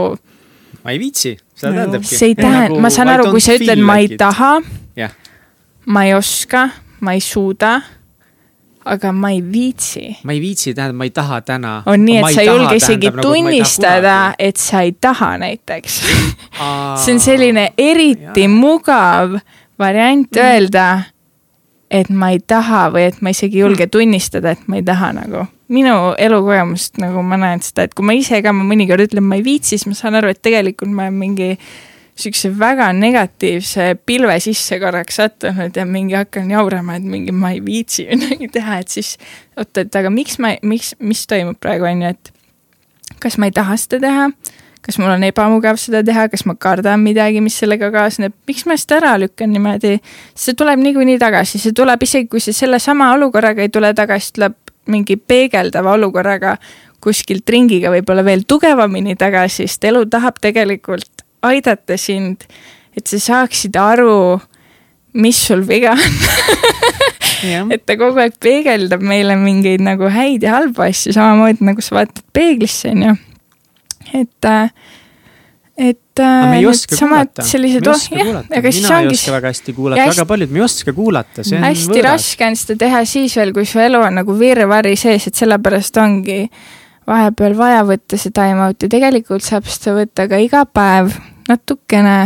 ma 0.83 0.95
ei 0.95 1.01
viitsi, 1.01 1.35
seda 1.55 1.71
Nagu 1.71 1.79
tähendabki. 1.79 2.15
see 2.15 2.31
ei 2.31 2.35
tähenda, 2.35 2.79
ma 2.79 2.89
saan 2.93 3.11
aru, 3.13 3.31
kui 3.31 3.41
sa 3.43 3.57
ütled, 3.57 3.81
ma 3.85 3.97
ei. 4.01 4.13
taha, 4.17 4.53
jah, 4.99 5.11
ma 5.85 6.05
ei 6.07 6.13
oska, 6.17 6.69
ma 7.01 7.13
ei 7.13 7.21
suuda, 7.21 7.73
aga 8.85 9.11
ma 9.15 9.31
ei 9.31 9.41
viitsi 9.41 10.17
ma 10.23 10.33
ei 10.35 10.41
viitsi, 10.43 10.73
tähendab, 10.73 10.97
ma 10.99 11.07
ei 11.07 11.13
taha 11.15 11.41
täna. 11.41 11.73
on 11.85 12.05
nii, 12.05 12.17
et 12.19 12.35
sa 12.35 12.41
ei 12.41 12.47
julge 12.51 12.75
isegi 12.81 13.11
tunnistada, 13.21 14.17
et 14.39 14.57
sa 14.57 14.83
ei 14.83 14.91
taha 14.91 15.37
näiteks. 15.37 16.01
see 17.03 17.13
on 17.15 17.19
selline 17.23 17.71
eriti 17.77 18.47
Jaa. 18.47 18.51
mugav 18.51 19.39
variant 19.79 20.37
öelda, 20.37 20.87
et 21.93 22.09
ma 22.09 22.31
ei 22.33 22.41
taha 22.41 22.87
või 22.93 23.07
et 23.11 23.21
ma 23.21 23.33
isegi 23.33 23.59
ei 23.59 23.63
julge 23.63 23.87
tunnistada, 23.91 24.55
et 24.55 24.67
ma 24.67 24.79
ei 24.79 24.85
taha 24.85 25.13
nagu. 25.19 25.47
minu 25.73 26.13
elukogemust 26.21 26.99
nagu 27.01 27.23
ma 27.25 27.37
näen 27.39 27.61
seda, 27.65 27.87
et 27.87 27.93
kui 27.97 28.05
ma 28.05 28.13
ise 28.13 28.41
ka 28.45 28.51
ma 28.53 28.65
mõnikord 28.67 29.07
ütlen, 29.07 29.23
ma 29.25 29.39
ei 29.39 29.45
viitsi, 29.45 29.73
siis 29.73 29.87
ma 29.89 29.95
saan 29.97 30.19
aru, 30.19 30.29
et 30.29 30.41
tegelikult 30.43 30.91
ma 30.93 31.07
olen 31.07 31.15
mingi 31.17 31.47
siukse 32.19 32.51
väga 32.59 32.91
negatiivse 32.93 33.87
pilve 34.05 34.35
sisse 34.43 34.77
korraks 34.79 35.17
sattunud 35.17 35.73
ja 35.75 35.85
mingi 35.89 36.13
hakkan 36.13 36.51
jaurama, 36.51 36.99
et 36.99 37.07
mingi 37.09 37.33
ma 37.33 37.53
ei 37.55 37.63
viitsi 37.65 38.05
midagi 38.11 38.51
teha, 38.53 38.77
et 38.83 38.93
siis 38.93 39.15
oota, 39.57 39.85
et 39.85 39.95
aga 39.97 40.11
miks 40.13 40.37
ma, 40.43 40.53
miks, 40.61 40.93
mis 40.99 41.25
toimub 41.29 41.57
praegu 41.61 41.89
on 41.89 42.05
ju, 42.05 42.13
et 42.13 43.17
kas 43.23 43.39
ma 43.41 43.49
ei 43.49 43.55
taha 43.55 43.79
seda 43.79 44.03
teha, 44.05 44.27
kas 44.83 44.97
mul 44.99 45.13
on 45.13 45.23
ebamugav 45.23 45.77
seda 45.79 46.03
teha, 46.05 46.27
kas 46.31 46.43
ma 46.49 46.55
kardan 46.59 47.03
midagi, 47.03 47.41
mis 47.43 47.55
sellega 47.61 47.89
kaasneb, 47.93 48.35
miks 48.49 48.65
ma 48.67 48.75
seda 48.79 48.99
ära 48.99 49.13
lükkan 49.21 49.51
niimoodi. 49.53 49.99
see 50.35 50.57
tuleb 50.59 50.81
niikuinii 50.83 51.19
tagasi, 51.21 51.61
see 51.61 51.75
tuleb 51.75 52.03
isegi, 52.03 52.27
kui 52.31 52.43
see 52.43 52.55
sellesama 52.55 53.13
olukorraga 53.15 53.63
ei 53.63 53.71
tule 53.71 53.93
tagasi, 53.95 54.33
tuleb 54.39 54.57
mingi 54.91 55.15
peegeldava 55.15 55.95
olukorraga 55.95 56.57
kuskilt 57.03 57.49
ringiga 57.49 57.91
võib-olla 57.93 58.23
veel 58.25 58.43
tugevamini 58.47 59.15
tagasi, 59.19 59.67
sest 59.67 59.87
elu 59.87 60.05
tahab 60.11 60.39
tegelikult 60.43 61.23
aidata 61.43 61.97
sind, 61.99 62.47
et 62.95 63.07
sa 63.07 63.19
saaksid 63.19 63.75
aru, 63.79 64.39
mis 65.19 65.39
sul 65.47 65.63
viga 65.67 65.95
on. 65.95 67.71
et 67.75 67.83
ta 67.85 67.97
kogu 67.99 68.21
aeg 68.23 68.37
peegeldab 68.43 69.03
meile 69.03 69.35
mingeid 69.39 69.83
nagu 69.83 70.07
häid 70.11 70.43
ja 70.45 70.57
halbu 70.57 70.85
asju, 70.87 71.15
samamoodi 71.15 71.67
nagu 71.67 71.83
sa 71.83 71.99
vaatad 71.99 72.23
peeglisse, 72.35 72.93
onju. 72.93 73.15
et, 74.13 74.47
et 75.77 76.21
need 76.21 76.69
samad 76.93 77.31
kuulata. 77.31 77.47
sellised, 77.47 77.87
oh 77.89 78.05
jah, 78.13 78.43
aga 78.45 78.71
siis 78.71 78.83
mina 78.83 78.99
ei 78.99 79.07
ongi 79.07 79.17
oska 79.17 79.35
väga 79.37 79.51
hästi 79.53 79.75
kuulata, 79.77 80.01
Ja 80.01 80.11
väga 80.11 80.27
paljud, 80.29 80.53
me 80.53 80.61
ei 80.61 80.65
oska 80.67 80.93
kuulata, 80.93 81.43
see 81.43 81.57
on 81.57 81.67
hästi 81.67 81.89
võõras. 81.95 82.07
raske 82.11 82.47
on 82.47 82.59
seda 82.61 82.77
teha 82.85 83.03
siis 83.09 83.35
veel, 83.39 83.53
kui 83.55 83.65
su 83.69 83.81
elu 83.81 84.03
on 84.03 84.21
nagu 84.21 84.37
virvarri 84.39 84.95
sees, 84.99 85.27
et 85.29 85.41
sellepärast 85.41 85.97
ongi 86.03 86.39
vahepeal 87.09 87.57
vaja 87.57 87.81
võtta 87.87 88.19
see 88.19 88.31
time 88.35 88.63
out'i, 88.67 88.89
tegelikult 88.91 89.43
saab 89.45 89.67
seda 89.71 89.97
võtta 89.97 90.27
ka 90.31 90.39
iga 90.39 90.63
päev 90.69 91.11
natukene, 91.49 92.17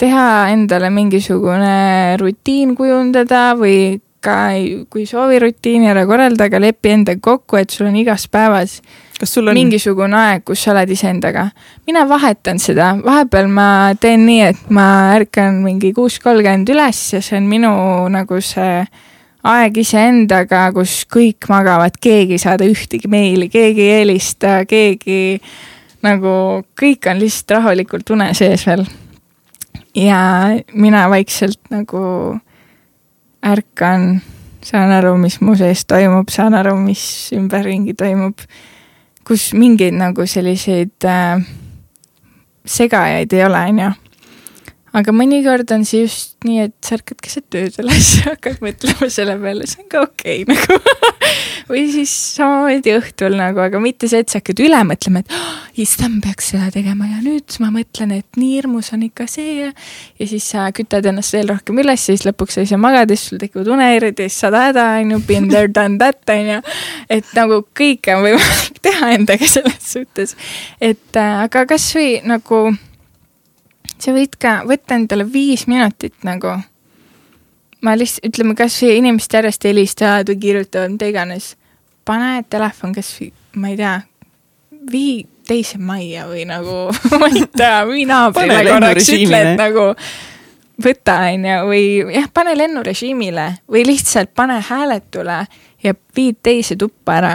teha 0.00 0.28
endale 0.54 0.88
mingisugune 0.90 2.16
rutiin 2.20 2.76
kujundada 2.78 3.52
või 3.58 4.00
ka 4.22 4.54
kui 4.90 5.02
ei 5.02 5.10
soovi 5.10 5.40
rutiini 5.42 5.90
ära 5.90 6.04
korraldada, 6.06 6.60
lepi 6.62 6.94
endaga 6.94 7.20
kokku, 7.22 7.58
et 7.58 7.74
sul 7.74 7.88
on 7.90 7.98
igas 7.98 8.28
päevas 8.30 8.78
kas 9.22 9.36
sul 9.36 9.46
on 9.46 9.54
mingisugune 9.54 10.16
aeg, 10.18 10.42
kus 10.42 10.64
sa 10.64 10.72
oled 10.72 10.90
iseendaga. 10.90 11.44
mina 11.86 12.02
vahetan 12.10 12.58
seda, 12.58 12.88
vahepeal 13.04 13.46
ma 13.46 13.94
teen 14.00 14.24
nii, 14.26 14.40
et 14.50 14.70
ma 14.74 14.86
ärkan 15.14 15.60
mingi 15.62 15.92
kuus 15.94 16.16
kolmkümmend 16.18 16.72
üles 16.74 17.02
ja 17.14 17.20
see 17.22 17.38
on 17.38 17.46
minu 17.46 17.70
nagu 18.10 18.40
see 18.42 18.80
aeg 19.46 19.78
iseendaga, 19.78 20.64
kus 20.74 21.04
kõik 21.06 21.46
magavad, 21.50 21.94
keegi 22.02 22.34
ei 22.34 22.42
saada 22.42 22.66
ühtegi 22.66 23.10
meili, 23.10 23.46
keegi 23.52 23.84
ei 23.84 24.00
helista, 24.00 24.56
keegi 24.66 25.38
nagu 26.02 26.34
kõik 26.82 27.06
on 27.12 27.22
lihtsalt 27.22 27.54
rahulikult 27.60 28.10
une 28.16 28.32
sees 28.34 28.66
veel. 28.66 28.82
ja 29.94 30.18
mina 30.74 31.04
vaikselt 31.14 31.62
nagu 31.70 32.02
ärkan, 33.54 34.18
saan 34.66 34.98
aru, 34.98 35.14
mis 35.14 35.38
mu 35.46 35.54
sees 35.54 35.86
toimub, 35.86 36.26
saan 36.34 36.58
aru, 36.58 36.74
mis 36.82 37.30
ümberringi 37.38 37.94
toimub 37.94 38.42
kus 39.26 39.52
mingeid 39.54 39.94
nagu 39.94 40.26
selliseid 40.26 41.06
äh, 41.08 41.42
segajaid 42.66 43.32
ei 43.32 43.44
ole, 43.46 43.66
onju. 43.72 43.90
Aga 44.96 45.12
mõnikord 45.16 45.70
on 45.72 45.86
see 45.88 46.02
just 46.04 46.36
nii, 46.44 46.66
et 46.66 46.74
sa 46.84 46.96
ärkad 46.98 47.20
keset 47.24 47.56
ööd 47.56 47.78
üles 47.80 48.08
ja 48.18 48.32
hakkad 48.32 48.58
mõtlema 48.64 49.08
selle 49.12 49.36
peale, 49.40 49.68
see 49.68 49.80
on 49.84 49.88
ka 49.92 50.02
okei 50.04 50.42
okay, 50.44 50.52
nagu. 50.52 50.78
või 51.70 51.84
siis 51.92 52.12
samamoodi 52.36 52.92
õhtul 52.98 53.36
nagu, 53.38 53.62
aga 53.64 53.80
mitte 53.82 54.10
see, 54.10 54.20
et 54.24 54.32
sa 54.32 54.42
hakkad 54.42 54.60
üle 54.64 54.82
mõtlema, 54.88 55.22
et 55.22 55.32
oh, 55.36 55.54
issand, 55.80 56.20
peaks 56.24 56.52
seda 56.52 56.68
tegema 56.74 57.08
ja 57.08 57.22
nüüd 57.24 57.56
ma 57.62 57.70
mõtlen, 57.72 58.12
et 58.20 58.40
nii 58.40 58.58
hirmus 58.58 58.92
on 58.96 59.06
ikka 59.08 59.28
see 59.30 59.56
ja 59.62 59.72
ja 59.72 60.28
siis 60.28 60.50
sa 60.52 60.68
kütad 60.76 61.08
ennast 61.08 61.32
veel 61.36 61.48
rohkem 61.54 61.80
üles 61.80 62.04
ja 62.04 62.12
siis 62.12 62.26
lõpuks 62.28 62.58
sa 62.58 62.66
ise 62.66 62.80
magad 62.80 63.10
ja 63.10 63.16
siis 63.16 63.32
sul 63.32 63.40
tekivad 63.42 63.72
unehäired 63.72 64.20
ja 64.20 64.28
siis 64.28 64.44
saad 64.44 64.58
häda, 64.58 64.86
onju, 65.00 65.22
been 65.28 65.48
there, 65.48 65.72
done 65.72 65.96
that, 66.02 66.20
onju. 66.28 66.60
et 67.08 67.36
nagu 67.38 67.62
kõike 67.78 68.18
on 68.18 68.26
võimalik 68.28 68.80
teha 68.86 69.12
endaga 69.16 69.48
selles 69.48 69.92
suhtes, 69.94 70.36
et 70.82 71.16
äh, 71.16 71.44
aga 71.46 71.64
kasvõi 71.70 72.18
nagu 72.28 72.66
sa 74.02 74.14
võid 74.14 74.36
ka 74.40 74.60
võtta 74.68 74.96
endale 74.98 75.26
viis 75.28 75.66
minutit 75.70 76.14
nagu. 76.26 76.56
ma 77.82 77.96
lihtsalt, 77.98 78.28
ütleme 78.30 78.54
kasvõi 78.58 78.98
inimesed 79.00 79.38
järjest 79.38 79.64
helistavad 79.66 80.30
või 80.30 80.40
kirjutavad, 80.46 80.94
mida 80.94 81.10
iganes. 81.10 81.54
pane 82.04 82.42
telefon 82.50 82.94
kasvõi, 82.94 83.32
ma 83.56 83.70
ei 83.70 83.78
tea, 83.78 83.94
vii 84.92 85.16
teise 85.46 85.78
majja 85.78 86.26
või 86.30 86.44
nagu, 86.46 86.76
ma 87.20 87.30
ei 87.30 87.46
tea, 87.56 87.80
vii 87.86 88.04
naabrile 88.10 88.60
korraks, 88.68 89.10
ütle, 89.14 89.42
et 89.42 89.58
nagu 89.58 89.88
võta, 90.82 91.18
onju, 91.30 91.56
või 91.70 91.84
jah, 92.16 92.28
pane 92.34 92.54
lennurežiimile 92.58 93.48
või 93.70 93.86
lihtsalt 93.86 94.32
pane 94.34 94.58
hääletule 94.66 95.44
ja 95.82 95.94
viid 96.16 96.42
teise 96.42 96.78
tuppa 96.78 97.18
ära 97.20 97.34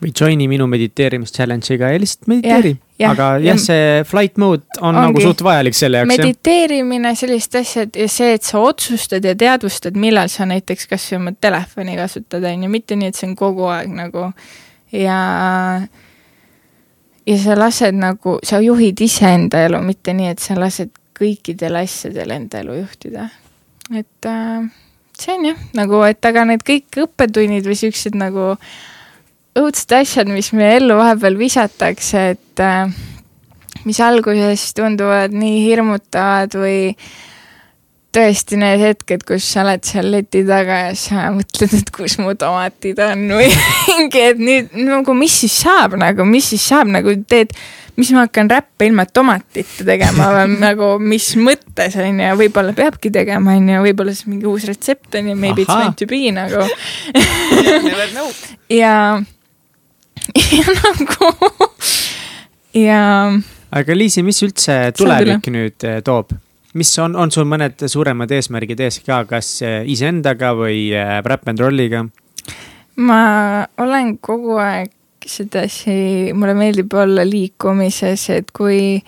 või 0.00 0.12
join'i 0.16 0.48
minu 0.48 0.66
mediteerimischallenge'iga 0.70 1.92
ja 1.92 2.00
lihtsalt 2.00 2.30
mediteeri. 2.30 2.72
jah, 2.76 2.89
aga 3.08 3.28
ja- 3.38 3.52
jah, 3.52 3.58
see 3.58 4.04
flight 4.04 4.36
mode 4.36 4.62
on 4.80 4.94
Ongi. 4.94 5.06
nagu 5.06 5.20
suht 5.24 5.42
vajalik 5.42 5.74
selle 5.74 6.02
jaoks 6.02 6.12
mediteerimine, 6.12 7.14
sellised 7.16 7.54
asjad 7.62 7.96
ja 7.96 8.08
see, 8.08 8.34
et 8.36 8.42
sa 8.44 8.60
otsustad 8.60 9.24
ja 9.24 9.34
teadvustad, 9.34 9.96
millal 9.96 10.28
sa 10.28 10.44
näiteks 10.44 10.86
kasvõi 10.90 11.16
oma 11.16 11.32
telefoni 11.40 11.96
kasutad, 11.96 12.44
on 12.44 12.62
ju, 12.66 12.70
mitte 12.70 12.96
nii, 12.96 13.08
et 13.08 13.16
see 13.16 13.30
on 13.30 13.36
kogu 13.36 13.64
aeg 13.72 13.88
nagu 13.94 14.32
ja 14.92 15.18
ja 17.26 17.38
sa 17.38 17.56
lased 17.58 17.96
nagu, 17.96 18.38
sa 18.46 18.60
juhid 18.60 19.00
iseenda 19.00 19.64
elu, 19.68 19.80
mitte 19.84 20.14
nii, 20.16 20.32
et 20.34 20.42
sa 20.42 20.56
lased 20.58 20.92
kõikidel 21.20 21.76
asjadel 21.82 22.32
enda 22.36 22.62
elu 22.64 22.78
juhtida. 22.80 23.28
et 23.96 24.26
äh, 24.26 24.70
see 25.18 25.34
on 25.34 25.50
jah, 25.50 25.60
nagu, 25.76 26.00
et 26.08 26.24
aga 26.24 26.46
need 26.48 26.64
kõik 26.66 27.02
õppetunnid 27.04 27.66
või 27.66 27.76
siuksed 27.76 28.16
nagu 28.18 28.54
õudsed 29.58 29.96
asjad, 29.98 30.30
mis 30.30 30.52
meie 30.56 30.78
ellu 30.78 30.98
vahepeal 31.00 31.38
visatakse, 31.40 32.28
et 32.36 32.62
äh, 32.62 32.92
mis 33.86 34.00
alguses 34.04 34.70
tunduvad 34.76 35.34
nii 35.34 35.64
hirmutavad 35.64 36.54
või 36.58 36.94
tõesti 38.14 38.58
need 38.58 38.80
hetked, 38.82 39.22
kus 39.26 39.46
sa 39.52 39.62
oled 39.62 39.84
seal 39.86 40.08
leti 40.10 40.42
taga 40.46 40.80
ja 40.88 40.94
sa 40.98 41.28
mõtled, 41.34 41.74
et 41.78 41.92
kus 41.94 42.16
mu 42.18 42.34
tomatid 42.38 42.98
on 43.04 43.28
või 43.38 43.50
mingi, 43.90 44.24
et 44.32 44.40
nüüd 44.40 44.74
nagu 44.86 45.14
mis 45.18 45.36
siis 45.44 45.60
saab 45.62 45.94
nagu, 46.00 46.26
mis 46.26 46.50
siis 46.50 46.64
saab 46.72 46.90
nagu 46.90 47.14
teed, 47.30 47.54
mis 48.00 48.10
ma 48.16 48.24
hakkan 48.26 48.50
räppe 48.50 48.88
ilma 48.88 49.06
tomatita 49.06 49.86
tegema 49.86 50.30
või 50.34 50.58
nagu 50.66 50.92
mis 51.02 51.32
mõttes 51.38 51.98
on 52.02 52.18
ju, 52.24 52.30
võib-olla 52.42 52.74
peabki 52.76 53.12
tegema 53.14 53.54
on 53.58 53.70
ju, 53.76 53.82
võib-olla 53.86 54.14
see 54.16 54.32
mingi 54.32 54.50
uus 54.50 54.66
retsept 54.70 55.20
on 55.20 55.30
ju, 55.30 55.38
maybe 55.38 55.62
it's 55.62 55.70
Ahhaa. 55.70 55.90
meant 55.90 56.00
to 56.00 56.10
be 56.10 56.24
nagu 56.34 56.66
ja, 58.82 58.96
ja 60.34 60.76
nagu 60.84 61.32
ja 62.76 63.02
aga 63.70 63.96
Liisi, 63.96 64.22
mis 64.26 64.40
üldse 64.46 64.78
tulevik 64.96 65.50
nüüd 65.52 65.86
eh, 65.88 66.00
toob? 66.06 66.34
mis 66.78 66.92
on, 67.02 67.16
on 67.18 67.32
sul 67.34 67.48
mõned 67.50 67.82
suuremad 67.90 68.30
eesmärgid 68.30 68.80
ees 68.86 69.00
ka, 69.06 69.24
kas 69.28 69.56
eh, 69.66 69.82
iseendaga 69.90 70.52
või 70.58 70.90
eh, 70.94 71.18
Rap 71.26 71.48
n 71.50 71.58
Rolliga? 71.58 72.04
ma 73.00 73.20
olen 73.80 74.16
kogu 74.22 74.58
aeg 74.62 74.94
sedasi, 75.30 76.32
mulle 76.34 76.54
meeldib 76.56 76.94
olla 76.96 77.24
liikumises, 77.28 78.24
et 78.32 78.50
kui 78.56 79.02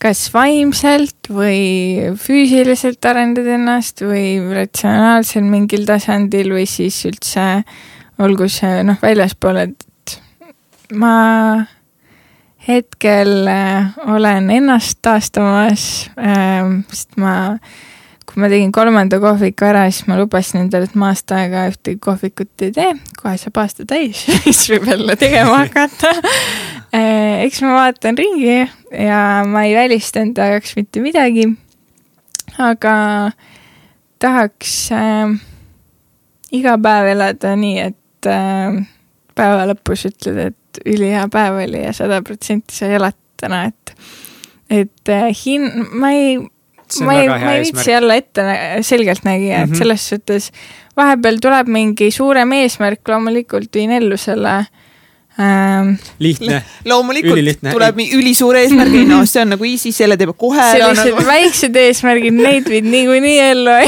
kas 0.00 0.22
vaimselt 0.32 1.28
või 1.28 2.14
füüsiliselt 2.16 3.04
arendad 3.04 3.48
ennast 3.58 4.00
või 4.00 4.38
ratsionaalsel 4.54 5.44
mingil 5.44 5.84
tasandil 5.88 6.54
või 6.56 6.64
siis 6.68 7.02
üldse 7.08 7.46
olgu 8.20 8.48
see 8.52 8.80
noh, 8.88 8.96
väljaspool, 9.02 9.60
et 9.66 9.89
ma 10.92 11.14
hetkel 12.68 13.46
äh, 13.48 13.92
olen 14.06 14.50
ennast 14.50 14.98
taastamas 15.02 16.10
äh,, 16.18 16.82
sest 16.90 17.16
ma 17.20 17.34
kui 18.30 18.44
ma 18.44 18.50
tegin 18.50 18.70
kolmanda 18.72 19.18
kohviku 19.22 19.66
ära, 19.66 19.86
siis 19.90 20.06
ma 20.06 20.16
lubasin 20.20 20.62
endale, 20.62 20.86
et 20.86 20.96
ma 20.98 21.10
aasta 21.10 21.40
aega 21.40 21.64
ühtegi 21.72 21.98
kohvikut 22.02 22.64
ei 22.66 22.74
tee, 22.76 22.90
kohe 23.18 23.34
saab 23.40 23.58
aasta 23.62 23.86
täis, 23.90 24.22
siis 24.44 24.62
võib 24.70 24.86
jälle 24.92 25.16
tegema 25.20 25.64
hakata. 25.64 26.14
Äh, 26.90 27.44
eks 27.44 27.60
ma 27.62 27.76
vaatan 27.76 28.16
ringi 28.18 28.64
ja 28.98 29.18
ma 29.46 29.60
ei 29.62 29.76
välista 29.76 30.24
enda 30.24 30.48
jaoks 30.48 30.72
mitte 30.74 30.98
midagi. 30.98 31.44
aga 32.58 32.94
tahaks 34.18 34.72
äh, 34.90 35.36
iga 36.50 36.74
päev 36.82 37.12
elada 37.12 37.52
nii, 37.54 37.76
et 37.92 38.26
äh, 38.26 38.80
päeva 39.38 39.68
lõpus 39.70 40.02
ütled, 40.10 40.40
et 40.48 40.59
ülihea 40.86 41.26
päev 41.32 41.62
oli 41.64 41.84
ja 41.84 41.92
sada 41.96 42.22
protsenti 42.22 42.76
sa 42.76 42.86
elad 42.86 43.18
täna, 43.40 43.64
et, 43.70 43.94
et 44.70 45.12
äh, 45.12 45.30
hin-, 45.46 45.86
ma 45.92 46.12
ei 46.16 46.38
ma 46.98 47.14
ei, 47.20 47.28
ma 47.28 47.54
ei 47.54 47.64
viitsi 47.64 47.94
olla 47.94 48.16
ette 48.18 48.42
selgeltnägija 48.82 49.56
mm, 49.56 49.62
-hmm. 49.62 49.64
et 49.64 49.70
mhm. 49.70 49.78
selles 49.78 50.08
suhtes 50.08 50.50
vahepeal 50.96 51.38
tuleb 51.42 51.68
mingi 51.68 52.10
suurem 52.10 52.52
eesmärk, 52.52 53.08
loomulikult 53.08 53.74
viin 53.74 53.90
ellu 53.90 54.16
selle 54.16 54.54
ähm,. 55.40 55.94
lihtne. 56.18 56.62
loomulikult 56.84 57.62
tuleb 57.70 58.00
ülisuure 58.12 58.64
eesmärgi, 58.64 59.04
no 59.04 59.22
see 59.26 59.42
on 59.42 59.54
nagu 59.54 59.64
easy, 59.64 59.92
selle 59.92 60.16
teeb 60.16 60.34
kohe. 60.36 60.70
sellised 60.72 61.14
nagu... 61.14 61.26
väiksed 61.26 61.76
eesmärgid, 61.76 62.34
neid 62.34 62.68
viid 62.68 62.90
niikuinii 62.90 63.38
ellu 63.50 63.78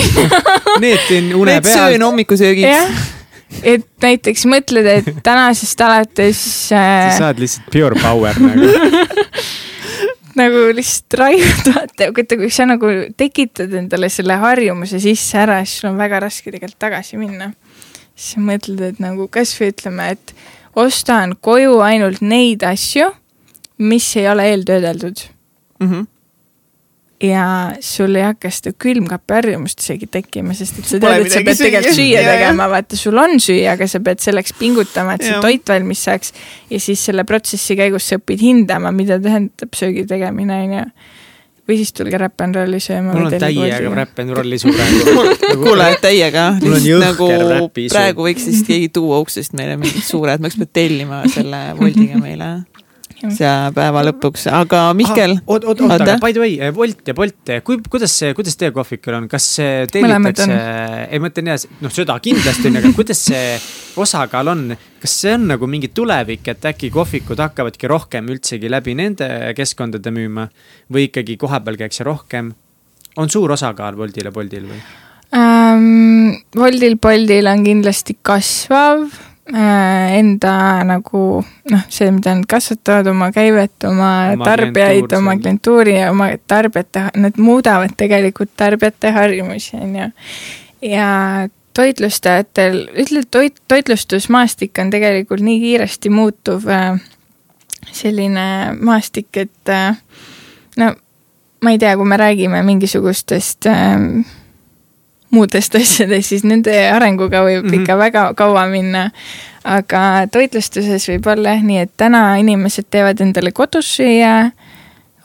Need 0.81 1.03
teen 1.09 1.35
une 1.35 1.61
peal. 1.61 1.63
Need 1.63 1.75
söön 1.75 2.07
hommikusöögiks 2.07 3.19
et 3.63 3.85
näiteks 4.03 4.47
mõtled, 4.51 4.89
et 4.89 5.11
tänasest 5.25 5.81
alates 5.85 6.41
äh.... 6.75 7.11
sa 7.13 7.29
saad 7.29 7.43
lihtsalt 7.43 7.69
pure 7.73 7.99
power 8.01 8.39
nagu 8.43 8.71
nagu 10.41 10.63
lihtsalt 10.77 11.19
raiud, 11.21 11.67
vaata, 11.69 12.09
vaata 12.17 12.39
kui 12.41 12.51
sa 12.53 12.67
nagu 12.69 12.93
tekitad 13.19 13.75
endale 13.83 14.09
selle 14.13 14.39
harjumuse 14.41 15.01
sisse 15.03 15.43
ära, 15.43 15.61
siis 15.67 15.83
sul 15.83 15.93
on 15.93 16.01
väga 16.01 16.23
raske 16.25 16.51
tegelikult 16.51 16.81
tagasi 16.87 17.21
minna. 17.21 17.53
siis 18.15 18.37
sa 18.37 18.45
mõtled, 18.45 18.81
et 18.93 19.03
nagu 19.03 19.29
kasvõi 19.33 19.73
ütleme, 19.73 20.13
et 20.17 20.35
ostan 20.79 21.37
koju 21.41 21.81
ainult 21.85 22.23
neid 22.25 22.65
asju, 22.65 23.11
mis 23.83 24.09
ei 24.17 24.29
ole 24.31 24.49
eeltöödeldud 24.55 25.27
mm. 25.81 25.91
-hmm 25.91 26.12
ja 27.23 27.45
sul 27.81 28.17
ei 28.19 28.25
hakka 28.27 28.51
seda 28.53 28.75
külmkapiharjumust 28.83 29.83
isegi 29.85 30.09
tekkima, 30.11 30.57
sest 30.59 30.81
et 30.83 30.89
sa 30.91 31.01
tead, 31.03 31.27
et 31.27 31.35
sa 31.35 31.43
pead 31.47 31.61
tegelikult 31.61 31.99
süüa 31.99 32.25
tegema, 32.27 32.69
vaata, 32.73 32.99
sul 32.99 33.19
on 33.23 33.39
süüa, 33.43 33.77
aga 33.77 33.89
sa 33.91 34.03
pead 34.05 34.23
selleks 34.25 34.57
pingutama, 34.59 35.17
et 35.17 35.27
see 35.29 35.41
toit 35.45 35.75
valmis 35.75 36.03
saaks. 36.09 36.35
ja 36.71 36.83
siis 36.83 37.03
selle 37.11 37.25
protsessi 37.29 37.79
käigus 37.79 38.11
sa 38.11 38.19
õpid 38.19 38.43
hindama, 38.43 38.93
mida 38.95 39.21
tähendab 39.23 39.79
söögi 39.79 40.07
tegemine, 40.11 40.63
on 40.67 40.79
ju 40.79 40.87
või 41.69 41.79
siis 41.79 41.93
tulge 41.95 42.19
Rap 42.19 42.43
n 42.43 42.55
Rolli 42.57 42.81
sööma. 42.83 43.15
mul 43.15 43.29
on 43.29 43.39
täiega 43.39 43.95
Rap 43.95 44.19
n 44.19 44.35
Rolli 44.35 44.59
su 44.59 44.73
praegu 44.75 45.15
nagu... 45.23 45.63
kuule, 45.63 45.87
täiega. 46.03 46.49
nagu 46.59 47.29
praegu 47.71 48.27
võiks 48.27 48.49
siis 48.51 48.65
keegi 48.67 48.91
tuua 48.99 49.23
uksest 49.23 49.55
meile 49.59 49.79
mingid 49.79 50.03
suured, 50.03 50.43
me 50.43 50.51
oleks 50.51 50.59
pidanud 50.59 50.75
tellima 50.75 51.23
selle 51.31 51.63
Woldiga 51.79 52.19
meile 52.19 52.51
see 53.31 53.51
päeva 53.77 54.03
lõpuks, 54.09 54.47
aga 54.51 54.83
Mihkel. 54.99 55.37
oot, 55.47 55.65
oot, 55.65 55.83
oot, 55.85 55.95
aga 55.95 56.17
by 56.23 56.35
the 56.35 56.43
way, 56.43 56.71
Wolt 56.75 57.07
ja 57.09 57.15
Bolt, 57.17 57.53
kui, 57.67 57.79
kuidas 57.91 58.15
see, 58.19 58.33
kuidas 58.37 58.59
teie 58.59 58.73
kohvikul 58.75 59.19
on, 59.21 59.29
kas 59.31 59.47
tellitakse, 59.93 60.49
ei 61.09 61.21
ma 61.21 61.29
mõtlen 61.29 61.53
jah, 61.53 61.67
noh, 61.85 61.95
seda 61.95 62.19
kindlasti 62.25 62.71
on, 62.71 62.81
aga 62.83 62.93
kuidas 62.97 63.23
see 63.29 63.55
osakaal 64.03 64.53
on, 64.55 64.65
kas 65.03 65.17
see 65.25 65.37
on 65.37 65.47
nagu 65.53 65.69
mingi 65.71 65.93
tulevik, 65.95 66.47
et 66.55 66.69
äkki 66.73 66.91
kohvikud 66.95 67.41
hakkavadki 67.45 67.91
rohkem 67.91 68.31
üldsegi 68.33 68.71
läbi 68.73 68.97
nende 68.99 69.29
keskkondade 69.59 70.15
müüma 70.15 70.49
või 70.93 71.09
ikkagi 71.11 71.39
kohapeal 71.41 71.81
käiakse 71.81 72.09
rohkem? 72.09 72.53
on 73.17 73.29
suur 73.29 73.53
osakaal 73.53 73.97
Woltil 73.99 74.31
ja 74.31 74.33
Boltil 74.33 74.65
või? 74.71 74.79
Ähm,? 75.37 76.41
Woldil, 76.57 76.97
Boltil 77.01 77.49
on 77.51 77.65
kindlasti 77.67 78.17
kasvav 78.25 79.05
enda 79.53 80.53
nagu 80.89 81.23
noh, 81.71 81.83
see, 81.93 82.09
mida 82.15 82.33
nad 82.39 82.47
kasvatavad, 82.49 83.11
oma 83.13 83.29
käivet, 83.35 83.75
oma, 83.85 84.13
oma 84.33 84.47
tarbijaid, 84.49 85.13
oma 85.19 85.37
klientuuri 85.37 85.99
ja 85.99 86.11
oma 86.11 86.31
tarbijate, 86.49 87.09
nad 87.21 87.37
muudavad 87.37 87.93
tegelikult 87.97 88.55
tarbijate 88.57 89.13
harjumusi, 89.13 89.77
on 89.77 89.97
ju. 89.99 90.09
ja 90.95 91.09
toitlustajatel, 91.77 92.83
ütled 93.05 93.29
toit, 93.31 93.61
toitlustusmaastik 93.69 94.79
on 94.81 94.91
tegelikult 94.93 95.45
nii 95.45 95.61
kiiresti 95.61 96.13
muutuv 96.13 96.69
äh, 96.69 97.01
selline 97.93 98.47
maastik, 98.81 99.31
et 99.37 99.73
äh, 99.73 99.97
no 100.81 100.93
ma 101.63 101.75
ei 101.75 101.79
tea, 101.79 101.97
kui 101.97 102.09
me 102.09 102.17
räägime 102.21 102.63
mingisugustest 102.67 103.69
äh, 103.71 104.01
muudest 105.33 105.75
asjadest, 105.79 106.29
siis 106.33 106.45
nende 106.49 106.75
arenguga 106.93 107.43
võib 107.45 107.65
mm 107.65 107.71
-hmm. 107.71 107.81
ikka 107.81 107.99
väga 107.99 108.27
kaua 108.37 108.67
minna. 108.69 109.11
aga 109.65 110.27
toitlustuses 110.33 111.09
võib 111.09 111.27
olla 111.27 111.57
jah 111.57 111.63
nii, 111.63 111.79
et 111.79 111.91
täna 111.97 112.37
inimesed 112.37 112.91
teevad 112.91 113.21
endale 113.21 113.53
kodus 113.53 113.97
süüa, 113.97 114.51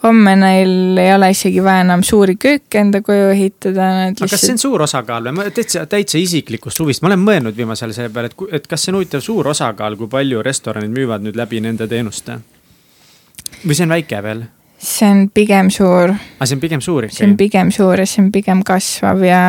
homme 0.03 0.35
neil 0.35 0.97
ei 0.97 1.13
ole 1.13 1.29
isegi 1.33 1.63
vaja 1.63 1.81
enam 1.81 2.03
suuri 2.03 2.35
kööke 2.35 2.79
enda 2.79 3.01
koju 3.01 3.31
ehitada. 3.33 3.87
aga 3.89 4.09
lihtsalt... 4.09 4.29
kas 4.31 4.41
see 4.41 4.55
on 4.55 4.61
suur 4.61 4.81
osakaal 4.85 5.29
või, 5.29 5.37
ma 5.39 5.47
täitsa, 5.49 5.85
täitsa 5.85 6.21
isiklikust 6.21 6.79
huvist, 6.79 7.01
ma 7.01 7.11
olen 7.11 7.23
mõelnud 7.23 7.57
viimasel 7.57 7.93
selle 7.93 8.13
peale, 8.13 8.29
et, 8.31 8.45
et 8.59 8.67
kas 8.67 8.85
see 8.85 8.93
on 8.93 8.99
huvitav 8.99 9.25
suur 9.25 9.49
osakaal, 9.53 9.97
kui 9.97 10.11
palju 10.11 10.43
restoranid 10.45 10.93
müüvad 10.93 11.25
nüüd 11.25 11.39
läbi 11.39 11.63
nende 11.65 11.87
teenuste? 11.87 12.39
või 13.65 13.73
see 13.73 13.87
on 13.87 13.97
väike 13.97 14.21
veel? 14.23 14.45
See 14.77 15.09
on 15.09 15.29
pigem 15.33 15.69
suur. 15.73 16.13
ah, 16.13 16.45
see 16.45 16.55
on 16.55 16.61
pigem 16.61 16.81
suur 16.81 17.07
ikka? 17.07 17.17
see 17.17 17.27
on 17.27 17.35
pigem 17.37 17.71
suur 17.73 17.99
ja 17.99 18.05
see 18.05 18.23
on 18.23 18.31
pigem 18.31 18.63
kasvav 18.65 19.23
ja 19.25 19.41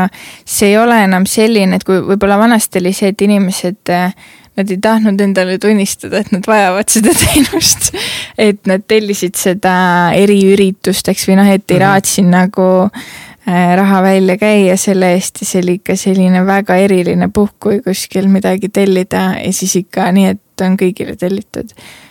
see 0.44 0.72
ei 0.72 0.78
ole 0.80 1.02
enam 1.05 1.26
selline, 1.28 1.76
et 1.76 1.86
kui 1.86 2.00
võib-olla 2.00 2.38
vanasti 2.40 2.80
oli 2.80 2.94
see, 2.96 3.12
et 3.12 3.24
inimesed, 3.28 3.80
eh, 3.92 4.34
nad 4.59 4.72
ei 4.72 4.80
tahtnud 4.82 5.20
endale 5.22 5.59
tunnistada, 5.62 6.22
et 6.24 6.32
nad 6.34 6.48
vajavad 6.48 6.90
seda 6.90 7.14
teenust. 7.22 7.92
et 8.38 8.60
nad 8.70 8.84
tellisid 8.88 9.36
seda 9.38 9.76
eriüritusteks 10.16 11.28
või 11.28 11.40
noh, 11.42 11.52
et 11.52 11.64
ei 11.68 11.76
-hmm. 11.76 11.84
raatsinud 11.84 12.32
nagu 12.32 12.70
äh, 12.88 13.76
raha 13.76 14.02
välja 14.02 14.40
käia 14.40 14.76
selle 14.80 15.12
eest 15.12 15.42
ja 15.42 15.52
see 15.52 15.62
oli 15.62 15.78
ikka 15.82 15.96
selline 15.96 16.44
väga 16.46 16.80
eriline 16.88 17.28
puhk, 17.28 17.56
kui 17.60 17.80
kuskil 17.84 18.32
midagi 18.32 18.68
tellida 18.68 19.30
ja 19.44 19.52
siis 19.52 19.76
ikka 19.84 20.10
nii, 20.12 20.34
et 20.34 20.64
on 20.64 20.76
kõigile 20.80 21.16
tellitud. 21.16 21.68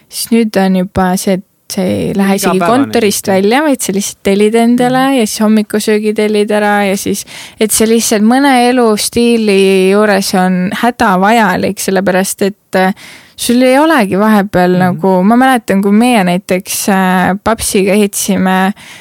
siis 0.10 0.32
nüüd 0.32 0.56
on 0.62 0.76
juba 0.86 1.16
see, 1.18 1.34
et 1.42 1.46
sa 1.74 1.84
ei 1.84 2.12
lähe 2.16 2.38
isegi 2.40 2.60
kontorist 2.62 3.28
välja, 3.28 3.62
vaid 3.66 3.84
sa 3.84 3.94
lihtsalt 3.96 4.20
tellid 4.24 4.56
endale 4.56 5.04
mm. 5.08 5.18
ja 5.20 5.28
siis 5.28 5.44
hommikusöögi 5.44 6.14
tellid 6.18 6.52
ära 6.52 6.74
ja 6.88 6.98
siis, 7.00 7.26
et 7.60 7.76
see 7.76 7.90
lihtsalt 7.90 8.26
mõne 8.28 8.54
elustiili 8.70 9.60
juures 9.92 10.34
on 10.40 10.68
hädavajalik, 10.82 11.82
sellepärast 11.84 12.46
et 12.48 12.80
äh, 12.80 13.10
sul 13.36 13.62
ei 13.66 13.78
olegi 13.80 14.20
vahepeal 14.20 14.78
mm. 14.78 14.86
nagu, 14.86 15.18
ma 15.28 15.40
mäletan, 15.40 15.84
kui 15.84 15.96
meie 15.96 16.24
näiteks 16.28 16.88
äh, 16.94 17.36
papsiga 17.44 17.98
ehitasime 17.98 18.58
äh, 18.68 18.96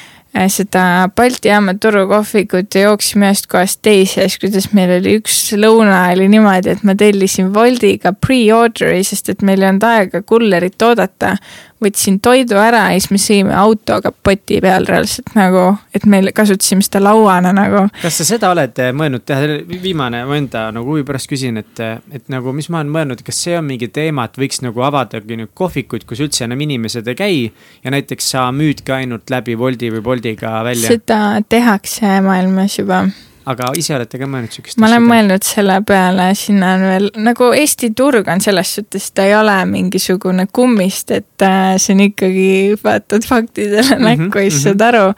seda 0.51 1.09
Balti 1.15 1.49
jaama 1.49 1.73
turukohvikut 1.81 2.75
ja 2.75 2.89
jooksime 2.89 3.31
ühest 3.31 3.47
kohast 3.51 3.81
teise 3.85 4.21
ja 4.21 4.29
siis 4.29 4.41
kuidas 4.43 4.69
meil 4.77 4.97
oli 4.99 5.17
üks 5.21 5.39
lõuna 5.57 6.03
oli 6.13 6.27
niimoodi, 6.31 6.75
et 6.75 6.83
ma 6.87 6.95
tellisin 6.99 7.49
Woldiga 7.55 8.13
pre-order'i, 8.13 9.03
sest 9.07 9.33
et 9.33 9.45
meil 9.45 9.63
ei 9.63 9.71
olnud 9.71 9.87
aega 9.87 10.21
kullerit 10.27 10.81
oodata 10.85 11.37
võtsin 11.83 12.17
toidu 12.23 12.57
ära 12.59 12.87
ja 12.91 12.97
siis 12.97 13.11
me 13.13 13.19
sõime 13.21 13.53
autoga 13.57 14.11
poti 14.11 14.59
peal 14.63 14.87
reaalselt 14.89 15.33
nagu, 15.37 15.63
et 15.95 16.07
me 16.09 16.21
kasutasime 16.35 16.85
seda 16.85 17.01
lauana 17.05 17.53
nagu. 17.55 17.85
kas 18.01 18.19
sa 18.21 18.27
seda 18.27 18.51
oled 18.53 18.81
eh, 18.81 18.93
mõelnud 18.97 19.25
teha, 19.27 19.59
viimane 19.83 20.23
mu 20.27 20.37
enda 20.37 20.67
nagu 20.75 20.93
huvi 20.93 21.05
pärast 21.07 21.29
küsin, 21.29 21.61
et, 21.61 21.73
eh, 21.83 21.99
et 22.17 22.33
nagu, 22.33 22.53
mis 22.55 22.69
ma 22.73 22.81
olen 22.81 22.91
mõelnud, 22.95 23.21
kas 23.25 23.43
see 23.45 23.57
on 23.59 23.67
mingi 23.69 23.91
teema, 23.93 24.27
et 24.27 24.41
võiks 24.41 24.63
nagu 24.65 24.83
avadagi 24.87 25.39
nüüd 25.39 25.53
kohvikuid, 25.57 26.07
kus 26.09 26.23
üldse 26.25 26.47
enam 26.47 26.61
inimesed 26.65 27.07
ei 27.07 27.19
käi. 27.21 27.37
ja 27.83 27.93
näiteks 27.93 28.31
sa 28.33 28.49
müüdki 28.51 28.93
ainult 28.93 29.29
läbi 29.29 29.55
Woldi 29.55 29.91
või 29.93 30.03
Boltiga 30.03 30.63
välja. 30.65 30.89
seda 30.89 31.41
tehakse 31.49 32.19
maailmas 32.25 32.79
juba 32.79 33.05
aga 33.47 33.69
ise 33.79 33.95
olete 33.95 34.19
ka 34.19 34.27
mõelnud 34.29 34.53
sihukest? 34.53 34.79
ma 34.81 34.89
olen 34.89 34.97
asjade? 34.99 35.11
mõelnud 35.11 35.47
selle 35.47 35.77
peale, 35.87 36.27
sinna 36.37 36.73
on 36.75 36.85
veel 36.91 37.09
nagu 37.29 37.49
Eesti 37.55 37.91
turg 37.97 38.27
on 38.31 38.43
selles 38.43 38.73
suhtes, 38.77 39.09
ta 39.15 39.27
ei 39.27 39.35
ole 39.37 39.55
mingisugune 39.69 40.47
kummist, 40.53 41.13
et 41.15 41.45
äh, 41.45 41.75
see 41.81 41.95
on 41.95 42.05
ikkagi, 42.09 42.49
vaatad 42.83 43.27
faktidele 43.27 43.83
-hmm, 43.87 44.07
näkku 44.07 44.43
ja 44.43 44.51
siis 44.51 44.63
saad 44.67 44.81
mhm. 44.81 44.87
aru. 44.87 45.13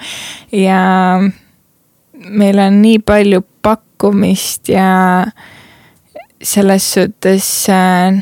ja 0.51 0.81
meil 2.39 2.59
on 2.59 2.81
nii 2.81 2.99
palju 2.99 3.41
pakkumist 3.61 4.69
ja 4.69 4.89
selles 6.43 6.93
suhtes 6.93 7.69
äh, 7.69 8.21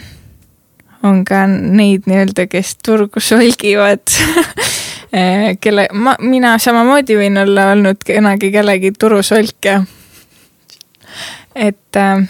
on 1.04 1.24
ka 1.26 1.46
neid 1.48 2.08
nii-öelda, 2.10 2.48
kes 2.50 2.78
turgu 2.86 3.20
solgivad 3.20 4.08
äh, 5.18 5.58
kelle, 5.62 5.88
ma, 5.94 6.16
mina 6.20 6.58
samamoodi 6.62 7.20
võin 7.20 7.38
olla 7.44 7.72
olnud 7.76 8.02
kunagi 8.08 8.52
kellegi 8.56 8.94
turusolk 9.00 9.70
ja 9.70 9.82
et 11.58 12.00
äh, 12.00 12.28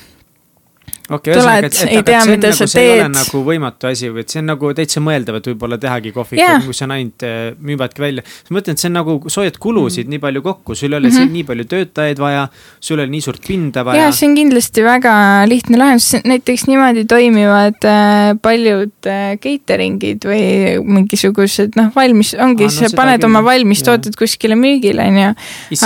okei 1.09 1.33
okay,, 1.33 1.41
tuled, 1.41 1.77
ei 1.87 2.03
tea, 2.03 2.21
mida 2.27 2.49
nagu, 2.49 2.57
sa 2.57 2.67
see 2.67 2.83
ei 2.83 2.91
ole 2.91 3.05
teed. 3.05 3.15
nagu 3.15 3.41
võimatu 3.47 3.87
asi 3.89 4.09
või 4.11 4.23
et 4.25 4.33
see 4.33 4.41
on 4.41 4.49
nagu 4.51 4.71
täitsa 4.75 5.03
mõeldav, 5.03 5.37
et 5.39 5.49
võib-olla 5.51 5.77
tehagi 5.81 6.11
kohvikud 6.15 6.41
Jaa. 6.41 6.57
yeah. 6.57 6.65
kus 6.67 6.83
on 6.83 6.93
ainult 6.95 7.25
äh, 7.27 7.37
müüvadki 7.69 8.03
välja. 8.03 8.23
ma 8.49 8.57
mõtlen, 8.57 8.75
et 8.75 8.83
see 8.83 8.89
on 8.91 8.97
nagu, 8.99 9.15
sa 9.31 9.41
hoiad 9.43 9.59
kulusid 9.63 10.07
mm. 10.07 10.15
nii 10.15 10.23
palju 10.25 10.43
kokku, 10.47 10.75
sul 10.75 10.91
ei 10.91 10.99
ole 10.99 11.11
mm 11.11 11.15
-hmm. 11.15 11.35
nii 11.37 11.45
palju 11.47 11.67
töötajaid 11.73 12.23
vaja, 12.23 12.47
sul 12.79 12.99
ei 12.99 13.05
ole 13.05 13.13
nii 13.15 13.23
suurt 13.23 13.47
pinda 13.47 13.85
vaja. 13.87 14.03
ja 14.03 14.11
see 14.11 14.29
on 14.29 14.35
kindlasti 14.41 14.83
väga 14.83 15.13
lihtne 15.47 15.79
lahendus, 15.79 16.09
näiteks 16.27 16.67
niimoodi 16.67 17.05
toimivad 17.05 17.87
äh, 17.87 18.35
paljud 18.41 19.07
äh, 19.07 19.37
catering'id 19.43 20.27
või 20.27 20.43
mingisugused 20.83 21.79
noh, 21.79 21.93
valmis, 21.95 22.33
ongi 22.35 22.67
ah, 22.67 22.73
no 22.73 22.89
sa 22.89 22.91
paned 22.95 23.21
küll, 23.21 23.31
oma 23.31 23.43
valmistooted 23.47 24.19
kuskile 24.19 24.59
müügile, 24.59 25.07
on 25.07 25.23
ju. 25.23 25.33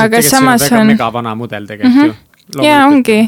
aga 0.01 0.25
samas 0.25 0.65
on 0.65 0.69
väga 0.69 0.81
on- 0.81 0.93
megavana 0.95 1.35
mudel 1.35 1.69
tegelikult 1.69 1.95
mm 1.95 2.09
-hmm. 2.09 2.17
ju. 2.17 2.30
Jaa, 2.59 2.85
ongi, 2.87 3.19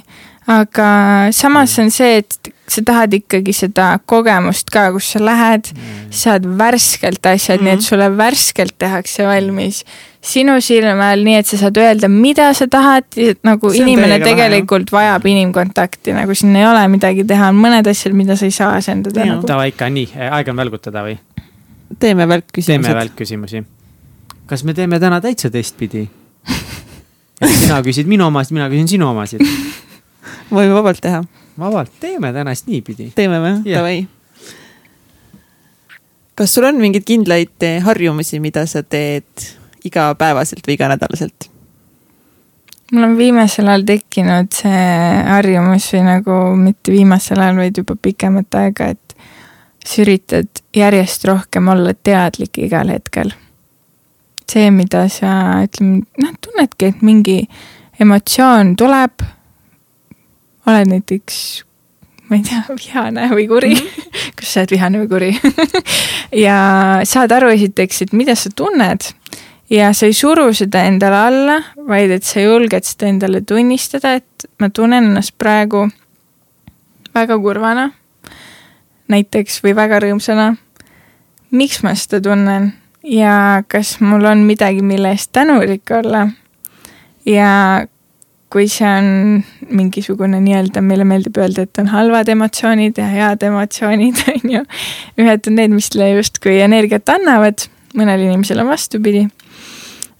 aga 0.51 0.87
samas 1.31 1.77
on 1.79 1.91
see, 1.93 2.17
et 2.23 2.53
sa 2.67 2.81
tahad 2.85 3.13
ikkagi 3.17 3.53
seda 3.55 3.97
kogemust 4.09 4.71
ka, 4.73 4.87
kus 4.95 5.11
sa 5.13 5.21
lähed 5.23 5.69
mm., 5.73 6.07
saad 6.15 6.47
värskelt 6.57 7.25
asjad 7.25 7.59
mm, 7.59 7.67
-hmm. 7.67 7.69
nii 7.69 7.73
et 7.73 7.81
sulle 7.81 8.09
värskelt 8.17 8.75
tehakse 8.79 9.27
valmis 9.27 9.83
sinu 10.23 10.55
silme 10.63 11.03
all, 11.03 11.23
nii 11.25 11.35
et 11.41 11.47
sa 11.47 11.59
saad 11.59 11.77
öelda, 11.77 12.07
mida 12.07 12.47
sa 12.55 12.67
tahad, 12.67 13.05
nagu 13.43 13.71
See 13.71 13.83
on 13.83 13.89
inimene 13.89 14.19
tegelikult 14.23 14.91
vajab 14.91 15.25
inimkontakti, 15.25 16.15
nagu 16.15 16.35
siin 16.35 16.55
ei 16.55 16.65
ole 16.67 16.87
midagi 16.87 17.27
teha, 17.27 17.51
on 17.51 17.59
mõned 17.59 17.89
asjad, 17.91 18.15
mida 18.15 18.39
sa 18.39 18.47
ei 18.47 18.55
saa 18.55 18.71
asendada 18.79 19.25
nagu. 19.27 19.47
Davai 19.47 19.73
ikka, 19.73 19.89
nii, 19.91 20.07
aeg 20.31 20.51
on 20.53 20.63
välgutada 20.63 21.03
või? 21.03 21.19
teeme 21.99 22.27
välkküsimused. 22.27 22.87
teeme 22.87 22.99
välkküsimusi. 22.99 23.63
kas 24.45 24.63
me 24.63 24.73
teeme 24.73 24.99
täna 24.99 25.21
täitsa 25.21 25.49
teistpidi? 25.49 26.07
Et 27.41 27.55
sina 27.59 27.79
küsid 27.85 28.09
minu 28.09 28.27
omasid, 28.27 28.55
mina 28.57 28.69
küsin 28.71 28.89
sinu 28.95 29.09
omasid. 29.09 29.43
võime 30.53 30.73
vabalt 30.75 31.01
teha, 31.03 31.23
vabalt, 31.59 31.93
teeme 32.03 32.33
täna 32.35 32.55
siis 32.55 32.67
niipidi. 32.69 33.11
teeme 33.15 33.39
või 33.43 33.55
Jah. 33.69 33.81
Davai. 33.81 34.07
kas 36.35 36.53
sul 36.53 36.67
on 36.69 36.81
mingeid 36.81 37.07
kindlaid 37.07 37.65
eh, 37.65 37.81
harjumusi, 37.83 38.39
mida 38.43 38.65
sa 38.69 38.83
teed 38.83 39.49
igapäevaselt 39.83 40.67
või 40.67 40.77
iganädalaselt? 40.77 41.49
mul 42.93 43.03
on 43.03 43.15
viimasel 43.17 43.67
ajal 43.67 43.85
tekkinud 43.87 44.51
see 44.53 44.81
harjumus 45.27 45.87
või 45.95 46.03
nagu 46.05 46.39
mitte 46.59 46.93
viimasel 46.93 47.41
ajal, 47.41 47.61
vaid 47.63 47.79
juba 47.81 47.95
pikemat 47.97 48.59
aega, 48.59 48.91
et 48.93 49.15
sa 49.83 50.01
üritad 50.03 50.61
järjest 50.75 51.25
rohkem 51.27 51.67
olla 51.73 51.93
teadlik 51.93 52.61
igal 52.61 52.93
hetkel. 52.93 53.33
See, 54.51 54.71
mida 54.71 55.05
sa 55.11 55.63
ütleme, 55.65 56.03
noh, 56.21 56.33
tunnedki, 56.41 56.91
et 56.91 57.01
mingi 57.05 57.37
emotsioon 58.01 58.75
tuleb, 58.79 59.23
oled 60.67 60.91
näiteks, 60.91 61.37
ma 62.29 62.39
ei 62.39 62.45
tea, 62.47 62.63
vihane 62.69 63.29
või 63.33 63.47
kuri 63.51 63.73
mm. 63.75 63.87
-hmm. 63.87 64.29
kas 64.39 64.53
sa 64.53 64.63
oled 64.63 64.75
vihane 64.75 65.03
või 65.03 65.09
kuri 65.11 65.31
ja 66.45 66.57
saad 67.07 67.31
aru 67.31 67.51
esiteks, 67.53 68.01
et 68.01 68.13
mida 68.13 68.35
sa 68.35 68.49
tunned 68.55 69.09
ja 69.69 69.93
sa 69.93 70.05
ei 70.05 70.13
suru 70.13 70.53
seda 70.53 70.83
endale 70.89 71.19
alla, 71.27 71.57
vaid 71.87 72.11
et 72.11 72.23
sa 72.23 72.43
julged 72.43 72.85
seda 72.87 73.07
endale 73.07 73.41
tunnistada, 73.41 74.15
et 74.19 74.47
ma 74.59 74.69
tunnen 74.69 75.11
ennast 75.11 75.35
praegu 75.37 75.87
väga 77.15 77.37
kurvana 77.39 77.91
näiteks 79.11 79.61
või 79.63 79.75
väga 79.75 79.99
rõõmsana. 80.03 80.55
miks 81.51 81.83
ma 81.83 81.93
seda 81.95 82.21
tunnen 82.21 82.73
ja 83.03 83.63
kas 83.67 83.97
mul 84.01 84.25
on 84.25 84.45
midagi, 84.47 84.81
mille 84.81 85.11
eest 85.11 85.31
tänulik 85.31 85.91
olla. 85.91 86.27
ja 87.25 87.87
kui 88.53 88.67
see 88.69 88.85
on 88.85 89.43
mingisugune 89.73 90.37
nii-öelda, 90.43 90.81
meile 90.85 91.05
meeldib 91.09 91.37
öelda, 91.41 91.65
et 91.65 91.79
on 91.81 91.87
halvad 91.89 92.29
emotsioonid 92.29 92.99
ja 93.01 93.07
head 93.09 93.43
emotsioonid, 93.47 94.23
on 94.33 94.55
ju. 94.57 94.63
ühed 95.17 95.49
on 95.49 95.57
need, 95.57 95.73
mis 95.73 95.89
sulle 95.89 96.11
justkui 96.13 96.59
energiat 96.61 97.09
annavad, 97.09 97.65
mõnel 97.97 98.27
inimesel 98.27 98.61
on 98.61 98.69
vastupidi 98.69 99.27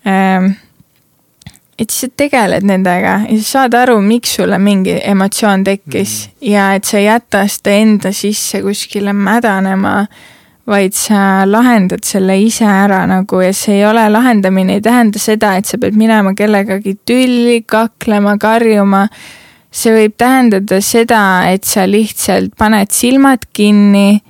ähm, 0.09 0.53
et 1.79 1.89
siis 1.89 2.07
sa 2.07 2.17
tegeled 2.17 2.65
nendega 2.67 3.15
ja 3.27 3.37
sa 3.41 3.45
saad 3.57 3.77
aru, 3.77 3.97
miks 4.05 4.35
sulle 4.37 4.59
mingi 4.61 4.95
emotsioon 4.99 5.63
tekkis 5.65 6.13
mm. 6.27 6.51
ja 6.51 6.69
et 6.77 6.87
sa 6.87 6.99
ei 6.99 7.07
jäta 7.07 7.43
seda 7.49 7.75
enda 7.81 8.13
sisse 8.15 8.61
kuskile 8.65 9.13
mädanema, 9.13 10.03
vaid 10.67 10.95
sa 10.95 11.43
lahendad 11.45 12.05
selle 12.07 12.37
ise 12.39 12.65
ära 12.65 13.01
nagu 13.09 13.41
ja 13.43 13.51
see 13.55 13.81
ei 13.81 13.85
ole, 13.85 14.05
lahendamine 14.09 14.77
ei 14.77 14.83
tähenda 14.83 15.19
seda, 15.19 15.55
et 15.59 15.67
sa 15.67 15.77
pead 15.77 15.97
minema 15.99 16.31
kellegagi 16.37 16.95
tülli, 17.05 17.63
kaklema, 17.67 18.37
karjuma. 18.39 19.07
see 19.73 19.89
võib 19.89 20.13
tähendada 20.17 20.77
seda, 20.85 21.49
et 21.49 21.63
sa 21.65 21.87
lihtsalt 21.89 22.53
paned 22.57 22.91
silmad 22.93 23.47
kinni, 23.57 24.21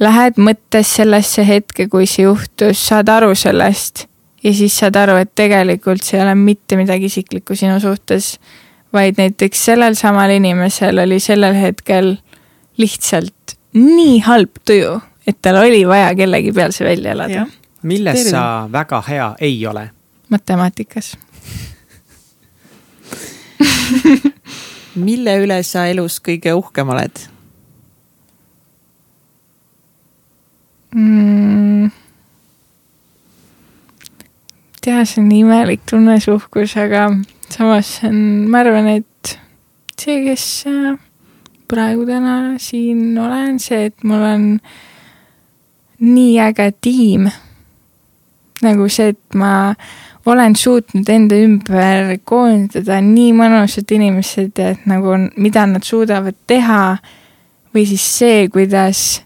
lähed 0.00 0.38
mõttes 0.40 0.94
sellesse 0.96 1.44
hetke, 1.44 1.88
kui 1.92 2.06
see 2.06 2.24
juhtus, 2.24 2.80
saad 2.88 3.10
aru 3.12 3.34
sellest 3.36 4.06
ja 4.42 4.54
siis 4.54 4.78
saad 4.78 4.96
aru, 4.96 5.18
et 5.20 5.34
tegelikult 5.36 6.02
see 6.04 6.18
ei 6.18 6.24
ole 6.24 6.34
mitte 6.38 6.78
midagi 6.78 7.10
isiklikku 7.10 7.56
sinu 7.58 7.78
suhtes, 7.82 8.36
vaid 8.94 9.18
näiteks 9.20 9.64
sellel 9.70 9.98
samal 9.98 10.32
inimesel 10.32 11.02
oli 11.04 11.20
sellel 11.20 11.56
hetkel 11.58 12.14
lihtsalt 12.78 13.58
nii 13.76 14.20
halb 14.24 14.62
tuju, 14.66 14.94
et 15.28 15.38
tal 15.42 15.60
oli 15.60 15.84
vaja 15.88 16.14
kellegi 16.16 16.52
peal 16.56 16.72
see 16.72 16.88
välja 16.88 17.12
elada. 17.16 17.46
milles 17.82 18.30
sa 18.30 18.42
väga 18.72 19.02
hea 19.08 19.28
ei 19.40 19.66
ole? 19.66 19.90
matemaatikas 20.28 21.16
mille 25.08 25.38
üle 25.44 25.62
sa 25.62 25.86
elus 25.92 26.20
kõige 26.24 26.54
uhkem 26.56 26.88
oled 26.96 27.24
mm.? 30.94 31.90
tea, 34.88 35.04
see 35.04 35.20
on 35.22 35.32
imelik 35.34 35.82
tunne, 35.88 36.16
see 36.22 36.32
uhkus, 36.32 36.72
aga 36.80 37.08
samas 37.52 37.98
see 37.98 38.08
on, 38.08 38.20
ma 38.48 38.62
arvan, 38.62 38.88
et 39.00 39.34
see, 40.00 40.22
kes 40.24 40.44
äh, 40.70 40.94
praegu 41.68 42.06
täna 42.08 42.56
siin 42.62 43.18
olen, 43.20 43.58
see, 43.62 43.88
et 43.90 44.06
mul 44.08 44.24
on 44.24 44.46
nii 46.00 46.40
äge 46.40 46.72
tiim. 46.80 47.30
nagu 48.62 48.88
see, 48.90 49.08
et 49.14 49.34
ma 49.38 49.74
olen 50.26 50.56
suutnud 50.56 51.08
enda 51.08 51.36
ümber 51.38 52.18
koondada 52.24 52.98
nii 53.00 53.30
mõnusad 53.38 53.94
inimesed, 53.94 54.58
et 54.58 54.86
nagu, 54.90 55.14
mida 55.36 55.66
nad 55.66 55.86
suudavad 55.86 56.36
teha. 56.46 56.98
või 57.74 57.84
siis 57.86 58.04
see, 58.18 58.48
kuidas 58.48 59.22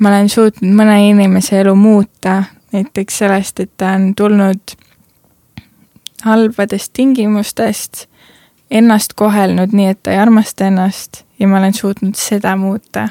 ma 0.00 0.08
olen 0.08 0.28
suutnud 0.28 0.72
mõne 0.76 0.96
inimese 1.08 1.60
elu 1.60 1.74
muuta, 1.74 2.42
näiteks 2.72 3.18
sellest, 3.18 3.60
et 3.60 3.70
ta 3.76 3.94
on 3.96 4.14
tulnud 4.14 4.76
halbadest 6.22 6.92
tingimustest, 6.92 8.06
ennast 8.70 9.14
kohelnud 9.14 9.72
nii, 9.72 9.92
et 9.92 10.02
ta 10.02 10.14
ei 10.14 10.18
armasta 10.18 10.70
ennast 10.70 11.24
ja 11.38 11.48
ma 11.48 11.58
olen 11.58 11.74
suutnud 11.74 12.16
seda 12.18 12.56
muuta. 12.56 13.08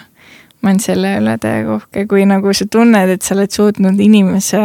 Ma 0.65 0.71
olen 0.71 0.79
selle 0.81 1.11
üle 1.19 1.35
täiega 1.37 1.75
uhke, 1.77 2.07
kui 2.09 2.23
nagu 2.25 2.49
sa 2.57 2.65
tunned, 2.65 3.11
et 3.13 3.21
sa 3.21 3.35
oled 3.35 3.53
suutnud 3.53 3.99
inimese 4.01 4.61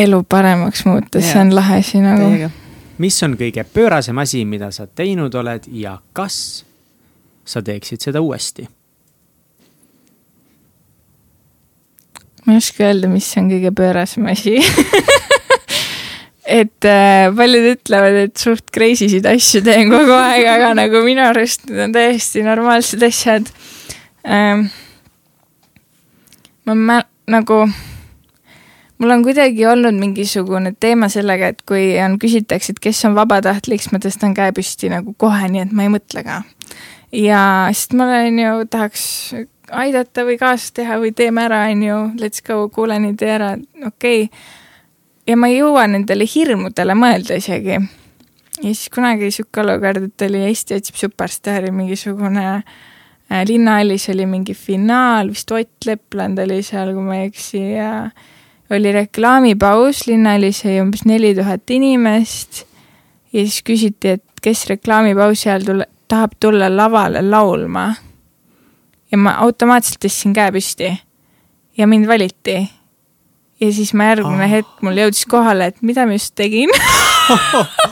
elu 0.00 0.20
paremaks 0.24 0.86
muuta, 0.88 1.20
see 1.20 1.36
on 1.36 1.50
lahe 1.52 1.82
asi 1.82 2.00
nagu. 2.00 2.48
mis 2.96 3.18
on 3.26 3.34
kõige 3.36 3.66
pöörasem 3.74 4.18
asi, 4.22 4.46
mida 4.48 4.70
sa 4.72 4.86
teinud 4.86 5.34
oled 5.36 5.68
ja 5.68 5.98
kas 6.16 6.64
sa 7.44 7.60
teeksid 7.60 8.00
seda 8.00 8.22
uuesti? 8.24 8.64
ma 12.46 12.56
ei 12.56 12.62
oska 12.62 12.88
öelda, 12.88 13.12
mis 13.12 13.28
on 13.36 13.52
kõige 13.52 13.74
pöörasem 13.82 14.32
asi 14.32 14.56
et 16.62 16.88
äh, 16.88 17.28
paljud 17.36 17.68
ütlevad, 17.74 18.16
et 18.30 18.40
suht 18.40 18.72
crazy 18.72 19.12
sid 19.12 19.28
asju 19.28 19.60
teen 19.68 19.92
kogu 19.92 20.16
aeg, 20.16 20.48
aga 20.56 20.72
nagu 20.80 21.04
minu 21.04 21.20
arust 21.28 21.68
need 21.68 21.84
on 21.84 21.94
täiesti 22.00 22.48
normaalsed 22.48 23.04
asjad 23.12 23.52
ähm,. 24.26 24.66
ma 26.64 26.74
mä-, 26.74 27.04
nagu, 27.26 27.68
mul 28.98 29.10
on 29.10 29.22
kuidagi 29.22 29.66
olnud 29.66 29.98
mingisugune 29.98 30.74
teema 30.80 31.08
sellega, 31.08 31.52
et 31.52 31.62
kui 31.66 31.96
on, 32.04 32.18
küsitakse, 32.22 32.72
et 32.72 32.82
kes 32.82 33.04
on 33.08 33.16
vabatahtlik, 33.18 33.82
siis 33.82 33.94
ma 33.94 34.02
tõstan 34.02 34.34
käe 34.36 34.54
püsti 34.54 34.92
nagu 34.92 35.14
kohe, 35.18 35.48
nii 35.50 35.66
et 35.66 35.72
ma 35.72 35.86
ei 35.86 35.92
mõtle 35.96 36.24
ka. 36.26 36.42
ja 37.12 37.42
sest 37.74 37.96
ma 37.98 38.06
olen 38.08 38.38
ju, 38.38 38.54
tahaks 38.70 39.04
aidata 39.72 40.26
või 40.28 40.38
kaasa 40.38 40.74
teha 40.80 40.98
või 41.02 41.14
teeme 41.16 41.46
ära, 41.48 41.64
on 41.72 41.86
ju, 41.86 42.00
let's 42.20 42.44
go, 42.46 42.68
kuulen 42.68 43.10
idee 43.10 43.36
ära, 43.38 43.54
okei 43.86 44.26
okay 44.28 44.60
ja 45.26 45.36
ma 45.38 45.50
ei 45.50 45.58
jõua 45.60 45.86
nendele 45.90 46.26
hirmudele 46.28 46.94
mõelda 46.98 47.38
isegi. 47.38 47.78
ja 48.62 48.70
siis 48.70 48.88
kunagi 48.94 49.30
sihuke 49.30 49.62
olukord, 49.62 50.08
et 50.08 50.26
oli 50.28 50.46
Eesti 50.48 50.78
otsib 50.78 50.98
superstaari 50.98 51.70
mingisugune 51.74 52.46
äh, 52.54 52.80
linnahallis 53.48 54.08
oli 54.12 54.26
mingi 54.26 54.54
finaal, 54.54 55.30
vist 55.32 55.50
Ott 55.52 55.86
Lepland 55.86 56.38
oli 56.42 56.60
seal, 56.62 56.92
kui 56.94 57.04
ma 57.06 57.20
ei 57.20 57.30
eksi 57.30 57.62
ja 57.76 57.92
oli 58.72 58.92
reklaamipaus, 58.92 60.06
linnahallis 60.06 60.64
oli 60.66 60.80
umbes 60.82 61.04
neli 61.08 61.34
tuhat 61.36 61.70
inimest 61.70 62.64
ja 63.32 63.40
siis 63.40 63.62
küsiti, 63.64 64.16
et 64.18 64.42
kes 64.42 64.66
reklaamipausi 64.70 65.48
ajal 65.50 65.66
tule, 65.68 65.88
tahab 66.08 66.36
tulla 66.40 66.68
lavale 66.76 67.22
laulma. 67.22 67.94
ja 69.12 69.18
ma 69.18 69.36
automaatselt 69.44 70.00
tõstsin 70.04 70.32
käe 70.36 70.52
püsti 70.52 70.92
ja 71.78 71.86
mind 71.86 72.08
valiti. 72.08 72.70
ja 73.60 73.72
siis 73.72 73.94
ma 73.94 74.12
järgmine 74.12 74.44
oh. 74.44 74.50
hetk 74.50 74.82
mul 74.82 75.00
jõudis 75.04 75.26
kohale, 75.28 75.72
et 75.72 75.82
mida 75.82 76.06
ma 76.06 76.18
just 76.18 76.34
tegin 76.34 76.72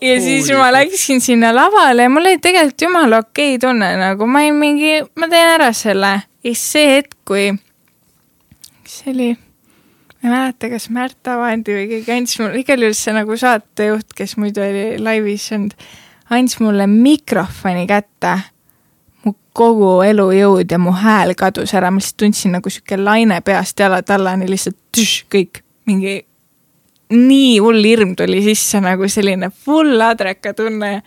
ja 0.00 0.20
siis 0.20 0.50
ma 0.52 0.72
läksin 0.72 1.20
sinna 1.20 1.54
lavale 1.54 2.02
ja 2.02 2.10
mul 2.10 2.26
oli 2.26 2.38
tegelikult 2.38 2.82
jumala 2.82 3.18
okei 3.18 3.54
okay 3.54 3.62
tunne, 3.68 3.90
nagu 3.96 4.26
ma 4.26 4.44
olin 4.44 4.58
mingi, 4.58 4.92
ma 5.18 5.28
teen 5.28 5.54
ära 5.56 5.72
selle. 5.72 6.12
ja 6.44 6.54
siis 6.54 6.64
see 6.72 6.90
hetk, 6.96 7.16
kui, 7.28 7.46
mis 7.52 8.98
see 9.00 9.14
oli, 9.14 9.30
ma 9.32 10.28
ei 10.28 10.34
mäleta, 10.34 10.70
kas 10.74 10.88
Märt 10.94 11.32
Avandi 11.32 11.74
või 11.74 11.88
keegi 11.92 12.14
andis 12.14 12.38
mulle, 12.42 12.62
igal 12.62 12.86
juhul 12.86 12.98
see 12.98 13.16
nagu 13.16 13.40
saatejuht, 13.40 14.14
kes 14.16 14.36
muidu 14.38 14.62
oli 14.64 14.86
laivis 15.02 15.50
olnud, 15.56 15.74
andis 16.30 16.60
mulle 16.62 16.86
mikrofoni 16.90 17.86
kätte. 17.90 18.38
mu 19.24 19.34
kogu 19.52 20.02
elujõud 20.06 20.70
ja 20.70 20.78
mu 20.78 20.92
hääl 20.94 21.34
kadus 21.34 21.74
ära, 21.74 21.90
ma 21.90 21.98
lihtsalt 21.98 22.20
tundsin 22.22 22.54
nagu 22.54 22.70
sihuke 22.70 22.96
laine 22.96 23.40
peast 23.42 23.80
jalad 23.80 24.10
allani 24.10 24.46
lihtsalt 24.50 24.78
tüš, 24.94 25.24
kõik 25.26 25.62
mingi 25.90 26.20
nii 27.14 27.58
hull 27.64 27.84
hirm 27.84 28.14
tuli 28.18 28.42
sisse 28.44 28.80
nagu 28.84 29.08
selline 29.08 29.50
full 29.64 30.00
adreka 30.04 30.54
tunne. 30.56 31.02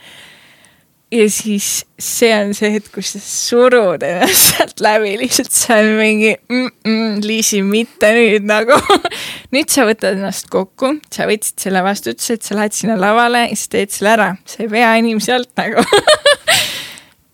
ja 1.12 1.26
siis 1.28 1.84
see 2.00 2.32
on 2.32 2.54
see 2.56 2.70
hetk, 2.72 2.88
kus 2.96 3.10
sa 3.18 3.20
surud 3.20 4.04
ennast 4.08 4.54
sealt 4.54 4.84
läbi, 4.86 5.18
lihtsalt 5.20 5.52
see 5.52 5.80
on 5.82 5.90
mingi 6.00 6.32
mm 6.50 6.68
-mm, 6.70 7.18
Liisi, 7.26 7.62
mitte 7.68 8.14
nüüd 8.16 8.48
nagu 8.48 8.78
nüüd 9.54 9.70
sa 9.70 9.86
võtad 9.90 10.16
ennast 10.16 10.48
kokku, 10.50 10.96
sa 11.12 11.28
võtsid 11.28 11.60
selle 11.68 11.84
vastutuse, 11.84 12.40
et 12.40 12.48
sa 12.48 12.56
lähed 12.56 12.78
sinna 12.78 12.96
lavale 13.00 13.50
ja 13.50 13.60
sa 13.60 13.76
teed 13.76 13.92
selle 13.92 14.16
ära, 14.16 14.30
sa 14.46 14.64
ei 14.64 14.72
vea 14.72 14.96
inimesi 15.04 15.36
alt 15.36 15.52
nagu 15.60 15.84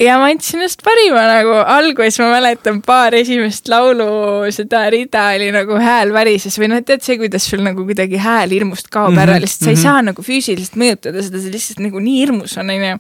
ja 0.02 0.18
ma 0.22 0.30
andsin 0.30 0.61
ennast 0.61 0.84
parima 0.86 1.24
nagu, 1.30 1.53
alguses 1.74 2.19
ma 2.22 2.30
mäletan 2.36 2.82
paar 2.86 3.15
esimest 3.18 3.69
laulu, 3.72 4.07
seda 4.53 4.86
rida 4.94 5.28
oli 5.36 5.49
nagu 5.56 5.80
hääl 5.82 6.14
värises 6.15 6.57
või 6.61 6.72
noh, 6.74 6.84
tead 6.86 7.06
see, 7.06 7.18
kuidas 7.22 7.48
sul 7.49 7.64
nagu 7.65 7.86
kuidagi 7.88 8.22
hääl 8.22 8.53
hirmust 8.53 8.91
kaob 8.94 9.11
mm 9.11 9.18
-hmm, 9.18 9.24
ära, 9.26 9.40
lihtsalt 9.41 9.65
sa 9.65 9.72
ei 9.72 9.76
mm 9.76 9.80
-hmm. 9.80 9.84
saa 9.84 10.02
nagu 10.11 10.28
füüsiliselt 10.30 10.78
mõjutada 10.78 11.24
seda, 11.24 11.41
see 11.41 11.56
lihtsalt 11.56 11.82
nagu 11.88 12.03
nii 12.03 12.19
hirmus 12.22 12.57
on, 12.57 12.69
onju. 12.69 12.99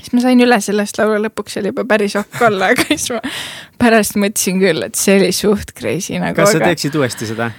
siis 0.00 0.12
ma 0.12 0.24
sain 0.24 0.40
üle 0.40 0.60
sellest 0.60 0.98
laulu, 0.98 1.20
lõpuks 1.28 1.60
oli 1.60 1.72
juba 1.74 1.84
päris 1.84 2.16
okk 2.16 2.40
olla, 2.48 2.72
aga 2.72 2.88
siis 2.88 3.10
ma 3.10 3.20
pärast 3.78 4.16
mõtlesin 4.16 4.60
küll, 4.64 4.82
et 4.82 4.94
see 4.94 5.20
oli 5.20 5.32
suht 5.32 5.76
crazy 5.76 6.18
nagu. 6.18 6.36
kas 6.36 6.56
sa 6.56 6.64
teeksid 6.64 6.94
uuesti 6.94 7.26
seda? 7.26 7.52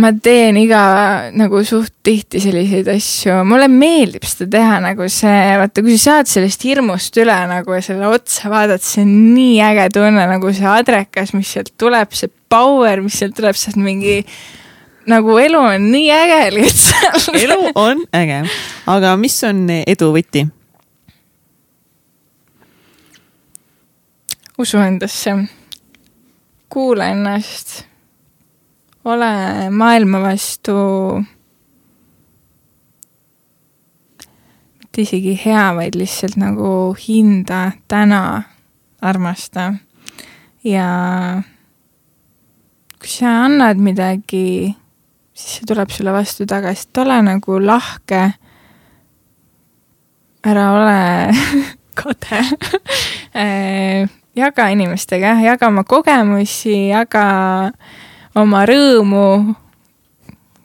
Ma 0.00 0.10
teen 0.22 0.56
iga 0.60 0.82
nagu 1.36 1.62
suht 1.66 1.92
tihti 2.06 2.40
selliseid 2.42 2.88
asju, 2.90 3.40
mulle 3.48 3.68
meeldib 3.72 4.24
seda 4.28 4.48
teha, 4.54 4.78
nagu 4.84 5.08
see, 5.12 5.34
vaata, 5.60 5.84
kui 5.84 5.96
sa 5.98 6.16
saad 6.16 6.30
sellest 6.30 6.64
hirmust 6.66 7.18
üle 7.20 7.36
nagu 7.50 7.76
ja 7.76 7.82
selle 7.84 8.08
otsa 8.10 8.52
vaadata, 8.52 8.84
see 8.84 9.04
on 9.04 9.12
nii 9.34 9.58
äge 9.70 9.88
tunne, 9.96 10.24
nagu 10.30 10.54
see 10.56 10.70
adrekas, 10.70 11.34
mis 11.36 11.50
sealt 11.54 11.74
tuleb, 11.80 12.14
see 12.16 12.32
power, 12.52 13.04
mis 13.04 13.18
sealt 13.20 13.36
tuleb, 13.38 13.58
sealt 13.58 13.80
mingi 13.80 14.22
nagu 15.10 15.36
elu 15.42 15.60
on 15.74 15.90
nii 15.92 16.08
äge 16.14 16.40
lihtsalt. 16.54 17.28
Elu 17.44 17.60
on 17.74 18.02
äge, 18.16 18.40
aga 18.90 19.14
mis 19.20 19.36
on 19.48 19.66
edu 19.82 20.14
võti? 20.16 20.46
usu 24.60 24.76
endasse, 24.76 25.32
kuula 26.68 27.06
ennast 27.14 27.89
ole 29.04 29.70
maailma 29.70 30.20
vastu 30.22 30.74
mitte 34.90 35.02
isegi 35.02 35.36
hea, 35.44 35.74
vaid 35.76 35.94
lihtsalt 35.94 36.36
nagu 36.36 36.94
hinda 36.98 37.72
täna, 37.88 38.42
armasta. 39.00 39.74
ja 40.64 41.42
kui 42.98 43.08
sa 43.08 43.44
annad 43.44 43.78
midagi, 43.78 44.74
siis 45.32 45.60
see 45.60 45.66
tuleb 45.70 45.90
sulle 45.90 46.12
vastu 46.12 46.46
tagasi, 46.46 46.88
et 46.88 46.98
ole 46.98 47.22
nagu 47.22 47.60
lahke. 47.62 48.32
ära 50.44 50.66
ole 50.72 51.32
kade 52.00 52.42
jaga 54.42 54.68
inimestega, 54.68 55.38
jaga 55.44 55.68
oma 55.68 55.84
kogemusi, 55.84 56.88
jaga 56.88 57.70
oma 58.38 58.62
rõõmu, 58.68 59.54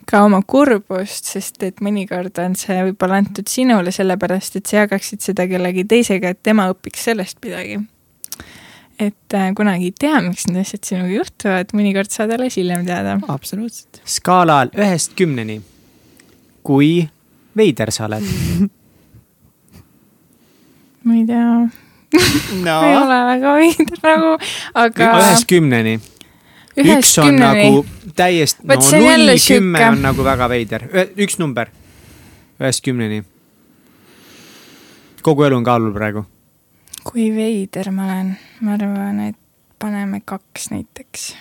ka 0.06 0.22
oma 0.26 0.42
kurbust, 0.46 1.26
sest 1.32 1.64
et 1.66 1.82
mõnikord 1.84 2.38
on 2.44 2.56
see 2.60 2.78
võib-olla 2.90 3.20
antud 3.24 3.50
sinule 3.50 3.94
sellepärast, 3.96 4.60
et 4.60 4.70
sa 4.70 4.84
jagaksid 4.84 5.24
seda 5.26 5.48
kellegi 5.50 5.86
teisega, 5.90 6.34
et 6.36 6.42
tema 6.46 6.70
õpiks 6.74 7.08
sellest 7.10 7.42
midagi. 7.46 7.80
et 9.00 9.34
äh, 9.34 9.50
kunagi 9.56 9.90
ei 9.90 9.96
tea, 10.00 10.22
miks 10.24 10.46
need 10.48 10.62
asjad 10.62 10.86
sinuga 10.88 11.12
juhtuvad, 11.12 11.74
mõnikord 11.76 12.14
saad 12.14 12.32
alles 12.38 12.56
hiljem 12.60 12.86
teada. 12.86 13.18
absoluutselt. 13.28 14.02
skaalal 14.06 14.70
ühest 14.78 15.18
kümneni, 15.18 15.62
kui 16.64 17.10
veider 17.58 17.92
sa 17.92 18.06
oled 18.10 18.24
ma 21.06 21.16
ei 21.16 21.26
tea 21.26 21.50
no. 22.66 22.76
ei 22.86 22.98
ole 22.98 23.22
väga 23.32 23.56
veider 23.60 24.04
nagu, 24.04 24.36
aga. 24.74 25.10
ühest 25.20 25.50
kümneni 25.50 25.98
üks 26.78 27.18
on 27.20 27.26
kümneni. 27.26 27.70
nagu 27.70 28.14
täiesti, 28.16 28.68
no 28.68 28.76
null 28.76 29.34
kümme 29.48 29.88
on 29.90 30.02
nagu 30.04 30.26
väga 30.26 30.50
veider, 30.52 30.88
üks 31.18 31.40
number 31.40 31.72
ühest 32.60 32.84
kümneni. 32.86 33.24
kogu 35.22 35.48
elu 35.48 35.58
on 35.58 35.64
kaalul 35.64 35.94
praegu. 35.96 36.26
kui 37.04 37.32
veider 37.36 37.92
ma 37.92 38.06
olen, 38.10 38.38
ma 38.62 38.78
arvan, 38.78 39.20
et 39.30 39.38
paneme 39.80 40.22
kaks 40.26 40.72
näiteks 40.72 41.34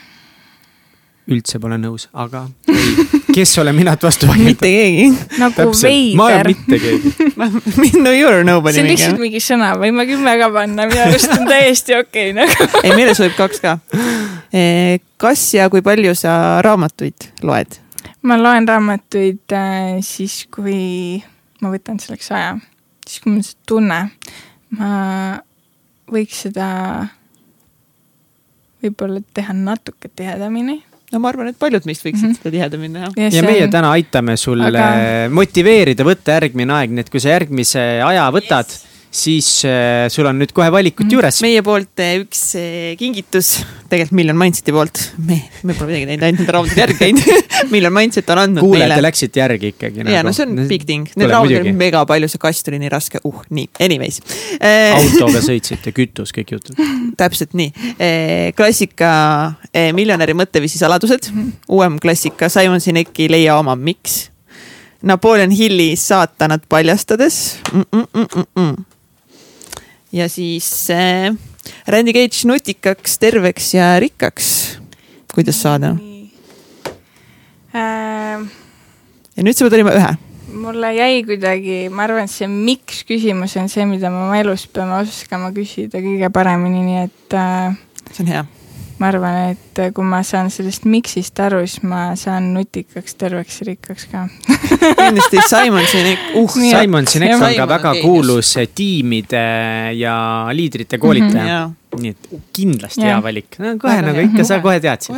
üldse 1.31 1.59
pole 1.61 1.79
nõus, 1.81 2.09
aga 2.13 2.45
ei. 2.69 3.21
kes 3.33 3.55
olen 3.63 3.77
mina, 3.77 3.95
et 3.97 4.03
vastu 4.05 4.29
vaielda? 4.29 4.51
mitte 4.51 4.69
keegi. 4.69 5.07
nagu 5.41 5.69
veider. 5.71 6.17
ma 6.19 6.27
olen 6.29 6.51
mitte 6.51 6.81
keegi 6.83 7.93
no 8.05 8.13
you 8.13 8.29
are 8.29 8.45
nobody. 8.45 8.77
see 8.77 8.85
on 8.85 8.91
lihtsalt 8.91 9.23
mingi 9.23 9.41
sõna, 9.45 9.73
võime 9.81 10.05
kümme 10.09 10.37
ka 10.41 10.51
panna, 10.53 10.87
minu 10.91 11.01
arust 11.07 11.33
on 11.33 11.49
täiesti 11.49 11.97
okei 11.97 12.35
okay, 12.35 12.37
nagu. 12.43 12.69
ei, 12.83 12.93
meile 12.93 13.17
sobib 13.17 13.39
kaks 13.39 13.65
ka. 13.65 13.79
Eh, 14.55 15.01
kas 15.21 15.47
ja 15.57 15.71
kui 15.73 15.83
palju 15.87 16.13
sa 16.19 16.61
raamatuid 16.65 17.31
loed? 17.47 17.81
ma 18.29 18.39
loen 18.41 18.69
raamatuid 18.69 19.57
äh, 19.57 19.97
siis, 20.05 20.43
kui 20.53 21.23
ma 21.65 21.73
võtan 21.73 22.01
selleks 22.03 22.31
aja, 22.37 22.57
siis 23.09 23.25
kui 23.25 23.33
mul 23.33 23.45
see 23.49 23.61
tunne, 23.69 24.01
ma 24.77 24.95
võiks 26.13 26.45
seda 26.45 26.69
võib-olla 28.85 29.25
teha 29.33 29.55
natuke 29.57 30.11
tihedamini 30.13 30.83
no 31.15 31.23
ma 31.25 31.31
arvan, 31.33 31.53
et 31.53 31.61
paljud 31.61 31.87
meist 31.89 32.05
võiksid 32.07 32.27
mm 32.27 32.33
-hmm. 32.33 32.43
seda 32.43 32.55
tihedamini 32.57 32.99
teha. 32.99 33.13
ja, 33.17 33.35
ja 33.39 33.45
meie 33.47 33.69
täna 33.73 33.93
aitame 33.99 34.37
sul 34.41 34.65
aga... 34.71 34.89
motiveerida, 35.31 36.07
võtta 36.07 36.41
järgmine 36.41 36.81
aeg, 36.81 36.91
nii 36.91 37.07
et 37.07 37.15
kui 37.15 37.23
sa 37.23 37.37
järgmise 37.39 37.87
aja 38.03 38.27
võtad 38.35 38.67
yes 38.67 38.94
siis 39.15 39.49
äh, 39.65 40.09
sul 40.11 40.27
on 40.27 40.41
nüüd 40.41 40.53
kohe 40.55 40.67
valikud 40.75 41.07
mm. 41.07 41.15
juures. 41.15 41.39
meie 41.45 41.63
poolt 41.65 42.03
äh, 42.03 42.17
üks 42.23 42.41
äh, 42.59 42.95
kingitus, 42.99 43.61
tegelikult 43.91 44.17
Million 44.19 44.39
Mindseti 44.39 44.75
poolt, 44.75 45.01
me, 45.29 45.39
me 45.63 45.77
pole 45.79 45.93
midagi 45.93 46.09
teinud, 46.09 46.25
ainult 46.27 46.43
nende 46.43 46.55
raamatute 46.57 46.83
järgi 46.83 46.99
käinud 46.99 47.51
Million 47.75 47.95
Mindset 47.95 48.33
on 48.35 48.43
andnud 48.43 48.67
Kuulete, 48.67 48.89
meile. 48.91 49.05
läksite 49.07 49.43
järgi 49.43 49.71
ikkagi 49.75 50.03
nagu.. 50.03 50.17
ja 50.17 50.25
no 50.27 50.35
see 50.35 50.49
on 50.49 50.59
big 50.71 50.87
thing, 50.89 51.11
need 51.15 51.31
raamatud 51.31 51.61
olid 51.63 51.79
mega 51.79 52.03
palju, 52.11 52.31
see 52.33 52.43
kast 52.43 52.71
oli 52.73 52.83
nii 52.83 52.93
raske, 52.93 53.23
uh, 53.29 53.41
nii, 53.55 53.71
anyways 53.87 54.21
autoga 54.59 55.45
sõitsite, 55.49 55.95
kütus, 55.95 56.35
kõik 56.35 56.57
jutud. 56.57 56.83
täpselt 57.21 57.55
nii, 57.59 57.71
klassika 58.59 59.11
Miljonäri 59.95 60.35
mõtteviisi 60.39 60.81
saladused, 60.81 61.31
uuem 61.71 62.01
klassika 62.03 62.51
Simon 62.53 62.83
Sineki 62.83 63.31
Leia 63.31 63.59
oma 63.61 63.77
miks 63.79 64.25
Napoleon 65.05 65.53
Hilli 65.53 65.93
saatanat 66.01 66.65
paljastades 66.69 67.59
mm. 67.73 67.85
-mm 67.93 68.07
-mm 68.15 68.45
-mm. 68.59 68.94
Ja 70.15 70.29
siis 70.31 70.69
äh, 70.95 71.35
Randy 71.91 72.15
Cage 72.15 72.47
nutikaks, 72.49 73.19
terveks 73.19 73.75
ja 73.75 73.95
rikkaks. 74.01 74.79
kuidas 75.35 75.59
saada? 75.63 75.97
Äh, 77.75 78.45
ja 79.35 79.43
nüüd 79.43 79.59
sa 79.59 79.67
pead 79.67 79.75
valima 79.79 79.97
ühe. 79.99 80.13
mulle 80.55 80.93
jäi 80.95 81.23
kuidagi, 81.27 81.79
ma 81.91 82.05
arvan, 82.07 82.29
et 82.29 82.31
see 82.31 82.47
miks 82.47 83.03
küsimus 83.09 83.57
on 83.59 83.67
see, 83.73 83.87
mida 83.91 84.13
me 84.13 84.23
oma 84.29 84.39
elus 84.39 84.69
peame 84.71 85.01
oskama 85.03 85.51
küsida 85.57 85.99
kõige 85.99 86.31
paremini, 86.31 86.85
nii 86.87 87.01
et 87.09 87.41
äh,. 87.41 87.81
see 88.13 88.23
on 88.23 88.37
hea 88.37 88.45
ma 88.99 89.09
arvan, 89.11 89.39
et 89.55 89.81
kui 89.95 90.07
ma 90.07 90.21
saan 90.27 90.51
sellest 90.55 90.87
miksist 90.87 91.41
aru, 91.43 91.63
siis 91.67 91.83
ma 91.87 92.13
saan 92.19 92.53
nutikaks, 92.55 93.17
terveks 93.19 93.61
ja 93.61 93.69
rikkaks 93.71 94.07
ka 94.13 94.27
kindlasti 95.01 95.43
Simon 95.51 95.87
Sinek, 95.91 96.29
uh. 96.41 96.59
Simon 96.59 97.09
Sinek 97.11 97.35
on 97.39 97.57
ka 97.59 97.69
väga 97.75 97.95
kuulus 98.03 98.55
tiimide 98.75 99.45
ja 99.99 100.17
liidrite 100.53 100.99
koolitaja 101.03 101.67
mm. 101.67 101.75
-hmm. 101.75 102.01
nii 102.03 102.11
et 102.11 102.47
kindlasti 102.53 103.03
ja. 103.03 103.15
hea 103.15 103.23
valik 103.23 103.59
no,. 103.59 103.77
kohe 103.79 103.97
väga 103.97 104.07
nagu 104.13 104.27
ikka, 104.29 104.45
sa 104.45 104.61
kohe 104.61 104.81
teadsid 104.81 105.15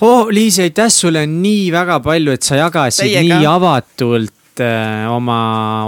oh, 0.00 0.28
Liisi, 0.30 0.62
aitäh 0.62 0.88
sulle 0.92 1.26
nii 1.26 1.72
väga 1.72 2.00
palju, 2.00 2.32
et 2.32 2.42
sa 2.42 2.56
jagasid 2.56 3.06
Teiega. 3.10 3.38
nii 3.38 3.46
avatult 3.46 4.35
äh, 4.64 5.06
oma, 5.12 5.38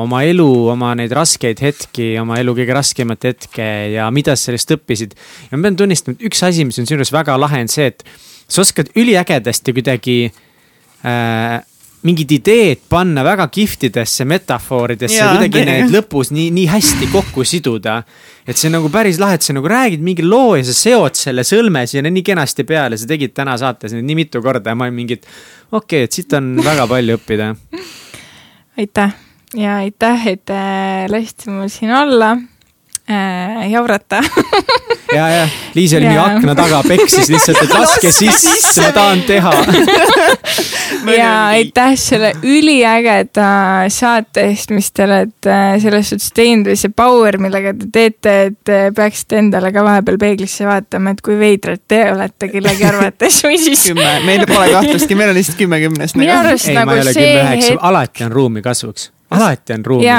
oma 0.03 0.23
elu, 0.27 0.49
oma 0.75 0.95
neid 0.99 1.13
raskeid 1.17 1.63
hetki, 1.65 2.11
oma 2.21 2.39
elu 2.43 2.55
kõige 2.59 2.77
raskemat 2.77 3.29
hetke 3.31 3.69
ja 3.95 4.09
mida 4.15 4.37
sa 4.37 4.49
sellest 4.51 4.77
õppisid. 4.79 5.17
ja 5.51 5.57
ma 5.59 5.69
pean 5.69 5.81
tunnistama, 5.83 6.19
et 6.19 6.29
üks 6.31 6.45
asi, 6.47 6.67
mis 6.69 6.79
on 6.81 6.89
sinu 6.89 6.99
juures 6.99 7.15
väga 7.15 7.39
lahe, 7.41 7.63
on 7.65 7.73
see, 7.73 7.89
et 7.93 8.05
sa 8.49 8.63
oskad 8.65 8.93
üliägedasti 8.97 9.75
kuidagi 9.77 10.21
äh, 10.29 11.59
mingid 12.07 12.31
ideed 12.31 12.83
panna 12.91 13.25
väga 13.27 13.49
kihvtidesse 13.51 14.25
metafooridesse 14.29 15.19
kuidagi 15.19 15.65
need 15.67 15.93
lõpus 15.93 16.31
nii, 16.35 16.51
nii 16.55 16.67
hästi 16.71 17.09
kokku 17.11 17.45
siduda. 17.49 18.03
et 18.47 18.57
see 18.57 18.71
on 18.71 18.79
nagu 18.79 18.91
päris 18.93 19.19
lahe, 19.19 19.37
et 19.37 19.45
sa 19.45 19.53
nagu 19.57 19.69
räägid 19.69 20.05
mingi 20.05 20.25
loo 20.25 20.55
ja 20.57 20.65
sa 20.65 20.77
seod 20.77 21.19
selle 21.19 21.45
sõlme 21.45 21.85
sinna 21.91 22.13
nii 22.13 22.25
kenasti 22.25 22.65
peale, 22.69 22.97
sa 22.97 23.09
tegid 23.11 23.35
täna 23.35 23.59
saates 23.59 23.97
nüüd 23.97 24.07
nii 24.07 24.21
mitu 24.23 24.43
korda 24.45 24.73
ja 24.73 24.79
ma 24.79 24.87
olin 24.87 25.01
mingi, 25.01 25.19
et 25.19 25.27
okei 25.73 26.05
okay,, 26.05 26.07
et 26.07 26.21
siit 26.21 26.39
on 26.39 26.55
väga 26.63 26.87
palju 26.91 27.19
õppida. 27.19 27.55
aitäh! 28.79 29.15
Ja 29.55 29.77
aitäh, 29.77 30.27
et 30.29 30.51
äh, 30.51 31.09
lasite 31.11 31.51
mul 31.51 31.71
siin 31.73 31.91
olla 31.95 32.37
äh, 33.11 33.71
jaurata 33.71 34.23
ja, 35.17 35.29
ja. 35.29 35.49
Liis 35.75 35.95
oli 35.95 36.09
nii 36.09 36.19
akna 36.19 36.55
taga, 36.59 36.83
peksis 36.89 37.31
lihtsalt, 37.33 37.63
et 37.63 37.75
laske 37.75 38.13
sisse, 38.13 38.83
ma 38.83 38.93
tahan 38.93 39.25
teha. 39.29 39.55
Ja 41.09 41.47
aitäh 41.55 41.95
selle 41.97 42.33
üliägeda 42.45 43.49
saate 43.93 44.43
eest, 44.51 44.73
mis 44.75 44.91
te 44.93 45.05
olete 45.07 45.53
äh, 45.53 45.77
selles 45.81 46.11
suhtes 46.11 46.33
teinud 46.37 46.69
või 46.69 46.77
see 46.81 46.93
power, 46.93 47.39
millega 47.41 47.73
te 47.79 47.89
teete, 47.95 48.35
et 48.51 48.73
peaksite 48.97 49.39
endale 49.41 49.71
ka 49.73 49.85
vahepeal 49.87 50.19
peeglisse 50.21 50.67
vaatama, 50.69 51.15
et 51.15 51.23
kui 51.25 51.39
veidrad 51.41 51.81
te 51.89 52.03
olete 52.13 52.51
kellegi 52.53 52.89
arvates 52.89 53.41
või 53.47 53.61
siis. 53.69 53.87
kümme, 53.93 54.11
meil 54.27 54.45
pole 54.49 54.69
kahtlustki, 54.75 55.17
meil 55.19 55.33
on 55.33 55.41
lihtsalt 55.41 55.61
kümme 55.61 55.81
kümnest. 55.87 56.19
minu 56.21 56.37
arust 56.37 56.73
nagu 56.77 57.01
see 57.13 57.33
hetk. 57.39 57.81
alati 57.81 58.29
on 58.29 58.37
ruumi 58.37 58.65
kasvuks, 58.65 59.11
alati 59.39 59.79
on 59.79 59.91
ruumi 59.93 60.13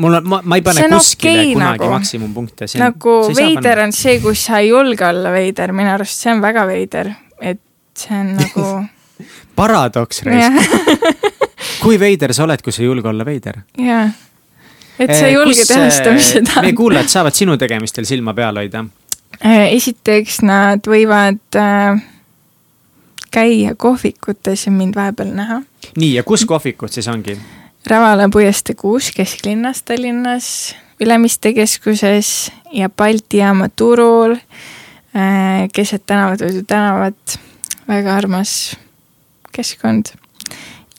mul 0.00 0.14
on, 0.14 0.28
ma, 0.28 0.40
ma 0.44 0.58
ei 0.58 0.64
pane 0.64 0.86
kuskile 0.88 1.32
okay, 1.32 1.52
kunagi 1.52 1.82
nagu, 1.82 1.90
maksimumpunkte. 1.92 2.68
nagu 2.80 3.16
veider 3.36 3.82
on 3.84 3.92
see, 3.96 4.18
kus 4.22 4.46
sa 4.48 4.60
ei 4.62 4.70
julge 4.70 5.06
olla 5.06 5.32
veider, 5.34 5.74
minu 5.76 5.92
arust 5.94 6.24
see 6.24 6.32
on 6.32 6.42
väga 6.44 6.64
veider, 6.70 7.12
et 7.40 7.60
see 7.98 8.16
on 8.16 8.32
nagu 8.38 8.66
paradoks, 9.60 10.22
kui 11.84 12.00
veider 12.00 12.34
sa 12.36 12.46
oled, 12.46 12.64
kui 12.64 12.74
sa 12.74 12.84
ei 12.84 12.88
julge 12.88 13.12
olla 13.12 13.26
veider? 13.28 13.62
jah, 13.76 14.14
et 14.98 15.12
sa 15.14 15.28
ei 15.28 15.36
julge 15.36 15.66
teha 15.68 15.90
seda, 15.92 16.14
mis 16.16 16.32
sa 16.32 16.44
tahad. 16.46 16.68
meie 16.68 16.78
kuulajad 16.78 17.12
saavad 17.12 17.36
sinu 17.36 17.58
tegemistel 17.60 18.08
silma 18.08 18.34
peal 18.36 18.62
hoida. 18.62 18.84
Äh, 19.40 19.70
esiteks 19.76 20.40
nad 20.44 20.88
võivad 20.90 21.56
äh, 21.56 22.00
käia 23.30 23.76
kohvikutes 23.78 24.66
ja 24.66 24.72
mind 24.74 24.96
vahepeal 24.98 25.32
näha. 25.36 25.62
nii, 25.96 26.14
ja 26.14 26.24
kus 26.26 26.44
kohvikud 26.48 26.92
siis 26.92 27.08
ongi? 27.08 27.38
Rävala 27.86 28.28
puiestee 28.28 28.76
kuus 28.76 29.10
kesklinnas 29.16 29.82
Tallinnas, 29.82 30.76
Ülemiste 31.00 31.54
keskuses 31.56 32.52
ja 32.72 32.90
Balti 32.90 33.40
jaama 33.40 33.68
turul 33.68 34.34
äh, 35.16 35.68
keset 35.72 36.04
tänavat, 36.06 36.42
Võidu 36.44 36.60
tänavat, 36.68 37.38
väga 37.88 38.16
armas 38.16 38.76
keskkond. 39.52 40.12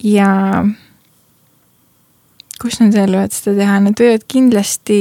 ja 0.03 0.65
kus 2.61 2.79
nad 2.81 2.93
veel 2.93 3.13
võivad 3.13 3.33
seda 3.33 3.55
teha, 3.61 3.77
nad 3.85 4.01
võivad 4.01 4.25
kindlasti 4.27 4.99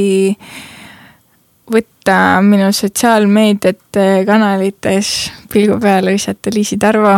võtta 1.70 2.19
minu 2.44 2.69
sotsiaalmeediate 2.77 4.27
kanalites 4.28 5.31
pilgu 5.52 5.81
peale 5.81 6.12
visata 6.16 6.52
Liisi 6.52 6.77
Tarvo 6.81 7.16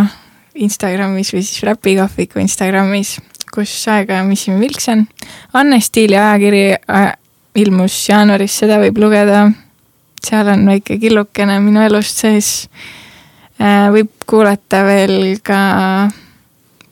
Instagramis 0.55 1.33
või 1.35 1.43
siis 1.43 1.63
Räpikohviku 1.67 2.39
Instagramis 2.43 3.17
kus 3.55 3.73
aeg-ajamisi 3.93 4.53
ma 4.53 4.61
vilksan. 4.63 5.05
Anne 5.59 5.81
Stiili 5.81 6.17
ajakiri 6.17 6.65
ilmus 7.63 7.99
jaanuaris, 8.09 8.57
seda 8.63 8.81
võib 8.83 8.99
lugeda. 9.03 9.45
seal 10.23 10.49
on 10.49 10.67
väike 10.71 10.99
killukene 11.03 11.59
minu 11.61 11.83
elust 11.83 12.25
sees. 12.25 12.51
Äh, 13.61 13.91
võib 13.93 14.11
kuulata 14.27 14.85
veel 14.87 15.39
ka 15.45 15.59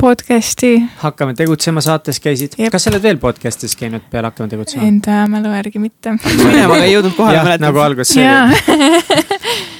podcast'i. 0.01 0.83
hakkame 1.03 1.35
tegutsema 1.35 1.81
saates 1.81 2.21
käisid. 2.21 2.57
kas 2.73 2.85
sa 2.85 2.91
oled 2.91 3.03
veel 3.03 3.19
podcast'is 3.19 3.77
käinud 3.77 4.07
peale 4.11 4.31
Hakkame 4.31 4.49
tegutsema? 4.49 4.87
Enda 4.87 5.27
mälu 5.29 5.53
järgi 5.55 5.79
mitte. 5.79 6.17
minema 6.47 6.81
ei 6.85 6.95
jõudnud 6.95 7.17
kohale 7.17 7.45
mäletad. 7.45 7.67
nagu 7.67 7.85
alguses 7.85 8.15
see 8.15 8.27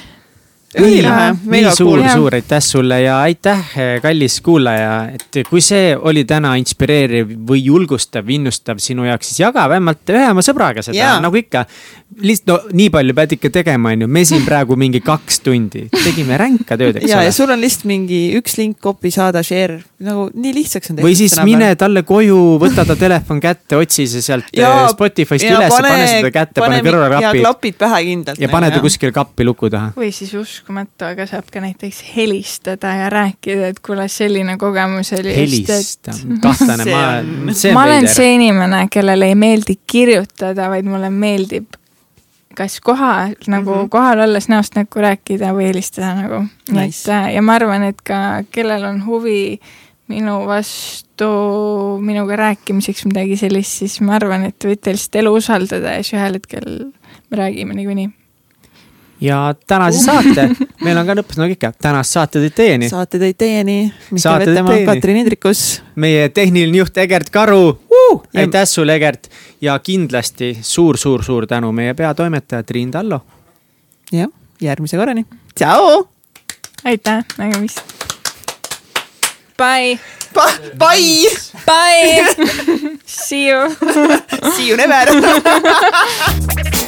ülilahe, 0.79 1.31
nii 1.51 1.71
suur, 1.75 2.01
suur 2.13 2.35
aitäh 2.37 2.61
sulle 2.63 3.01
ja 3.01 3.17
aitäh, 3.25 3.73
kallis 4.03 4.37
kuulaja, 4.43 4.93
et 5.15 5.41
kui 5.49 5.61
see 5.63 5.91
oli 5.97 6.23
täna 6.27 6.53
inspireeriv 6.59 7.33
või 7.47 7.63
julgustav, 7.65 8.29
innustav 8.31 8.79
sinu 8.83 9.05
jaoks, 9.07 9.31
siis 9.31 9.43
jaga 9.43 9.67
vähemalt 9.71 10.13
ühe 10.13 10.29
oma 10.31 10.43
sõbraga 10.45 10.83
seda, 10.85 11.17
nagu 11.23 11.39
ikka. 11.41 11.65
lihtsalt 12.21 12.51
no 12.51 12.77
nii 12.77 12.89
palju 12.93 13.15
pead 13.17 13.35
ikka 13.37 13.53
tegema, 13.61 13.91
on 13.91 14.05
ju, 14.05 14.11
me 14.11 14.23
siin 14.27 14.45
praegu 14.47 14.75
mingi 14.79 15.03
kaks 15.03 15.41
tundi 15.43 15.87
tegime 15.91 16.39
ränka 16.39 16.79
tööd, 16.79 17.01
eks 17.01 17.09
ja, 17.09 17.19
ole. 17.19 17.29
ja 17.29 17.35
sul 17.35 17.51
on 17.51 17.61
lihtsalt 17.61 17.87
mingi 17.91 18.21
üks 18.39 18.57
link, 18.59 18.79
copy, 18.83 19.11
saada, 19.11 19.43
share, 19.43 19.81
nagu 20.01 20.29
nii 20.33 20.53
lihtsaks 20.55 20.91
on 20.91 20.95
tehtud. 20.95 21.09
või 21.09 21.17
siis 21.19 21.35
mine 21.43 21.71
peal. 21.71 21.81
talle 21.85 22.03
koju, 22.07 22.39
võta 22.61 22.85
ta 22.87 22.95
telefon 22.99 23.41
kätte, 23.43 23.77
otsi 23.81 24.07
see 24.07 24.23
sealt 24.25 24.49
ja, 24.55 24.71
eh, 24.85 24.89
Spotify'st 24.93 25.47
üles, 25.49 25.75
pane 25.75 26.07
seda 26.07 26.31
kätte, 26.31 26.63
pane 26.63 26.81
kõrvaklapid. 26.85 27.41
ja 27.41 27.45
klapid 27.45 27.79
pähe 27.81 28.03
kindlalt. 28.09 28.41
ja 28.41 28.49
pane 28.51 28.71
ta 28.71 28.81
kuskile 28.83 29.15
kappi 29.15 29.47
luku 29.47 29.69
taha. 29.73 29.93
või 29.97 30.11
siis 30.15 30.33
usk 30.37 30.61
uskumatu, 30.61 31.05
aga 31.05 31.25
saab 31.29 31.49
ka 31.51 31.61
näiteks 31.63 32.03
helistada 32.15 32.93
ja 32.95 33.09
rääkida, 33.09 33.71
et 33.73 33.79
kuule, 33.79 34.07
selline 34.11 34.57
kogemus 34.57 35.13
oli. 35.17 35.35
helista, 35.35 36.13
kahtlane, 36.45 36.85
ma, 36.85 37.53
see 37.53 37.71
on 37.71 37.77
ma 37.77 37.85
olen 37.89 38.07
see 38.11 38.35
inimene, 38.37 38.85
kellele 38.91 39.31
ei 39.31 39.35
meeldi 39.35 39.79
kirjutada, 39.87 40.69
vaid 40.71 40.87
mulle 40.89 41.09
meeldib 41.09 41.77
kas 42.55 42.81
koha 42.83 43.29
nagu 43.47 43.71
mm 43.71 43.81
-hmm. 43.81 43.89
kohal 43.89 44.19
olles 44.19 44.49
näost 44.49 44.75
näkku 44.75 44.99
rääkida 44.99 45.53
või 45.55 45.69
helistada 45.71 46.15
nagu 46.15 46.41
nice.. 46.43 46.73
nii 46.73 46.87
et 46.89 47.07
äh, 47.09 47.33
ja 47.35 47.41
ma 47.41 47.55
arvan, 47.55 47.83
et 47.83 48.01
ka 48.01 48.43
kellel 48.51 48.83
on 48.83 49.05
huvi 49.05 49.59
minu 50.11 50.41
vastu, 50.49 51.31
minuga 52.03 52.39
rääkimiseks 52.45 53.07
midagi 53.09 53.39
sellist, 53.39 53.81
siis 53.81 53.99
ma 54.05 54.19
arvan, 54.19 54.49
et 54.51 54.69
võite 54.69 54.95
lihtsalt 54.95 55.21
elu 55.23 55.35
usaldada 55.39 55.97
ja 55.97 56.03
siis 56.03 56.19
ühel 56.19 56.41
hetkel 56.41 56.73
me 57.31 57.39
räägime 57.39 57.77
niikuinii 57.77 58.11
ja 59.21 59.55
tänase 59.67 59.97
saate, 59.97 60.49
meil 60.85 60.97
on 60.97 61.05
ka 61.05 61.15
lõpus 61.17 61.37
nagu 61.39 61.53
ikka, 61.53 61.71
tänast 61.81 62.17
saate 62.17 62.41
tõid 62.41 62.55
teieni. 62.57 62.89
saate 62.89 63.21
tõid 63.21 63.37
teieni. 63.39 63.77
Mihkel 64.11 64.45
Vetemaa, 64.45 64.77
Katrin 64.89 65.21
Hindrikus. 65.21 65.65
meie 65.95 66.29
tehniline 66.33 66.81
juht 66.81 66.97
Egert 66.97 67.29
Karu 67.33 67.61
uh,. 67.69 68.23
aitäh 68.35 68.65
sulle, 68.65 68.97
Egert. 68.97 69.29
ja 69.61 69.77
kindlasti 69.79 70.55
suur-suur-suur 70.61 71.47
tänu 71.47 71.71
meie 71.71 71.93
peatoimetaja 71.93 72.63
Triin 72.63 72.91
Tallo. 72.91 73.21
jah, 74.11 74.29
järgmise 74.61 74.97
korrani. 74.97 75.25
tšau. 75.55 76.07
aitäh, 76.83 77.25
nägemist. 77.37 77.85
Bye. 79.61 79.99
Bye. 80.33 81.27
Bye. 81.67 82.95
See 83.05 83.47
you. 83.47 83.69
See 84.55 84.67
you 84.67 84.75
never 84.75 85.11